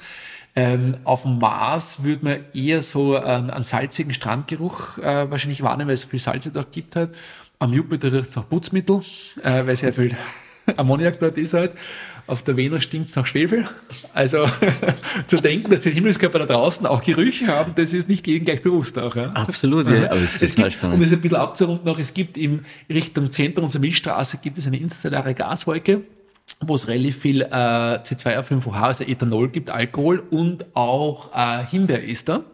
Ähm, 0.57 0.99
auf 1.05 1.23
dem 1.23 1.39
Mars 1.39 2.05
würde 2.05 2.25
man 2.25 2.45
eher 2.55 2.81
so 2.83 3.17
einen, 3.17 3.51
einen 3.51 3.65
salzigen 3.65 4.15
Strandgeruch 4.15 4.99
äh, 4.99 5.31
wahrscheinlich 5.31 5.63
wahrnehmen, 5.63 5.89
weil 5.89 5.95
es 5.95 6.03
so 6.03 6.09
viel 6.09 6.21
Salze 6.21 6.51
dort 6.53 6.73
gibt 6.73 6.95
halt. 6.95 7.15
Am 7.59 7.73
Jupiter 7.73 8.13
riecht 8.13 8.29
es 8.29 8.37
nach 8.37 8.49
Putzmittel, 8.49 9.01
äh, 9.43 9.67
weil 9.67 9.77
sehr 9.77 9.93
viel 9.93 10.17
Ammoniak 10.77 11.19
dort 11.19 11.37
ist 11.39 11.55
halt. 11.55 11.73
Auf 12.27 12.43
der 12.43 12.57
Venus 12.57 12.83
stinkt 12.83 13.09
es 13.09 13.17
nach 13.17 13.27
Schwefel. 13.27 13.69
Also 14.13 14.49
zu 15.27 15.41
denken, 15.41 15.71
dass 15.71 15.83
die 15.83 15.91
Himmelskörper 15.91 16.41
da 16.41 16.47
draußen 16.47 16.87
auch 16.87 17.03
Gerüche 17.03 17.47
haben, 17.49 17.75
das 17.75 17.93
ist 17.93 18.09
nicht 18.09 18.27
jedem 18.27 18.47
gleich 18.47 18.63
bewusst 18.63 18.99
auch. 18.99 19.15
Ja? 19.15 19.31
Absolut, 19.31 19.89
ja. 19.89 20.11
Aber 20.11 20.21
es, 20.21 20.41
es 20.41 20.55
gibt, 20.55 20.83
um 20.83 21.01
das 21.01 21.13
ein 21.13 21.21
bisschen 21.21 21.37
abzurunden, 21.37 21.85
noch, 21.85 21.99
es 21.99 22.15
gibt 22.15 22.37
im 22.37 22.65
Richtung 22.89 23.31
Zentrum 23.31 23.65
unserer 23.65 23.81
Milchstraße 23.81 24.39
gibt 24.39 24.59
es 24.59 24.67
eine 24.67 24.79
interstellare 24.79 25.35
Gaswolke 25.35 26.03
wo 26.61 26.75
es 26.75 26.89
relativ 26.89 27.19
viel 27.19 27.43
äh, 27.43 27.47
C2A5OH, 27.47 28.73
also 28.73 29.05
Ethanol 29.05 29.49
gibt, 29.49 29.71
Alkohol 29.71 30.23
und 30.31 30.65
auch 30.75 31.35
äh, 31.35 31.67
Himbeerester. 31.67 32.45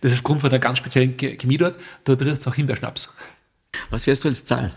Das 0.00 0.12
ist 0.12 0.18
aufgrund 0.18 0.40
von 0.40 0.50
einer 0.50 0.58
ganz 0.58 0.78
speziellen 0.78 1.16
Chemie 1.16 1.58
dort. 1.58 1.76
Dort 2.04 2.22
riecht 2.22 2.40
es 2.40 2.46
auch 2.46 2.54
Himbeerschnaps. 2.54 3.14
Was 3.90 4.06
wärst 4.06 4.24
du 4.24 4.28
als 4.28 4.44
Zahl? 4.44 4.72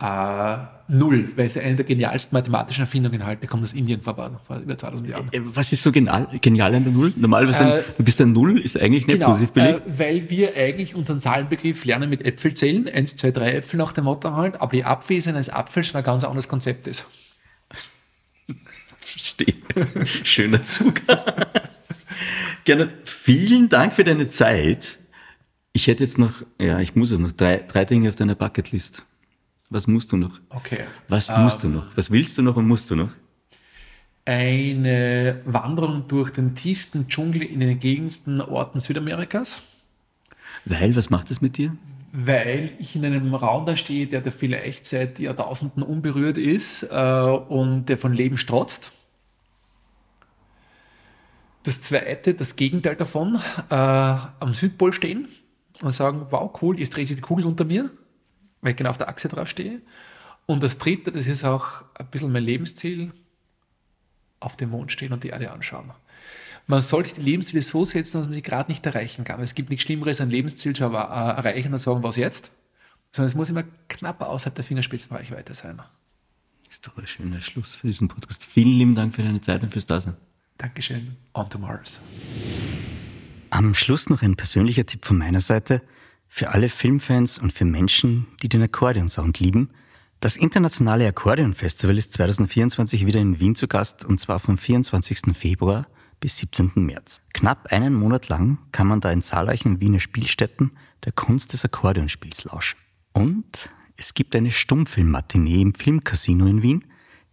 Äh, 0.00 0.56
null, 0.92 1.32
weil 1.36 1.46
es 1.46 1.56
eine 1.56 1.76
der 1.76 1.84
genialsten 1.84 2.36
mathematischen 2.36 2.82
Erfindungen 2.82 3.24
halt, 3.24 3.40
der 3.40 3.48
kommt 3.48 3.62
aus 3.62 3.72
Indien 3.72 4.02
vorbei, 4.02 4.30
vor 4.46 4.58
über 4.58 4.76
2000 4.76 5.08
Jahren. 5.08 5.28
Äh, 5.32 5.40
was 5.42 5.72
ist 5.72 5.82
so 5.82 5.90
genial, 5.90 6.28
genial 6.40 6.74
an 6.74 6.84
der 6.84 6.92
Null? 6.92 7.12
Normalerweise, 7.16 7.78
äh, 7.78 7.82
du 7.96 8.04
bist 8.04 8.20
ein 8.20 8.32
Null, 8.32 8.60
ist 8.60 8.78
eigentlich 8.78 9.06
nicht 9.06 9.18
genau, 9.18 9.30
positiv 9.30 9.52
belegt. 9.52 9.80
Äh, 9.86 9.98
weil 9.98 10.30
wir 10.30 10.54
eigentlich 10.54 10.94
unseren 10.94 11.20
Zahlenbegriff 11.20 11.84
lernen 11.84 12.10
mit 12.10 12.24
Äpfelzählen, 12.24 12.88
1, 12.88 13.16
2, 13.16 13.30
3 13.30 13.52
Äpfel 13.54 13.78
nach 13.78 13.92
dem 13.92 14.04
Motto 14.04 14.32
halt, 14.32 14.60
aber 14.60 14.72
die 14.72 14.84
Abwesen 14.84 15.34
eines 15.34 15.48
Apfels 15.48 15.88
schon 15.88 15.98
ein 15.98 16.04
ganz 16.04 16.24
anderes 16.24 16.48
Konzept 16.48 16.86
ist. 16.86 17.06
Verstehe. 19.00 19.54
Schöner 20.04 20.62
Zug. 20.62 21.00
Gerne. 22.64 22.88
Vielen 23.04 23.68
Dank 23.68 23.94
für 23.94 24.04
deine 24.04 24.28
Zeit. 24.28 24.98
Ich 25.72 25.86
hätte 25.86 26.04
jetzt 26.04 26.18
noch, 26.18 26.42
ja, 26.60 26.80
ich 26.80 26.94
muss 26.94 27.10
es 27.10 27.18
noch, 27.18 27.32
drei, 27.32 27.64
drei 27.66 27.84
Dinge 27.84 28.10
auf 28.10 28.14
deiner 28.14 28.34
Bucketlist. 28.34 29.04
Was 29.72 29.86
musst 29.86 30.12
du 30.12 30.18
noch? 30.18 30.38
Okay. 30.50 30.80
Was 31.08 31.34
musst 31.34 31.64
ähm, 31.64 31.72
du 31.72 31.78
noch? 31.78 31.96
Was 31.96 32.10
willst 32.10 32.36
du 32.36 32.42
noch 32.42 32.56
und 32.56 32.68
musst 32.68 32.90
du 32.90 32.94
noch? 32.94 33.08
Eine 34.26 35.40
Wanderung 35.46 36.06
durch 36.08 36.30
den 36.30 36.54
tiefsten 36.54 37.08
Dschungel 37.08 37.40
in 37.40 37.60
den 37.60 37.70
entlegensten 37.70 38.42
Orten 38.42 38.80
Südamerikas. 38.80 39.62
Weil, 40.66 40.94
was 40.94 41.08
macht 41.08 41.30
das 41.30 41.40
mit 41.40 41.56
dir? 41.56 41.74
Weil 42.12 42.72
ich 42.78 42.94
in 42.94 43.06
einem 43.06 43.34
Raum 43.34 43.64
da 43.64 43.74
stehe, 43.74 44.06
der 44.06 44.20
da 44.20 44.30
vielleicht 44.30 44.84
seit 44.84 45.18
Jahrtausenden 45.18 45.82
unberührt 45.82 46.36
ist 46.36 46.82
äh, 46.82 47.22
und 47.48 47.86
der 47.86 47.96
von 47.96 48.12
Leben 48.12 48.36
strotzt. 48.36 48.92
Das 51.62 51.80
zweite, 51.80 52.34
das 52.34 52.56
Gegenteil 52.56 52.96
davon, 52.96 53.40
äh, 53.70 53.74
am 53.74 54.52
Südpol 54.52 54.92
stehen 54.92 55.28
und 55.80 55.94
sagen, 55.94 56.26
wow, 56.28 56.52
cool, 56.60 56.78
jetzt 56.78 56.94
dreht 56.94 57.08
sich 57.08 57.16
die 57.16 57.22
Kugel 57.22 57.46
unter 57.46 57.64
mir 57.64 57.90
weil 58.62 58.70
ich 58.70 58.76
genau 58.76 58.90
auf 58.90 58.98
der 58.98 59.08
Achse 59.08 59.28
drauf 59.28 59.48
stehe. 59.48 59.82
Und 60.46 60.62
das 60.62 60.78
dritte, 60.78 61.12
das 61.12 61.26
ist 61.26 61.44
auch 61.44 61.82
ein 61.94 62.06
bisschen 62.06 62.32
mein 62.32 62.44
Lebensziel, 62.44 63.12
auf 64.40 64.56
dem 64.56 64.70
Mond 64.70 64.90
stehen 64.90 65.12
und 65.12 65.22
die 65.22 65.28
Erde 65.28 65.52
anschauen. 65.52 65.92
Man 66.66 66.82
sollte 66.82 67.14
die 67.14 67.22
Lebensziele 67.22 67.62
so 67.62 67.84
setzen, 67.84 68.18
dass 68.18 68.26
man 68.26 68.34
sie 68.34 68.42
gerade 68.42 68.70
nicht 68.70 68.84
erreichen 68.86 69.24
kann. 69.24 69.40
Es 69.40 69.54
gibt 69.54 69.70
nichts 69.70 69.84
Schlimmeres, 69.84 70.20
ein 70.20 70.30
Lebensziel 70.30 70.74
zu 70.74 70.84
erreichen 70.84 71.72
und 71.72 71.78
sagen, 71.78 72.02
was 72.02 72.16
jetzt? 72.16 72.52
Sondern 73.10 73.28
es 73.28 73.34
muss 73.34 73.50
immer 73.50 73.64
knapp 73.88 74.22
außerhalb 74.22 74.54
der 74.54 74.64
Fingerspitzenreichweite 74.64 75.54
sein. 75.54 75.76
Das 75.76 76.76
ist 76.76 76.86
doch 76.86 76.96
ein 76.96 77.06
schöner 77.06 77.42
Schluss 77.42 77.74
für 77.74 77.88
diesen 77.88 78.08
Podcast. 78.08 78.46
Vielen 78.46 78.78
lieben 78.78 78.94
Dank 78.94 79.14
für 79.14 79.22
deine 79.22 79.40
Zeit 79.40 79.62
und 79.62 79.72
fürs 79.72 79.86
Dasein. 79.86 80.16
Dankeschön. 80.56 81.16
On 81.34 81.48
to 81.50 81.58
Mars. 81.58 82.00
Am 83.50 83.74
Schluss 83.74 84.08
noch 84.08 84.22
ein 84.22 84.36
persönlicher 84.36 84.86
Tipp 84.86 85.04
von 85.04 85.18
meiner 85.18 85.40
Seite. 85.40 85.82
Für 86.34 86.48
alle 86.48 86.70
Filmfans 86.70 87.36
und 87.36 87.52
für 87.52 87.66
Menschen, 87.66 88.26
die 88.42 88.48
den 88.48 88.62
Akkordeonsound 88.62 89.38
lieben, 89.38 89.68
das 90.20 90.38
internationale 90.38 91.06
Akkordeon 91.06 91.52
Festival 91.52 91.98
ist 91.98 92.14
2024 92.14 93.04
wieder 93.04 93.20
in 93.20 93.38
Wien 93.38 93.54
zu 93.54 93.68
Gast 93.68 94.06
und 94.06 94.18
zwar 94.18 94.40
vom 94.40 94.56
24. 94.56 95.36
Februar 95.36 95.86
bis 96.20 96.38
17. 96.38 96.72
März. 96.76 97.20
Knapp 97.34 97.66
einen 97.70 97.92
Monat 97.92 98.30
lang 98.30 98.56
kann 98.72 98.86
man 98.86 99.02
da 99.02 99.12
in 99.12 99.20
zahlreichen 99.20 99.82
Wiener 99.82 100.00
Spielstätten 100.00 100.70
der 101.04 101.12
Kunst 101.12 101.52
des 101.52 101.66
Akkordeonspiels 101.66 102.44
lauschen. 102.44 102.78
Und 103.12 103.68
es 103.98 104.14
gibt 104.14 104.34
eine 104.34 104.52
Stummfilmmatinee 104.52 105.60
im 105.60 105.74
Filmcasino 105.74 106.46
in 106.46 106.62
Wien, 106.62 106.86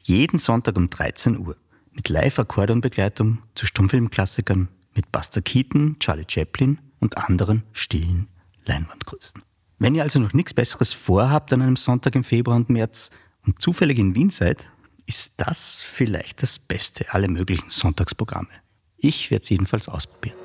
jeden 0.03 0.39
Sonntag 0.39 0.75
um 0.75 0.89
13 0.89 1.39
Uhr, 1.39 1.55
mit 1.93 2.09
Live-Akkordeonbegleitung 2.09 3.37
zu 3.55 3.65
Stummfilmklassikern 3.65 4.67
mit 4.93 5.09
Buster 5.09 5.41
Keaton, 5.41 5.95
Charlie 5.99 6.25
Chaplin 6.27 6.79
und 6.99 7.17
anderen 7.17 7.63
stillen 7.71 8.27
Leinwandgrößen. 8.69 9.41
Wenn 9.79 9.95
ihr 9.95 10.03
also 10.03 10.19
noch 10.19 10.33
nichts 10.33 10.53
Besseres 10.53 10.93
vorhabt 10.93 11.51
an 11.53 11.61
einem 11.61 11.75
Sonntag 11.75 12.15
im 12.15 12.23
Februar 12.23 12.55
und 12.55 12.69
März 12.69 13.09
und 13.45 13.61
zufällig 13.61 13.97
in 13.97 14.15
Wien 14.15 14.29
seid, 14.29 14.69
ist 15.05 15.33
das 15.37 15.81
vielleicht 15.81 16.43
das 16.43 16.59
Beste 16.59 17.13
aller 17.13 17.27
möglichen 17.27 17.69
Sonntagsprogramme. 17.69 18.49
Ich 18.97 19.31
werde 19.31 19.43
es 19.43 19.49
jedenfalls 19.49 19.89
ausprobieren. 19.89 20.35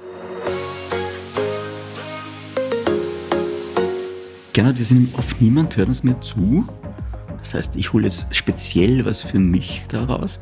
Gernot, 4.53 4.79
wir 4.79 4.85
sind 4.85 5.15
oft 5.17 5.41
niemand 5.41 5.77
hört 5.77 5.89
uns 5.89 6.03
mehr 6.05 6.21
zu. 6.21 6.65
Das 7.39 7.55
heißt, 7.55 7.77
ich 7.77 7.93
hole 7.93 8.05
jetzt 8.05 8.27
speziell 8.31 9.05
was 9.05 9.23
für 9.23 9.41
mich 9.41 9.85
daraus. 9.89 10.39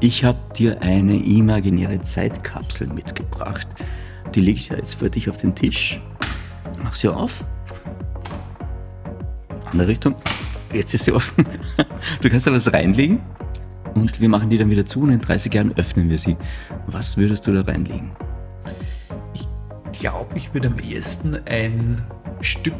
Ich 0.00 0.22
habe 0.22 0.38
dir 0.54 0.80
eine 0.82 1.16
imaginäre 1.16 2.00
Zeitkapsel 2.02 2.86
mitgebracht. 2.86 3.66
Die 4.34 4.40
liegt 4.40 4.68
ja 4.68 4.76
jetzt 4.76 4.96
für 4.96 5.08
dich 5.08 5.30
auf 5.30 5.38
den 5.38 5.54
Tisch 5.54 6.00
Mach 6.82 6.94
sie 6.94 7.08
auf. 7.08 7.44
Andere 9.70 9.88
Richtung. 9.88 10.14
Jetzt 10.72 10.94
ist 10.94 11.04
sie 11.04 11.12
offen. 11.12 11.46
Du 12.20 12.30
kannst 12.30 12.46
da 12.46 12.52
was 12.52 12.72
reinlegen 12.72 13.20
und 13.94 14.20
wir 14.20 14.28
machen 14.28 14.50
die 14.50 14.58
dann 14.58 14.70
wieder 14.70 14.86
zu 14.86 15.00
und 15.00 15.10
in 15.10 15.20
30 15.20 15.52
Jahren 15.52 15.72
öffnen 15.76 16.08
wir 16.08 16.18
sie. 16.18 16.36
Was 16.86 17.16
würdest 17.16 17.46
du 17.46 17.52
da 17.52 17.62
reinlegen? 17.62 18.10
Ich 19.92 20.00
glaube, 20.00 20.36
ich 20.36 20.52
würde 20.54 20.68
am 20.68 20.78
ehesten 20.78 21.36
ein 21.46 22.00
Stück 22.40 22.74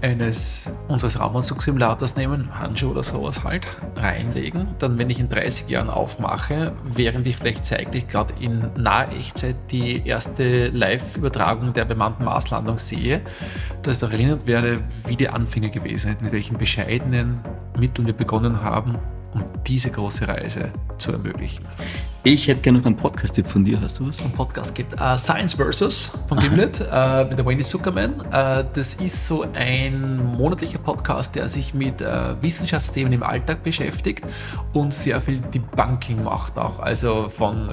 eines 0.00 0.68
unseres 0.88 1.20
Raumanzugssimulators 1.20 2.16
nehmen, 2.16 2.58
Handschuh 2.58 2.90
oder 2.90 3.02
sowas 3.02 3.44
halt, 3.44 3.66
reinlegen. 3.96 4.68
Dann, 4.78 4.98
wenn 4.98 5.10
ich 5.10 5.18
in 5.18 5.28
30 5.28 5.68
Jahren 5.68 5.90
aufmache, 5.90 6.72
während 6.84 7.26
ich 7.26 7.36
vielleicht 7.36 7.66
zeitlich 7.66 8.08
gerade 8.08 8.34
in 8.40 8.70
naher 8.76 9.12
Echtzeit 9.12 9.56
die 9.70 10.06
erste 10.06 10.68
Live-Übertragung 10.68 11.72
der 11.72 11.84
bemannten 11.84 12.24
Marslandung 12.24 12.78
sehe, 12.78 13.20
dass 13.82 13.96
ich 13.96 14.00
da 14.00 14.08
erinnert 14.08 14.46
werde, 14.46 14.82
wie 15.06 15.16
die 15.16 15.28
Anfänge 15.28 15.70
gewesen 15.70 16.08
sind, 16.08 16.22
mit 16.22 16.32
welchen 16.32 16.58
bescheidenen 16.58 17.40
Mitteln 17.78 18.06
wir 18.06 18.14
begonnen 18.14 18.62
haben, 18.62 18.98
um 19.34 19.44
diese 19.66 19.90
große 19.90 20.28
Reise 20.28 20.70
zu 20.98 21.12
ermöglichen. 21.12 21.64
Ich 22.24 22.46
hätte 22.46 22.60
gerne 22.60 22.78
noch 22.78 22.86
einen 22.86 22.96
Podcast-Tipp 22.96 23.48
von 23.48 23.64
dir. 23.64 23.80
Hast 23.80 23.98
du 23.98 24.06
was? 24.06 24.24
Ein 24.24 24.30
Podcast 24.30 24.76
gibt 24.76 24.94
uh, 24.94 25.18
Science 25.18 25.54
Versus 25.54 26.12
von 26.28 26.38
Gimlet 26.38 26.80
uh, 26.80 27.24
mit 27.28 27.36
der 27.36 27.44
Wendy 27.44 27.64
Zuckerman. 27.64 28.12
Uh, 28.20 28.62
das 28.72 28.94
ist 28.94 29.26
so 29.26 29.44
ein 29.54 30.24
monatlicher 30.36 30.78
Podcast, 30.78 31.34
der 31.34 31.48
sich 31.48 31.74
mit 31.74 32.00
Wissenschaftsthemen 32.40 33.12
im 33.12 33.24
Alltag 33.24 33.64
beschäftigt 33.64 34.24
und 34.72 34.94
sehr 34.94 35.20
viel 35.20 35.40
Debunking 35.40 36.22
macht 36.22 36.56
auch. 36.58 36.78
Also 36.78 37.28
von 37.28 37.70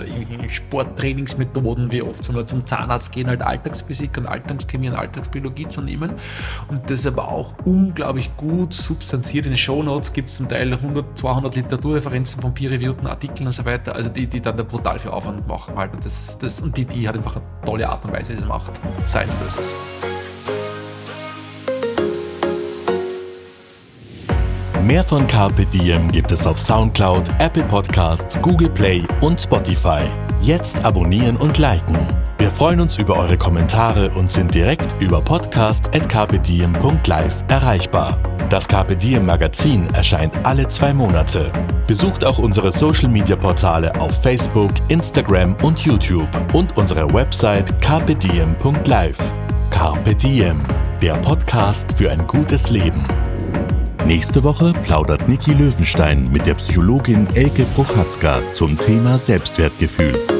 Sporttrainingsmethoden, 0.47 1.91
wie 1.91 2.01
oft 2.01 2.23
zum, 2.23 2.47
zum 2.47 2.65
Zahnarzt 2.65 3.11
gehen, 3.11 3.27
halt 3.27 3.43
Alltagsphysik 3.43 4.17
und 4.17 4.25
Alltagschemie 4.25 4.89
und 4.89 4.95
Alltagsbiologie 4.95 5.67
zu 5.67 5.81
nehmen. 5.81 6.13
Und 6.69 6.89
das 6.89 7.05
aber 7.05 7.27
auch 7.27 7.53
unglaublich 7.65 8.35
gut 8.35 8.73
substanziert. 8.73 9.45
In 9.45 9.51
den 9.51 9.59
Shownotes 9.59 10.11
gibt 10.11 10.29
es 10.29 10.37
zum 10.37 10.49
Teil 10.49 10.73
100, 10.73 11.15
200 11.19 11.55
Literaturreferenzen 11.55 12.41
von 12.41 12.51
peer-reviewten 12.51 13.05
Artikeln 13.05 13.45
und 13.45 13.53
so 13.53 13.63
weiter. 13.63 13.95
Also 13.95 14.09
die, 14.09 14.25
die 14.25 14.38
die 14.39 14.43
dann 14.43 14.57
da 14.57 14.63
brutal 14.63 14.99
viel 14.99 15.11
Aufwand 15.11 15.47
machen 15.47 15.75
halt. 15.75 15.93
Und, 15.93 16.05
das, 16.05 16.37
das, 16.37 16.61
und 16.61 16.75
die, 16.77 16.85
die 16.85 17.07
hat 17.07 17.15
einfach 17.15 17.35
eine 17.35 17.45
tolle 17.65 17.89
Art 17.89 18.05
und 18.05 18.13
Weise, 18.13 18.33
wie 18.33 18.37
sie 18.37 18.45
macht. 18.45 18.79
Science 19.05 19.35
Böses. 19.35 19.75
Mehr 24.83 25.03
von 25.03 25.27
Carpe 25.27 25.65
Diem 25.65 26.11
gibt 26.11 26.31
es 26.31 26.47
auf 26.47 26.57
Soundcloud, 26.57 27.29
Apple 27.39 27.65
Podcasts, 27.65 28.39
Google 28.41 28.69
Play 28.69 29.03
und 29.21 29.39
Spotify. 29.39 30.07
Jetzt 30.41 30.83
abonnieren 30.83 31.35
und 31.35 31.57
liken. 31.57 32.07
Wir 32.49 32.55
freuen 32.55 32.81
uns 32.81 32.97
über 32.97 33.15
eure 33.15 33.37
Kommentare 33.37 34.09
und 34.09 34.31
sind 34.31 34.55
direkt 34.55 34.99
über 35.03 35.21
podcast.carpediem.live 35.21 37.43
erreichbar. 37.47 38.17
Das 38.49 38.67
Carpe 38.67 38.95
Diem 38.95 39.27
Magazin 39.27 39.85
erscheint 39.93 40.33
alle 40.43 40.67
zwei 40.67 40.91
Monate. 40.91 41.51
Besucht 41.85 42.25
auch 42.25 42.39
unsere 42.39 42.71
Social 42.71 43.07
Media 43.07 43.35
Portale 43.35 43.93
auf 44.01 44.23
Facebook, 44.23 44.71
Instagram 44.87 45.55
und 45.61 45.81
YouTube 45.81 46.27
und 46.55 46.75
unsere 46.75 47.13
Website 47.13 47.79
carpediem.live. 47.83 49.19
Carpe 49.69 50.15
der 51.01 51.13
Podcast 51.21 51.93
für 51.95 52.09
ein 52.09 52.25
gutes 52.25 52.71
Leben. 52.71 53.07
Nächste 54.07 54.43
Woche 54.43 54.73
plaudert 54.81 55.29
Niki 55.29 55.53
Löwenstein 55.53 56.31
mit 56.31 56.47
der 56.47 56.55
Psychologin 56.55 57.27
Elke 57.35 57.67
Prochatzka 57.67 58.41
zum 58.53 58.75
Thema 58.75 59.19
Selbstwertgefühl. 59.19 60.38